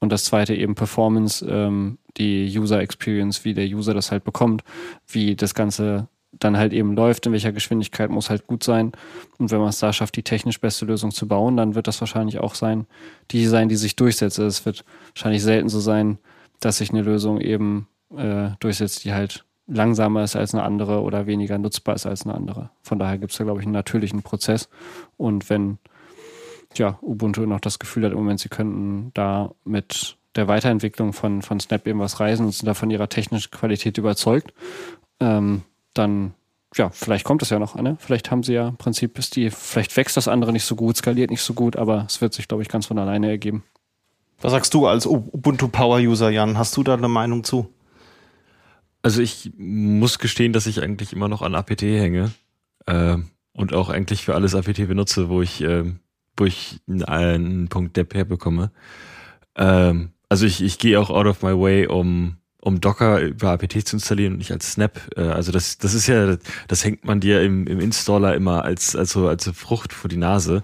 Und 0.00 0.10
das 0.10 0.24
zweite 0.24 0.54
eben 0.54 0.74
Performance, 0.74 1.44
ähm, 1.46 1.98
die 2.16 2.50
User 2.58 2.80
Experience, 2.80 3.44
wie 3.44 3.52
der 3.52 3.66
User 3.66 3.92
das 3.92 4.10
halt 4.10 4.24
bekommt, 4.24 4.62
wie 5.06 5.36
das 5.36 5.54
Ganze 5.54 6.08
dann 6.32 6.56
halt 6.56 6.72
eben 6.72 6.94
läuft, 6.94 7.26
in 7.26 7.32
welcher 7.32 7.52
Geschwindigkeit 7.52 8.10
muss 8.10 8.30
halt 8.30 8.46
gut 8.46 8.62
sein. 8.62 8.92
Und 9.38 9.50
wenn 9.50 9.58
man 9.58 9.68
es 9.68 9.78
da 9.78 9.92
schafft, 9.92 10.16
die 10.16 10.22
technisch 10.22 10.60
beste 10.60 10.86
Lösung 10.86 11.10
zu 11.10 11.28
bauen, 11.28 11.56
dann 11.56 11.74
wird 11.74 11.86
das 11.86 12.00
wahrscheinlich 12.00 12.38
auch 12.38 12.54
sein, 12.54 12.86
die 13.30 13.46
sein, 13.46 13.68
die 13.68 13.76
sich 13.76 13.96
durchsetzt. 13.96 14.38
Es 14.38 14.64
wird 14.64 14.84
wahrscheinlich 15.14 15.42
selten 15.42 15.68
so 15.68 15.80
sein, 15.80 16.18
dass 16.60 16.78
sich 16.78 16.90
eine 16.90 17.02
Lösung 17.02 17.40
eben 17.40 17.88
äh, 18.16 18.50
durchsetzt, 18.60 19.04
die 19.04 19.12
halt 19.12 19.44
langsamer 19.68 20.24
ist 20.24 20.34
als 20.34 20.54
eine 20.54 20.64
andere 20.64 21.02
oder 21.02 21.26
weniger 21.26 21.58
nutzbar 21.58 21.94
ist 21.94 22.06
als 22.06 22.24
eine 22.24 22.34
andere. 22.34 22.70
Von 22.82 22.98
daher 22.98 23.18
gibt 23.18 23.32
es 23.32 23.38
da, 23.38 23.44
glaube 23.44 23.60
ich, 23.60 23.66
einen 23.66 23.74
natürlichen 23.74 24.22
Prozess. 24.22 24.68
Und 25.16 25.50
wenn 25.50 25.78
ja, 26.74 26.98
Ubuntu 27.02 27.46
noch 27.46 27.60
das 27.60 27.78
Gefühl 27.78 28.04
hat 28.04 28.12
im 28.12 28.18
Moment, 28.18 28.40
sie 28.40 28.48
könnten 28.48 29.10
da 29.14 29.52
mit 29.64 30.16
der 30.34 30.48
Weiterentwicklung 30.48 31.12
von, 31.12 31.42
von 31.42 31.60
Snap 31.60 31.86
eben 31.86 32.00
was 32.00 32.20
reisen 32.20 32.46
und 32.46 32.52
sind 32.52 32.66
da 32.66 32.74
von 32.74 32.90
ihrer 32.90 33.08
technischen 33.08 33.50
Qualität 33.50 33.98
überzeugt, 33.98 34.52
ähm, 35.20 35.62
dann 35.94 36.34
ja, 36.76 36.90
vielleicht 36.90 37.24
kommt 37.24 37.42
es 37.42 37.50
ja 37.50 37.58
noch, 37.58 37.74
ne? 37.76 37.96
Vielleicht 37.98 38.30
haben 38.30 38.42
sie 38.42 38.52
ja 38.52 38.68
im 38.68 38.76
Prinzip 38.76 39.18
ist 39.18 39.36
die, 39.36 39.50
vielleicht 39.50 39.96
wächst 39.96 40.18
das 40.18 40.28
andere 40.28 40.52
nicht 40.52 40.64
so 40.64 40.76
gut, 40.76 40.98
skaliert 40.98 41.30
nicht 41.30 41.40
so 41.40 41.54
gut, 41.54 41.76
aber 41.76 42.04
es 42.06 42.20
wird 42.20 42.34
sich, 42.34 42.46
glaube 42.46 42.62
ich, 42.62 42.68
ganz 42.68 42.86
von 42.86 42.98
alleine 42.98 43.28
ergeben. 43.28 43.64
Was 44.40 44.52
sagst 44.52 44.74
du 44.74 44.86
als 44.86 45.06
Ubuntu 45.06 45.68
Power 45.68 45.98
User, 45.98 46.30
Jan? 46.30 46.58
Hast 46.58 46.76
du 46.76 46.82
da 46.82 46.94
eine 46.94 47.08
Meinung 47.08 47.42
zu? 47.42 47.68
Also 49.08 49.22
ich 49.22 49.52
muss 49.56 50.18
gestehen, 50.18 50.52
dass 50.52 50.66
ich 50.66 50.82
eigentlich 50.82 51.14
immer 51.14 51.28
noch 51.28 51.40
an 51.40 51.54
APT 51.54 51.80
hänge 51.80 52.30
äh, 52.84 53.16
und 53.54 53.72
auch 53.72 53.88
eigentlich 53.88 54.22
für 54.22 54.34
alles 54.34 54.54
APT 54.54 54.86
benutze, 54.86 55.30
wo 55.30 55.40
ich, 55.40 55.62
äh, 55.62 55.94
wo 56.36 56.44
ich 56.44 56.82
einen, 57.06 57.68
Punkt 57.68 57.96
Depp 57.96 58.12
herbekomme. 58.12 58.70
Ähm, 59.56 60.10
also 60.28 60.44
ich, 60.44 60.62
ich 60.62 60.78
gehe 60.78 61.00
auch 61.00 61.08
out 61.08 61.24
of 61.24 61.40
my 61.42 61.58
way, 61.58 61.86
um 61.86 62.36
um 62.60 62.80
Docker 62.80 63.20
über 63.20 63.52
APT 63.52 63.86
zu 63.86 63.96
installieren 63.96 64.32
und 64.32 64.38
nicht 64.38 64.52
als 64.52 64.72
Snap. 64.72 65.00
Äh, 65.16 65.22
also 65.22 65.52
das, 65.52 65.78
das 65.78 65.94
ist 65.94 66.06
ja, 66.06 66.36
das 66.66 66.84
hängt 66.84 67.04
man 67.04 67.20
dir 67.20 67.40
im, 67.40 67.66
im 67.66 67.80
Installer 67.80 68.34
immer 68.34 68.64
als, 68.64 68.94
als, 68.94 69.12
so, 69.12 69.26
als 69.26 69.48
Frucht 69.54 69.94
vor 69.94 70.10
die 70.10 70.16
Nase 70.18 70.62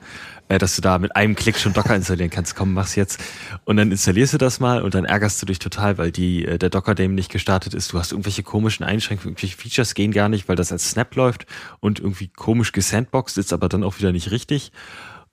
äh, 0.49 0.59
dass 0.59 0.77
du 0.77 0.83
da 0.83 0.99
mit 0.99 1.17
einem 1.17 1.35
Klick 1.35 1.59
schon 1.59 1.73
Docker 1.73 1.95
installieren 1.95 2.31
kannst. 2.31 2.55
Komm, 2.55 2.73
mach's 2.73 2.95
jetzt. 2.95 3.23
Und 3.65 3.77
dann 3.77 3.91
installierst 3.91 4.35
du 4.35 4.39
das 4.39 4.61
mal 4.61 4.83
und 4.83 4.95
dann 4.95 5.05
ärgerst 5.05 5.41
du 5.41 5.47
dich 5.47 5.59
total, 5.59 5.99
weil 5.99 6.13
die, 6.13 6.45
äh, 6.45 6.59
der 6.59 6.71
Docker-Dame 6.71 7.15
nicht 7.15 7.31
gestartet 7.31 7.75
ist. 7.75 7.93
Du 7.93 7.99
hast 7.99 8.13
irgendwelche 8.13 8.43
komischen 8.43 8.85
Einschränkungen, 8.85 9.33
irgendwelche 9.33 9.57
Features 9.57 9.95
gehen 9.95 10.13
gar 10.13 10.29
nicht, 10.29 10.49
weil 10.49 10.57
das 10.57 10.73
als 10.73 10.91
Snap 10.91 11.15
läuft 11.17 11.47
und 11.81 12.01
irgendwie 12.01 12.29
komisch 12.29 12.73
gesandboxed 12.73 13.39
ist, 13.39 13.53
aber 13.53 13.69
dann 13.69 13.85
auch 13.85 13.99
wieder 13.99 14.13
nicht 14.13 14.31
richtig. 14.31 14.73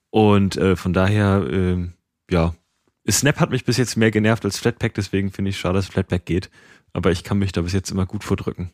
Und 0.09 0.57
äh, 0.57 0.75
von 0.75 0.93
daher, 0.93 1.45
äh, 1.49 1.89
ja, 2.29 2.53
Snap 3.09 3.39
hat 3.39 3.49
mich 3.49 3.65
bis 3.65 3.77
jetzt 3.77 3.97
mehr 3.97 4.11
genervt 4.11 4.45
als 4.45 4.59
Flatpak, 4.59 4.93
deswegen 4.93 5.31
finde 5.31 5.49
ich 5.49 5.59
schade, 5.59 5.75
dass 5.75 5.87
Flatpak 5.87 6.25
geht. 6.25 6.49
Aber 6.93 7.11
ich 7.11 7.23
kann 7.23 7.39
mich 7.39 7.51
da 7.51 7.61
bis 7.61 7.73
jetzt 7.73 7.91
immer 7.91 8.05
gut 8.05 8.23
vordrücken. 8.23 8.71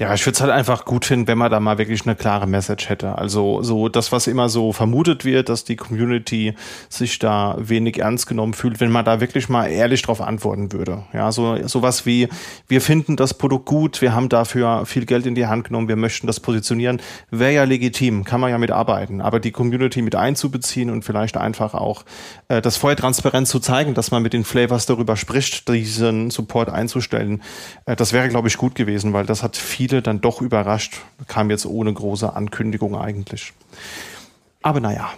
Ja, 0.00 0.14
ich 0.14 0.24
würde 0.24 0.32
es 0.32 0.40
halt 0.40 0.50
einfach 0.50 0.86
gut 0.86 1.04
finden, 1.04 1.26
wenn 1.26 1.36
man 1.36 1.50
da 1.50 1.60
mal 1.60 1.76
wirklich 1.76 2.06
eine 2.06 2.16
klare 2.16 2.46
Message 2.46 2.88
hätte. 2.88 3.18
Also 3.18 3.62
so 3.62 3.90
das, 3.90 4.12
was 4.12 4.28
immer 4.28 4.48
so 4.48 4.72
vermutet 4.72 5.26
wird, 5.26 5.50
dass 5.50 5.64
die 5.64 5.76
Community 5.76 6.54
sich 6.88 7.18
da 7.18 7.54
wenig 7.58 7.98
ernst 7.98 8.26
genommen 8.26 8.54
fühlt, 8.54 8.80
wenn 8.80 8.90
man 8.90 9.04
da 9.04 9.20
wirklich 9.20 9.50
mal 9.50 9.66
ehrlich 9.66 10.00
drauf 10.00 10.22
antworten 10.22 10.72
würde. 10.72 11.02
Ja, 11.12 11.30
so 11.32 11.58
sowas 11.68 12.06
wie 12.06 12.30
wir 12.66 12.80
finden 12.80 13.16
das 13.16 13.34
Produkt 13.34 13.66
gut, 13.66 14.00
wir 14.00 14.14
haben 14.14 14.30
dafür 14.30 14.86
viel 14.86 15.04
Geld 15.04 15.26
in 15.26 15.34
die 15.34 15.46
Hand 15.46 15.64
genommen, 15.64 15.86
wir 15.86 15.96
möchten 15.96 16.26
das 16.26 16.40
positionieren, 16.40 17.02
wäre 17.30 17.52
ja 17.52 17.64
legitim, 17.64 18.24
kann 18.24 18.40
man 18.40 18.48
ja 18.48 18.56
mitarbeiten. 18.56 19.20
Aber 19.20 19.38
die 19.38 19.52
Community 19.52 20.00
mit 20.00 20.16
einzubeziehen 20.16 20.88
und 20.88 21.04
vielleicht 21.04 21.36
einfach 21.36 21.74
auch 21.74 22.06
äh, 22.48 22.62
das 22.62 22.78
vorher 22.78 22.96
transparent 22.96 23.48
zu 23.48 23.60
zeigen, 23.60 23.92
dass 23.92 24.10
man 24.10 24.22
mit 24.22 24.32
den 24.32 24.44
Flavors 24.44 24.86
darüber 24.86 25.18
spricht, 25.18 25.68
diesen 25.68 26.30
Support 26.30 26.70
einzustellen, 26.70 27.42
äh, 27.84 27.96
das 27.96 28.14
wäre, 28.14 28.30
glaube 28.30 28.48
ich, 28.48 28.56
gut 28.56 28.74
gewesen, 28.74 29.12
weil 29.12 29.26
das 29.26 29.42
hat 29.42 29.58
viel 29.58 29.89
viele 29.90 30.02
dann 30.02 30.20
doch 30.20 30.40
überrascht. 30.40 31.00
Kam 31.26 31.50
jetzt 31.50 31.66
ohne 31.66 31.92
große 31.92 32.32
Ankündigung 32.32 32.96
eigentlich. 32.96 33.52
Aber 34.62 34.80
naja, 34.80 35.10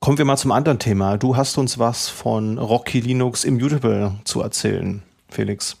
kommen 0.00 0.18
wir 0.18 0.24
mal 0.24 0.36
zum 0.36 0.52
anderen 0.52 0.78
Thema. 0.78 1.18
Du 1.18 1.36
hast 1.36 1.58
uns 1.58 1.78
was 1.78 2.08
von 2.08 2.58
Rocky 2.58 3.00
Linux 3.00 3.44
Immutable 3.44 4.14
zu 4.24 4.40
erzählen, 4.40 5.02
Felix. 5.28 5.76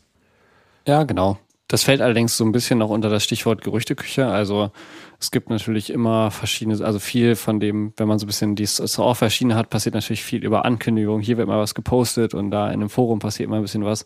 Ja, 0.86 1.04
genau. 1.04 1.38
Das 1.70 1.84
fällt 1.84 2.00
allerdings 2.00 2.36
so 2.36 2.44
ein 2.44 2.50
bisschen 2.50 2.80
noch 2.80 2.90
unter 2.90 3.10
das 3.10 3.22
Stichwort 3.22 3.62
Gerüchteküche. 3.62 4.26
Also 4.26 4.72
es 5.20 5.30
gibt 5.30 5.50
natürlich 5.50 5.90
immer 5.90 6.32
verschiedene, 6.32 6.84
also 6.84 6.98
viel 6.98 7.36
von 7.36 7.60
dem, 7.60 7.92
wenn 7.96 8.08
man 8.08 8.18
so 8.18 8.24
ein 8.24 8.26
bisschen 8.26 8.56
die 8.56 8.66
Software-Schiene 8.66 9.54
hat, 9.54 9.70
passiert 9.70 9.94
natürlich 9.94 10.24
viel 10.24 10.44
über 10.44 10.64
Ankündigungen. 10.64 11.22
Hier 11.22 11.36
wird 11.36 11.46
mal 11.46 11.60
was 11.60 11.76
gepostet 11.76 12.34
und 12.34 12.50
da 12.50 12.66
in 12.66 12.80
einem 12.80 12.90
Forum 12.90 13.20
passiert 13.20 13.46
immer 13.46 13.54
ein 13.54 13.62
bisschen 13.62 13.84
was. 13.84 14.04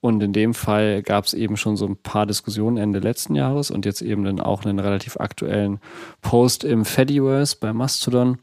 Und 0.00 0.22
in 0.22 0.32
dem 0.32 0.54
Fall 0.54 1.02
gab 1.02 1.26
es 1.26 1.34
eben 1.34 1.58
schon 1.58 1.76
so 1.76 1.86
ein 1.86 1.96
paar 1.98 2.24
Diskussionen 2.24 2.78
Ende 2.78 3.00
letzten 3.00 3.34
Jahres 3.34 3.70
und 3.70 3.84
jetzt 3.84 4.00
eben 4.00 4.24
dann 4.24 4.40
auch 4.40 4.64
einen 4.64 4.78
relativ 4.78 5.18
aktuellen 5.18 5.80
Post 6.22 6.64
im 6.64 6.86
Fediverse 6.86 7.58
bei 7.60 7.74
Mastodon 7.74 8.38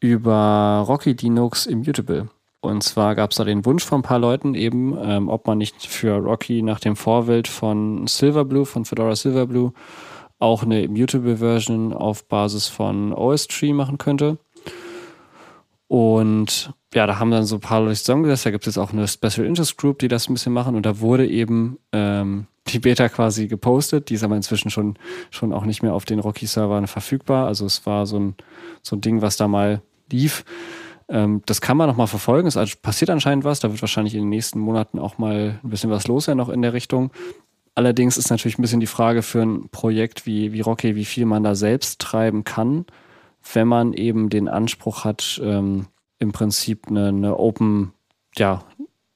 über 0.00 0.84
Rocky 0.86 1.16
Linux 1.18 1.64
Immutable. 1.64 2.28
Und 2.62 2.84
zwar 2.84 3.16
gab 3.16 3.32
es 3.32 3.38
da 3.38 3.44
den 3.44 3.66
Wunsch 3.66 3.84
von 3.84 4.00
ein 4.00 4.04
paar 4.04 4.20
Leuten 4.20 4.54
eben, 4.54 4.96
ähm, 5.02 5.28
ob 5.28 5.48
man 5.48 5.58
nicht 5.58 5.84
für 5.84 6.14
Rocky 6.18 6.62
nach 6.62 6.78
dem 6.78 6.94
Vorbild 6.94 7.48
von 7.48 8.06
Silverblue, 8.06 8.64
von 8.64 8.84
Fedora 8.84 9.16
Silverblue, 9.16 9.72
auch 10.38 10.62
eine 10.62 10.82
Immutable 10.82 11.38
Version 11.38 11.92
auf 11.92 12.24
Basis 12.28 12.68
von 12.68 13.12
OS-Tree 13.12 13.72
machen 13.72 13.98
könnte. 13.98 14.38
Und 15.88 16.72
ja, 16.94 17.08
da 17.08 17.18
haben 17.18 17.32
dann 17.32 17.44
so 17.46 17.56
ein 17.56 17.60
paar 17.60 17.80
Leute 17.80 17.98
zusammengesetzt. 17.98 18.46
Da 18.46 18.52
gibt 18.52 18.64
es 18.64 18.76
jetzt 18.76 18.82
auch 18.82 18.92
eine 18.92 19.08
Special 19.08 19.44
Interest 19.44 19.76
Group, 19.76 19.98
die 19.98 20.08
das 20.08 20.28
ein 20.28 20.34
bisschen 20.34 20.52
machen. 20.52 20.76
Und 20.76 20.86
da 20.86 21.00
wurde 21.00 21.26
eben 21.26 21.78
ähm, 21.92 22.46
die 22.68 22.78
Beta 22.78 23.08
quasi 23.08 23.48
gepostet. 23.48 24.08
Die 24.08 24.14
ist 24.14 24.22
aber 24.22 24.36
inzwischen 24.36 24.70
schon, 24.70 24.96
schon 25.30 25.52
auch 25.52 25.64
nicht 25.64 25.82
mehr 25.82 25.94
auf 25.94 26.04
den 26.04 26.20
Rocky-Servern 26.20 26.86
verfügbar. 26.86 27.48
Also 27.48 27.66
es 27.66 27.84
war 27.86 28.06
so 28.06 28.20
ein, 28.20 28.36
so 28.82 28.94
ein 28.94 29.00
Ding, 29.00 29.20
was 29.20 29.36
da 29.36 29.48
mal 29.48 29.82
lief. 30.12 30.44
Ähm, 31.12 31.42
das 31.44 31.60
kann 31.60 31.76
man 31.76 31.88
noch 31.88 31.96
mal 31.96 32.06
verfolgen. 32.06 32.48
Es 32.48 32.76
passiert 32.76 33.10
anscheinend 33.10 33.44
was. 33.44 33.60
Da 33.60 33.70
wird 33.70 33.82
wahrscheinlich 33.82 34.14
in 34.14 34.22
den 34.22 34.30
nächsten 34.30 34.58
Monaten 34.58 34.98
auch 34.98 35.18
mal 35.18 35.60
ein 35.62 35.70
bisschen 35.70 35.90
was 35.90 36.08
los 36.08 36.24
sein, 36.24 36.38
noch 36.38 36.48
in 36.48 36.62
der 36.62 36.72
Richtung. 36.72 37.12
Allerdings 37.74 38.16
ist 38.16 38.30
natürlich 38.30 38.58
ein 38.58 38.62
bisschen 38.62 38.80
die 38.80 38.86
Frage 38.86 39.22
für 39.22 39.42
ein 39.42 39.68
Projekt 39.68 40.26
wie, 40.26 40.52
wie 40.52 40.62
Rocky, 40.62 40.96
wie 40.96 41.04
viel 41.04 41.26
man 41.26 41.44
da 41.44 41.54
selbst 41.54 42.00
treiben 42.00 42.44
kann, 42.44 42.86
wenn 43.52 43.68
man 43.68 43.92
eben 43.92 44.30
den 44.30 44.48
Anspruch 44.48 45.04
hat, 45.04 45.40
ähm, 45.44 45.86
im 46.18 46.32
Prinzip 46.32 46.88
eine, 46.88 47.08
eine 47.08 47.38
Open, 47.38 47.92
ja, 48.36 48.64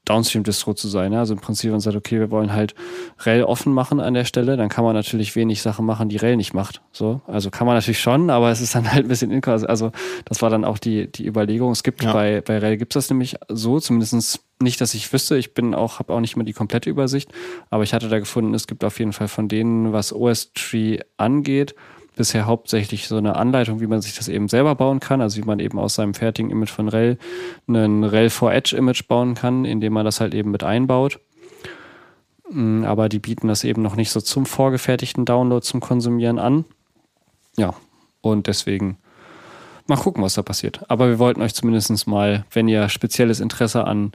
Downstream-Distro 0.07 0.74
zu 0.74 0.88
sein. 0.88 1.12
Also 1.14 1.34
im 1.34 1.40
Prinzip, 1.40 1.66
wenn 1.66 1.72
man 1.72 1.80
sagt, 1.80 1.96
okay, 1.96 2.18
wir 2.18 2.30
wollen 2.30 2.52
halt 2.52 2.74
RHEL 3.18 3.44
offen 3.44 3.74
machen 3.74 4.00
an 4.00 4.14
der 4.14 4.24
Stelle, 4.24 4.57
dann 4.57 4.68
kann 4.68 4.84
man 4.84 4.94
natürlich 4.94 5.36
wenig 5.36 5.61
Sachen 5.61 5.84
machen, 5.84 6.09
die 6.09 6.16
RHEL 6.16 6.36
nicht 6.36 6.54
macht. 6.54 6.80
So, 6.92 7.20
also 7.26 7.50
kann 7.50 7.66
man 7.66 7.76
natürlich 7.76 8.00
schon, 8.00 8.30
aber 8.30 8.50
es 8.50 8.61
ist 8.61 8.74
dann 8.74 8.90
halt 8.90 9.04
ein 9.04 9.09
bisschen 9.09 9.30
inkonsistent. 9.30 9.68
Also 9.68 9.92
das 10.24 10.40
war 10.42 10.48
dann 10.48 10.64
auch 10.64 10.78
die, 10.78 11.11
die 11.11 11.26
Überlegung. 11.26 11.72
Es 11.72 11.82
gibt 11.82 12.02
ja. 12.02 12.12
bei, 12.12 12.40
bei 12.40 12.59
RHEL 12.59 12.78
gibt 12.78 12.96
es 12.96 13.04
das 13.04 13.11
nämlich 13.11 13.36
so, 13.48 13.80
zumindest 13.80 14.40
nicht, 14.62 14.80
dass 14.80 14.94
ich 14.94 15.12
wüsste. 15.12 15.36
Ich 15.36 15.54
bin 15.54 15.74
auch, 15.74 15.98
habe 15.98 16.12
auch 16.14 16.20
nicht 16.20 16.36
mehr 16.36 16.46
die 16.46 16.52
komplette 16.52 16.88
Übersicht, 16.88 17.30
aber 17.68 17.82
ich 17.82 17.92
hatte 17.92 18.09
da 18.09 18.18
gefunden, 18.18 18.54
es 18.54 18.66
gibt 18.66 18.84
auf 18.84 18.98
jeden 18.98 19.12
Fall 19.12 19.28
von 19.28 19.48
denen, 19.48 19.92
was 19.92 20.12
OS 20.12 20.52
Tree 20.54 21.00
angeht, 21.16 21.74
bisher 22.17 22.47
hauptsächlich 22.47 23.07
so 23.07 23.17
eine 23.17 23.37
Anleitung, 23.37 23.81
wie 23.81 23.87
man 23.87 24.03
sich 24.03 24.17
das 24.17 24.27
eben 24.27 24.49
selber 24.49 24.75
bauen 24.75 24.99
kann, 24.99 25.21
also 25.21 25.37
wie 25.37 25.47
man 25.47 25.61
eben 25.61 25.79
aus 25.79 25.95
seinem 25.95 26.14
fertigen 26.14 26.51
Image 26.51 26.71
von 26.71 26.89
RHEL 26.89 27.19
einen 27.69 28.03
RHEL 28.03 28.31
4 28.31 28.53
Edge 28.53 28.77
Image 28.77 29.07
bauen 29.07 29.35
kann, 29.35 29.64
indem 29.64 29.93
man 29.93 30.05
das 30.05 30.21
halt 30.21 30.35
eben 30.35 30.51
mit 30.51 30.64
einbaut. 30.64 31.21
Mm, 32.51 32.85
aber 32.85 33.09
die 33.09 33.19
bieten 33.19 33.49
das 33.49 33.62
eben 33.62 33.83
noch 33.83 33.97
nicht 33.97 34.11
so 34.11 34.21
zum 34.21 34.47
vorgefertigten 34.47 35.25
Download 35.25 35.64
zum 35.64 35.81
Konsumieren 35.81 36.39
an. 36.39 36.64
Ja, 37.57 37.75
und 38.23 38.47
deswegen 38.47 38.99
mal 39.87 39.97
gucken, 39.97 40.23
was 40.23 40.35
da 40.35 40.43
passiert. 40.43 40.91
Aber 40.91 41.09
wir 41.09 41.19
wollten 41.19 41.43
euch 41.43 41.55
zumindest 41.55 42.07
mal, 42.07 42.45
wenn 42.51 42.67
ihr 42.67 42.89
spezielles 42.89 43.41
Interesse 43.41 43.87
an 43.87 44.12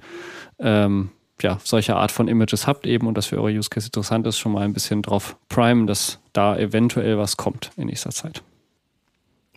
ähm, 0.59 1.11
ja, 1.43 1.59
solcher 1.63 1.97
Art 1.97 2.11
von 2.11 2.27
Images 2.27 2.67
habt 2.67 2.85
eben 2.85 3.07
und 3.07 3.17
das 3.17 3.27
für 3.27 3.37
eure 3.37 3.57
Use 3.57 3.69
Case 3.69 3.87
interessant 3.87 4.27
ist, 4.27 4.39
schon 4.39 4.51
mal 4.51 4.63
ein 4.63 4.73
bisschen 4.73 5.01
drauf 5.01 5.37
primen, 5.49 5.87
dass 5.87 6.19
da 6.33 6.57
eventuell 6.57 7.17
was 7.17 7.37
kommt 7.37 7.71
in 7.77 7.87
nächster 7.87 8.11
Zeit. 8.11 8.43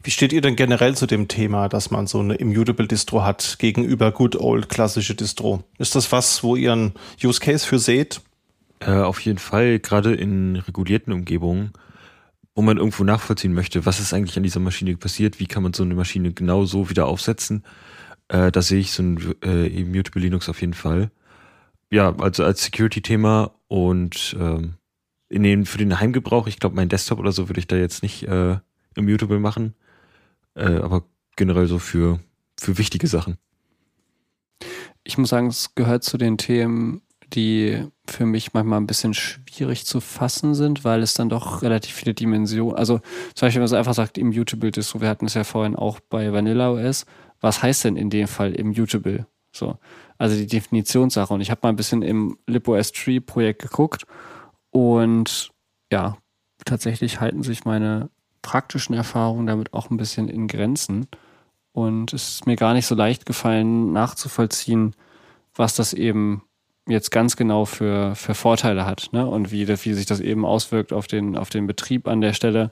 Wie 0.02 0.10
steht 0.10 0.34
ihr 0.34 0.42
denn 0.42 0.54
generell 0.54 0.94
zu 0.94 1.06
dem 1.06 1.28
Thema, 1.28 1.70
dass 1.70 1.90
man 1.90 2.06
so 2.06 2.20
eine 2.20 2.34
Immutable 2.34 2.86
Distro 2.86 3.24
hat 3.24 3.56
gegenüber 3.58 4.12
good 4.12 4.36
old 4.36 4.68
klassische 4.68 5.14
Distro? 5.14 5.64
Ist 5.78 5.94
das 5.94 6.12
was, 6.12 6.42
wo 6.42 6.56
ihr 6.56 6.72
einen 6.72 6.92
Use 7.22 7.40
Case 7.40 7.66
für 7.66 7.78
seht? 7.78 8.20
Äh, 8.80 8.90
auf 8.90 9.20
jeden 9.20 9.38
Fall, 9.38 9.78
gerade 9.78 10.14
in 10.14 10.56
regulierten 10.56 11.10
Umgebungen, 11.10 11.72
wo 12.54 12.60
man 12.60 12.76
irgendwo 12.76 13.02
nachvollziehen 13.02 13.54
möchte, 13.54 13.86
was 13.86 13.98
ist 13.98 14.12
eigentlich 14.12 14.36
an 14.36 14.42
dieser 14.42 14.60
Maschine 14.60 14.94
passiert, 14.96 15.40
wie 15.40 15.46
kann 15.46 15.62
man 15.62 15.72
so 15.72 15.82
eine 15.82 15.94
Maschine 15.94 16.32
genau 16.32 16.66
so 16.66 16.90
wieder 16.90 17.06
aufsetzen. 17.06 17.64
Äh, 18.28 18.52
da 18.52 18.60
sehe 18.60 18.80
ich 18.80 18.92
so 18.92 19.02
ein 19.02 19.34
äh, 19.42 19.66
Immutable 19.68 20.20
Linux 20.20 20.50
auf 20.50 20.60
jeden 20.60 20.74
Fall 20.74 21.10
ja, 21.94 22.12
also 22.16 22.42
als 22.42 22.64
Security-Thema 22.64 23.52
und 23.68 24.36
ähm, 24.40 24.74
in 25.28 25.44
den, 25.44 25.64
für 25.64 25.78
den 25.78 26.00
Heimgebrauch, 26.00 26.48
ich 26.48 26.58
glaube, 26.58 26.74
mein 26.74 26.88
Desktop 26.88 27.20
oder 27.20 27.30
so 27.30 27.48
würde 27.48 27.60
ich 27.60 27.68
da 27.68 27.76
jetzt 27.76 28.02
nicht 28.02 28.24
äh, 28.24 28.58
immutable 28.96 29.38
machen, 29.38 29.74
äh, 30.56 30.64
aber 30.64 31.04
generell 31.36 31.68
so 31.68 31.78
für, 31.78 32.18
für 32.58 32.78
wichtige 32.78 33.06
Sachen. 33.06 33.38
Ich 35.04 35.18
muss 35.18 35.28
sagen, 35.28 35.46
es 35.46 35.76
gehört 35.76 36.02
zu 36.02 36.18
den 36.18 36.36
Themen, 36.36 37.02
die 37.32 37.84
für 38.08 38.26
mich 38.26 38.54
manchmal 38.54 38.80
ein 38.80 38.88
bisschen 38.88 39.14
schwierig 39.14 39.86
zu 39.86 40.00
fassen 40.00 40.56
sind, 40.56 40.82
weil 40.82 41.00
es 41.00 41.14
dann 41.14 41.28
doch 41.28 41.62
relativ 41.62 41.94
viele 41.94 42.14
Dimensionen, 42.14 42.76
also 42.76 42.98
zum 43.34 43.46
Beispiel, 43.46 43.54
wenn 43.54 43.62
man 43.62 43.68
so 43.68 43.76
einfach 43.76 43.94
sagt, 43.94 44.18
immutable 44.18 44.70
ist, 44.70 44.88
so 44.88 45.00
wir 45.00 45.08
hatten 45.08 45.26
es 45.26 45.34
ja 45.34 45.44
vorhin 45.44 45.76
auch 45.76 46.00
bei 46.00 46.32
Vanilla 46.32 46.72
OS, 46.72 47.06
was 47.40 47.62
heißt 47.62 47.84
denn 47.84 47.96
in 47.96 48.10
dem 48.10 48.26
Fall 48.26 48.52
immutable? 48.52 49.28
So. 49.56 49.78
Also 50.18 50.36
die 50.36 50.46
Definitionssache. 50.46 51.32
Und 51.32 51.40
ich 51.40 51.50
habe 51.50 51.60
mal 51.62 51.70
ein 51.70 51.76
bisschen 51.76 52.02
im 52.02 52.38
LibOS-Tree-Projekt 52.46 53.62
geguckt 53.62 54.04
und 54.70 55.50
ja, 55.92 56.16
tatsächlich 56.64 57.20
halten 57.20 57.42
sich 57.42 57.64
meine 57.64 58.10
praktischen 58.42 58.94
Erfahrungen 58.94 59.46
damit 59.46 59.72
auch 59.72 59.90
ein 59.90 59.96
bisschen 59.96 60.28
in 60.28 60.48
Grenzen. 60.48 61.06
Und 61.72 62.12
es 62.12 62.34
ist 62.34 62.46
mir 62.46 62.56
gar 62.56 62.74
nicht 62.74 62.86
so 62.86 62.94
leicht 62.94 63.26
gefallen, 63.26 63.92
nachzuvollziehen, 63.92 64.94
was 65.54 65.74
das 65.74 65.92
eben 65.92 66.42
jetzt 66.86 67.10
ganz 67.10 67.36
genau 67.36 67.64
für, 67.64 68.14
für 68.14 68.34
Vorteile 68.34 68.84
hat 68.84 69.08
ne? 69.12 69.26
und 69.26 69.50
wie, 69.50 69.66
wie 69.66 69.94
sich 69.94 70.06
das 70.06 70.20
eben 70.20 70.44
auswirkt 70.44 70.92
auf 70.92 71.06
den, 71.06 71.36
auf 71.36 71.48
den 71.48 71.66
Betrieb 71.66 72.06
an 72.06 72.20
der 72.20 72.32
Stelle. 72.32 72.70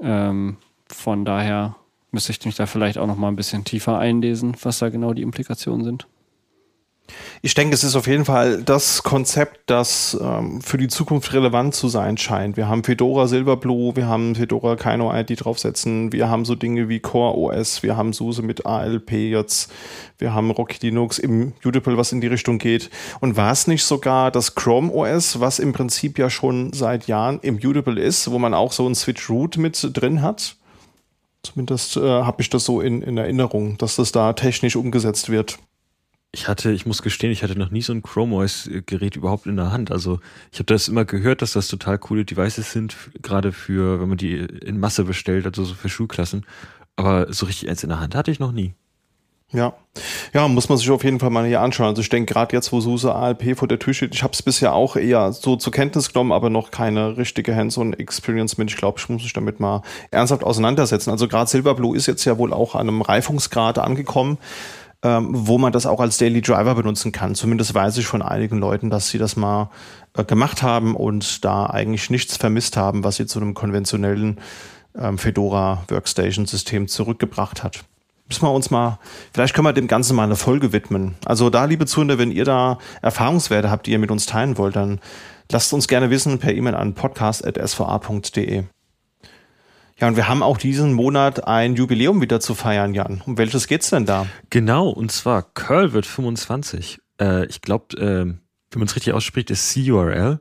Ähm, 0.00 0.56
von 0.88 1.24
daher 1.24 1.76
müsste 2.10 2.32
ich 2.32 2.44
mich 2.44 2.56
da 2.56 2.66
vielleicht 2.66 2.98
auch 2.98 3.06
noch 3.06 3.16
mal 3.16 3.28
ein 3.28 3.36
bisschen 3.36 3.64
tiefer 3.64 3.98
einlesen, 3.98 4.56
was 4.62 4.78
da 4.78 4.88
genau 4.88 5.14
die 5.14 5.22
Implikationen 5.22 5.84
sind. 5.84 6.06
Ich 7.42 7.54
denke, 7.54 7.74
es 7.74 7.84
ist 7.84 7.96
auf 7.96 8.06
jeden 8.06 8.24
Fall 8.24 8.62
das 8.62 9.02
Konzept, 9.02 9.70
das 9.70 10.16
ähm, 10.20 10.60
für 10.60 10.78
die 10.78 10.88
Zukunft 10.88 11.32
relevant 11.32 11.74
zu 11.74 11.88
sein 11.88 12.16
scheint. 12.16 12.56
Wir 12.56 12.68
haben 12.68 12.84
Fedora 12.84 13.26
Silverblue, 13.26 13.96
wir 13.96 14.06
haben 14.06 14.34
Fedora 14.34 14.76
Kino 14.76 15.12
ID 15.12 15.44
draufsetzen, 15.44 16.12
wir 16.12 16.28
haben 16.28 16.44
so 16.44 16.54
Dinge 16.54 16.88
wie 16.88 17.00
Core 17.00 17.36
OS, 17.36 17.82
wir 17.82 17.96
haben 17.96 18.12
SUSE 18.12 18.42
mit 18.42 18.66
ALP 18.66 19.12
jetzt, 19.12 19.72
wir 20.18 20.34
haben 20.34 20.50
Rocky 20.50 20.86
Linux 20.86 21.18
im 21.18 21.52
Udipal, 21.64 21.96
was 21.96 22.12
in 22.12 22.20
die 22.20 22.26
Richtung 22.26 22.58
geht. 22.58 22.90
Und 23.20 23.36
war 23.36 23.52
es 23.52 23.66
nicht 23.66 23.84
sogar 23.84 24.30
das 24.30 24.54
Chrome 24.54 24.92
OS, 24.92 25.40
was 25.40 25.58
im 25.58 25.72
Prinzip 25.72 26.18
ja 26.18 26.30
schon 26.30 26.72
seit 26.72 27.06
Jahren 27.06 27.40
im 27.40 27.56
Udipal 27.56 27.98
ist, 27.98 28.30
wo 28.30 28.38
man 28.38 28.54
auch 28.54 28.72
so 28.72 28.86
ein 28.86 28.94
Switch 28.94 29.30
Root 29.30 29.56
mit 29.56 29.90
drin 29.94 30.22
hat? 30.22 30.56
Zumindest 31.42 31.96
äh, 31.96 32.00
habe 32.00 32.42
ich 32.42 32.50
das 32.50 32.64
so 32.64 32.80
in, 32.80 33.02
in 33.02 33.16
Erinnerung, 33.16 33.78
dass 33.78 33.96
das 33.96 34.12
da 34.12 34.32
technisch 34.34 34.76
umgesetzt 34.76 35.30
wird. 35.30 35.58
Ich 36.32 36.46
hatte, 36.46 36.70
ich 36.70 36.86
muss 36.86 37.02
gestehen, 37.02 37.32
ich 37.32 37.42
hatte 37.42 37.58
noch 37.58 37.70
nie 37.70 37.82
so 37.82 37.92
ein 37.92 38.02
Chrome 38.02 38.36
OS-Gerät 38.36 39.16
überhaupt 39.16 39.46
in 39.46 39.56
der 39.56 39.72
Hand. 39.72 39.90
Also 39.90 40.20
ich 40.52 40.58
habe 40.58 40.66
das 40.66 40.86
immer 40.86 41.04
gehört, 41.04 41.42
dass 41.42 41.54
das 41.54 41.66
total 41.66 41.98
coole 41.98 42.24
Devices 42.24 42.70
sind, 42.70 42.96
gerade 43.20 43.52
für, 43.52 44.00
wenn 44.00 44.08
man 44.08 44.18
die 44.18 44.36
in 44.36 44.78
Masse 44.78 45.04
bestellt, 45.04 45.46
also 45.46 45.64
so 45.64 45.74
für 45.74 45.88
Schulklassen. 45.88 46.46
Aber 46.94 47.32
so 47.32 47.46
richtig 47.46 47.68
eins 47.68 47.82
in 47.82 47.88
der 47.88 48.00
Hand 48.00 48.14
hatte 48.14 48.30
ich 48.30 48.38
noch 48.38 48.52
nie. 48.52 48.74
Ja. 49.52 49.72
Ja, 50.32 50.46
muss 50.46 50.68
man 50.68 50.78
sich 50.78 50.88
auf 50.90 51.02
jeden 51.02 51.18
Fall 51.18 51.30
mal 51.30 51.44
hier 51.44 51.60
anschauen. 51.60 51.88
Also 51.88 52.02
ich 52.02 52.08
denke, 52.08 52.32
gerade 52.32 52.54
jetzt, 52.54 52.70
wo 52.70 52.80
SUSE 52.80 53.12
ALP 53.12 53.58
vor 53.58 53.66
der 53.66 53.80
Tür 53.80 53.92
steht, 53.92 54.14
ich 54.14 54.22
habe 54.22 54.32
es 54.32 54.42
bisher 54.42 54.72
auch 54.72 54.94
eher 54.94 55.32
so 55.32 55.56
zur 55.56 55.72
Kenntnis 55.72 56.12
genommen, 56.12 56.30
aber 56.30 56.50
noch 56.50 56.70
keine 56.70 57.16
richtige 57.16 57.56
Hands-on-Experience 57.56 58.56
mit. 58.56 58.70
Ich 58.70 58.76
glaube, 58.76 59.00
ich 59.00 59.08
muss 59.08 59.24
mich 59.24 59.32
damit 59.32 59.58
mal 59.58 59.82
ernsthaft 60.12 60.44
auseinandersetzen. 60.44 61.10
Also 61.10 61.26
gerade 61.26 61.50
Silverblue 61.50 61.96
ist 61.96 62.06
jetzt 62.06 62.24
ja 62.24 62.38
wohl 62.38 62.52
auch 62.52 62.76
an 62.76 62.88
einem 62.88 63.02
Reifungsgrad 63.02 63.78
angekommen, 63.78 64.38
ähm, 65.02 65.30
wo 65.32 65.58
man 65.58 65.72
das 65.72 65.86
auch 65.86 65.98
als 65.98 66.18
Daily 66.18 66.42
Driver 66.42 66.76
benutzen 66.76 67.10
kann. 67.10 67.34
Zumindest 67.34 67.74
weiß 67.74 67.98
ich 67.98 68.06
von 68.06 68.22
einigen 68.22 68.58
Leuten, 68.58 68.88
dass 68.90 69.08
sie 69.08 69.18
das 69.18 69.34
mal 69.34 69.70
äh, 70.16 70.24
gemacht 70.24 70.62
haben 70.62 70.94
und 70.94 71.44
da 71.44 71.66
eigentlich 71.66 72.08
nichts 72.08 72.36
vermisst 72.36 72.76
haben, 72.76 73.02
was 73.02 73.16
sie 73.16 73.26
zu 73.26 73.40
einem 73.40 73.54
konventionellen 73.54 74.38
ähm, 74.96 75.18
Fedora 75.18 75.82
Workstation 75.88 76.46
System 76.46 76.86
zurückgebracht 76.86 77.64
hat 77.64 77.84
müssen 78.30 78.44
wir 78.44 78.52
uns 78.52 78.70
mal, 78.70 78.98
vielleicht 79.34 79.54
können 79.54 79.66
wir 79.66 79.72
dem 79.72 79.88
Ganzen 79.88 80.16
mal 80.16 80.24
eine 80.24 80.36
Folge 80.36 80.72
widmen. 80.72 81.16
Also 81.24 81.50
da, 81.50 81.64
liebe 81.64 81.84
Zuhörer, 81.84 82.16
wenn 82.18 82.30
ihr 82.30 82.44
da 82.44 82.78
Erfahrungswerte 83.02 83.70
habt, 83.70 83.86
die 83.86 83.90
ihr 83.90 83.98
mit 83.98 84.10
uns 84.10 84.26
teilen 84.26 84.56
wollt, 84.56 84.76
dann 84.76 85.00
lasst 85.50 85.72
uns 85.72 85.88
gerne 85.88 86.10
wissen 86.10 86.38
per 86.38 86.54
E-Mail 86.54 86.76
an 86.76 86.94
podcast.sva.de. 86.94 88.64
Ja, 89.98 90.08
und 90.08 90.16
wir 90.16 90.28
haben 90.28 90.42
auch 90.42 90.56
diesen 90.56 90.94
Monat 90.94 91.46
ein 91.46 91.74
Jubiläum 91.74 92.22
wieder 92.22 92.40
zu 92.40 92.54
feiern, 92.54 92.94
Jan. 92.94 93.20
Um 93.26 93.36
welches 93.36 93.66
geht's 93.66 93.90
denn 93.90 94.06
da? 94.06 94.26
Genau, 94.48 94.88
und 94.88 95.12
zwar 95.12 95.42
Curl 95.42 95.92
wird 95.92 96.06
25. 96.06 97.00
Äh, 97.20 97.46
ich 97.46 97.60
glaube, 97.60 97.96
äh, 97.96 98.24
wenn 98.70 98.78
man 98.78 98.86
es 98.86 98.94
richtig 98.96 99.12
ausspricht, 99.12 99.50
ist 99.50 99.74
CURL. 99.74 100.40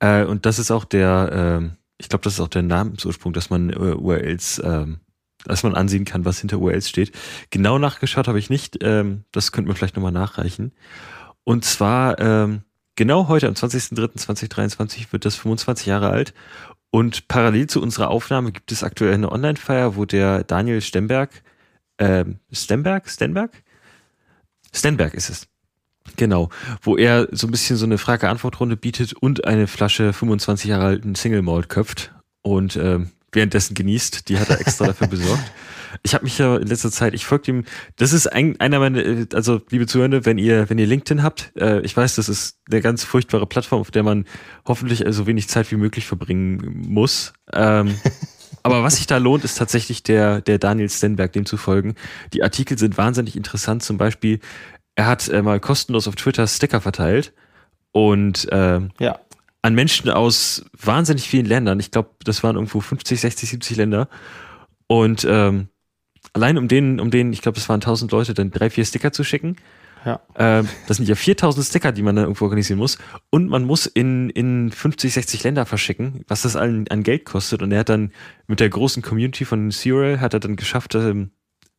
Äh, 0.00 0.24
und 0.24 0.46
das 0.46 0.58
ist 0.58 0.70
auch 0.70 0.84
der, 0.84 1.60
äh, 1.62 1.76
ich 1.98 2.08
glaube, 2.08 2.24
das 2.24 2.32
ist 2.32 2.40
auch 2.40 2.48
der 2.48 2.62
Namensursprung, 2.62 3.32
dass 3.32 3.50
man 3.50 3.70
äh, 3.70 3.74
URLs 3.76 4.60
ähm, 4.64 5.00
dass 5.46 5.62
man 5.62 5.74
ansehen 5.74 6.04
kann, 6.04 6.24
was 6.24 6.40
hinter 6.40 6.58
URLs 6.58 6.88
steht. 6.88 7.12
Genau 7.50 7.78
nachgeschaut 7.78 8.28
habe 8.28 8.38
ich 8.38 8.50
nicht. 8.50 8.78
Ähm, 8.82 9.24
das 9.32 9.52
könnten 9.52 9.70
wir 9.70 9.74
vielleicht 9.74 9.96
nochmal 9.96 10.12
nachreichen. 10.12 10.72
Und 11.44 11.64
zwar 11.64 12.18
ähm, 12.20 12.62
genau 12.96 13.28
heute, 13.28 13.46
am 13.46 13.54
20.03.2023, 13.54 15.12
wird 15.12 15.24
das 15.24 15.36
25 15.36 15.86
Jahre 15.86 16.10
alt. 16.10 16.34
Und 16.90 17.28
parallel 17.28 17.66
zu 17.66 17.82
unserer 17.82 18.10
Aufnahme 18.10 18.52
gibt 18.52 18.72
es 18.72 18.82
aktuell 18.82 19.14
eine 19.14 19.30
Online-Feier, 19.30 19.96
wo 19.96 20.04
der 20.04 20.44
Daniel 20.44 20.80
Stemberg, 20.80 21.42
ähm, 21.98 22.38
Stemberg? 22.52 23.08
Stenberg? 23.08 23.62
Stenberg 24.72 25.14
ist 25.14 25.30
es. 25.30 25.48
Genau, 26.16 26.50
wo 26.82 26.96
er 26.96 27.28
so 27.32 27.48
ein 27.48 27.50
bisschen 27.50 27.76
so 27.76 27.84
eine 27.84 27.98
Frage-Antwort-Runde 27.98 28.76
bietet 28.76 29.12
und 29.12 29.44
eine 29.44 29.66
Flasche 29.66 30.12
25 30.12 30.70
Jahre 30.70 30.84
alten 30.84 31.14
Single 31.14 31.42
Malt 31.42 31.68
köpft. 31.68 32.14
Und 32.42 32.76
ähm, 32.76 33.10
währenddessen 33.36 33.74
genießt. 33.74 34.28
Die 34.28 34.38
hat 34.40 34.50
er 34.50 34.60
extra 34.60 34.86
dafür 34.86 35.06
besorgt. 35.06 35.52
Ich 36.02 36.14
habe 36.14 36.24
mich 36.24 36.38
ja 36.38 36.56
in 36.56 36.66
letzter 36.66 36.90
Zeit, 36.90 37.14
ich 37.14 37.24
folge 37.24 37.50
ihm, 37.50 37.64
das 37.96 38.12
ist 38.12 38.26
ein, 38.26 38.60
einer 38.60 38.80
meiner, 38.80 39.26
also 39.32 39.62
liebe 39.70 39.86
Zuhörer, 39.86 40.24
wenn 40.26 40.36
ihr, 40.36 40.68
wenn 40.68 40.78
ihr 40.78 40.86
LinkedIn 40.86 41.22
habt, 41.22 41.52
äh, 41.56 41.80
ich 41.80 41.96
weiß, 41.96 42.16
das 42.16 42.28
ist 42.28 42.58
eine 42.70 42.80
ganz 42.80 43.04
furchtbare 43.04 43.46
Plattform, 43.46 43.80
auf 43.80 43.90
der 43.90 44.02
man 44.02 44.26
hoffentlich 44.66 45.04
so 45.08 45.26
wenig 45.26 45.48
Zeit 45.48 45.70
wie 45.70 45.76
möglich 45.76 46.06
verbringen 46.06 46.84
muss. 46.88 47.32
Ähm, 47.52 47.94
aber 48.62 48.82
was 48.82 48.96
sich 48.96 49.06
da 49.06 49.18
lohnt, 49.18 49.44
ist 49.44 49.56
tatsächlich 49.56 50.02
der, 50.02 50.40
der 50.40 50.58
Daniel 50.58 50.90
Stenberg, 50.90 51.32
dem 51.32 51.46
zu 51.46 51.56
folgen. 51.56 51.94
Die 52.32 52.42
Artikel 52.42 52.78
sind 52.78 52.98
wahnsinnig 52.98 53.36
interessant. 53.36 53.82
Zum 53.82 53.96
Beispiel, 53.96 54.40
er 54.96 55.06
hat 55.06 55.28
äh, 55.28 55.40
mal 55.40 55.60
kostenlos 55.60 56.08
auf 56.08 56.16
Twitter 56.16 56.46
Sticker 56.46 56.80
verteilt 56.80 57.32
und 57.92 58.50
äh, 58.52 58.80
ja 58.98 59.20
an 59.66 59.74
Menschen 59.74 60.10
aus 60.10 60.64
wahnsinnig 60.80 61.28
vielen 61.28 61.44
Ländern. 61.44 61.80
Ich 61.80 61.90
glaube, 61.90 62.10
das 62.22 62.44
waren 62.44 62.54
irgendwo 62.54 62.80
50, 62.80 63.20
60, 63.20 63.50
70 63.50 63.76
Länder. 63.76 64.08
Und 64.86 65.26
ähm, 65.28 65.70
allein 66.34 66.56
um 66.56 66.68
denen, 66.68 67.00
um 67.00 67.10
denen, 67.10 67.32
ich 67.32 67.42
glaube, 67.42 67.58
es 67.58 67.68
waren 67.68 67.80
1000 67.80 68.12
Leute, 68.12 68.32
dann 68.32 68.52
drei, 68.52 68.70
vier 68.70 68.84
Sticker 68.84 69.10
zu 69.10 69.24
schicken. 69.24 69.56
Ja. 70.04 70.20
Ähm, 70.36 70.68
das 70.86 70.98
sind 70.98 71.08
ja 71.08 71.16
4000 71.16 71.66
Sticker, 71.66 71.90
die 71.90 72.02
man 72.02 72.14
dann 72.14 72.26
irgendwo 72.26 72.44
organisieren 72.44 72.78
muss. 72.78 72.96
Und 73.30 73.48
man 73.48 73.64
muss 73.64 73.86
in, 73.86 74.30
in 74.30 74.70
50, 74.70 75.12
60 75.12 75.42
Länder 75.42 75.66
verschicken, 75.66 76.24
was 76.28 76.42
das 76.42 76.54
an, 76.54 76.84
an 76.88 77.02
Geld 77.02 77.24
kostet. 77.24 77.60
Und 77.60 77.72
er 77.72 77.80
hat 77.80 77.88
dann 77.88 78.12
mit 78.46 78.60
der 78.60 78.68
großen 78.68 79.02
Community 79.02 79.44
von 79.44 79.72
Serial 79.72 80.20
hat 80.20 80.32
er 80.32 80.38
dann 80.38 80.54
geschafft, 80.54 80.94
ähm, 80.94 81.32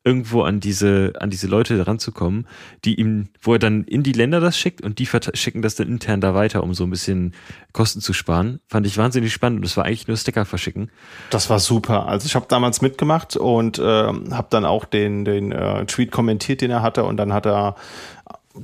irgendwo 0.08 0.44
an 0.44 0.62
diese, 0.62 1.12
an 1.20 1.30
diese 1.30 1.48
Leute 1.48 1.86
ranzukommen, 1.86 2.48
die 2.86 2.96
ihm, 2.96 3.28
wo 3.42 3.54
er 3.54 3.60
dann 3.60 3.84
in 3.84 4.04
die 4.04 4.14
Länder 4.14 4.40
das 4.40 4.58
schickt 4.58 4.82
und 4.82 5.00
die 5.00 5.08
schicken 5.34 5.62
das 5.62 5.76
dann 5.76 5.90
intern 5.90 6.22
da 6.22 6.34
weiter, 6.34 6.64
um 6.64 6.74
so 6.74 6.86
ein 6.86 6.90
bisschen 6.90 7.34
Kosten 7.74 8.00
zu 8.00 8.14
sparen. 8.14 8.62
Fand 8.70 8.88
ich 8.88 8.98
wahnsinnig 8.98 9.34
spannend 9.34 9.60
und 9.60 9.66
es 9.66 9.76
war 9.76 9.84
eigentlich 9.84 10.08
nur 10.08 10.16
Sticker 10.16 10.46
verschicken. 10.46 10.90
Das 11.30 11.50
war 11.50 11.60
super. 11.60 12.08
Also 12.08 12.26
ich 12.26 12.36
habe 12.36 12.46
damals 12.48 12.82
mitgemacht 12.82 13.36
und 13.36 13.80
äh, 13.80 13.84
habe 13.84 14.48
dann 14.50 14.64
auch 14.64 14.86
den, 14.86 15.26
den 15.26 15.52
äh, 15.52 15.86
Tweet 15.86 16.12
kommentiert, 16.12 16.62
den 16.62 16.72
er 16.72 16.82
hatte 16.82 17.04
und 17.04 17.18
dann 17.18 17.34
hat 17.34 17.46
er 17.46 17.76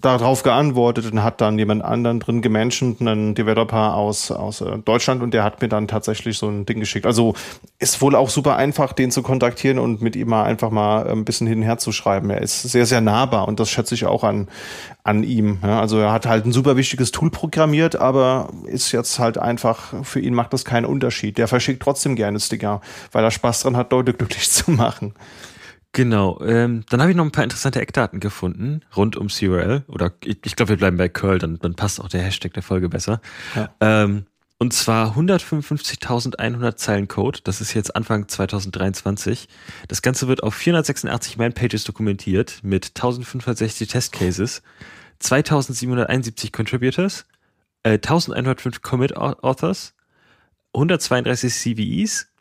darauf 0.02 0.44
geantwortet 0.44 1.12
und 1.12 1.24
hat 1.24 1.42
dann 1.42 1.58
jemand 1.58 1.84
anderen 1.84 2.20
drin 2.20 2.42
gemenschent, 2.42 3.02
einen 3.02 3.36
Developer 3.36 3.96
aus, 3.96 4.32
aus 4.32 4.62
äh, 4.62 4.78
Deutschland 4.80 5.22
und 5.22 5.34
der 5.34 5.44
hat 5.44 5.62
mir 5.62 5.70
dann 5.70 5.88
tatsächlich 5.88 6.38
so 6.38 6.48
ein 6.48 6.66
Ding 6.66 6.80
geschickt. 6.80 7.06
Also 7.06 7.34
ist 7.80 8.02
wohl 8.02 8.16
auch 8.16 8.30
super 8.30 8.56
einfach, 8.56 8.94
den 8.94 9.12
zu 9.12 9.22
kontaktieren 9.22 9.80
und 9.80 10.02
mit 10.02 10.16
ihm 10.16 10.30
mal 10.30 10.44
einfach 10.44 10.72
mal 10.72 11.08
ein 11.08 11.26
bisschen 11.26 11.48
hin 11.48 11.60
und 11.60 11.64
her 11.64 11.78
zu 11.78 11.92
schreiben. 11.92 12.30
Er 12.30 12.42
ist 12.42 12.64
sehr, 12.64 12.86
sehr 12.86 13.02
nahbar 13.02 13.48
und 13.48 13.60
das 13.60 13.70
schätze 13.70 13.96
ich 13.96 14.06
auch 14.06 14.24
an, 14.24 14.48
an 15.04 15.24
ihm. 15.24 15.60
Ja, 15.64 15.80
also 15.80 16.00
er 16.00 16.12
hat 16.12 16.26
halt 16.26 16.46
ein 16.46 16.54
super 16.54 16.78
wichtiges 16.78 17.12
Tool 17.12 17.30
programmiert, 17.30 17.96
aber 17.96 18.50
ist 18.66 18.92
jetzt 18.92 19.20
halt 19.20 19.38
einfach, 19.38 19.94
für 20.04 20.20
ihn 20.20 20.34
macht 20.34 20.54
das 20.54 20.66
keinen 20.66 20.86
Unterschied. 20.86 21.38
Der 21.38 21.48
verschickt 21.48 21.82
trotzdem 21.84 22.16
gerne 22.16 22.40
Sticker, 22.40 22.82
weil 23.12 23.24
er 23.24 23.32
Spaß 23.32 23.62
dran 23.62 23.78
hat, 23.78 23.92
Leute 23.92 24.14
glücklich 24.14 24.50
zu 24.52 24.72
machen. 24.72 25.14
Genau. 25.94 26.42
Ähm, 26.42 26.84
dann 26.90 27.02
habe 27.02 27.12
ich 27.12 27.18
noch 27.18 27.24
ein 27.24 27.32
paar 27.32 27.44
interessante 27.44 27.80
Eckdaten 27.80 28.20
gefunden 28.20 28.82
rund 28.98 29.16
um 29.16 29.28
CRL. 29.28 29.84
Oder 29.88 30.12
ich, 30.24 30.40
ich 30.44 30.56
glaube, 30.56 30.70
wir 30.70 30.78
bleiben 30.78 30.98
bei 30.98 31.08
Curl, 31.08 31.38
dann, 31.38 31.60
dann 31.60 31.76
passt 31.76 32.02
auch 32.02 32.10
der 32.10 32.24
Hashtag 32.24 32.54
der 32.54 32.64
Folge 32.64 32.90
besser. 32.90 33.22
Ja. 33.56 33.70
Ähm, 33.80 34.26
und 34.58 34.74
zwar 34.74 35.16
155.100 35.16 36.78
Zeilen 36.78 37.08
Code. 37.08 37.40
Das 37.44 37.62
ist 37.62 37.74
jetzt 37.74 37.96
Anfang 37.96 38.28
2023. 38.28 39.48
Das 39.88 40.02
Ganze 40.02 40.28
wird 40.28 40.42
auf 40.42 40.56
486 40.56 41.38
Man-Pages 41.38 41.84
dokumentiert 41.84 42.60
mit 42.64 42.88
1560 42.96 43.88
Testcases, 43.88 44.64
2771 45.20 46.52
Contributors, 46.52 47.26
äh, 47.84 48.00
1105 48.00 48.82
Commit 48.82 49.16
Authors, 49.16 49.94
132 50.74 51.54
CVEs, 51.54 52.33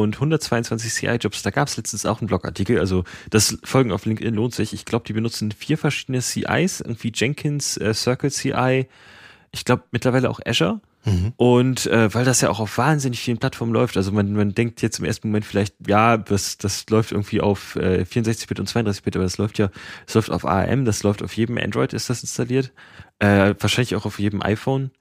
und 0.00 0.16
122 0.16 0.92
CI-Jobs. 0.92 1.42
Da 1.42 1.50
gab 1.50 1.68
es 1.68 1.76
letztens 1.76 2.06
auch 2.06 2.20
einen 2.20 2.28
Blogartikel. 2.28 2.78
Also 2.78 3.04
das 3.30 3.58
Folgen 3.64 3.92
auf 3.92 4.06
LinkedIn 4.06 4.34
lohnt 4.34 4.54
sich. 4.54 4.72
Ich 4.72 4.84
glaube, 4.84 5.04
die 5.06 5.12
benutzen 5.12 5.52
vier 5.52 5.78
verschiedene 5.78 6.20
CIs, 6.20 6.80
irgendwie 6.80 7.12
Jenkins, 7.14 7.76
äh, 7.76 7.94
Circle 7.94 8.30
CI, 8.30 8.86
ich 9.52 9.64
glaube 9.64 9.84
mittlerweile 9.90 10.30
auch 10.30 10.40
Azure. 10.44 10.80
Mhm. 11.04 11.32
Und 11.36 11.86
äh, 11.86 12.14
weil 12.14 12.24
das 12.24 12.40
ja 12.40 12.48
auch 12.48 12.60
auf 12.60 12.78
wahnsinnig 12.78 13.20
vielen 13.20 13.38
Plattformen 13.38 13.72
läuft, 13.72 13.96
also 13.96 14.12
man, 14.12 14.32
man 14.32 14.54
denkt 14.54 14.82
jetzt 14.82 15.00
im 15.00 15.04
ersten 15.04 15.28
Moment 15.28 15.44
vielleicht, 15.44 15.74
ja, 15.86 16.16
das, 16.16 16.58
das 16.58 16.88
läuft 16.90 17.10
irgendwie 17.12 17.40
auf 17.40 17.76
äh, 17.76 18.04
64-Bit 18.08 18.60
und 18.60 18.70
32-Bit, 18.70 19.16
aber 19.16 19.24
das 19.24 19.38
läuft 19.38 19.58
ja, 19.58 19.70
das 20.06 20.14
läuft 20.14 20.30
auf 20.30 20.44
ARM, 20.44 20.84
das 20.84 21.02
läuft 21.02 21.22
auf 21.22 21.36
jedem 21.36 21.58
Android, 21.58 21.92
ist 21.92 22.08
das 22.08 22.22
installiert, 22.22 22.72
äh, 23.18 23.54
wahrscheinlich 23.58 23.96
auch 23.96 24.06
auf 24.06 24.20
jedem 24.20 24.42
iPhone, 24.42 24.92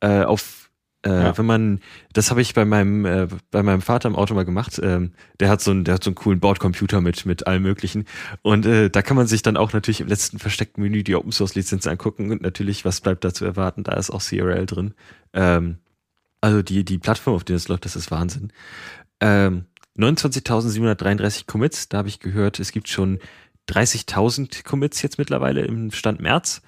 äh, 0.00 0.22
auf 0.22 0.69
äh, 1.04 1.08
ja. 1.10 1.38
Wenn 1.38 1.46
man, 1.46 1.80
das 2.12 2.30
habe 2.30 2.42
ich 2.42 2.52
bei 2.52 2.66
meinem 2.66 3.06
äh, 3.06 3.26
bei 3.50 3.62
meinem 3.62 3.80
Vater 3.80 4.08
im 4.08 4.16
Auto 4.16 4.34
mal 4.34 4.44
gemacht. 4.44 4.78
Ähm, 4.82 5.12
der 5.38 5.48
hat 5.48 5.62
so 5.62 5.70
einen, 5.70 5.84
der 5.84 5.94
hat 5.94 6.04
so 6.04 6.10
einen 6.10 6.14
coolen 6.14 6.40
Bordcomputer 6.40 7.00
mit 7.00 7.24
mit 7.24 7.46
allem 7.46 7.62
Möglichen 7.62 8.04
und 8.42 8.66
äh, 8.66 8.90
da 8.90 9.00
kann 9.00 9.16
man 9.16 9.26
sich 9.26 9.40
dann 9.40 9.56
auch 9.56 9.72
natürlich 9.72 10.02
im 10.02 10.08
letzten 10.08 10.38
versteckten 10.38 10.82
Menü 10.82 11.02
die 11.02 11.14
Open 11.14 11.32
Source 11.32 11.54
Lizenz 11.54 11.86
angucken 11.86 12.30
und 12.30 12.42
natürlich 12.42 12.84
was 12.84 13.00
bleibt 13.00 13.24
da 13.24 13.32
zu 13.32 13.46
erwarten. 13.46 13.82
Da 13.82 13.94
ist 13.94 14.10
auch 14.10 14.22
CRL 14.22 14.66
drin. 14.66 14.94
Ähm, 15.32 15.78
also 16.42 16.60
die 16.60 16.84
die 16.84 16.98
Plattform, 16.98 17.34
auf 17.34 17.44
der 17.44 17.56
es 17.56 17.68
läuft, 17.68 17.86
das 17.86 17.96
ist 17.96 18.10
Wahnsinn. 18.10 18.52
Ähm, 19.20 19.64
29.733 19.96 21.46
Commits. 21.46 21.88
Da 21.88 21.98
habe 21.98 22.08
ich 22.08 22.20
gehört, 22.20 22.60
es 22.60 22.72
gibt 22.72 22.88
schon 22.88 23.20
30.000 23.70 24.64
Commits 24.64 25.00
jetzt 25.02 25.18
mittlerweile 25.18 25.62
im 25.62 25.90
Stand 25.92 26.20
März. 26.20 26.62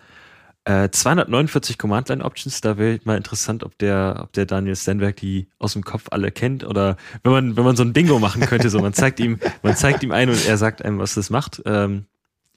Äh, 0.65 0.91
249 0.91 1.77
Command-Line-Options, 1.77 2.61
da 2.61 2.79
wäre 2.79 3.01
mal 3.03 3.17
interessant, 3.17 3.65
ob 3.65 3.77
der, 3.79 4.21
ob 4.23 4.33
der 4.33 4.47
Daniel 4.47 4.77
Stenberg 4.77 5.17
die 5.17 5.49
aus 5.59 5.73
dem 5.73 5.83
Kopf 5.83 6.05
alle 6.11 6.31
kennt 6.31 6.63
oder 6.63 6.97
wenn 7.25 7.33
man, 7.33 7.57
wenn 7.57 7.65
man 7.65 7.75
so 7.75 7.83
ein 7.83 7.93
Bingo 7.93 8.21
machen 8.21 8.43
könnte, 8.43 8.71
so 8.71 8.81
man 8.81 8.93
zeigt 8.93 9.19
ihm, 9.19 9.41
man 9.63 9.75
zeigt 9.75 10.05
ihm 10.05 10.13
ein 10.13 10.29
und 10.29 10.47
er 10.47 10.57
sagt 10.59 10.85
einem, 10.85 11.01
was 11.01 11.15
das 11.15 11.31
macht. 11.31 11.63
Ähm, 11.67 12.07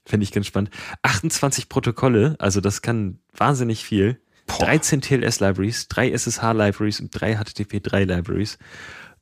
Fände 0.04 0.22
ich 0.22 0.30
ganz 0.30 0.46
spannend. 0.46 0.70
28 1.02 1.68
Protokolle, 1.68 2.36
also 2.38 2.60
das 2.60 2.80
kann 2.80 3.18
wahnsinnig 3.36 3.84
viel. 3.84 4.20
Boah. 4.46 4.66
13 4.66 5.00
TLS-Libraries, 5.00 5.88
drei 5.88 6.12
SSH-Libraries 6.12 7.00
und 7.00 7.10
drei 7.10 7.36
HTTP3-Libraries. 7.36 8.58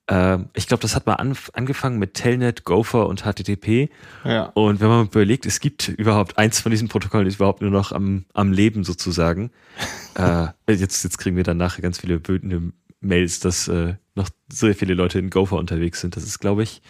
Ähm, 0.06 0.50
ich 0.54 0.66
glaube, 0.66 0.82
das 0.82 0.94
hat 0.94 1.06
mal 1.06 1.14
an, 1.14 1.36
angefangen 1.54 1.98
mit 1.98 2.14
Telnet, 2.14 2.64
Gopher 2.64 3.06
und 3.06 3.22
HTTP. 3.22 3.88
Ja. 4.24 4.44
Und 4.54 4.80
wenn 4.80 4.88
man 4.88 5.06
überlegt, 5.06 5.46
es 5.46 5.60
gibt 5.60 5.88
überhaupt 5.88 6.36
eins 6.36 6.60
von 6.60 6.70
diesen 6.70 6.88
Protokollen, 6.88 7.26
ist 7.26 7.36
überhaupt 7.36 7.62
nur 7.62 7.70
noch 7.70 7.92
am, 7.92 8.26
am 8.34 8.52
Leben 8.52 8.84
sozusagen. 8.84 9.50
äh, 10.14 10.48
jetzt, 10.68 11.02
jetzt 11.04 11.18
kriegen 11.18 11.36
wir 11.36 11.44
dann 11.44 11.56
nachher 11.56 11.82
ganz 11.82 12.00
viele 12.00 12.20
wütende 12.26 12.72
Mails, 13.00 13.40
dass 13.40 13.68
äh, 13.68 13.94
noch 14.14 14.28
sehr 14.48 14.74
viele 14.74 14.94
Leute 14.94 15.18
in 15.18 15.30
Gopher 15.30 15.56
unterwegs 15.56 16.00
sind. 16.00 16.16
Das 16.16 16.24
ist, 16.24 16.38
glaube 16.38 16.62
ich, 16.62 16.82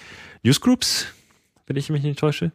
Newsgroups, 0.43 1.07
wenn 1.67 1.77
ich 1.77 1.91
mich 1.91 2.03
nicht 2.03 2.19
täusche. 2.19 2.53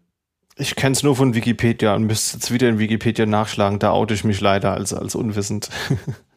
Ich 0.57 0.75
kenne 0.75 0.91
es 0.91 1.03
nur 1.03 1.15
von 1.15 1.35
Wikipedia 1.35 1.95
und 1.95 2.03
müsste 2.03 2.35
jetzt 2.35 2.51
wieder 2.51 2.67
in 2.67 2.79
Wikipedia 2.79 3.25
nachschlagen. 3.25 3.79
Da 3.79 3.91
oute 3.91 4.13
ich 4.13 4.25
mich 4.25 4.41
leider 4.41 4.73
als, 4.73 4.93
als 4.93 5.15
unwissend. 5.15 5.69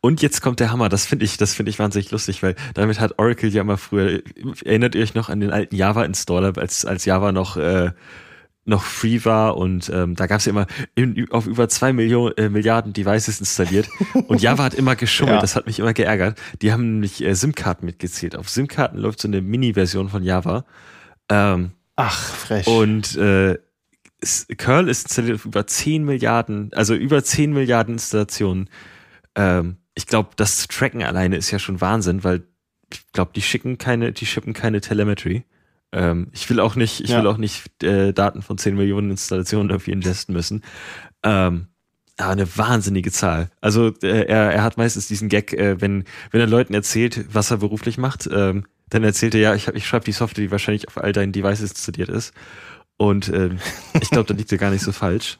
Und 0.00 0.22
jetzt 0.22 0.40
kommt 0.40 0.60
der 0.60 0.70
Hammer, 0.70 0.88
das 0.88 1.06
finde 1.06 1.24
ich, 1.24 1.36
das 1.36 1.54
finde 1.54 1.70
ich 1.70 1.78
wahnsinnig 1.78 2.10
lustig, 2.10 2.42
weil 2.42 2.54
damit 2.74 3.00
hat 3.00 3.18
Oracle 3.18 3.50
ja 3.50 3.64
mal 3.64 3.76
früher, 3.76 4.22
erinnert 4.64 4.94
ihr 4.94 5.02
euch 5.02 5.14
noch 5.14 5.28
an 5.28 5.40
den 5.40 5.50
alten 5.50 5.74
Java-Installer, 5.74 6.56
als, 6.56 6.84
als 6.84 7.04
Java 7.04 7.32
noch, 7.32 7.56
äh, 7.56 7.90
noch 8.64 8.82
free 8.82 9.24
war 9.24 9.56
und 9.56 9.90
ähm, 9.92 10.14
da 10.14 10.26
gab 10.26 10.40
es 10.40 10.44
ja 10.44 10.50
immer 10.50 10.66
in, 10.94 11.30
auf 11.30 11.46
über 11.46 11.68
zwei 11.68 11.92
Millionen, 11.92 12.36
äh, 12.36 12.48
Milliarden 12.50 12.92
Devices 12.92 13.40
installiert 13.40 13.88
und 14.28 14.42
Java 14.42 14.64
hat 14.64 14.74
immer 14.74 14.94
geschummelt, 14.94 15.36
ja. 15.36 15.40
das 15.40 15.56
hat 15.56 15.66
mich 15.66 15.78
immer 15.78 15.94
geärgert. 15.94 16.38
Die 16.60 16.72
haben 16.72 16.92
nämlich 16.92 17.24
äh, 17.24 17.34
SIM-Karten 17.34 17.86
mitgezählt. 17.86 18.36
Auf 18.36 18.50
SIM-Karten 18.50 18.98
läuft 18.98 19.20
so 19.20 19.28
eine 19.28 19.40
Mini-Version 19.40 20.10
von 20.10 20.22
Java. 20.22 20.64
Ähm, 21.30 21.72
Ach, 21.96 22.34
frech. 22.34 22.66
Und 22.66 23.16
äh, 23.16 23.58
Curl 24.56 24.88
ist 24.88 25.06
installiert 25.06 25.36
auf 25.36 25.44
über 25.46 25.66
10 25.66 26.04
Milliarden, 26.04 26.70
also 26.74 26.94
über 26.94 27.24
10 27.24 27.52
Milliarden 27.52 27.94
Installationen 27.94 28.68
ähm, 29.38 29.76
ich 29.94 30.06
glaube, 30.06 30.30
das 30.36 30.66
tracken 30.68 31.02
alleine 31.02 31.36
ist 31.36 31.50
ja 31.50 31.58
schon 31.58 31.80
Wahnsinn, 31.80 32.24
weil 32.24 32.42
ich 32.92 33.10
glaube, 33.12 33.30
die 33.34 33.42
schicken 33.42 33.78
keine, 33.78 34.12
die 34.12 34.26
schippen 34.26 34.52
keine 34.52 34.80
Telemetry. 34.80 35.44
Ähm, 35.92 36.28
ich 36.32 36.50
will 36.50 36.60
auch 36.60 36.74
nicht, 36.74 37.00
ich 37.00 37.10
ja. 37.10 37.18
will 37.18 37.26
auch 37.26 37.38
nicht 37.38 37.82
äh, 37.82 38.12
Daten 38.12 38.42
von 38.42 38.58
10 38.58 38.76
Millionen 38.76 39.10
Installationen 39.12 39.70
irgendwie 39.70 39.92
ingesten 39.92 40.34
müssen. 40.34 40.62
Ähm, 41.22 41.68
aber 42.16 42.32
eine 42.32 42.56
wahnsinnige 42.56 43.12
Zahl. 43.12 43.50
Also 43.60 43.92
äh, 44.02 44.26
er, 44.26 44.52
er 44.52 44.62
hat 44.62 44.76
meistens 44.76 45.06
diesen 45.06 45.28
Gag, 45.28 45.52
äh, 45.52 45.80
wenn, 45.80 46.04
wenn 46.32 46.40
er 46.40 46.48
Leuten 46.48 46.74
erzählt, 46.74 47.26
was 47.32 47.50
er 47.52 47.58
beruflich 47.58 47.96
macht, 47.96 48.28
ähm, 48.32 48.66
dann 48.88 49.04
erzählt 49.04 49.34
er 49.34 49.40
ja, 49.40 49.54
ich, 49.54 49.68
ich 49.68 49.86
schreibe 49.86 50.04
die 50.04 50.12
Software, 50.12 50.44
die 50.44 50.50
wahrscheinlich 50.50 50.88
auf 50.88 50.98
all 50.98 51.12
deinen 51.12 51.32
Devices 51.32 51.70
installiert 51.70 52.08
ist. 52.08 52.34
Und 52.96 53.28
äh, 53.28 53.50
ich 54.00 54.10
glaube, 54.10 54.26
da 54.26 54.34
liegt 54.34 54.50
er 54.50 54.58
gar 54.58 54.70
nicht 54.70 54.82
so 54.82 54.90
falsch. 54.90 55.38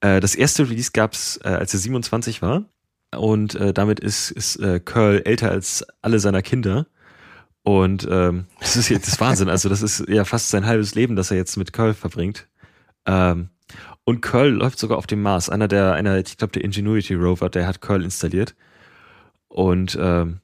Äh, 0.00 0.20
das 0.20 0.36
erste 0.36 0.68
Release 0.68 0.90
gab's, 0.92 1.40
äh, 1.42 1.48
als 1.48 1.74
er 1.74 1.80
27 1.80 2.40
war 2.40 2.66
und 3.16 3.54
äh, 3.54 3.72
damit 3.72 4.00
ist, 4.00 4.30
ist 4.30 4.56
äh, 4.56 4.80
Curl 4.80 5.22
älter 5.24 5.50
als 5.50 5.84
alle 6.00 6.18
seiner 6.18 6.42
Kinder. 6.42 6.86
Und 7.62 8.06
ähm, 8.10 8.46
das 8.60 8.76
ist 8.76 8.88
jetzt 8.88 9.08
das 9.08 9.20
Wahnsinn. 9.20 9.48
Also 9.48 9.68
das 9.68 9.82
ist 9.82 10.08
ja 10.08 10.24
fast 10.24 10.50
sein 10.50 10.66
halbes 10.66 10.94
Leben, 10.94 11.16
das 11.16 11.30
er 11.30 11.36
jetzt 11.36 11.56
mit 11.56 11.72
Curl 11.72 11.94
verbringt. 11.94 12.48
Ähm, 13.06 13.50
und 14.04 14.20
Curl 14.20 14.48
läuft 14.50 14.78
sogar 14.78 14.98
auf 14.98 15.06
dem 15.06 15.22
Mars. 15.22 15.48
Einer 15.48 15.68
der, 15.68 15.94
einer, 15.94 16.18
ich 16.18 16.36
glaube, 16.36 16.52
der 16.52 16.64
Ingenuity 16.64 17.14
Rover, 17.14 17.48
der 17.48 17.66
hat 17.66 17.80
Curl 17.80 18.02
installiert. 18.02 18.54
Und 19.48 19.96
ähm, 20.00 20.40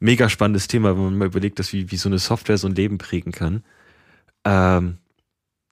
mega 0.00 0.28
spannendes 0.28 0.68
Thema, 0.68 0.96
wenn 0.96 1.04
man 1.04 1.18
mal 1.18 1.26
überlegt, 1.26 1.58
dass 1.58 1.72
wie, 1.72 1.90
wie 1.90 1.96
so 1.96 2.08
eine 2.08 2.18
Software 2.18 2.58
so 2.58 2.68
ein 2.68 2.74
Leben 2.74 2.98
prägen 2.98 3.32
kann. 3.32 3.64
Ähm, 4.44 4.98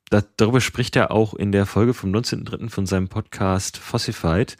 da, 0.09 0.21
darüber 0.37 0.61
spricht 0.61 0.95
er 0.95 1.11
auch 1.11 1.33
in 1.33 1.51
der 1.51 1.65
Folge 1.65 1.93
vom 1.93 2.11
19.03. 2.11 2.69
von 2.69 2.85
seinem 2.85 3.07
Podcast 3.07 3.77
Fossified. 3.77 4.57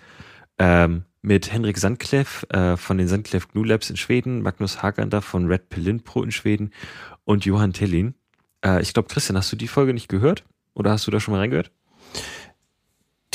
Ähm, 0.57 1.03
mit 1.26 1.52
Henrik 1.52 1.77
Sandkleff 1.80 2.45
äh, 2.49 2.77
von 2.77 2.97
den 2.97 3.07
Sandkleff 3.07 3.47
Glue 3.47 3.65
Labs 3.65 3.89
in 3.89 3.97
Schweden, 3.97 4.43
Magnus 4.43 4.84
Hagander 4.84 5.22
von 5.22 5.47
Red 5.47 5.69
Pill 5.69 5.99
Pro 5.99 6.22
in 6.22 6.31
Schweden 6.31 6.72
und 7.23 7.45
Johann 7.45 7.73
Tellin. 7.73 8.14
Äh, 8.64 8.81
ich 8.81 8.93
glaube, 8.93 9.10
Christian, 9.10 9.35
hast 9.35 9.52
du 9.52 9.56
die 9.56 9.68
Folge 9.68 9.93
nicht 9.93 10.07
gehört? 10.07 10.43
Oder 10.76 10.91
hast 10.91 11.07
du 11.07 11.11
da 11.11 11.19
schon 11.19 11.34
mal 11.34 11.39
reingehört? 11.39 11.72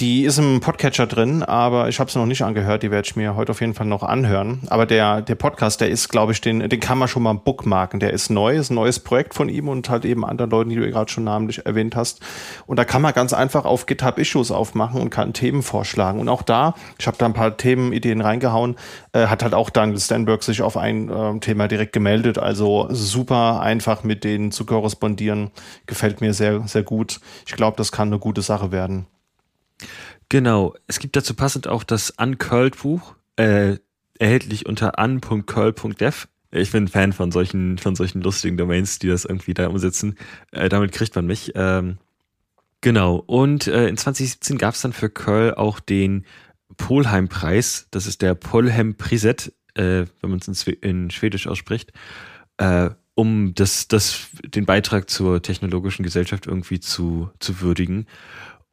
Die 0.00 0.24
ist 0.24 0.38
im 0.38 0.60
Podcatcher 0.60 1.06
drin, 1.06 1.42
aber 1.42 1.90
ich 1.90 2.00
habe 2.00 2.10
sie 2.10 2.18
noch 2.18 2.24
nicht 2.24 2.40
angehört. 2.40 2.82
Die 2.82 2.90
werde 2.90 3.06
ich 3.06 3.16
mir 3.16 3.36
heute 3.36 3.52
auf 3.52 3.60
jeden 3.60 3.74
Fall 3.74 3.86
noch 3.86 4.02
anhören. 4.02 4.62
Aber 4.70 4.86
der, 4.86 5.20
der 5.20 5.34
Podcast, 5.34 5.82
der 5.82 5.90
ist, 5.90 6.08
glaube 6.08 6.32
ich, 6.32 6.40
den, 6.40 6.66
den 6.70 6.80
kann 6.80 6.96
man 6.96 7.06
schon 7.06 7.22
mal 7.22 7.34
bookmarken. 7.34 8.00
Der 8.00 8.10
ist 8.14 8.30
neu, 8.30 8.56
ist 8.56 8.70
ein 8.70 8.76
neues 8.76 9.00
Projekt 9.00 9.34
von 9.34 9.50
ihm 9.50 9.68
und 9.68 9.90
halt 9.90 10.06
eben 10.06 10.24
anderen 10.24 10.50
Leuten, 10.50 10.70
die 10.70 10.76
du 10.76 10.90
gerade 10.90 11.12
schon 11.12 11.24
namentlich 11.24 11.66
erwähnt 11.66 11.96
hast. 11.96 12.20
Und 12.64 12.78
da 12.78 12.86
kann 12.86 13.02
man 13.02 13.12
ganz 13.12 13.34
einfach 13.34 13.66
auf 13.66 13.84
GitHub 13.84 14.16
Issues 14.16 14.50
aufmachen 14.50 15.02
und 15.02 15.10
kann 15.10 15.34
Themen 15.34 15.62
vorschlagen. 15.62 16.18
Und 16.18 16.30
auch 16.30 16.40
da, 16.40 16.72
ich 16.98 17.06
habe 17.06 17.18
da 17.18 17.26
ein 17.26 17.34
paar 17.34 17.58
Themenideen 17.58 18.22
reingehauen, 18.22 18.76
äh, 19.12 19.26
hat 19.26 19.42
halt 19.42 19.52
auch 19.52 19.68
Daniel 19.68 20.00
Stenberg 20.00 20.42
sich 20.42 20.62
auf 20.62 20.78
ein 20.78 21.10
äh, 21.10 21.38
Thema 21.40 21.68
direkt 21.68 21.92
gemeldet. 21.92 22.38
Also 22.38 22.88
super 22.88 23.60
einfach 23.60 24.02
mit 24.02 24.24
denen 24.24 24.50
zu 24.50 24.64
korrespondieren. 24.64 25.50
Gefällt 25.84 26.22
mir 26.22 26.32
sehr, 26.32 26.66
sehr 26.66 26.84
gut. 26.84 27.20
Ich 27.46 27.52
glaube, 27.52 27.76
das 27.76 27.92
kann 27.92 28.08
eine 28.08 28.18
gute 28.18 28.40
Sache 28.40 28.72
werden. 28.72 29.06
Genau. 30.28 30.74
Es 30.86 30.98
gibt 30.98 31.16
dazu 31.16 31.34
passend 31.34 31.66
auch 31.66 31.84
das 31.84 32.10
Uncurled-Buch, 32.10 33.14
äh, 33.36 33.76
erhältlich 34.18 34.66
unter 34.66 34.98
un.curl.dev. 34.98 36.26
Ich 36.52 36.72
bin 36.72 36.88
Fan 36.88 37.12
von 37.12 37.30
solchen, 37.30 37.78
von 37.78 37.94
solchen 37.94 38.22
lustigen 38.22 38.56
Domains, 38.56 38.98
die 38.98 39.08
das 39.08 39.24
irgendwie 39.24 39.54
da 39.54 39.68
umsetzen. 39.68 40.16
Äh, 40.50 40.68
damit 40.68 40.92
kriegt 40.92 41.14
man 41.14 41.26
mich. 41.26 41.52
Ähm, 41.54 41.98
genau. 42.80 43.16
Und 43.26 43.66
äh, 43.66 43.88
in 43.88 43.96
2017 43.96 44.58
gab 44.58 44.74
es 44.74 44.82
dann 44.82 44.92
für 44.92 45.10
Curl 45.10 45.54
auch 45.54 45.80
den 45.80 46.24
Polheim-Preis. 46.76 47.86
Das 47.90 48.06
ist 48.06 48.22
der 48.22 48.34
Polhem 48.34 48.96
Priset, 48.96 49.52
äh, 49.74 50.06
wenn 50.20 50.30
man 50.30 50.40
es 50.40 50.66
in, 50.66 50.74
in, 50.74 51.10
Schwedisch 51.10 51.46
ausspricht, 51.46 51.92
äh, 52.58 52.90
um 53.14 53.54
das, 53.54 53.86
das, 53.88 54.28
den 54.44 54.66
Beitrag 54.66 55.08
zur 55.10 55.42
technologischen 55.42 56.02
Gesellschaft 56.02 56.46
irgendwie 56.46 56.80
zu, 56.80 57.30
zu 57.38 57.60
würdigen. 57.60 58.06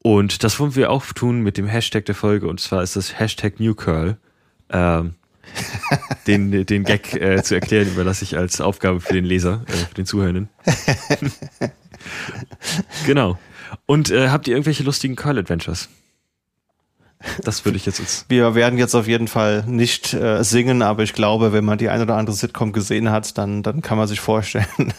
Und 0.04 0.44
das 0.44 0.60
wollen 0.60 0.76
wir 0.76 0.92
auch 0.92 1.06
tun 1.06 1.42
mit 1.42 1.58
dem 1.58 1.68
Hashtag 1.68 2.06
der 2.06 2.16
Folge 2.16 2.48
und 2.48 2.60
zwar 2.60 2.84
ist 2.84 2.96
das 2.96 3.20
Hashtag 3.20 3.60
NewCurl. 3.60 4.18
Ähm, 4.70 5.16
den, 6.28 6.66
den 6.66 6.84
Gag 6.84 7.14
äh, 7.14 7.42
zu 7.42 7.56
erklären 7.56 7.88
überlasse 7.88 8.24
ich 8.24 8.38
als 8.38 8.62
Aufgabe 8.62 9.02
für 9.02 9.14
den 9.14 9.26
Leser, 9.26 9.64
äh, 9.68 9.72
für 9.72 9.96
den 9.96 10.06
Zuhörenden. 10.06 10.50
genau. 13.06 13.38
Und 13.86 14.12
äh, 14.12 14.30
habt 14.30 14.48
ihr 14.48 14.56
irgendwelche 14.56 14.84
lustigen 14.84 15.16
Curl-Adventures? 15.16 15.90
Das 17.44 17.66
würde 17.66 17.78
ich 17.78 17.86
jetzt, 17.86 18.00
jetzt. 18.00 18.30
Wir 18.30 18.54
werden 18.54 18.78
jetzt 18.78 18.94
auf 18.94 19.08
jeden 19.08 19.28
Fall 19.28 19.64
nicht 19.66 20.14
äh, 20.14 20.44
singen, 20.44 20.82
aber 20.82 21.04
ich 21.04 21.14
glaube, 21.14 21.52
wenn 21.52 21.66
man 21.66 21.78
die 21.78 21.90
ein 21.90 22.02
oder 22.02 22.16
andere 22.16 22.36
Sitcom 22.36 22.74
gesehen 22.74 23.10
hat, 23.10 23.38
dann, 23.38 23.64
dann 23.64 23.82
kann 23.82 23.98
man 23.98 24.08
sich 24.08 24.20
vorstellen, 24.20 24.68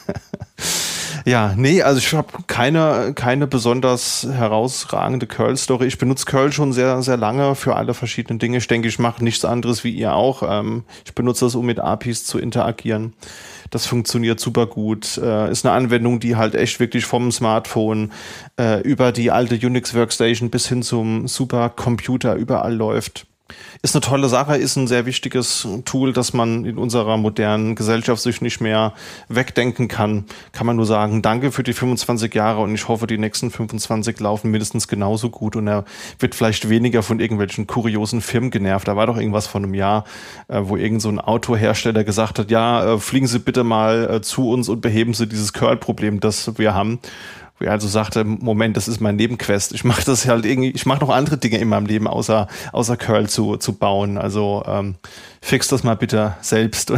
ja, 1.28 1.54
nee, 1.56 1.82
also 1.82 1.98
ich 1.98 2.12
habe 2.14 2.28
keine, 2.46 3.12
keine 3.14 3.46
besonders 3.46 4.26
herausragende 4.30 5.26
Curl-Story. 5.26 5.86
Ich 5.86 5.98
benutze 5.98 6.24
Curl 6.24 6.52
schon 6.52 6.72
sehr, 6.72 7.02
sehr 7.02 7.16
lange 7.16 7.54
für 7.54 7.76
alle 7.76 7.92
verschiedenen 7.92 8.38
Dinge. 8.38 8.58
Ich 8.58 8.66
denke, 8.66 8.88
ich 8.88 8.98
mache 8.98 9.22
nichts 9.22 9.44
anderes 9.44 9.84
wie 9.84 9.90
ihr 9.90 10.14
auch. 10.14 10.42
Ähm, 10.42 10.84
ich 11.04 11.14
benutze 11.14 11.44
das, 11.44 11.54
um 11.54 11.66
mit 11.66 11.80
APIs 11.80 12.24
zu 12.24 12.38
interagieren. 12.38 13.12
Das 13.70 13.86
funktioniert 13.86 14.40
super 14.40 14.66
gut. 14.66 15.18
Äh, 15.18 15.50
ist 15.50 15.66
eine 15.66 15.74
Anwendung, 15.74 16.18
die 16.20 16.36
halt 16.36 16.54
echt 16.54 16.80
wirklich 16.80 17.04
vom 17.04 17.30
Smartphone 17.30 18.12
äh, 18.58 18.80
über 18.80 19.12
die 19.12 19.30
alte 19.30 19.54
Unix 19.54 19.94
Workstation 19.94 20.50
bis 20.50 20.66
hin 20.68 20.82
zum 20.82 21.28
Supercomputer 21.28 22.36
überall 22.36 22.74
läuft. 22.74 23.26
Ist 23.80 23.94
eine 23.94 24.02
tolle 24.02 24.28
Sache, 24.28 24.56
ist 24.56 24.76
ein 24.76 24.86
sehr 24.86 25.06
wichtiges 25.06 25.66
Tool, 25.84 26.12
das 26.12 26.32
man 26.32 26.64
in 26.64 26.76
unserer 26.78 27.16
modernen 27.16 27.76
Gesellschaft 27.76 28.20
sich 28.20 28.40
nicht 28.42 28.60
mehr 28.60 28.92
wegdenken 29.28 29.88
kann. 29.88 30.24
Kann 30.52 30.66
man 30.66 30.76
nur 30.76 30.84
sagen, 30.84 31.22
danke 31.22 31.52
für 31.52 31.62
die 31.62 31.72
25 31.72 32.34
Jahre 32.34 32.60
und 32.60 32.74
ich 32.74 32.88
hoffe, 32.88 33.06
die 33.06 33.18
nächsten 33.18 33.50
25 33.50 34.20
laufen 34.20 34.50
mindestens 34.50 34.88
genauso 34.88 35.30
gut 35.30 35.56
und 35.56 35.68
er 35.68 35.84
wird 36.18 36.34
vielleicht 36.34 36.68
weniger 36.68 37.02
von 37.02 37.20
irgendwelchen 37.20 37.66
kuriosen 37.66 38.20
Firmen 38.20 38.50
genervt. 38.50 38.88
Da 38.88 38.96
war 38.96 39.06
doch 39.06 39.16
irgendwas 39.16 39.46
von 39.46 39.64
einem 39.64 39.74
Jahr, 39.74 40.04
äh, 40.48 40.60
wo 40.62 40.76
irgend 40.76 41.00
so 41.00 41.08
ein 41.08 41.20
Autohersteller 41.20 42.04
gesagt 42.04 42.38
hat, 42.38 42.50
ja, 42.50 42.94
äh, 42.94 42.98
fliegen 42.98 43.26
Sie 43.26 43.38
bitte 43.38 43.64
mal 43.64 44.10
äh, 44.10 44.20
zu 44.20 44.50
uns 44.50 44.68
und 44.68 44.80
beheben 44.80 45.14
Sie 45.14 45.26
dieses 45.26 45.52
Curl-Problem, 45.52 46.20
das 46.20 46.58
wir 46.58 46.74
haben 46.74 46.98
also 47.66 47.88
sagte, 47.88 48.24
Moment, 48.24 48.76
das 48.76 48.88
ist 48.88 49.00
mein 49.00 49.16
Nebenquest. 49.16 49.72
Ich 49.72 49.84
mache 49.84 50.04
das 50.04 50.26
halt 50.26 50.44
irgendwie, 50.44 50.70
ich 50.70 50.86
mache 50.86 51.00
noch 51.00 51.10
andere 51.10 51.38
Dinge 51.38 51.58
in 51.58 51.68
meinem 51.68 51.86
Leben, 51.86 52.06
außer, 52.06 52.46
außer 52.72 52.96
Curl 52.96 53.28
zu, 53.28 53.56
zu 53.56 53.74
bauen. 53.74 54.18
Also 54.18 54.62
ähm, 54.66 54.96
fix 55.40 55.68
das 55.68 55.82
mal 55.82 55.96
bitte 55.96 56.36
selbst. 56.40 56.92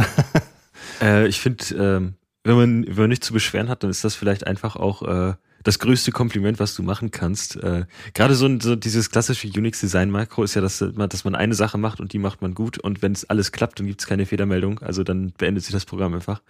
äh, 1.01 1.27
ich 1.27 1.41
finde, 1.41 1.65
ähm, 1.75 2.13
wenn, 2.43 2.55
man, 2.55 2.85
wenn 2.87 2.95
man 2.95 3.09
nicht 3.09 3.23
zu 3.23 3.33
beschweren 3.33 3.69
hat, 3.69 3.83
dann 3.83 3.89
ist 3.89 4.03
das 4.03 4.15
vielleicht 4.15 4.45
einfach 4.45 4.75
auch 4.75 5.01
äh, 5.03 5.33
das 5.63 5.79
größte 5.79 6.11
Kompliment, 6.11 6.59
was 6.59 6.75
du 6.75 6.83
machen 6.83 7.11
kannst. 7.11 7.55
Äh, 7.57 7.85
Gerade 8.13 8.35
so, 8.35 8.59
so 8.59 8.75
dieses 8.75 9.11
klassische 9.11 9.47
Unix-Design-Makro 9.47 10.43
ist 10.43 10.55
ja, 10.55 10.61
dass, 10.61 10.83
dass 10.95 11.23
man 11.23 11.35
eine 11.35 11.53
Sache 11.53 11.77
macht 11.77 11.99
und 11.99 12.13
die 12.13 12.19
macht 12.19 12.41
man 12.41 12.53
gut. 12.53 12.77
Und 12.79 13.01
wenn 13.01 13.11
es 13.11 13.29
alles 13.29 13.51
klappt, 13.51 13.79
dann 13.79 13.87
gibt 13.87 14.01
es 14.01 14.07
keine 14.07 14.25
Fehlermeldung. 14.25 14.79
Also 14.79 15.03
dann 15.03 15.33
beendet 15.37 15.63
sich 15.63 15.73
das 15.73 15.85
Programm 15.85 16.13
einfach. 16.13 16.41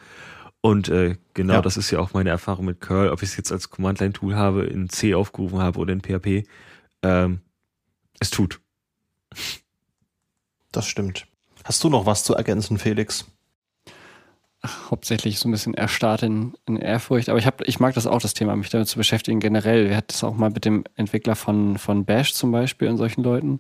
Und 0.62 0.90
äh, 0.90 1.18
genau 1.34 1.56
ja. 1.56 1.62
das 1.62 1.76
ist 1.76 1.90
ja 1.90 2.00
auch 2.00 2.14
meine 2.14 2.30
Erfahrung 2.30 2.66
mit 2.66 2.82
Curl, 2.82 3.10
ob 3.10 3.24
ich 3.24 3.30
es 3.30 3.38
jetzt 3.38 3.52
als 3.52 3.70
Command-Line-Tool 3.70 4.36
habe, 4.36 4.64
in 4.66 4.90
C 4.90 5.16
aufgerufen 5.16 5.60
habe 5.60 5.80
oder 5.80 5.92
in 5.92 6.02
PHP. 6.02 6.48
Ähm, 7.02 7.42
es 8.20 8.30
tut. 8.30 8.62
Das 10.72 10.88
stimmt. 10.88 11.26
Hast 11.64 11.84
du 11.84 11.90
noch 11.90 12.06
was 12.06 12.24
zu 12.24 12.36
ergänzen, 12.36 12.78
Felix? 12.78 13.26
Ach, 14.62 14.92
hauptsächlich 14.92 15.40
so 15.40 15.50
ein 15.50 15.52
bisschen 15.52 15.74
erstarrt 15.74 16.22
in, 16.22 16.54
in 16.68 16.78
Ehrfurcht. 16.78 17.30
Aber 17.30 17.40
ich, 17.40 17.48
hab, 17.48 17.68
ich 17.68 17.80
mag 17.80 17.96
das 17.96 18.06
auch, 18.06 18.22
das 18.22 18.36
Thema, 18.36 18.56
mich 18.56 18.70
damit 18.70 18.88
zu 18.88 18.98
beschäftigen 18.98 19.40
generell. 19.40 19.90
Wir 19.90 19.98
hatten 19.98 20.10
das 20.10 20.24
auch 20.24 20.36
mal 20.36 20.52
mit 20.52 20.66
dem 20.66 20.84
Entwickler 20.96 21.36
von, 21.36 21.80
von 21.80 22.06
Bash 22.06 22.34
zum 22.34 22.52
Beispiel 22.52 22.88
und 22.88 22.98
solchen 22.98 23.24
Leuten. 23.24 23.60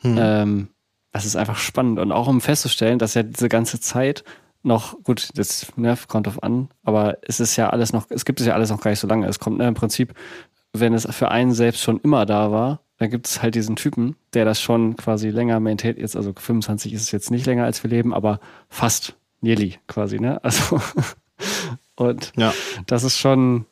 Hm. 0.00 0.16
Ähm, 0.18 0.68
das 1.12 1.24
ist 1.24 1.36
einfach 1.36 1.56
spannend. 1.56 1.98
Und 1.98 2.12
auch 2.12 2.28
um 2.28 2.42
festzustellen, 2.42 2.98
dass 2.98 3.14
ja 3.14 3.22
diese 3.22 3.48
ganze 3.48 3.80
Zeit 3.80 4.24
noch, 4.64 5.02
gut, 5.02 5.30
das 5.34 5.66
ne, 5.76 5.96
kommt 6.08 6.26
drauf 6.26 6.42
an, 6.42 6.68
aber 6.82 7.18
es 7.22 7.40
ist 7.40 7.56
ja 7.56 7.70
alles 7.70 7.92
noch, 7.92 8.06
es 8.10 8.24
gibt 8.24 8.40
es 8.40 8.46
ja 8.46 8.54
alles 8.54 8.70
noch 8.70 8.80
gar 8.80 8.90
nicht 8.90 9.00
so 9.00 9.06
lange. 9.06 9.26
Es 9.26 9.38
kommt 9.38 9.58
ne, 9.58 9.68
im 9.68 9.74
Prinzip 9.74 10.14
wenn 10.74 10.92
es 10.92 11.06
für 11.10 11.30
einen 11.30 11.54
selbst 11.54 11.80
schon 11.80 12.00
immer 12.00 12.26
da 12.26 12.50
war, 12.50 12.80
dann 12.98 13.08
gibt 13.08 13.26
es 13.26 13.42
halt 13.42 13.54
diesen 13.54 13.76
Typen, 13.76 14.16
der 14.34 14.44
das 14.44 14.60
schon 14.60 14.96
quasi 14.96 15.30
länger 15.30 15.60
maintaint. 15.60 15.98
Jetzt, 15.98 16.16
also 16.16 16.32
25 16.36 16.92
ist 16.92 17.02
es 17.02 17.12
jetzt 17.12 17.30
nicht 17.30 17.46
länger, 17.46 17.64
als 17.64 17.82
wir 17.82 17.90
leben, 17.90 18.12
aber 18.12 18.40
fast 18.68 19.16
nearly 19.40 19.78
quasi, 19.86 20.18
ne? 20.18 20.42
Also 20.44 20.80
und 21.96 22.32
ja. 22.36 22.52
das 22.86 23.04
ist 23.04 23.18
schon, 23.18 23.66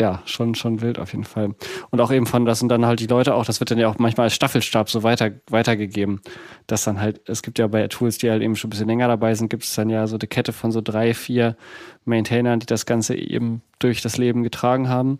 ja, 0.00 0.22
schon, 0.26 0.54
schon 0.54 0.80
wild 0.80 0.98
auf 0.98 1.12
jeden 1.12 1.24
Fall. 1.24 1.54
Und 1.90 2.00
auch 2.00 2.12
eben 2.12 2.26
von, 2.26 2.44
das 2.44 2.60
sind 2.60 2.68
dann 2.68 2.86
halt 2.86 3.00
die 3.00 3.06
Leute 3.06 3.34
auch, 3.34 3.44
das 3.44 3.60
wird 3.60 3.70
dann 3.70 3.78
ja 3.78 3.88
auch 3.88 3.98
manchmal 3.98 4.24
als 4.24 4.34
Staffelstab 4.34 4.88
so 4.88 5.02
weiter, 5.02 5.32
weitergegeben, 5.50 6.20
dass 6.68 6.84
dann 6.84 7.00
halt, 7.00 7.20
es 7.28 7.42
gibt 7.42 7.58
ja 7.58 7.66
bei 7.66 7.86
Tools, 7.88 8.18
die 8.18 8.30
halt 8.30 8.42
eben 8.42 8.54
schon 8.54 8.68
ein 8.68 8.70
bisschen 8.70 8.88
länger 8.88 9.08
dabei 9.08 9.34
sind, 9.34 9.48
gibt 9.48 9.64
es 9.64 9.74
dann 9.74 9.90
ja 9.90 10.06
so 10.06 10.16
eine 10.16 10.28
Kette 10.28 10.52
von 10.52 10.70
so 10.70 10.80
drei, 10.80 11.14
vier 11.14 11.56
Maintainern, 12.04 12.60
die 12.60 12.66
das 12.66 12.86
Ganze 12.86 13.16
eben 13.16 13.62
durch 13.80 14.00
das 14.00 14.18
Leben 14.18 14.44
getragen 14.44 14.88
haben. 14.88 15.18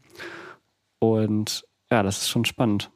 Und 1.01 1.65
ja, 1.91 2.03
das 2.03 2.19
ist 2.19 2.29
schon 2.29 2.45
spannend 2.45 2.91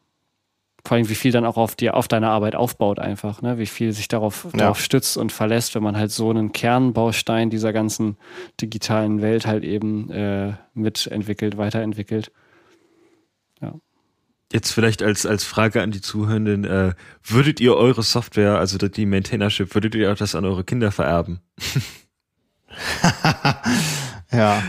vor 0.85 0.97
allem 0.97 1.09
wie 1.09 1.15
viel 1.15 1.31
dann 1.31 1.45
auch 1.45 1.57
auf 1.57 1.77
dir, 1.77 1.95
auf 1.95 2.09
deine 2.09 2.29
Arbeit 2.29 2.57
aufbaut 2.57 2.99
einfach, 2.99 3.41
ne? 3.41 3.59
Wie 3.59 3.67
viel 3.67 3.93
sich 3.93 4.09
darauf, 4.09 4.49
ja. 4.53 4.59
darauf 4.59 4.81
stützt 4.81 5.17
und 5.17 5.31
verlässt, 5.31 5.75
wenn 5.75 5.83
man 5.83 5.97
halt 5.97 6.11
so 6.11 6.31
einen 6.31 6.53
Kernbaustein 6.53 7.51
dieser 7.51 7.73
ganzen 7.73 8.17
digitalen 8.61 9.23
Welt 9.23 9.47
halt 9.47 9.63
eben 9.63 10.11
äh, 10.11 10.55
mitentwickelt, 10.75 11.57
weiterentwickelt. 11.57 12.33
Ja. 13.61 13.75
Jetzt 14.53 14.73
vielleicht 14.73 15.03
als, 15.03 15.25
als 15.25 15.45
Frage 15.45 15.83
an 15.83 15.93
die 15.93 16.01
Zuhörenden, 16.01 16.65
äh, 16.65 16.95
würdet 17.23 17.61
ihr 17.61 17.77
eure 17.77 18.03
Software, 18.03 18.59
also 18.59 18.77
die 18.77 19.07
Maintainership, 19.07 19.75
würdet 19.75 19.95
ihr 19.95 20.13
auch 20.13 20.17
das 20.17 20.35
an 20.35 20.45
eure 20.45 20.65
Kinder 20.65 20.91
vererben? 20.91 21.41
ja, 24.33 24.63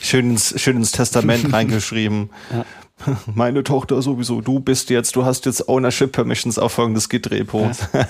schön 0.00 0.30
ins, 0.30 0.60
schön 0.60 0.76
ins 0.76 0.92
Testament 0.92 1.44
reingeschrieben. 1.52 2.30
Ja. 2.50 2.64
meine 3.34 3.62
Tochter 3.62 4.00
sowieso, 4.02 4.40
du 4.40 4.60
bist 4.60 4.90
jetzt, 4.90 5.16
du 5.16 5.24
hast 5.24 5.46
jetzt 5.46 5.68
Ownership 5.68 6.12
Permissions 6.12 6.58
auf 6.58 6.72
folgendes 6.72 7.08
Git-Repo. 7.08 7.70
Ja. 7.92 8.06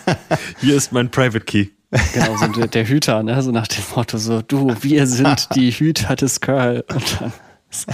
Hier 0.61 0.77
ist 0.77 0.93
mein 0.93 1.11
Private 1.11 1.45
Key. 1.45 1.69
Genau, 2.15 2.37
so 2.37 2.47
der, 2.47 2.69
der, 2.69 2.87
Hüter, 2.87 3.23
ne? 3.23 3.43
so 3.43 3.51
nach 3.51 3.67
dem 3.67 3.83
Motto, 3.97 4.17
so 4.17 4.43
du, 4.43 4.73
wir 4.81 5.09
sind 5.09 5.49
die 5.57 5.73
Hüter 5.73 6.15
des 6.15 6.41
Curl. 6.41 6.85
Und 6.89 7.21
dann 7.21 7.33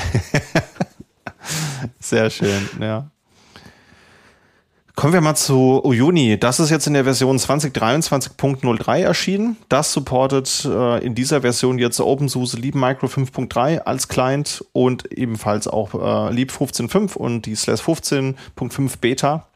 Sehr 2.00 2.30
schön, 2.30 2.68
ja. 2.80 3.10
Kommen 4.96 5.12
wir 5.12 5.20
mal 5.20 5.34
zu 5.34 5.84
Uyuni. 5.84 6.38
Das 6.40 6.58
ist 6.58 6.70
jetzt 6.70 6.86
in 6.86 6.94
der 6.94 7.04
Version 7.04 7.36
2023.03 7.36 9.02
erschienen. 9.02 9.58
Das 9.68 9.92
supportet 9.92 10.64
äh, 10.64 11.04
in 11.04 11.14
dieser 11.14 11.42
Version 11.42 11.78
jetzt 11.78 12.00
OpenSUSE 12.00 12.56
Leap 12.56 12.74
Micro 12.74 13.06
5.3 13.06 13.80
als 13.80 14.08
Client 14.08 14.64
und 14.72 15.12
ebenfalls 15.12 15.68
auch 15.68 15.92
äh, 15.92 16.32
Leap 16.32 16.50
15.5 16.50 17.14
und 17.14 17.44
die 17.44 17.54
Slash 17.56 17.82
15.5 17.82 18.98
Beta. 18.98 19.46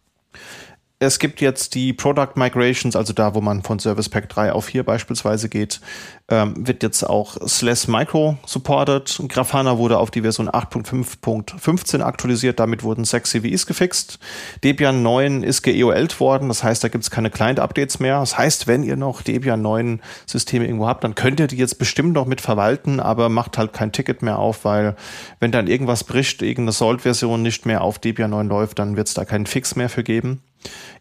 Es 1.03 1.19
gibt 1.19 1.41
jetzt 1.41 1.75
die 1.75 1.95
Product 1.95 2.33
Migrations, 2.35 2.95
also 2.95 3.15
da, 3.15 3.35
wo 3.35 3.41
man 3.41 3.63
von 3.63 3.79
Service 3.79 4.11
Pack 4.11 4.29
3 4.29 4.53
auf 4.53 4.67
4 4.67 4.83
beispielsweise 4.83 5.49
geht, 5.49 5.81
ähm, 6.29 6.53
wird 6.59 6.83
jetzt 6.83 7.05
auch 7.05 7.39
Slash 7.49 7.89
Micro 7.89 8.37
supported. 8.45 9.19
Grafana 9.31 9.79
wurde 9.79 9.97
auf 9.97 10.11
die 10.11 10.21
Version 10.21 10.51
8.5.15 10.51 12.03
aktualisiert, 12.03 12.61
damit 12.61 12.83
wurden 12.83 13.07
sechs 13.07 13.31
CVEs 13.31 13.65
gefixt. 13.65 14.19
Debian 14.63 15.03
9 15.03 15.43
ist 15.43 15.63
geEOLt 15.63 16.21
worden, 16.21 16.49
das 16.49 16.63
heißt, 16.63 16.85
da 16.85 16.89
gibt 16.89 17.03
es 17.03 17.11
keine 17.11 17.31
Client-Updates 17.31 17.99
mehr. 17.99 18.21
Das 18.21 18.37
heißt, 18.37 18.67
wenn 18.67 18.83
ihr 18.83 18.97
noch 18.97 19.23
Debian 19.23 19.63
9 19.63 20.03
Systeme 20.27 20.67
irgendwo 20.67 20.87
habt, 20.87 21.03
dann 21.03 21.15
könnt 21.15 21.41
ihr 21.41 21.47
die 21.47 21.57
jetzt 21.57 21.79
bestimmt 21.79 22.13
noch 22.13 22.27
mit 22.27 22.43
verwalten, 22.43 23.01
aber 23.01 23.31
macht 23.31 23.57
halt 23.57 23.73
kein 23.73 23.93
Ticket 23.93 24.21
mehr 24.21 24.39
auf, 24.39 24.67
weil 24.67 24.97
wenn 25.39 25.51
dann 25.51 25.67
irgendwas 25.67 26.05
bricht, 26.05 26.43
irgendeine 26.43 26.73
Salt-Version 26.73 27.41
nicht 27.41 27.65
mehr 27.65 27.81
auf 27.81 27.99
Debian 27.99 28.33
9 28.33 28.49
läuft, 28.51 28.79
dann 28.79 28.99
wird 28.99 29.09
es 29.09 29.15
da 29.15 29.25
keinen 29.25 29.47
Fix 29.47 29.77
mehr 29.77 29.89
für 29.89 30.05
geben. 30.05 30.43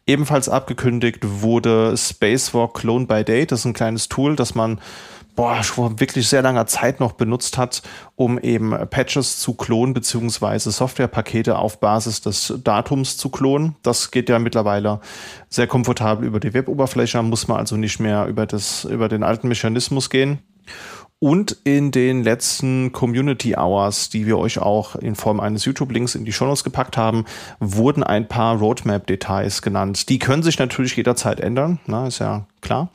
Ebenfalls 0.06 0.50
abgekündigt 0.50 1.20
wurde 1.24 1.96
Spacewalk 1.96 2.74
Clone 2.76 3.06
by 3.06 3.24
Date. 3.24 3.52
Das 3.52 3.60
ist 3.60 3.66
ein 3.66 3.74
kleines 3.74 4.10
Tool, 4.10 4.36
das 4.36 4.56
man 4.56 4.80
boah, 5.40 5.64
vor 5.64 6.02
wirklich 6.02 6.28
sehr 6.28 6.42
langer 6.42 6.66
Zeit 6.66 7.00
noch 7.00 7.14
benutzt 7.14 7.58
hat, 7.58 7.82
um 8.18 8.38
eben 8.38 8.72
Patches 8.90 9.40
zu 9.40 9.54
klonen, 9.54 9.94
beziehungsweise 9.94 10.70
Softwarepakete 10.70 11.58
auf 11.58 11.80
Basis 11.80 12.20
des 12.20 12.56
Datums 12.62 13.16
zu 13.16 13.30
klonen. 13.30 13.78
Das 13.82 14.12
geht 14.12 14.28
ja 14.28 14.38
mittlerweile 14.38 15.00
sehr 15.48 15.66
komfortabel 15.66 16.28
über 16.28 16.42
die 16.42 16.54
Web-Oberfläche, 16.54 17.24
muss 17.24 17.48
man 17.48 17.58
also 17.58 17.78
nicht 17.78 18.02
mehr 18.02 18.26
über, 18.26 18.46
das, 18.46 18.84
über 18.84 19.08
den 19.08 19.24
alten 19.24 19.48
Mechanismus 19.48 20.10
gehen. 20.10 20.40
Und 21.22 21.58
in 21.66 21.92
den 21.92 22.24
letzten 22.24 22.94
Community 22.94 23.56
Hours, 23.56 24.10
die 24.10 24.26
wir 24.26 24.38
euch 24.38 24.60
auch 24.60 24.96
in 24.96 25.16
Form 25.16 25.42
eines 25.42 25.66
YouTube-Links 25.66 26.16
in 26.16 26.24
die 26.24 26.32
Show 26.32 26.46
Notes 26.46 26.64
gepackt 26.64 26.96
haben, 26.96 27.26
wurden 27.60 28.04
ein 28.04 28.30
paar 28.30 28.58
Roadmap-Details 28.58 29.62
genannt. 29.62 30.08
Die 30.08 30.18
können 30.18 30.44
sich 30.44 30.58
natürlich 30.60 30.96
jederzeit 30.96 31.42
ändern, 31.42 31.80
na, 31.88 32.08
ist 32.08 32.20
ja 32.20 32.46
klar. 32.62 32.90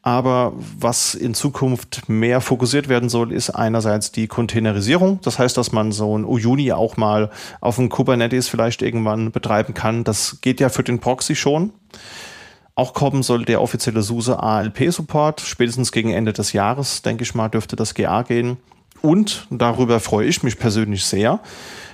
Aber 0.00 0.54
was 0.56 1.14
in 1.14 1.34
Zukunft 1.34 2.08
mehr 2.08 2.40
fokussiert 2.40 2.88
werden 2.88 3.10
soll, 3.10 3.30
ist 3.30 3.50
einerseits 3.50 4.10
die 4.10 4.26
Containerisierung. 4.26 5.20
Das 5.22 5.38
heißt, 5.38 5.58
dass 5.58 5.72
man 5.72 5.92
so 5.92 6.16
ein 6.16 6.24
Uyuni 6.24 6.72
auch 6.72 6.96
mal 6.96 7.30
auf 7.60 7.76
dem 7.76 7.90
Kubernetes 7.90 8.48
vielleicht 8.48 8.80
irgendwann 8.80 9.32
betreiben 9.32 9.74
kann. 9.74 10.02
Das 10.02 10.38
geht 10.40 10.60
ja 10.60 10.70
für 10.70 10.84
den 10.84 11.00
Proxy 11.00 11.34
schon. 11.34 11.72
Auch 12.76 12.92
kommen 12.92 13.22
soll 13.22 13.46
der 13.46 13.62
offizielle 13.62 14.02
SUSE 14.02 14.38
ALP-Support. 14.38 15.40
Spätestens 15.40 15.92
gegen 15.92 16.12
Ende 16.12 16.34
des 16.34 16.52
Jahres, 16.52 17.00
denke 17.00 17.24
ich 17.24 17.34
mal, 17.34 17.48
dürfte 17.48 17.74
das 17.74 17.94
GA 17.94 18.20
gehen. 18.20 18.58
Und 19.00 19.46
darüber 19.50 19.98
freue 19.98 20.26
ich 20.26 20.42
mich 20.42 20.58
persönlich 20.58 21.06
sehr. 21.06 21.40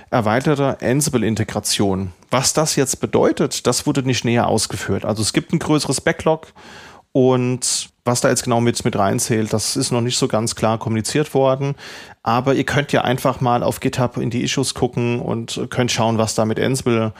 Erweiterte 0.09 0.77
Ansible-Integration. 0.81 2.11
Was 2.31 2.51
das 2.51 2.75
jetzt 2.75 2.99
bedeutet, 2.99 3.65
das 3.65 3.87
wurde 3.87 4.03
nicht 4.03 4.25
näher 4.25 4.47
ausgeführt. 4.47 5.05
Also 5.05 5.21
es 5.21 5.31
gibt 5.31 5.53
ein 5.53 5.59
größeres 5.59 6.01
Backlog 6.01 6.53
und 7.13 7.89
was 8.05 8.19
da 8.19 8.29
jetzt 8.29 8.43
genau 8.43 8.59
mit, 8.59 8.83
mit 8.83 8.97
reinzählt, 8.97 9.53
das 9.53 9.77
ist 9.77 9.91
noch 9.91 10.01
nicht 10.01 10.17
so 10.17 10.27
ganz 10.27 10.55
klar 10.55 10.77
kommuniziert 10.77 11.33
worden. 11.33 11.75
Aber 12.25 12.55
ihr 12.55 12.63
könnt 12.63 12.93
ja 12.93 13.01
einfach 13.01 13.41
mal 13.41 13.63
auf 13.63 13.81
GitHub 13.81 14.15
in 14.15 14.29
die 14.29 14.43
Issues 14.43 14.73
gucken 14.73 15.19
und 15.19 15.67
könnt 15.69 15.91
schauen, 15.91 16.17
was 16.17 16.35
da 16.35 16.45
mit 16.45 16.57
Ansible 16.57 17.11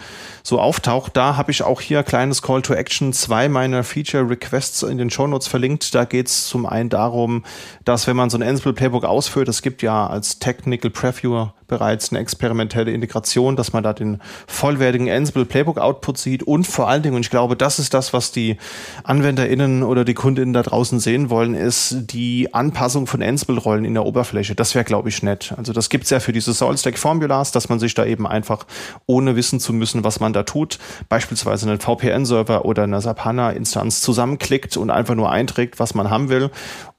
so 0.43 0.61
auftaucht. 0.61 1.17
Da 1.17 1.35
habe 1.35 1.51
ich 1.51 1.61
auch 1.61 1.81
hier 1.81 2.03
kleines 2.03 2.41
Call 2.41 2.61
to 2.61 2.73
Action, 2.73 3.11
zwei 3.11 3.49
meiner 3.49 3.83
Feature 3.83 4.29
Requests 4.29 4.81
in 4.81 4.97
den 4.97 5.09
Show 5.09 5.27
Notes 5.27 5.47
verlinkt. 5.47 5.93
Da 5.93 6.05
geht 6.05 6.27
es 6.27 6.47
zum 6.47 6.65
einen 6.65 6.89
darum, 6.89 7.43
dass 7.83 8.07
wenn 8.07 8.15
man 8.15 8.29
so 8.29 8.37
ein 8.37 8.43
Ansible 8.43 8.71
Playbook 8.71 9.03
ausführt, 9.03 9.49
es 9.49 9.61
gibt 9.61 9.81
ja 9.81 10.07
als 10.07 10.39
Technical 10.39 10.89
Preview 10.89 11.49
bereits 11.73 12.11
eine 12.11 12.19
experimentelle 12.19 12.91
Integration, 12.91 13.55
dass 13.55 13.73
man 13.73 13.81
da 13.81 13.93
den 13.93 14.21
vollwertigen 14.45 15.09
Ansible 15.09 15.45
Playbook 15.45 15.79
Output 15.79 16.19
sieht 16.19 16.43
und 16.43 16.67
vor 16.67 16.87
allen 16.87 17.01
Dingen, 17.01 17.15
und 17.15 17.21
ich 17.21 17.31
glaube, 17.31 17.55
das 17.55 17.79
ist 17.79 17.95
das, 17.95 18.13
was 18.13 18.31
die 18.31 18.57
AnwenderInnen 19.03 19.81
oder 19.81 20.05
die 20.05 20.13
KundInnen 20.13 20.53
da 20.53 20.61
draußen 20.61 20.99
sehen 20.99 21.31
wollen, 21.31 21.55
ist 21.55 21.95
die 22.11 22.53
Anpassung 22.53 23.07
von 23.07 23.23
Ansible-Rollen 23.23 23.85
in 23.85 23.95
der 23.95 24.05
Oberfläche. 24.05 24.53
Das 24.53 24.75
wäre 24.75 24.85
glaube 24.85 25.09
ich, 25.09 25.23
nett. 25.23 25.55
Also 25.57 25.73
das 25.73 25.89
gibt's 25.89 26.11
ja 26.11 26.19
für 26.19 26.31
diese 26.31 26.53
Solstack-Formulas, 26.53 27.51
dass 27.51 27.69
man 27.69 27.79
sich 27.79 27.95
da 27.95 28.05
eben 28.05 28.27
einfach, 28.27 28.67
ohne 29.07 29.35
wissen 29.35 29.59
zu 29.59 29.73
müssen, 29.73 30.03
was 30.03 30.19
man 30.19 30.31
da 30.33 30.43
tut, 30.43 30.77
beispielsweise 31.09 31.67
einen 31.67 31.79
VPN-Server 31.79 32.65
oder 32.65 32.83
eine 32.83 33.01
SAP 33.01 33.25
HANA-Instanz 33.25 34.01
zusammenklickt 34.01 34.77
und 34.77 34.91
einfach 34.91 35.15
nur 35.15 35.31
einträgt, 35.31 35.79
was 35.79 35.95
man 35.95 36.11
haben 36.11 36.29
will. 36.29 36.51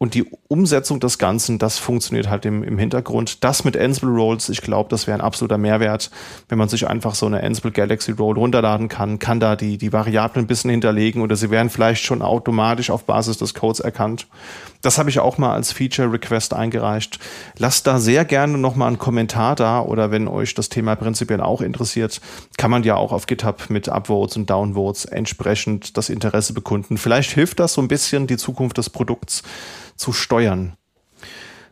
Und 0.04 0.12
die 0.12 0.26
Umsetzung 0.48 1.00
des 1.00 1.16
Ganzen, 1.16 1.58
das 1.58 1.78
funktioniert 1.78 2.28
halt 2.28 2.44
im, 2.44 2.62
im 2.62 2.76
Hintergrund. 2.76 3.42
Das 3.42 3.64
mit 3.64 3.74
Ansible 3.74 4.10
Roles, 4.10 4.50
ich 4.50 4.60
glaube, 4.60 4.90
das 4.90 5.06
wäre 5.06 5.16
ein 5.16 5.24
absoluter 5.24 5.56
Mehrwert, 5.56 6.10
wenn 6.50 6.58
man 6.58 6.68
sich 6.68 6.86
einfach 6.86 7.14
so 7.14 7.24
eine 7.24 7.42
Ansible 7.42 7.72
Galaxy 7.72 8.12
Role 8.12 8.38
runterladen 8.38 8.88
kann, 8.88 9.18
kann 9.18 9.40
da 9.40 9.56
die, 9.56 9.78
die 9.78 9.94
Variablen 9.94 10.44
ein 10.44 10.46
bisschen 10.46 10.70
hinterlegen 10.70 11.22
oder 11.22 11.36
sie 11.36 11.48
werden 11.48 11.70
vielleicht 11.70 12.04
schon 12.04 12.20
automatisch 12.20 12.90
auf 12.90 13.04
Basis 13.04 13.38
des 13.38 13.54
Codes 13.54 13.80
erkannt. 13.80 14.26
Das 14.84 14.98
habe 14.98 15.08
ich 15.08 15.18
auch 15.18 15.38
mal 15.38 15.54
als 15.54 15.72
Feature 15.72 16.12
Request 16.12 16.52
eingereicht. 16.52 17.18
Lasst 17.56 17.86
da 17.86 17.98
sehr 17.98 18.26
gerne 18.26 18.58
nochmal 18.58 18.88
einen 18.88 18.98
Kommentar 18.98 19.54
da 19.56 19.80
oder 19.80 20.10
wenn 20.10 20.28
euch 20.28 20.52
das 20.52 20.68
Thema 20.68 20.94
prinzipiell 20.94 21.40
auch 21.40 21.62
interessiert, 21.62 22.20
kann 22.58 22.70
man 22.70 22.82
ja 22.82 22.96
auch 22.96 23.10
auf 23.10 23.24
GitHub 23.24 23.70
mit 23.70 23.88
Upvotes 23.88 24.36
und 24.36 24.50
Downvotes 24.50 25.06
entsprechend 25.06 25.96
das 25.96 26.10
Interesse 26.10 26.52
bekunden. 26.52 26.98
Vielleicht 26.98 27.30
hilft 27.30 27.60
das 27.60 27.72
so 27.72 27.80
ein 27.80 27.88
bisschen, 27.88 28.26
die 28.26 28.36
Zukunft 28.36 28.76
des 28.76 28.90
Produkts 28.90 29.42
zu 29.96 30.12
steuern. 30.12 30.76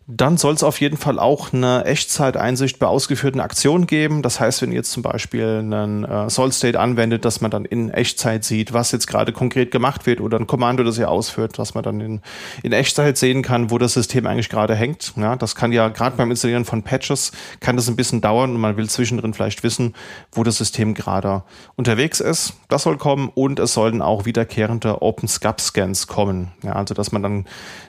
Dann 0.09 0.37
soll 0.37 0.55
es 0.55 0.65
auf 0.65 0.81
jeden 0.81 0.97
Fall 0.97 1.21
auch 1.21 1.53
eine 1.53 1.85
Echtzeiteinsicht 1.85 2.81
bei 2.81 2.87
ausgeführten 2.87 3.41
Aktionen 3.41 3.87
geben. 3.87 4.23
Das 4.23 4.41
heißt, 4.41 4.61
wenn 4.61 4.71
ihr 4.71 4.79
jetzt 4.79 4.91
zum 4.91 5.05
Beispiel 5.05 5.59
einen 5.61 6.05
äh, 6.05 6.29
Solid 6.29 6.53
State 6.53 6.81
anwendet, 6.81 7.25
dass 7.25 7.41
man 7.41 7.53
dann 7.53 7.65
in 7.65 7.89
Echtzeit 7.91 8.45
sieht, 8.45 8.73
was 8.73 8.91
jetzt 8.91 9.07
gerade 9.07 9.33
konkret 9.33 9.71
gemacht 9.71 10.05
wird 10.07 10.21
oder 10.21 10.41
ein 10.41 10.49
Kommando, 10.49 10.83
das 10.83 10.99
ihr 10.99 11.09
ausführt, 11.09 11.57
was 11.59 11.75
man 11.75 11.85
dann 11.85 12.01
in, 12.01 12.21
in 12.65 12.73
Echtzeit 12.73 13.17
sehen 13.17 13.43
kann, 13.43 13.71
wo 13.71 13.79
das 13.79 13.93
System 13.93 14.27
eigentlich 14.27 14.49
gerade 14.49 14.75
hängt. 14.75 15.13
Ja, 15.17 15.37
das 15.37 15.55
kann 15.55 15.71
ja 15.71 15.89
gerade 15.89 16.17
beim 16.17 16.31
Installieren 16.31 16.65
von 16.65 16.83
Patches 16.83 17.31
kann 17.61 17.77
das 17.77 17.89
ein 17.89 17.97
bisschen 17.97 18.21
dauern 18.21 18.51
und 18.55 18.61
man 18.61 18.77
will 18.77 18.91
zwischendrin 18.91 19.35
vielleicht 19.35 19.63
wissen, 19.63 19.95
wo 20.33 20.43
das 20.43 20.59
System 20.59 20.95
gerade 20.95 21.45
unterwegs 21.77 22.19
ist. 22.19 22.55
Das 22.69 22.83
soll 22.83 22.99
kommen 22.99 23.31
und 23.33 23.61
es 23.61 23.75
sollen 23.75 24.03
auch 24.03 24.25
wiederkehrende 24.25 25.01
Open 25.01 25.29
Scans 25.29 26.07
kommen. 26.09 26.51
Ja, 26.65 26.73
also 26.73 26.93
dass 26.93 27.13
man 27.13 27.23
dann 27.23 27.45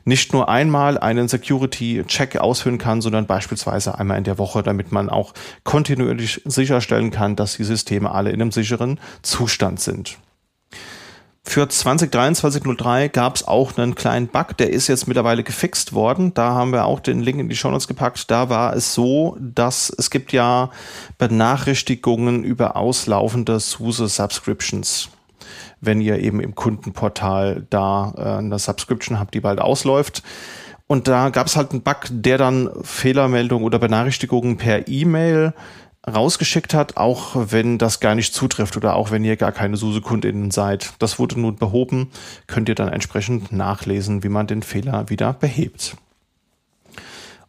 nicht 0.06 0.31
nur 0.31 0.48
einmal 0.48 0.99
einen 0.99 1.27
Security 1.27 2.03
Check 2.08 2.38
ausführen 2.38 2.78
kann, 2.78 3.02
sondern 3.02 3.26
beispielsweise 3.26 3.98
einmal 3.98 4.18
in 4.18 4.24
der 4.24 4.38
Woche, 4.38 4.64
damit 4.64 4.92
man 4.92 5.10
auch 5.10 5.34
kontinuierlich 5.64 6.42
sicherstellen 6.46 7.12
kann, 7.12 7.36
dass 7.36 7.58
die 7.58 7.64
Systeme 7.64 8.12
alle 8.12 8.32
in 8.32 8.42
einem 8.42 8.52
sicheren 8.52 9.00
Zustand 9.22 9.80
sind. 9.80 10.18
Für 11.46 11.66
2023-03 11.66 13.10
gab 13.10 13.36
es 13.36 13.46
auch 13.46 13.78
einen 13.78 13.96
kleinen 13.96 14.28
Bug, 14.30 14.56
der 14.58 14.70
ist 14.70 14.88
jetzt 14.88 15.08
mittlerweile 15.08 15.44
gefixt 15.44 15.92
worden. 15.92 16.34
Da 16.34 16.52
haben 16.54 16.72
wir 16.72 16.86
auch 16.86 17.02
den 17.02 17.20
Link 17.20 17.38
in 17.40 17.50
die 17.50 17.56
Show 17.58 17.70
Notes 17.70 17.90
gepackt. 17.90 18.32
Da 18.32 18.48
war 18.48 18.74
es 18.74 18.94
so, 18.94 19.36
dass 19.42 19.90
es 19.90 20.10
gibt 20.10 20.32
ja 20.32 20.70
Benachrichtigungen 21.18 22.46
über 22.46 22.78
auslaufende 22.78 23.60
SUSE-Subscriptions 23.60 25.10
wenn 25.86 26.02
ihr 26.02 26.20
eben 26.20 26.40
im 26.40 26.56
Kundenportal 26.56 27.66
da 27.70 28.14
äh, 28.18 28.22
eine 28.40 28.58
Subscription 28.58 29.20
habt, 29.20 29.34
die 29.34 29.42
bald 29.42 29.60
ausläuft. 29.60 30.24
Und 30.94 31.07
da 31.07 31.32
gab 31.32 31.48
es 31.48 31.56
halt 31.56 31.72
einen 31.72 31.82
Bug, 31.82 32.02
der 32.11 32.38
dann 32.38 32.70
Fehlermeldungen 32.84 33.65
oder 33.65 33.80
Benachrichtigungen 33.80 34.57
per 34.57 34.88
E-Mail 34.88 35.56
rausgeschickt 36.07 36.76
hat, 36.76 36.98
auch 36.98 37.32
wenn 37.36 37.80
das 37.80 37.99
gar 37.99 38.14
nicht 38.14 38.32
zutrifft 38.36 38.78
oder 38.78 38.94
auch 38.94 39.10
wenn 39.10 39.24
ihr 39.24 39.36
gar 39.36 39.52
keine 39.52 39.76
SUSE-KundInnen 39.76 40.52
seid. 40.52 40.94
Das 40.99 41.18
wurde 41.18 41.41
nun 41.41 41.56
behoben, 41.56 42.11
könnt 42.45 42.70
ihr 42.70 42.76
dann 42.76 42.90
entsprechend 42.90 43.52
nachlesen, 43.52 44.24
wie 44.24 44.30
man 44.30 44.45
den 44.45 44.61
Fehler 44.61 45.10
wieder 45.10 45.34
behebt. 45.34 45.98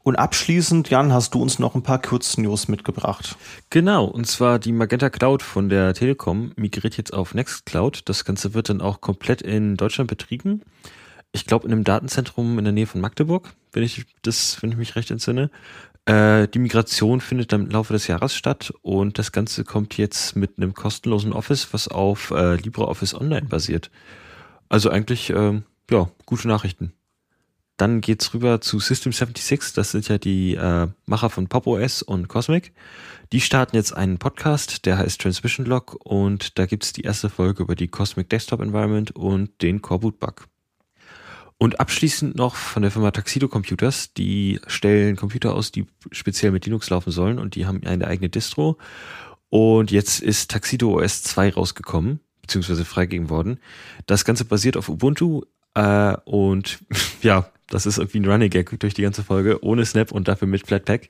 Und 0.02 0.16
abschließend, 0.16 0.88
Jan, 0.88 1.12
hast 1.12 1.34
du 1.34 1.42
uns 1.42 1.58
noch 1.58 1.74
ein 1.74 1.82
paar 1.82 2.00
Kurznews 2.00 2.68
mitgebracht. 2.68 3.36
Genau, 3.68 4.06
und 4.06 4.26
zwar 4.26 4.58
die 4.58 4.72
Magenta 4.72 5.10
Cloud 5.10 5.42
von 5.42 5.68
der 5.68 5.92
Telekom 5.92 6.52
migriert 6.56 6.96
jetzt 6.96 7.12
auf 7.12 7.34
Nextcloud. 7.34 8.08
Das 8.08 8.24
Ganze 8.24 8.54
wird 8.54 8.70
dann 8.70 8.80
auch 8.80 9.02
komplett 9.02 9.42
in 9.42 9.76
Deutschland 9.76 10.08
betrieben. 10.08 10.62
Ich 11.34 11.46
glaube 11.46 11.66
in 11.66 11.72
einem 11.72 11.82
Datenzentrum 11.82 12.58
in 12.60 12.64
der 12.64 12.72
Nähe 12.72 12.86
von 12.86 13.00
Magdeburg, 13.00 13.54
wenn 13.72 13.82
ich 13.82 14.06
das, 14.22 14.62
wenn 14.62 14.70
ich 14.70 14.76
mich 14.76 14.94
recht 14.94 15.10
entsinne. 15.10 15.50
Äh, 16.06 16.46
die 16.46 16.60
Migration 16.60 17.20
findet 17.20 17.52
dann 17.52 17.64
im 17.64 17.70
Laufe 17.70 17.92
des 17.92 18.06
Jahres 18.06 18.36
statt 18.36 18.72
und 18.82 19.18
das 19.18 19.32
Ganze 19.32 19.64
kommt 19.64 19.96
jetzt 19.96 20.36
mit 20.36 20.58
einem 20.58 20.74
kostenlosen 20.74 21.32
Office, 21.32 21.72
was 21.72 21.88
auf 21.88 22.30
äh, 22.30 22.54
LibreOffice 22.54 23.14
Online 23.14 23.48
basiert. 23.48 23.90
Also 24.68 24.90
eigentlich, 24.90 25.30
äh, 25.30 25.60
ja, 25.90 26.08
gute 26.24 26.46
Nachrichten. 26.46 26.92
Dann 27.78 28.00
geht's 28.00 28.32
rüber 28.32 28.60
zu 28.60 28.78
System 28.78 29.10
76, 29.10 29.72
das 29.72 29.90
sind 29.90 30.06
ja 30.06 30.18
die 30.18 30.54
äh, 30.54 30.86
Macher 31.06 31.30
von 31.30 31.48
Pop 31.48 31.66
OS 31.66 32.02
und 32.02 32.28
Cosmic. 32.28 32.72
Die 33.32 33.40
starten 33.40 33.74
jetzt 33.74 33.92
einen 33.92 34.18
Podcast, 34.18 34.86
der 34.86 34.98
heißt 34.98 35.20
Transmission 35.20 35.66
Log 35.66 35.96
und 36.04 36.60
da 36.60 36.66
gibt's 36.66 36.92
die 36.92 37.02
erste 37.02 37.28
Folge 37.28 37.64
über 37.64 37.74
die 37.74 37.88
Cosmic 37.88 38.30
Desktop 38.30 38.60
Environment 38.60 39.10
und 39.16 39.60
den 39.62 39.82
Coreboot 39.82 40.20
Bug. 40.20 40.46
Und 41.58 41.80
abschließend 41.80 42.36
noch 42.36 42.56
von 42.56 42.82
der 42.82 42.90
Firma 42.90 43.10
Taxido 43.10 43.48
Computers, 43.48 44.12
die 44.12 44.60
stellen 44.66 45.16
Computer 45.16 45.54
aus, 45.54 45.70
die 45.70 45.86
speziell 46.10 46.52
mit 46.52 46.66
Linux 46.66 46.90
laufen 46.90 47.10
sollen 47.10 47.38
und 47.38 47.54
die 47.54 47.66
haben 47.66 47.82
eine 47.86 48.06
eigene 48.06 48.28
Distro. 48.28 48.76
Und 49.50 49.90
jetzt 49.90 50.20
ist 50.20 50.50
Taxido 50.50 50.98
OS 50.98 51.22
2 51.22 51.54
rausgekommen, 51.54 52.20
beziehungsweise 52.42 52.84
freigegeben 52.84 53.30
worden. 53.30 53.60
Das 54.06 54.24
Ganze 54.24 54.44
basiert 54.44 54.76
auf 54.76 54.88
Ubuntu 54.88 55.42
äh, 55.74 56.16
und 56.24 56.80
ja, 57.22 57.48
das 57.68 57.86
ist 57.86 57.98
irgendwie 57.98 58.20
ein 58.20 58.26
Running 58.26 58.50
Gag 58.50 58.78
durch 58.80 58.94
die 58.94 59.02
ganze 59.02 59.22
Folge, 59.24 59.62
ohne 59.64 59.86
Snap 59.86 60.12
und 60.12 60.28
dafür 60.28 60.48
mit 60.48 60.66
Flatpak. 60.66 61.08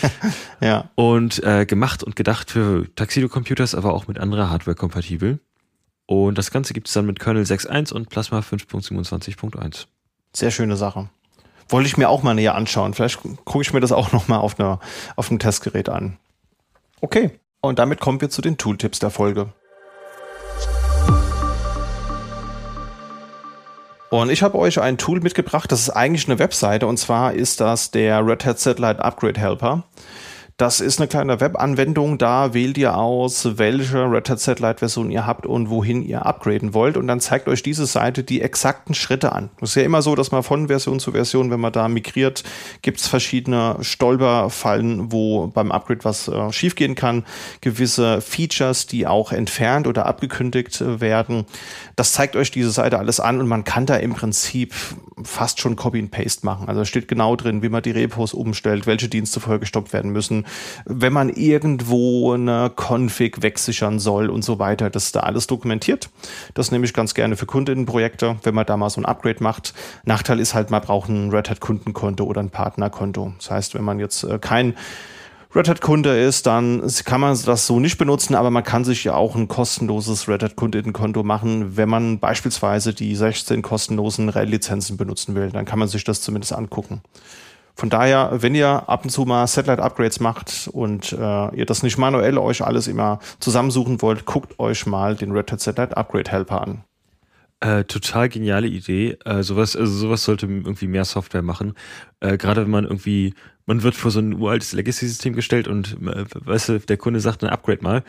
ja. 0.60 0.90
Und 0.96 1.42
äh, 1.44 1.66
gemacht 1.66 2.02
und 2.02 2.16
gedacht 2.16 2.50
für 2.50 2.86
Taxido 2.96 3.28
Computers, 3.28 3.74
aber 3.74 3.92
auch 3.92 4.08
mit 4.08 4.18
anderer 4.18 4.50
Hardware 4.50 4.74
kompatibel. 4.74 5.40
Und 6.06 6.36
das 6.36 6.50
Ganze 6.50 6.74
gibt 6.74 6.88
es 6.88 6.94
dann 6.94 7.06
mit 7.06 7.18
Kernel 7.18 7.44
6.1 7.44 7.92
und 7.92 8.10
Plasma 8.10 8.40
5.27.1. 8.40 9.86
Sehr 10.32 10.50
schöne 10.50 10.76
Sache. 10.76 11.08
Wollte 11.68 11.86
ich 11.86 11.96
mir 11.96 12.08
auch 12.08 12.22
mal 12.22 12.34
näher 12.34 12.54
anschauen. 12.54 12.92
Vielleicht 12.92 13.20
gucke 13.44 13.62
ich 13.62 13.72
mir 13.72 13.80
das 13.80 13.92
auch 13.92 14.12
nochmal 14.12 14.40
auf, 14.40 14.56
auf 14.58 15.30
einem 15.30 15.38
Testgerät 15.38 15.88
an. 15.88 16.18
Okay. 17.00 17.30
Und 17.60 17.78
damit 17.78 18.00
kommen 18.00 18.20
wir 18.20 18.28
zu 18.28 18.42
den 18.42 18.58
Tooltips 18.58 18.98
der 18.98 19.10
Folge. 19.10 19.52
Und 24.10 24.30
ich 24.30 24.42
habe 24.44 24.58
euch 24.58 24.80
ein 24.80 24.96
Tool 24.96 25.18
mitgebracht, 25.20 25.72
das 25.72 25.80
ist 25.80 25.90
eigentlich 25.90 26.28
eine 26.28 26.38
Webseite 26.38 26.86
und 26.86 26.98
zwar 26.98 27.32
ist 27.32 27.60
das 27.60 27.90
der 27.90 28.24
Red 28.24 28.44
Hat 28.44 28.60
Satellite 28.60 29.04
Upgrade 29.04 29.40
Helper. 29.40 29.82
Das 30.56 30.78
ist 30.78 31.00
eine 31.00 31.08
kleine 31.08 31.40
Webanwendung, 31.40 32.16
da 32.16 32.54
wählt 32.54 32.78
ihr 32.78 32.96
aus, 32.96 33.58
welche 33.58 34.08
Red 34.08 34.30
Hat 34.30 34.38
Satellite 34.38 34.78
Version 34.78 35.10
ihr 35.10 35.26
habt 35.26 35.46
und 35.46 35.68
wohin 35.68 36.00
ihr 36.00 36.24
upgraden 36.26 36.74
wollt 36.74 36.96
und 36.96 37.08
dann 37.08 37.18
zeigt 37.18 37.48
euch 37.48 37.64
diese 37.64 37.86
Seite 37.86 38.22
die 38.22 38.40
exakten 38.40 38.94
Schritte 38.94 39.32
an. 39.32 39.50
Das 39.58 39.70
ist 39.70 39.74
ja 39.74 39.82
immer 39.82 40.00
so, 40.00 40.14
dass 40.14 40.30
man 40.30 40.44
von 40.44 40.68
Version 40.68 41.00
zu 41.00 41.10
Version, 41.10 41.50
wenn 41.50 41.58
man 41.58 41.72
da 41.72 41.88
migriert, 41.88 42.44
gibt 42.82 43.00
es 43.00 43.08
verschiedene 43.08 43.78
Stolperfallen, 43.80 45.10
wo 45.10 45.48
beim 45.48 45.72
Upgrade 45.72 46.04
was 46.04 46.28
äh, 46.28 46.52
schiefgehen 46.52 46.94
kann, 46.94 47.24
gewisse 47.60 48.20
Features, 48.20 48.86
die 48.86 49.08
auch 49.08 49.32
entfernt 49.32 49.88
oder 49.88 50.06
abgekündigt 50.06 50.80
äh, 50.80 51.00
werden. 51.00 51.46
Das 51.96 52.12
zeigt 52.12 52.36
euch 52.36 52.50
diese 52.50 52.70
Seite 52.70 52.98
alles 52.98 53.20
an 53.20 53.40
und 53.40 53.48
man 53.48 53.64
kann 53.64 53.86
da 53.86 53.96
im 53.96 54.14
Prinzip 54.14 54.74
fast 55.22 55.60
schon 55.60 55.76
Copy 55.76 55.98
and 55.98 56.10
Paste 56.10 56.44
machen. 56.44 56.68
Also 56.68 56.84
steht 56.84 57.08
genau 57.08 57.36
drin, 57.36 57.62
wie 57.62 57.68
man 57.68 57.82
die 57.82 57.92
Repos 57.92 58.34
umstellt, 58.34 58.86
welche 58.86 59.08
Dienste 59.08 59.40
vorher 59.40 59.58
gestoppt 59.58 59.92
werden 59.92 60.10
müssen 60.10 60.44
wenn 60.86 61.12
man 61.12 61.28
irgendwo 61.28 62.32
eine 62.32 62.70
Config 62.74 63.42
wegsichern 63.42 63.98
soll 63.98 64.30
und 64.30 64.44
so 64.44 64.58
weiter. 64.58 64.90
Das 64.90 65.06
ist 65.06 65.16
da 65.16 65.20
alles 65.20 65.46
dokumentiert. 65.46 66.10
Das 66.54 66.70
nehme 66.70 66.84
ich 66.84 66.94
ganz 66.94 67.14
gerne 67.14 67.36
für 67.36 67.46
Kundinnenprojekte, 67.46 68.36
wenn 68.42 68.54
man 68.54 68.66
da 68.66 68.76
mal 68.76 68.90
so 68.90 69.00
ein 69.00 69.04
Upgrade 69.04 69.42
macht. 69.42 69.74
Nachteil 70.04 70.40
ist 70.40 70.54
halt, 70.54 70.70
man 70.70 70.82
braucht 70.82 71.08
ein 71.08 71.30
Red 71.30 71.50
Hat 71.50 71.60
Kundenkonto 71.60 72.24
oder 72.24 72.40
ein 72.40 72.50
Partnerkonto. 72.50 73.32
Das 73.38 73.50
heißt, 73.50 73.74
wenn 73.74 73.84
man 73.84 73.98
jetzt 73.98 74.24
äh, 74.24 74.38
kein 74.38 74.76
Red 75.56 75.68
Hat 75.68 75.80
Kunde 75.80 76.18
ist, 76.18 76.46
dann 76.46 76.82
kann 77.04 77.20
man 77.20 77.38
das 77.46 77.66
so 77.66 77.78
nicht 77.78 77.96
benutzen, 77.96 78.34
aber 78.34 78.50
man 78.50 78.64
kann 78.64 78.84
sich 78.84 79.04
ja 79.04 79.14
auch 79.14 79.36
ein 79.36 79.46
kostenloses 79.46 80.28
Red 80.28 80.42
Hat 80.42 80.56
Kundinnenkonto 80.56 81.22
machen, 81.22 81.76
wenn 81.76 81.88
man 81.88 82.18
beispielsweise 82.18 82.92
die 82.92 83.14
16 83.14 83.62
kostenlosen 83.62 84.28
RHEL-Lizenzen 84.30 84.96
benutzen 84.96 85.36
will. 85.36 85.50
Dann 85.50 85.64
kann 85.64 85.78
man 85.78 85.86
sich 85.86 86.02
das 86.02 86.22
zumindest 86.22 86.52
angucken. 86.54 87.02
Von 87.76 87.88
daher, 87.88 88.30
wenn 88.32 88.54
ihr 88.54 88.88
ab 88.88 89.04
und 89.04 89.10
zu 89.10 89.24
mal 89.26 89.46
Satellite-Upgrades 89.46 90.20
macht 90.20 90.68
und 90.72 91.12
äh, 91.12 91.56
ihr 91.56 91.66
das 91.66 91.82
nicht 91.82 91.98
manuell 91.98 92.38
euch 92.38 92.64
alles 92.64 92.88
immer 92.88 93.20
zusammensuchen 93.38 94.02
wollt, 94.02 94.24
guckt 94.26 94.58
euch 94.58 94.86
mal 94.86 95.14
den 95.14 95.30
Red 95.32 95.52
Hat 95.52 95.60
Satellite 95.60 95.96
Upgrade 95.96 96.30
Helper 96.30 96.62
an. 96.62 96.84
Äh, 97.60 97.84
total 97.84 98.28
geniale 98.28 98.66
Idee. 98.66 99.16
Äh, 99.24 99.42
sowas, 99.42 99.74
also 99.74 99.92
sowas 99.92 100.22
sollte 100.24 100.46
irgendwie 100.46 100.86
mehr 100.86 101.04
Software 101.04 101.42
machen. 101.42 101.74
Äh, 102.20 102.36
Gerade 102.36 102.62
wenn 102.62 102.70
man 102.70 102.84
irgendwie, 102.84 103.34
man 103.66 103.82
wird 103.82 103.94
vor 103.94 104.10
so 104.10 104.20
ein 104.20 104.34
uraltes 104.34 104.72
Legacy-System 104.72 105.34
gestellt 105.34 105.68
und 105.68 105.96
äh, 106.02 106.24
weißt 106.34 106.68
du, 106.68 106.80
der 106.80 106.96
Kunde 106.96 107.20
sagt 107.20 107.42
ein 107.42 107.50
Upgrade 107.50 107.82
mal, 107.82 108.04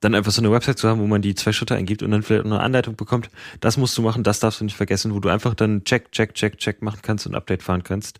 dann 0.00 0.14
einfach 0.14 0.32
so 0.32 0.42
eine 0.42 0.52
Website 0.52 0.78
zu 0.78 0.88
haben, 0.88 1.00
wo 1.00 1.06
man 1.06 1.22
die 1.22 1.34
zwei 1.34 1.52
Schritte 1.52 1.74
eingibt 1.74 2.02
und 2.02 2.10
dann 2.10 2.22
vielleicht 2.22 2.44
eine 2.44 2.60
Anleitung 2.60 2.96
bekommt, 2.96 3.30
das 3.60 3.76
musst 3.76 3.96
du 3.96 4.02
machen, 4.02 4.22
das 4.22 4.40
darfst 4.40 4.60
du 4.60 4.64
nicht 4.64 4.76
vergessen, 4.76 5.14
wo 5.14 5.20
du 5.20 5.28
einfach 5.28 5.54
dann 5.54 5.84
check, 5.84 6.12
check, 6.12 6.34
check, 6.34 6.58
check 6.58 6.82
machen 6.82 7.00
kannst 7.02 7.26
und 7.26 7.34
Update 7.34 7.62
fahren 7.62 7.82
kannst. 7.82 8.18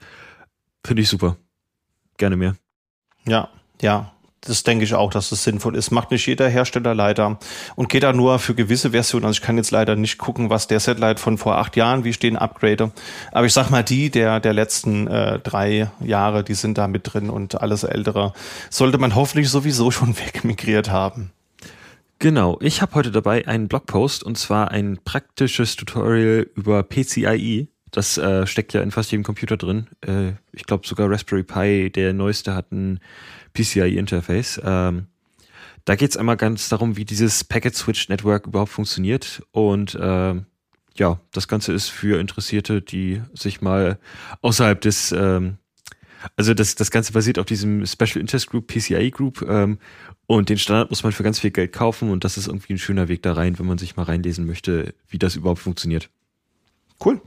Finde 0.85 1.03
ich 1.03 1.09
super. 1.09 1.37
Gerne 2.17 2.37
mehr. 2.37 2.57
Ja, 3.27 3.51
ja. 3.83 4.13
Das 4.47 4.63
denke 4.63 4.85
ich 4.85 4.95
auch, 4.95 5.11
dass 5.11 5.31
das 5.31 5.45
sinnvoll 5.45 5.77
ist. 5.77 5.91
Macht 5.91 6.11
nicht 6.11 6.27
jeder 6.27 6.49
Hersteller 6.49 6.95
leider 6.95 7.39
und 7.75 7.89
geht 7.89 8.03
da 8.03 8.13
nur 8.13 8.39
für 8.39 8.55
gewisse 8.55 8.91
Versionen. 8.91 9.27
Also 9.27 9.39
ich 9.39 9.43
kann 9.43 9.57
jetzt 9.57 9.71
leider 9.71 9.97
nicht 9.97 10.19
gucken, 10.19 10.51
was 10.51 10.67
der 10.69 10.81
Satellite 10.81 11.21
von 11.21 11.39
vor 11.39 11.59
acht 11.59 11.77
Jahren, 11.77 12.05
wie 12.05 12.11
ich 12.11 12.19
den 12.19 12.37
upgrade. 12.37 12.93
Aber 13.33 13.47
ich 13.47 13.53
sag 13.53 13.71
mal, 13.71 13.83
die 13.83 14.11
der, 14.11 14.41
der 14.41 14.53
letzten 14.53 15.07
äh, 15.09 15.39
drei 15.41 15.91
Jahre, 16.01 16.45
die 16.45 16.55
sind 16.55 16.79
da 16.79 16.89
mit 16.89 17.13
drin 17.13 17.31
und 17.31 17.61
alles 17.61 17.85
ältere 17.85 18.33
sollte 18.71 18.99
man 18.99 19.15
hoffentlich 19.15 19.51
sowieso 19.51 19.91
schon 19.91 20.17
wegmigriert 20.19 20.91
haben. 20.91 21.33
Genau, 22.19 22.59
ich 22.63 22.81
habe 22.81 22.95
heute 22.95 23.11
dabei 23.11 23.47
einen 23.47 23.69
Blogpost 23.69 24.23
und 24.23 24.39
zwar 24.39 24.71
ein 24.71 24.99
praktisches 25.05 25.77
Tutorial 25.77 26.47
über 26.55 26.83
PCIe. 26.83 27.69
Das 27.91 28.17
äh, 28.17 28.47
steckt 28.47 28.73
ja 28.73 28.81
in 28.81 28.91
fast 28.91 29.13
jedem 29.13 29.23
Computer 29.23 29.59
drin. 29.59 29.87
Äh, 30.01 30.33
ich 30.53 30.65
glaube 30.65 30.87
sogar 30.87 31.11
Raspberry 31.11 31.43
Pi, 31.43 31.91
der 31.91 32.15
neueste, 32.15 32.55
hat 32.55 32.73
ein 32.73 33.01
PCI-Interface. 33.57 34.61
Ähm, 34.65 35.07
da 35.85 35.95
geht 35.95 36.11
es 36.11 36.17
einmal 36.17 36.37
ganz 36.37 36.69
darum, 36.69 36.97
wie 36.97 37.05
dieses 37.05 37.45
Packet 37.45 37.75
Switch 37.75 38.09
Network 38.09 38.47
überhaupt 38.47 38.73
funktioniert. 38.73 39.43
Und 39.53 39.95
äh, 39.95 40.35
ja, 40.97 41.21
das 41.33 41.49
Ganze 41.49 41.73
ist 41.73 41.89
für 41.89 42.21
Interessierte, 42.21 42.83
die 42.83 43.23
sich 43.35 43.61
mal 43.61 43.99
außerhalb 44.43 44.81
des, 44.81 45.13
ähm, 45.13 45.59
also 46.37 46.55
das, 46.55 46.75
das 46.75 46.91
Ganze 46.91 47.13
basiert 47.13 47.39
auf 47.39 47.47
diesem 47.47 47.87
Special 47.87 48.21
Interest 48.21 48.49
Group, 48.49 48.67
PCI 48.67 49.11
Group. 49.11 49.47
Ähm, 49.49 49.79
und 50.27 50.49
den 50.49 50.59
Standard 50.59 50.91
muss 50.91 51.05
man 51.05 51.13
für 51.13 51.23
ganz 51.23 51.39
viel 51.39 51.53
Geld 51.53 51.73
kaufen. 51.73 52.11
Und 52.11 52.25
das 52.25 52.37
ist 52.37 52.49
irgendwie 52.49 52.75
ein 52.75 52.79
schöner 52.79 53.07
Weg 53.09 53.23
da 53.23 53.35
rein, 53.35 53.59
wenn 53.59 53.67
man 53.67 53.79
sich 53.79 53.97
mal 53.97 54.03
reinlesen 54.03 54.45
möchte, 54.45 54.93
wie 55.09 55.19
das 55.19 55.37
überhaupt 55.37 55.61
funktioniert. 55.61 56.11
Cool. 57.05 57.21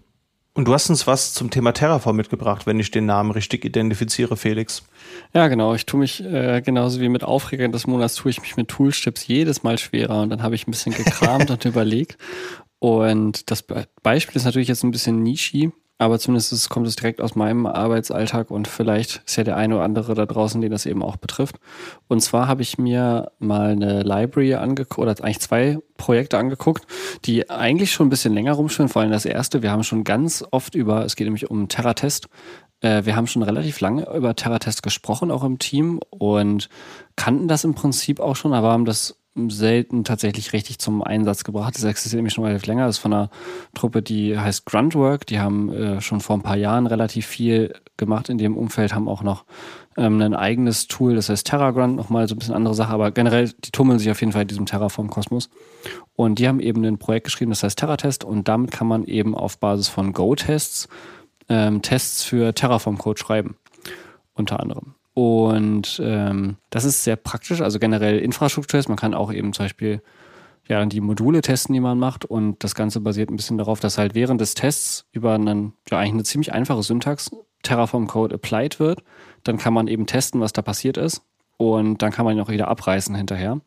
Und 0.53 0.67
du 0.67 0.73
hast 0.73 0.89
uns 0.89 1.07
was 1.07 1.34
zum 1.34 1.51
Thema 1.51 1.73
Terraform 1.73 2.15
mitgebracht, 2.15 2.65
wenn 2.65 2.80
ich 2.80 2.91
den 2.91 3.05
Namen 3.05 3.31
richtig 3.31 3.63
identifiziere, 3.65 4.35
Felix. 4.35 4.84
Ja, 5.34 5.47
genau. 5.47 5.73
Ich 5.76 5.85
tue 5.85 5.99
mich 5.99 6.23
äh, 6.23 6.61
genauso 6.61 6.99
wie 6.99 7.09
mit 7.09 7.23
Aufregern 7.23 7.71
des 7.71 7.88
Monats 7.88 8.15
tue 8.15 8.31
ich 8.31 8.41
mich 8.41 8.57
mit 8.57 8.67
Toolstips 8.67 9.27
jedes 9.27 9.63
Mal 9.63 9.77
schwerer. 9.77 10.21
Und 10.21 10.31
dann 10.31 10.43
habe 10.43 10.55
ich 10.55 10.67
ein 10.67 10.71
bisschen 10.71 10.93
gekramt 10.95 11.49
und 11.51 11.65
überlegt. 11.65 12.17
Und 12.80 13.51
das 13.51 13.63
Beispiel 14.01 14.35
ist 14.35 14.45
natürlich 14.45 14.67
jetzt 14.67 14.84
ein 14.84 14.91
bisschen 14.91 15.21
nischig. 15.21 15.71
Aber 15.99 16.17
zumindest 16.17 16.69
kommt 16.69 16.88
es 16.88 16.95
direkt 16.95 17.19
aus 17.19 17.35
meinem 17.35 17.65
Arbeitsalltag 17.65 18.51
und 18.51 18.69
vielleicht 18.69 19.21
ist 19.26 19.35
ja 19.35 19.43
der 19.43 19.57
eine 19.57 19.76
oder 19.76 19.84
andere 19.84 20.15
da 20.15 20.26
draußen, 20.26 20.61
den 20.61 20.71
das 20.71 20.85
eben 20.85 21.03
auch 21.03 21.17
betrifft. 21.17 21.59
Und 22.07 22.21
zwar 22.21 22.47
habe 22.47 22.61
ich 22.61 22.77
mir 22.77 23.34
mal 23.38 23.71
eine 23.71 24.01
Library 24.03 24.55
angeguckt, 24.55 24.97
oder 24.97 25.23
eigentlich 25.23 25.41
zwei 25.41 25.77
Projekte 25.97 26.38
angeguckt, 26.38 26.88
die 27.26 27.49
eigentlich 27.49 27.91
schon 27.91 28.07
ein 28.07 28.09
bisschen 28.09 28.34
länger 28.34 28.53
rumschwimmen, 28.53 28.88
vor 28.88 29.01
allem 29.01 29.11
das 29.11 29.26
erste. 29.26 29.61
Wir 29.61 29.71
haben 29.71 29.84
schon 29.84 30.05
ganz 30.05 30.45
oft 30.51 30.73
über, 30.73 31.03
es 31.03 31.17
geht 31.17 31.27
nämlich 31.27 31.51
um 31.51 31.67
Terratest, 31.67 32.30
äh, 32.80 33.03
wir 33.03 33.17
haben 33.17 33.27
schon 33.27 33.43
relativ 33.43 33.81
lange 33.81 34.09
über 34.15 34.35
Terratest 34.38 34.84
gesprochen, 34.84 35.31
auch 35.31 35.43
im 35.43 35.59
Team, 35.59 35.99
und 36.09 36.69
kannten 37.17 37.49
das 37.49 37.65
im 37.65 37.76
Prinzip 37.76 38.21
auch 38.21 38.38
schon, 38.38 38.53
aber 38.53 38.71
haben 38.71 38.85
das 38.85 39.18
selten 39.49 40.03
tatsächlich 40.03 40.53
richtig 40.53 40.80
zum 40.80 41.03
Einsatz 41.03 41.44
gebracht. 41.44 41.76
Das 41.76 41.84
existiert 41.84 42.18
nämlich 42.18 42.34
schon 42.34 42.44
relativ 42.44 42.66
länger. 42.66 42.86
Das 42.88 42.98
ist 42.98 43.02
von 43.02 43.14
einer 43.14 43.30
Truppe, 43.74 44.02
die 44.02 44.38
heißt 44.38 44.66
Gruntwork. 44.66 45.26
Die 45.28 45.40
haben 45.40 45.72
äh, 45.72 46.02
schon 46.02 46.20
vor 46.20 46.36
ein 46.36 46.41
paar 46.41 46.57
Jahren 46.57 46.88
relativ 46.88 47.26
viel 47.28 47.74
gemacht 47.98 48.30
in 48.30 48.38
dem 48.38 48.57
Umfeld, 48.57 48.95
haben 48.95 49.07
auch 49.07 49.22
noch 49.22 49.45
ähm, 49.98 50.22
ein 50.22 50.34
eigenes 50.34 50.88
Tool, 50.88 51.16
das 51.16 51.30
heißt 51.30 51.45
TerraGrunt, 51.45 51.95
nochmal 51.95 52.28
so 52.28 52.36
ein 52.36 52.40
bisschen 52.40 52.56
andere 52.56 52.74
Sache, 52.74 52.94
aber 52.94 53.11
generell, 53.11 53.52
die 53.64 53.72
tummeln 53.72 53.99
sich 53.99 54.10
auf 54.10 54.22
jeden 54.22 54.32
Fall 54.32 54.44
in 54.44 54.48
diesem 54.48 54.66
Terraform-Kosmos. 54.66 55.49
Und 56.16 56.40
die 56.40 56.48
haben 56.48 56.60
eben 56.60 56.84
ein 56.86 56.98
Projekt 56.98 57.26
geschrieben, 57.26 57.52
das 57.52 57.64
heißt 57.64 57.78
Terratest 57.78 58.24
und 58.24 58.48
damit 58.48 58.72
kann 58.72 58.88
man 58.88 59.03
eben 59.03 59.36
auf 59.36 59.60
Basis 59.60 59.90
von 59.90 60.14
Go-Tests 60.14 60.88
ähm, 61.49 61.82
Tests 61.82 62.24
für 62.24 62.53
Terraform-Code 62.53 63.20
schreiben. 63.20 63.57
Unter 64.34 64.60
anderem. 64.60 64.95
Und 65.19 66.01
ähm, 66.01 66.55
das 66.69 66.85
ist 66.85 67.03
sehr 67.03 67.17
praktisch, 67.17 67.59
also 67.59 67.77
generell 67.77 68.19
Infrastruktur 68.19 68.79
ist. 68.79 68.87
Man 68.87 68.97
kann 68.97 69.13
auch 69.13 69.33
eben 69.33 69.51
zum 69.51 69.65
Beispiel 69.65 70.01
ja, 70.65 70.85
die 70.85 71.01
Module 71.01 71.41
testen, 71.41 71.73
die 71.73 71.81
man 71.81 71.99
macht. 71.99 72.23
Und 72.23 72.63
das 72.63 72.73
Ganze 72.73 73.01
basiert 73.01 73.29
ein 73.29 73.35
bisschen 73.35 73.57
darauf, 73.57 73.81
dass 73.81 73.97
halt 73.97 74.15
während 74.15 74.39
des 74.39 74.53
Tests 74.53 75.07
über 75.11 75.33
einen, 75.33 75.73
ja, 75.89 75.97
eigentlich 75.97 76.13
eine 76.13 76.23
ziemlich 76.23 76.53
einfache 76.53 76.83
Syntax 76.83 77.31
Terraform-Code 77.63 78.35
applied 78.35 78.79
wird. 78.79 79.03
Dann 79.43 79.57
kann 79.57 79.73
man 79.73 79.89
eben 79.89 80.05
testen, 80.05 80.39
was 80.39 80.53
da 80.53 80.61
passiert 80.61 80.95
ist. 80.95 81.21
Und 81.57 82.01
dann 82.01 82.13
kann 82.13 82.23
man 82.23 82.37
ihn 82.37 82.41
auch 82.41 82.47
wieder 82.47 82.69
abreißen 82.69 83.13
hinterher. 83.13 83.59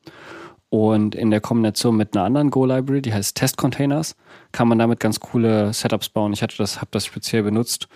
Und 0.70 1.14
in 1.14 1.30
der 1.30 1.42
Kombination 1.42 1.98
mit 1.98 2.16
einer 2.16 2.24
anderen 2.24 2.48
Go-Library, 2.48 3.02
die 3.02 3.12
heißt 3.12 3.36
Test 3.36 3.58
Containers, 3.58 4.16
kann 4.52 4.68
man 4.68 4.78
damit 4.78 5.00
ganz 5.00 5.20
coole 5.20 5.74
Setups 5.74 6.08
bauen. 6.08 6.32
Ich 6.32 6.42
hatte 6.42 6.56
das, 6.56 6.78
habe 6.80 6.88
das 6.92 7.04
speziell 7.04 7.42
benutzt, 7.42 7.88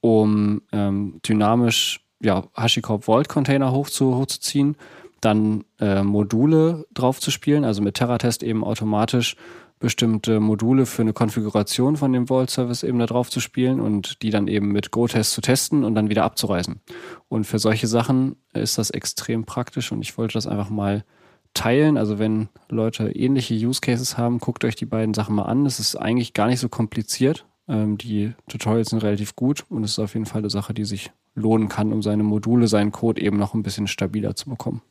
um 0.00 0.62
ähm, 0.72 1.20
dynamisch 1.22 2.03
ja, 2.24 2.44
HashiCorp 2.56 3.04
Vault 3.04 3.28
Container 3.28 3.72
hochzu, 3.72 4.16
hochzuziehen, 4.16 4.76
dann 5.20 5.64
äh, 5.80 6.02
Module 6.02 6.86
drauf 6.92 7.20
zu 7.20 7.30
spielen, 7.30 7.64
also 7.64 7.82
mit 7.82 7.94
TerraTest 7.94 8.42
eben 8.42 8.64
automatisch 8.64 9.36
bestimmte 9.80 10.40
Module 10.40 10.86
für 10.86 11.02
eine 11.02 11.12
Konfiguration 11.12 11.96
von 11.96 12.12
dem 12.12 12.28
Vault 12.28 12.50
Service 12.50 12.82
eben 12.82 12.98
da 12.98 13.06
drauf 13.06 13.28
zu 13.28 13.40
spielen 13.40 13.80
und 13.80 14.22
die 14.22 14.30
dann 14.30 14.48
eben 14.48 14.68
mit 14.68 14.90
GoTest 14.90 15.32
zu 15.32 15.40
testen 15.40 15.84
und 15.84 15.94
dann 15.94 16.08
wieder 16.08 16.24
abzureißen. 16.24 16.80
Und 17.28 17.44
für 17.44 17.58
solche 17.58 17.86
Sachen 17.86 18.36
ist 18.54 18.78
das 18.78 18.90
extrem 18.90 19.44
praktisch 19.44 19.92
und 19.92 20.00
ich 20.00 20.16
wollte 20.16 20.34
das 20.34 20.46
einfach 20.46 20.70
mal 20.70 21.04
teilen. 21.52 21.98
Also 21.98 22.18
wenn 22.18 22.48
Leute 22.68 23.10
ähnliche 23.10 23.54
Use 23.54 23.80
Cases 23.80 24.16
haben, 24.16 24.38
guckt 24.38 24.64
euch 24.64 24.74
die 24.76 24.86
beiden 24.86 25.12
Sachen 25.12 25.34
mal 25.34 25.42
an. 25.42 25.66
Es 25.66 25.78
ist 25.78 25.96
eigentlich 25.96 26.32
gar 26.32 26.46
nicht 26.46 26.60
so 26.60 26.68
kompliziert. 26.68 27.44
Ähm, 27.68 27.98
die 27.98 28.32
Tutorials 28.48 28.90
sind 28.90 29.02
relativ 29.02 29.36
gut 29.36 29.64
und 29.68 29.84
es 29.84 29.92
ist 29.92 29.98
auf 29.98 30.14
jeden 30.14 30.26
Fall 30.26 30.40
eine 30.40 30.50
Sache, 30.50 30.72
die 30.72 30.84
sich 30.84 31.10
lohnen 31.34 31.68
kann, 31.68 31.92
um 31.92 32.02
seine 32.02 32.22
Module, 32.22 32.68
seinen 32.68 32.92
Code 32.92 33.20
eben 33.20 33.36
noch 33.36 33.54
ein 33.54 33.62
bisschen 33.62 33.86
stabiler 33.86 34.36
zu 34.36 34.50
bekommen. 34.50 34.82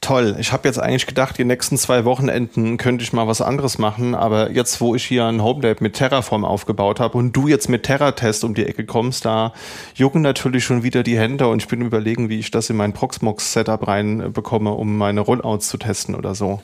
Toll. 0.00 0.36
Ich 0.38 0.52
habe 0.52 0.66
jetzt 0.66 0.78
eigentlich 0.78 1.06
gedacht, 1.06 1.36
die 1.36 1.44
nächsten 1.44 1.76
zwei 1.76 2.06
Wochenenden 2.06 2.78
könnte 2.78 3.04
ich 3.04 3.12
mal 3.12 3.26
was 3.26 3.42
anderes 3.42 3.76
machen, 3.76 4.14
aber 4.14 4.50
jetzt, 4.50 4.80
wo 4.80 4.94
ich 4.94 5.04
hier 5.04 5.26
ein 5.26 5.42
Home 5.42 5.60
Lab 5.62 5.82
mit 5.82 5.92
Terraform 5.92 6.42
aufgebaut 6.46 7.00
habe 7.00 7.18
und 7.18 7.36
du 7.36 7.48
jetzt 7.48 7.68
mit 7.68 7.82
Terratest 7.82 8.42
um 8.44 8.54
die 8.54 8.64
Ecke 8.64 8.86
kommst, 8.86 9.26
da 9.26 9.52
jucken 9.94 10.22
natürlich 10.22 10.64
schon 10.64 10.82
wieder 10.82 11.02
die 11.02 11.18
Hände 11.18 11.48
und 11.48 11.60
ich 11.60 11.68
bin 11.68 11.82
überlegen, 11.82 12.30
wie 12.30 12.38
ich 12.38 12.50
das 12.50 12.70
in 12.70 12.76
mein 12.76 12.94
Proxmox-Setup 12.94 13.86
reinbekomme, 13.86 14.72
um 14.72 14.96
meine 14.96 15.20
Rollouts 15.20 15.68
zu 15.68 15.76
testen 15.76 16.14
oder 16.14 16.34
so. 16.34 16.62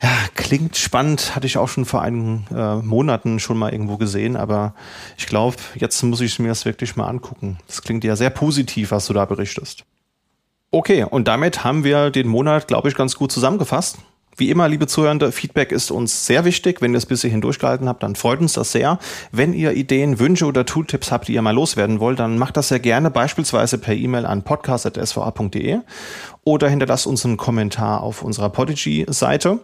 Ja, 0.00 0.10
klingt 0.36 0.76
spannend, 0.76 1.34
hatte 1.34 1.48
ich 1.48 1.58
auch 1.58 1.68
schon 1.68 1.84
vor 1.84 2.02
einigen 2.02 2.46
äh, 2.54 2.76
Monaten 2.76 3.40
schon 3.40 3.58
mal 3.58 3.72
irgendwo 3.72 3.96
gesehen, 3.96 4.36
aber 4.36 4.74
ich 5.18 5.26
glaube, 5.26 5.56
jetzt 5.74 6.00
muss 6.04 6.20
ich 6.20 6.38
mir 6.38 6.48
das 6.48 6.64
wirklich 6.64 6.94
mal 6.94 7.08
angucken. 7.08 7.58
Das 7.66 7.82
klingt 7.82 8.04
ja 8.04 8.14
sehr 8.14 8.30
positiv, 8.30 8.92
was 8.92 9.06
du 9.06 9.14
da 9.14 9.24
berichtest. 9.24 9.84
Okay, 10.74 11.04
und 11.04 11.28
damit 11.28 11.64
haben 11.64 11.84
wir 11.84 12.10
den 12.10 12.26
Monat, 12.26 12.66
glaube 12.66 12.88
ich, 12.88 12.94
ganz 12.94 13.14
gut 13.16 13.30
zusammengefasst. 13.30 13.98
Wie 14.38 14.48
immer, 14.48 14.66
liebe 14.70 14.86
Zuhörende, 14.86 15.30
Feedback 15.30 15.70
ist 15.70 15.90
uns 15.90 16.24
sehr 16.24 16.46
wichtig. 16.46 16.80
Wenn 16.80 16.94
ihr 16.94 16.96
es 16.96 17.04
bis 17.04 17.20
hierhin 17.20 17.42
durchgehalten 17.42 17.90
habt, 17.90 18.02
dann 18.02 18.16
freut 18.16 18.40
uns 18.40 18.54
das 18.54 18.72
sehr. 18.72 18.98
Wenn 19.30 19.52
ihr 19.52 19.72
Ideen, 19.74 20.18
Wünsche 20.18 20.46
oder 20.46 20.64
Tooltips 20.64 21.12
habt, 21.12 21.28
die 21.28 21.34
ihr 21.34 21.42
mal 21.42 21.54
loswerden 21.54 22.00
wollt, 22.00 22.20
dann 22.20 22.38
macht 22.38 22.56
das 22.56 22.68
sehr 22.68 22.80
gerne, 22.80 23.10
beispielsweise 23.10 23.76
per 23.76 23.94
E-Mail 23.94 24.24
an 24.24 24.44
podcast.sva.de 24.44 25.80
oder 26.44 26.68
hinterlasst 26.70 27.06
uns 27.06 27.26
einen 27.26 27.36
Kommentar 27.36 28.02
auf 28.02 28.22
unserer 28.22 28.48
Podigy-Seite. 28.48 29.58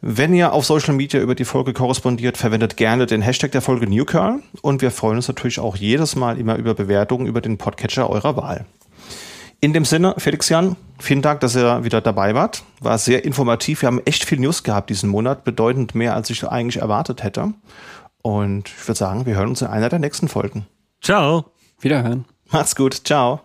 Wenn 0.00 0.32
ihr 0.32 0.54
auf 0.54 0.64
Social 0.64 0.94
Media 0.94 1.20
über 1.20 1.34
die 1.34 1.44
Folge 1.44 1.74
korrespondiert, 1.74 2.38
verwendet 2.38 2.78
gerne 2.78 3.04
den 3.04 3.20
Hashtag 3.20 3.52
der 3.52 3.60
Folge 3.60 3.86
Newcurl 3.86 4.42
und 4.62 4.80
wir 4.80 4.90
freuen 4.90 5.16
uns 5.16 5.28
natürlich 5.28 5.60
auch 5.60 5.76
jedes 5.76 6.16
Mal 6.16 6.38
immer 6.38 6.56
über 6.56 6.72
Bewertungen 6.72 7.26
über 7.26 7.42
den 7.42 7.58
Podcatcher 7.58 8.08
eurer 8.08 8.36
Wahl. 8.36 8.64
In 9.64 9.72
dem 9.72 9.86
Sinne, 9.86 10.14
Felix 10.18 10.50
Jan, 10.50 10.76
vielen 10.98 11.22
Dank, 11.22 11.40
dass 11.40 11.56
ihr 11.56 11.84
wieder 11.84 12.02
dabei 12.02 12.34
wart. 12.34 12.62
War 12.82 12.98
sehr 12.98 13.24
informativ. 13.24 13.80
Wir 13.80 13.86
haben 13.86 14.02
echt 14.04 14.26
viel 14.26 14.38
News 14.38 14.62
gehabt 14.62 14.90
diesen 14.90 15.08
Monat, 15.08 15.42
bedeutend 15.42 15.94
mehr, 15.94 16.14
als 16.14 16.28
ich 16.28 16.46
eigentlich 16.46 16.82
erwartet 16.82 17.22
hätte. 17.22 17.54
Und 18.20 18.68
ich 18.68 18.86
würde 18.86 18.98
sagen, 18.98 19.24
wir 19.24 19.36
hören 19.36 19.48
uns 19.48 19.62
in 19.62 19.68
einer 19.68 19.88
der 19.88 20.00
nächsten 20.00 20.28
Folgen. 20.28 20.66
Ciao. 21.00 21.46
Wiederhören. 21.80 22.26
Macht's 22.50 22.76
gut. 22.76 23.06
Ciao. 23.06 23.40